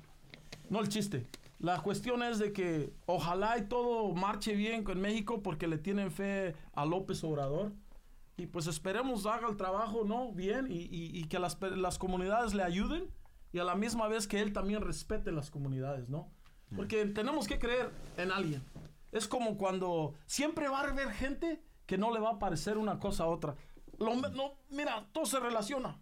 no 0.69 0.81
el 0.81 0.89
chiste. 0.89 1.25
La 1.59 1.81
cuestión 1.81 2.21
es 2.23 2.39
de 2.39 2.51
que 2.51 2.91
ojalá 3.05 3.57
y 3.57 3.63
todo 3.67 4.13
marche 4.13 4.53
bien 4.55 4.83
con 4.83 4.99
México 4.99 5.41
porque 5.41 5.67
le 5.67 5.77
tienen 5.77 6.11
fe 6.11 6.55
a 6.73 6.85
López 6.85 7.23
Obrador. 7.23 7.71
Y 8.35 8.47
pues 8.47 8.67
esperemos 8.67 9.25
haga 9.27 9.47
el 9.47 9.55
trabajo, 9.55 10.03
¿no? 10.05 10.33
Bien 10.33 10.65
y, 10.69 10.79
y- 10.79 11.17
y 11.17 11.23
que 11.25 11.39
las, 11.39 11.57
las 11.61 11.97
comunidades 11.97 12.53
le 12.53 12.63
ayuden 12.63 13.05
y 13.53 13.59
a 13.59 13.63
la 13.63 13.75
misma 13.75 14.07
vez 14.07 14.27
que 14.27 14.41
él 14.41 14.51
también 14.51 14.81
respete 14.81 15.31
las 15.31 15.49
comunidades, 15.51 16.09
¿no? 16.09 16.27
Porque 16.75 17.05
tenemos 17.05 17.47
que 17.47 17.59
creer 17.59 17.91
en 18.17 18.31
alguien. 18.31 18.63
Es 19.11 19.27
como 19.27 19.57
cuando 19.57 20.13
siempre 20.25 20.67
va 20.67 20.79
a 20.81 20.89
haber 20.89 21.11
gente 21.11 21.61
que 21.85 21.97
no 21.97 22.11
le 22.13 22.19
va 22.19 22.31
a 22.31 22.39
parecer 22.39 22.77
una 22.77 22.99
cosa 22.99 23.23
a 23.23 23.27
otra. 23.27 23.55
Lo 23.99 24.15
no, 24.15 24.53
mira, 24.69 25.07
todo 25.11 25.25
se 25.25 25.39
relaciona. 25.39 25.99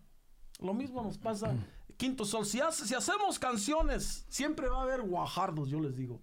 Lo 0.59 0.74
mismo 0.74 1.01
nos 1.03 1.17
pasa. 1.17 1.53
Quinto 1.97 2.24
Sol, 2.26 2.45
si, 2.45 2.59
hace- 2.61 2.88
si 2.88 2.95
hacemos 2.95 3.38
canciones, 3.38 4.26
siempre 4.30 4.69
va 4.69 4.80
a 4.80 4.84
haber 4.84 5.01
guajardos, 5.01 5.69
yo 5.69 5.80
les 5.80 5.95
digo. 5.95 6.19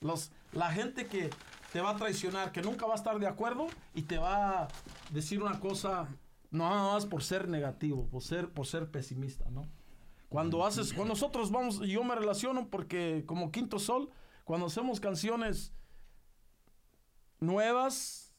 Los, 0.00 0.32
la 0.52 0.70
gente 0.72 1.06
que 1.06 1.30
te 1.72 1.80
va 1.80 1.90
a 1.90 1.96
traicionar, 1.96 2.52
que 2.52 2.62
nunca 2.62 2.86
va 2.86 2.94
a 2.94 2.96
estar 2.96 3.18
de 3.18 3.26
acuerdo 3.26 3.66
y 3.94 4.02
te 4.02 4.18
va 4.18 4.62
a 4.62 4.68
decir 5.10 5.42
una 5.42 5.60
cosa 5.60 6.08
nada 6.50 6.94
más 6.94 7.06
por 7.06 7.22
ser 7.22 7.48
negativo, 7.48 8.06
por 8.08 8.22
ser, 8.22 8.48
por 8.48 8.66
ser 8.66 8.90
pesimista, 8.90 9.48
¿no? 9.50 9.68
Cuando 10.30 10.64
haces, 10.64 10.92
cuando 10.92 11.14
nosotros 11.14 11.50
vamos, 11.50 11.80
yo 11.80 12.04
me 12.04 12.14
relaciono 12.14 12.68
porque 12.68 13.24
como 13.26 13.50
Quinto 13.50 13.80
Sol, 13.80 14.10
cuando 14.44 14.66
hacemos 14.66 15.00
canciones 15.00 15.72
nuevas, 17.40 18.32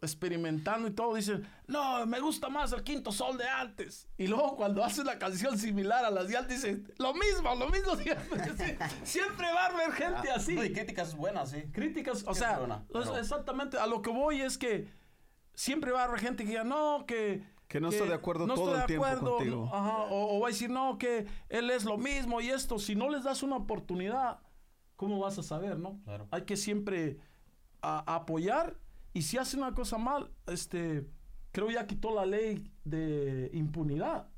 experimentando 0.00 0.86
y 0.86 0.92
todo, 0.92 1.16
dicen, 1.16 1.48
no, 1.66 2.06
me 2.06 2.20
gusta 2.20 2.48
más 2.48 2.72
el 2.72 2.84
Quinto 2.84 3.10
Sol 3.10 3.36
de 3.38 3.48
antes. 3.48 4.08
Y 4.18 4.28
luego 4.28 4.56
cuando 4.56 4.84
haces 4.84 5.04
la 5.04 5.18
canción 5.18 5.58
similar 5.58 6.04
a 6.04 6.10
las 6.10 6.28
de 6.28 6.36
antes, 6.36 6.62
dicen, 6.62 6.94
lo 6.98 7.12
mismo, 7.12 7.54
lo 7.56 7.68
mismo 7.70 7.96
siempre. 7.96 8.78
Siempre 9.04 9.52
va 9.52 9.66
a 9.66 9.66
haber 9.66 9.92
gente 9.92 10.30
así. 10.30 10.54
No, 10.54 10.64
y 10.64 10.72
críticas 10.72 11.16
buenas, 11.16 11.50
sí. 11.50 11.62
Críticas, 11.72 12.24
o 12.24 12.34
sea, 12.34 12.58
buena, 12.58 12.86
pero- 12.92 13.16
exactamente, 13.16 13.78
a 13.78 13.86
lo 13.88 14.00
que 14.00 14.10
voy 14.10 14.42
es 14.42 14.56
que 14.58 14.88
siempre 15.54 15.90
va 15.90 16.02
a 16.02 16.04
haber 16.04 16.20
gente 16.20 16.44
que 16.44 16.50
diga, 16.50 16.64
no, 16.64 17.04
que... 17.04 17.55
Que 17.68 17.80
no 17.80 17.88
estoy 17.88 18.08
de 18.08 18.14
acuerdo 18.14 18.46
todo 18.46 18.68
estoy 18.68 18.80
el 18.80 18.86
tiempo 18.86 19.04
acuerdo", 19.06 19.36
contigo. 19.36 19.70
ajá, 19.72 20.04
o, 20.04 20.36
o 20.36 20.40
va 20.40 20.48
a 20.48 20.50
decir, 20.50 20.70
no, 20.70 20.98
que 20.98 21.26
él 21.48 21.70
es 21.70 21.84
lo 21.84 21.98
mismo 21.98 22.40
y 22.40 22.48
esto. 22.50 22.78
Si 22.78 22.94
no 22.94 23.08
les 23.10 23.24
das 23.24 23.42
una 23.42 23.56
oportunidad, 23.56 24.40
¿cómo 24.94 25.18
vas 25.18 25.38
a 25.38 25.42
saber, 25.42 25.78
no? 25.78 26.00
Claro. 26.04 26.28
Hay 26.30 26.42
que 26.42 26.56
siempre 26.56 27.18
a- 27.82 28.14
apoyar 28.14 28.78
y 29.12 29.22
si 29.22 29.36
hace 29.38 29.56
una 29.56 29.74
cosa 29.74 29.98
mal, 29.98 30.30
este, 30.46 31.08
creo 31.50 31.70
ya 31.70 31.86
quitó 31.86 32.14
la 32.14 32.24
ley 32.24 32.70
de 32.84 33.50
impunidad. 33.52 34.28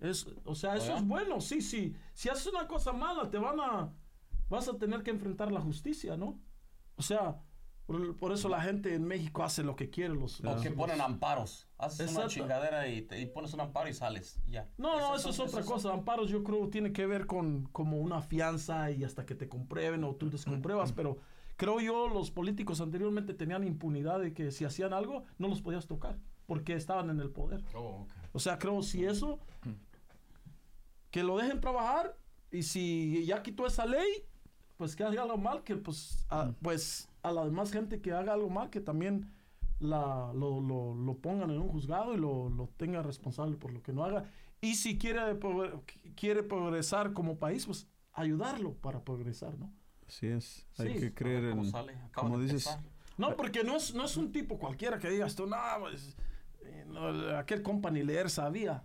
Es, 0.00 0.26
o 0.44 0.54
sea, 0.54 0.76
eso 0.76 0.94
es 0.94 1.04
bueno, 1.06 1.40
sí, 1.40 1.60
sí. 1.62 1.94
Si 2.12 2.28
haces 2.28 2.46
una 2.48 2.66
cosa 2.68 2.92
mala, 2.92 3.30
te 3.30 3.38
van 3.38 3.58
a, 3.60 3.92
vas 4.48 4.68
a 4.68 4.76
tener 4.76 5.02
que 5.02 5.10
enfrentar 5.10 5.50
la 5.50 5.60
justicia, 5.60 6.16
¿no? 6.16 6.38
O 6.96 7.02
sea, 7.02 7.40
por, 7.88 8.16
por 8.18 8.32
eso 8.32 8.48
la 8.50 8.60
gente 8.60 8.94
en 8.94 9.04
México 9.04 9.42
hace 9.42 9.62
lo 9.64 9.74
que 9.74 9.88
quiere. 9.88 10.14
Los, 10.14 10.40
O 10.40 10.44
los- 10.44 10.60
que 10.62 10.70
ponen 10.70 11.00
amparos. 11.00 11.66
Haces 11.78 12.00
una 12.00 12.10
Exacto. 12.24 12.28
chingadera 12.28 12.86
y, 12.86 13.00
te- 13.02 13.18
y 13.20 13.24
pones 13.26 13.54
un 13.54 13.60
amparo 13.62 13.88
y 13.88 13.94
sales. 13.94 14.38
y 14.46 14.50
Ya. 14.52 14.68
No, 14.76 15.00
no, 15.00 15.16
eso 15.16 15.32
son- 15.32 15.46
es 15.46 15.52
otra 15.54 15.64
son- 15.64 15.72
cosa. 15.72 15.92
Amparos 15.94 16.28
yo 16.30 16.44
creo 16.44 16.68
tiene 16.68 16.92
que 16.92 17.06
ver 17.06 17.26
con 17.26 17.64
como 17.72 17.96
una 17.98 18.20
fianza 18.20 18.90
y 18.90 19.02
hasta 19.04 19.24
que 19.24 19.34
te 19.34 19.48
comprueben 19.48 20.04
o 20.04 20.14
tú 20.14 20.28
descompruebas, 20.28 20.92
pero 20.92 21.16
creo 21.56 21.80
yo 21.80 22.08
los 22.08 22.30
políticos 22.30 22.80
anteriormente 22.82 23.32
tenían 23.34 23.64
impunidad 23.64 24.20
de 24.20 24.34
que 24.34 24.50
si 24.52 24.64
hacían 24.66 24.92
algo 24.92 25.24
no 25.38 25.48
los 25.48 25.62
podías 25.62 25.86
tocar 25.86 26.18
porque 26.46 26.74
estaban 26.74 27.08
en 27.10 27.18
el 27.20 27.30
poder. 27.30 27.64
Oh, 27.74 28.02
ok. 28.02 28.12
O 28.34 28.38
sea, 28.38 28.58
creo 28.58 28.82
si 28.82 29.04
eso 29.06 29.40
que 31.10 31.22
lo 31.22 31.36
dejen 31.38 31.60
trabajar 31.60 32.16
y 32.50 32.62
si 32.62 33.24
ya 33.26 33.42
quitó 33.42 33.66
esa 33.66 33.86
ley, 33.86 34.06
pues 34.78 34.96
que 34.96 35.04
haga 35.04 35.22
algo 35.22 35.36
mal, 35.36 35.62
que 35.64 35.76
pues 35.76 36.24
a, 36.30 36.52
pues 36.62 37.08
a 37.22 37.30
la 37.32 37.44
demás 37.44 37.70
gente 37.70 38.00
que 38.00 38.12
haga 38.12 38.32
algo 38.32 38.48
mal, 38.48 38.70
que 38.70 38.80
también 38.80 39.30
la, 39.80 40.32
lo, 40.34 40.60
lo- 40.60 40.94
lo 40.94 41.14
pongan 41.18 41.50
en 41.50 41.58
un 41.60 41.68
juzgado 41.68 42.14
y 42.14 42.16
lo, 42.16 42.48
lo 42.48 42.68
tengan 42.78 43.04
responsable 43.04 43.56
por 43.56 43.72
lo 43.72 43.82
que 43.82 43.92
no 43.92 44.04
haga. 44.04 44.24
Y 44.60 44.76
si 44.76 44.96
quiere, 44.98 45.20
quiere 46.16 46.42
progresar 46.42 47.12
como 47.12 47.36
país, 47.38 47.66
pues 47.66 47.86
ayudarlo 48.12 48.72
para 48.74 49.00
progresar, 49.04 49.56
¿no? 49.58 49.70
Así 50.08 50.26
es. 50.26 50.66
Hay 50.78 50.94
Sí. 50.94 51.00
que 51.00 51.06
A 51.08 51.14
creer 51.14 51.42
ver 51.42 51.50
cómo 51.50 51.64
en. 51.64 51.70
sale. 51.70 51.94
Como 52.14 52.38
dices. 52.40 52.66
empezar. 52.66 52.80
No, 53.18 53.36
porque 53.36 53.62
no 53.64 53.76
es, 53.76 53.94
no 53.94 54.04
es 54.04 54.16
un 54.16 54.32
tipo 54.32 54.58
cualquiera 54.58 54.98
que 54.98 55.10
digas 55.10 55.34
tú, 55.34 55.46
no, 55.46 55.56
pues, 55.80 56.16
eh, 56.62 56.84
no, 56.88 57.36
aquel 57.36 57.62
compa 57.62 57.90
ni 57.90 58.02
leer 58.02 58.30
sabía. 58.30 58.82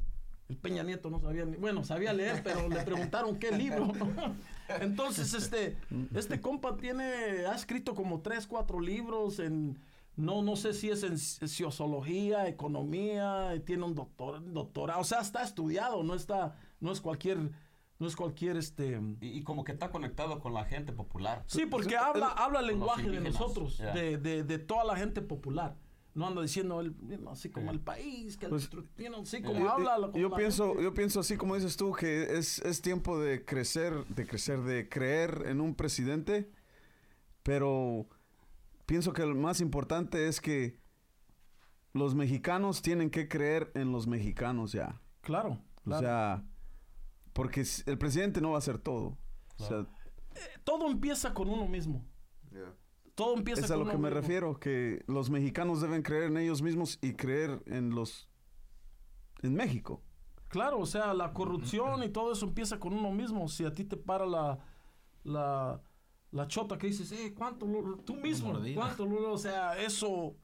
El 0.50 0.58
Peña 0.58 0.84
Nieto 0.84 1.10
no 1.10 1.20
sabía 1.20 1.46
ni, 1.46 1.56
bueno, 1.58 1.84
sabía 1.84 2.14
leer, 2.14 2.42
pero 2.44 2.68
le 2.68 2.84
preguntaron 2.84 3.38
qué 3.40 3.52
libro. 3.52 3.92
Entonces, 4.82 5.34
este, 5.34 5.78
este 6.16 6.42
compa 6.42 6.78
tiene, 6.78 7.46
ha 7.46 7.56
escrito 7.56 7.96
como 7.96 8.22
tres, 8.22 8.48
cuatro 8.48 8.80
libros 8.80 9.40
en, 9.40 9.80
no, 10.16 10.42
no 10.42 10.56
sé 10.56 10.74
si 10.74 10.90
es 10.90 11.04
en 11.04 11.18
sociología, 11.18 12.48
economía, 12.48 13.54
tiene 13.66 13.84
un 13.84 13.96
doctor, 13.96 14.42
doctorado, 14.54 15.02
o 15.02 15.04
sea, 15.04 15.22
está 15.22 15.44
estudiado, 15.44 16.04
no 16.04 16.14
está, 16.16 16.56
no 16.80 16.92
es 16.92 17.02
cualquier 17.02 17.52
no 18.00 18.08
es 18.08 18.16
cualquier 18.18 18.58
este... 18.58 19.00
Y, 19.22 19.28
y 19.28 19.44
como 19.44 19.64
que 19.64 19.72
está 19.72 19.90
conectado 19.90 20.40
con 20.42 20.54
la 20.54 20.66
gente 20.66 20.92
popular. 20.92 21.44
Sí, 21.48 21.66
porque 21.66 21.96
habla, 21.96 22.28
habla 22.28 22.60
el 22.60 22.68
lenguaje 22.68 23.10
de 23.10 23.22
nosotros, 23.22 23.78
de, 23.78 24.18
de 24.18 24.60
toda 24.60 24.84
la 24.84 24.98
gente 24.98 25.22
popular. 25.22 25.78
No 26.16 26.28
anda 26.28 26.42
diciendo 26.44 26.80
el, 26.80 26.96
así 27.32 27.50
como 27.50 27.72
el 27.72 27.80
país, 27.80 28.38
que 28.38 28.46
el 28.46 28.52
Pues, 28.52 28.70
know, 28.70 29.22
así 29.24 29.42
como 29.42 29.60
Yo- 29.60 29.70
habla. 29.72 29.96
yo, 29.98 30.02
como 30.12 30.18
yo 30.20 30.30
la 30.30 30.38
pienso, 30.38 30.68
gente. 30.70 30.84
yo 30.84 30.94
pienso 30.94 31.20
así 31.20 31.38
como 31.38 31.56
dices 31.56 31.76
tú, 31.76 31.92
que 31.92 32.38
es, 32.38 32.60
es 32.60 32.82
tiempo 32.84 33.20
de 33.20 33.44
crecer, 33.46 34.06
de 34.10 34.28
crecer, 34.28 34.62
de 34.62 34.88
creer 34.90 35.44
en 35.48 35.60
un 35.60 35.74
presidente, 35.74 36.52
pero 37.42 38.08
pienso 38.86 39.12
que 39.14 39.26
lo 39.26 39.34
más 39.36 39.60
importante 39.60 40.28
es 40.28 40.40
que 40.40 40.78
los 41.94 42.14
mexicanos 42.16 42.82
tienen 42.82 43.10
que 43.10 43.28
creer 43.28 43.72
en 43.76 43.92
los 43.92 44.06
mexicanos 44.08 44.72
ya. 44.72 45.02
Claro, 45.22 45.60
O 45.78 45.84
claro. 45.86 46.00
sea, 46.02 46.44
porque 47.34 47.64
el 47.88 47.98
presidente 47.98 48.40
no 48.42 48.52
va 48.52 48.56
a 48.56 48.60
hacer 48.60 48.78
todo. 48.78 49.18
O 49.58 49.66
sea, 49.66 49.88
todo 50.64 50.90
empieza 50.92 51.34
con 51.34 51.50
uno 51.50 51.68
mismo. 51.68 52.06
Todo 53.16 53.36
empieza 53.38 53.62
es 53.62 53.68
con 53.72 53.82
a 53.82 53.84
lo 53.86 53.92
que 53.92 53.98
me 53.98 54.10
refiero, 54.10 54.60
que 54.60 55.04
los 55.08 55.30
mexicanos 55.30 55.82
deben 55.82 56.02
creer 56.02 56.24
en 56.24 56.38
ellos 56.38 56.62
mismos 56.62 56.98
y 57.02 57.14
creer 57.14 57.62
en 57.68 57.92
los... 57.92 58.28
en 59.44 59.54
México. 59.54 60.02
Claro, 60.48 60.80
o 60.80 60.86
sea, 60.86 61.14
la 61.14 61.34
corrupción 61.34 62.04
y 62.04 62.10
todo 62.10 62.32
eso 62.32 62.46
empieza 62.46 62.80
con 62.80 62.94
uno 62.94 63.12
mismo. 63.12 63.48
Si 63.48 63.66
a 63.66 63.74
ti 63.74 63.84
te 63.86 63.98
para 63.98 64.26
la, 64.26 64.60
la, 65.24 65.82
la 66.32 66.48
chota 66.48 66.78
que 66.78 66.88
dices, 66.88 67.12
eh, 67.12 67.34
¿cuánto? 67.36 67.66
lo- 67.68 67.98
tú 67.98 68.16
mismo. 68.16 68.54
¿cuánto? 68.76 69.06
lo- 69.06 69.32
O 69.34 69.38
sea, 69.38 69.78
eso, 69.80 70.36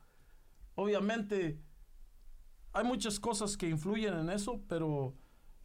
obviamente, 0.76 1.60
hay 2.74 2.84
muchas 2.86 3.20
cosas 3.20 3.56
que 3.58 3.70
influyen 3.70 4.14
en 4.16 4.30
eso, 4.30 4.62
pero 4.68 5.16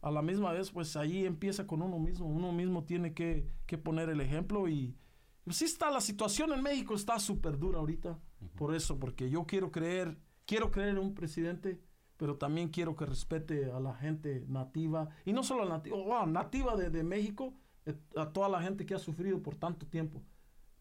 a 0.01 0.11
la 0.11 0.21
misma 0.21 0.51
vez, 0.53 0.71
pues 0.71 0.95
ahí 0.95 1.25
empieza 1.25 1.65
con 1.67 1.81
uno 1.81 1.97
mismo. 1.99 2.27
Uno 2.27 2.51
mismo 2.51 2.83
tiene 2.83 3.13
que, 3.13 3.47
que 3.67 3.77
poner 3.77 4.09
el 4.09 4.21
ejemplo 4.21 4.67
y... 4.67 4.95
pues, 5.45 5.57
sí 5.57 5.65
está, 5.65 5.89
la 5.89 6.01
situación 6.01 6.51
en 6.51 6.61
México 6.61 6.95
está 6.95 7.19
súper 7.19 7.57
dura 7.57 7.79
ahorita. 7.79 8.19
Por 8.55 8.75
eso, 8.75 8.99
porque 8.99 9.29
yo 9.29 9.45
quiero 9.45 9.71
creer, 9.71 10.17
quiero 10.45 10.71
creer 10.71 10.89
en 10.89 10.97
un 10.97 11.13
presidente, 11.13 11.81
pero 12.17 12.37
también 12.37 12.69
quiero 12.69 12.95
que 12.95 13.05
respete 13.05 13.71
a 13.71 13.79
la 13.79 13.95
gente 13.95 14.45
nativa, 14.47 15.09
y 15.25 15.33
no 15.33 15.43
solo 15.43 15.63
a 15.63 15.65
la 15.65 15.77
nativa, 15.77 15.97
wow, 15.97 16.25
nativa 16.25 16.75
de, 16.75 16.89
de 16.89 17.03
México, 17.03 17.53
eh, 17.85 17.95
a 18.15 18.29
toda 18.31 18.49
la 18.49 18.61
gente 18.61 18.85
que 18.85 18.95
ha 18.95 18.99
sufrido 18.99 19.41
por 19.41 19.55
tanto 19.55 19.85
tiempo, 19.87 20.23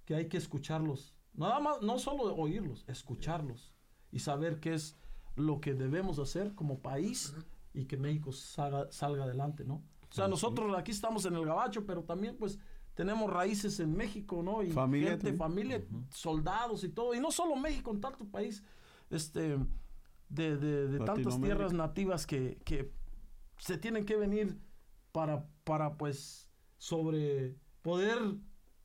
que 0.05 0.15
hay 0.15 0.29
que 0.29 0.37
escucharlos. 0.37 1.15
Nada 1.35 1.61
más, 1.61 1.83
no 1.83 1.99
solo 1.99 2.35
oírlos, 2.35 2.85
escucharlos 2.89 3.75
y 4.11 4.21
saber 4.21 4.61
qué 4.61 4.75
es 4.75 4.97
lo 5.37 5.61
que 5.61 5.75
debemos 5.75 6.19
hacer 6.19 6.55
como 6.55 6.81
país 6.81 7.35
y 7.73 7.87
que 7.87 7.97
México 7.97 8.33
salga, 8.33 8.91
salga 8.93 9.25
adelante, 9.25 9.65
¿no? 9.65 9.83
O 10.09 10.15
sea, 10.15 10.29
nosotros 10.29 10.73
aquí 10.79 10.93
estamos 10.93 11.25
en 11.25 11.35
el 11.35 11.45
gabacho, 11.45 11.85
pero 11.85 12.05
también 12.05 12.37
pues 12.37 12.61
tenemos 12.95 13.31
raíces 13.31 13.81
en 13.81 13.97
México, 13.97 14.43
¿no? 14.43 14.63
Y 14.63 14.71
Familia 14.71 15.11
gente, 15.11 15.33
también. 15.33 15.39
familia, 15.39 15.85
soldados 16.11 16.85
y 16.85 16.89
todo. 16.89 17.15
Y 17.15 17.21
no 17.21 17.31
solo 17.31 17.57
México, 17.57 17.91
en 17.91 18.01
tanto 18.01 18.25
país, 18.25 18.63
este, 19.11 19.59
de, 20.29 20.57
de, 20.57 20.89
de 20.89 20.99
tantas 21.01 21.41
tierras 21.41 21.73
nativas 21.73 22.27
que, 22.27 22.59
que 22.65 22.93
se 23.59 23.79
tienen 23.79 24.05
que 24.05 24.17
venir 24.17 24.59
para, 25.13 25.47
para 25.65 25.97
pues, 25.97 26.49
sobre 26.79 27.57
poder 27.83 28.19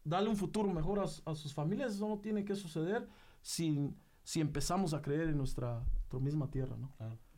darle 0.04 0.30
un 0.30 0.38
futuro 0.38 0.72
mejor 0.74 1.00
a, 1.00 1.04
a 1.04 1.36
sus 1.36 1.54
familias. 1.54 1.94
Eso 1.94 2.08
no 2.08 2.20
tiene 2.20 2.44
que 2.46 2.56
suceder 2.56 3.08
si, 3.42 3.94
si 4.24 4.42
empezamos 4.42 4.94
a 4.94 5.02
creer 5.02 5.30
en 5.30 5.38
nuestra, 5.38 5.84
nuestra 5.94 6.20
misma 6.20 6.50
tierra, 6.50 6.76
¿no? 6.78 6.92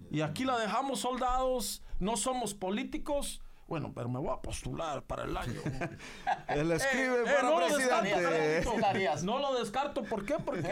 Y 0.09 0.21
aquí 0.21 0.45
la 0.45 0.57
dejamos 0.57 0.99
soldados, 0.99 1.83
no 1.99 2.17
somos 2.17 2.53
políticos. 2.53 3.41
Bueno, 3.71 3.93
pero 3.95 4.09
me 4.09 4.19
voy 4.19 4.35
a 4.37 4.41
postular 4.41 5.01
para 5.03 5.23
el 5.23 5.37
año. 5.37 5.61
Él 6.49 6.73
escribe 6.73 7.19
Eh, 7.19 7.23
eh, 7.25 7.33
para 7.37 7.43
no 7.43 7.59
lo 7.61 7.77
descarto, 7.77 8.01
presidente. 8.01 8.69
¿Qué 8.81 8.85
harías? 8.85 9.23
No 9.23 9.39
lo 9.39 9.57
descarto, 9.57 10.03
¿por 10.03 10.25
qué? 10.25 10.33
Porque 10.43 10.67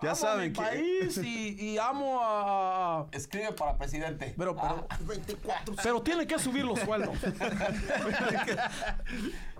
Ya 0.00 0.12
amo 0.12 0.16
saben 0.16 0.46
mi 0.46 0.52
que- 0.54 0.62
país 0.62 1.18
y, 1.18 1.72
y 1.72 1.76
amo 1.76 2.18
a... 2.22 3.04
Escribe 3.12 3.52
para 3.52 3.76
presidente. 3.76 4.32
Pero, 4.34 4.56
pero, 4.56 4.86
Ah, 4.88 4.98
pero 5.82 6.00
tiene 6.00 6.26
que 6.26 6.38
subir 6.38 6.64
los 6.64 6.80
sueldos. 6.80 7.18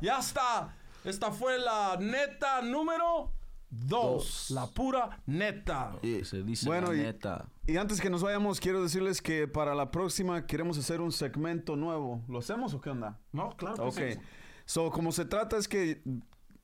ya 0.00 0.18
está. 0.18 0.74
Esta 1.04 1.30
fue 1.32 1.58
la 1.58 1.98
neta 2.00 2.62
número 2.62 3.32
2. 3.70 4.50
La 4.52 4.66
pura 4.66 5.22
neta. 5.26 5.98
Y 6.02 6.24
se 6.24 6.42
dice 6.42 6.66
Bueno, 6.66 6.92
la 6.92 7.02
neta. 7.02 7.48
Y 7.66 7.76
antes 7.76 8.00
que 8.00 8.10
nos 8.10 8.22
vayamos, 8.22 8.60
quiero 8.60 8.82
decirles 8.82 9.20
que 9.20 9.48
para 9.48 9.74
la 9.74 9.90
próxima 9.90 10.46
queremos 10.46 10.78
hacer 10.78 11.00
un 11.00 11.12
segmento 11.12 11.76
nuevo. 11.76 12.22
¿Lo 12.28 12.38
hacemos 12.38 12.74
o 12.74 12.80
qué 12.80 12.90
onda? 12.90 13.18
No, 13.32 13.50
claro 13.56 13.76
que 13.76 13.82
Ok. 13.82 14.12
sí. 14.14 14.18
So, 14.64 14.90
como 14.90 15.12
se 15.12 15.24
trata 15.24 15.56
es 15.56 15.68
que 15.68 16.02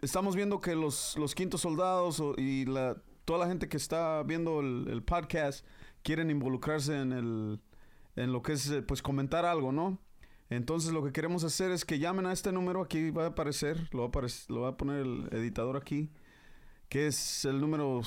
estamos 0.01 0.35
viendo 0.37 0.61
que 0.61 0.75
los, 0.75 1.17
los 1.19 1.35
quintos 1.35 1.61
soldados 1.61 2.23
y 2.37 2.65
la, 2.67 2.97
toda 3.25 3.39
la 3.41 3.47
gente 3.47 3.69
que 3.69 3.77
está 3.77 4.23
viendo 4.25 4.61
el, 4.61 4.89
el 4.89 5.03
podcast 5.03 5.65
quieren 6.03 6.31
involucrarse 6.31 6.99
en, 7.01 7.13
el, 7.13 7.61
en 8.17 8.33
lo 8.33 8.43
que 8.43 8.55
es, 8.55 8.69
eh, 8.71 8.83
pues, 8.83 9.03
comentar 9.03 9.45
algo, 9.45 9.71
¿no? 9.71 9.99
Entonces, 10.51 10.93
lo 10.93 11.03
que 11.05 11.13
queremos 11.13 11.45
hacer 11.45 11.71
es 11.71 11.85
que 11.85 11.99
llamen 11.99 12.27
a 12.27 12.33
este 12.33 12.53
número, 12.53 12.83
aquí 12.83 13.11
va 13.11 13.25
a 13.25 13.29
aparecer, 13.29 13.89
lo 13.93 14.11
va 14.11 14.21
a, 14.21 14.27
lo 14.53 14.61
va 14.63 14.69
a 14.71 14.77
poner 14.77 14.99
el 15.01 15.29
editador 15.31 15.77
aquí, 15.77 16.11
que 16.93 17.07
es 17.07 17.47
el 17.47 17.59
número 17.59 18.03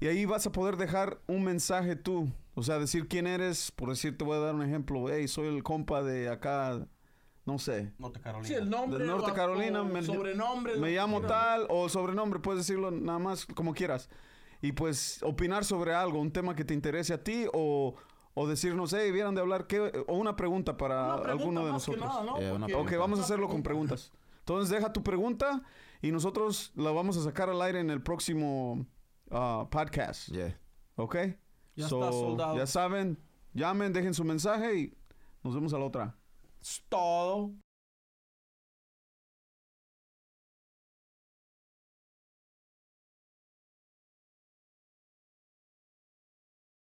Y 0.00 0.06
ahí 0.08 0.24
vas 0.24 0.44
a 0.46 0.52
poder 0.52 0.76
dejar 0.76 1.20
un 1.28 1.44
mensaje 1.44 1.94
tú. 1.94 2.32
O 2.54 2.64
sea, 2.64 2.80
decir 2.80 3.06
quién 3.06 3.28
eres. 3.28 3.70
Por 3.70 3.90
decir, 3.90 4.18
te 4.18 4.24
voy 4.24 4.38
a 4.38 4.40
dar 4.40 4.56
un 4.56 4.62
ejemplo. 4.62 5.08
Hey, 5.08 5.28
soy 5.28 5.46
el 5.46 5.62
compa 5.62 6.02
de 6.02 6.30
acá. 6.30 6.84
No 7.46 7.60
sé. 7.60 7.92
Norte 7.98 8.18
Carolina. 8.20 8.48
Sí, 8.48 8.54
el 8.54 8.68
nombre. 8.68 8.98
De 8.98 9.06
Norte 9.06 9.30
o- 9.30 9.34
Carolina. 9.34 9.82
o 9.82 9.84
me, 9.84 10.02
sobrenombre. 10.02 10.76
me 10.76 10.90
llamo 10.90 11.20
tal. 11.20 11.66
O 11.68 11.88
sobrenombre. 11.88 12.40
Puedes 12.40 12.66
decirlo 12.66 12.90
nada 12.90 13.20
más 13.20 13.46
como 13.46 13.72
quieras. 13.72 14.08
Y 14.62 14.72
pues 14.72 15.22
opinar 15.22 15.64
sobre 15.64 15.94
algo. 15.94 16.18
Un 16.18 16.32
tema 16.32 16.56
que 16.56 16.64
te 16.64 16.74
interese 16.74 17.14
a 17.14 17.22
ti. 17.22 17.46
O, 17.52 17.94
o 18.34 18.46
decirnos, 18.46 18.92
hey, 18.92 19.10
vieran 19.10 19.34
de 19.34 19.40
hablar. 19.40 19.66
¿qué? 19.66 20.04
O 20.06 20.16
una 20.16 20.36
pregunta 20.36 20.76
para 20.76 21.14
Una 21.14 21.22
pregunta 21.22 21.30
alguno 21.42 21.66
de 21.66 21.72
nosotros. 21.72 22.04
nada, 22.04 22.22
¿no? 22.24 22.38
Eh, 22.38 22.56
Porque- 22.58 22.94
Ok, 22.96 23.00
vamos 23.00 23.18
a 23.18 23.22
hacerlo 23.22 23.48
con 23.48 23.62
pregunta. 23.62 23.94
preguntas. 23.96 24.12
Entonces 24.40 24.70
deja 24.70 24.92
tu 24.92 25.02
pregunta 25.02 25.62
y 26.02 26.10
nosotros 26.10 26.72
la 26.74 26.90
vamos 26.90 27.16
a 27.16 27.22
sacar 27.22 27.50
al 27.50 27.60
aire 27.62 27.80
en 27.80 27.90
el 27.90 28.02
próximo 28.02 28.86
ah, 29.30 29.68
podcast. 29.70 30.28
Yeah. 30.30 30.58
¿Ok? 30.96 31.16
Ya 31.76 31.84
está, 31.84 32.12
soldado. 32.12 32.56
Ya 32.56 32.66
saben, 32.66 33.18
llamen, 33.54 33.92
dejen 33.92 34.14
su 34.14 34.24
mensaje 34.24 34.76
y 34.76 34.98
nos 35.42 35.54
vemos 35.54 35.72
a 35.72 35.78
la 35.78 35.84
otra. 35.84 36.16
Es 36.60 36.82
todo. 36.88 37.52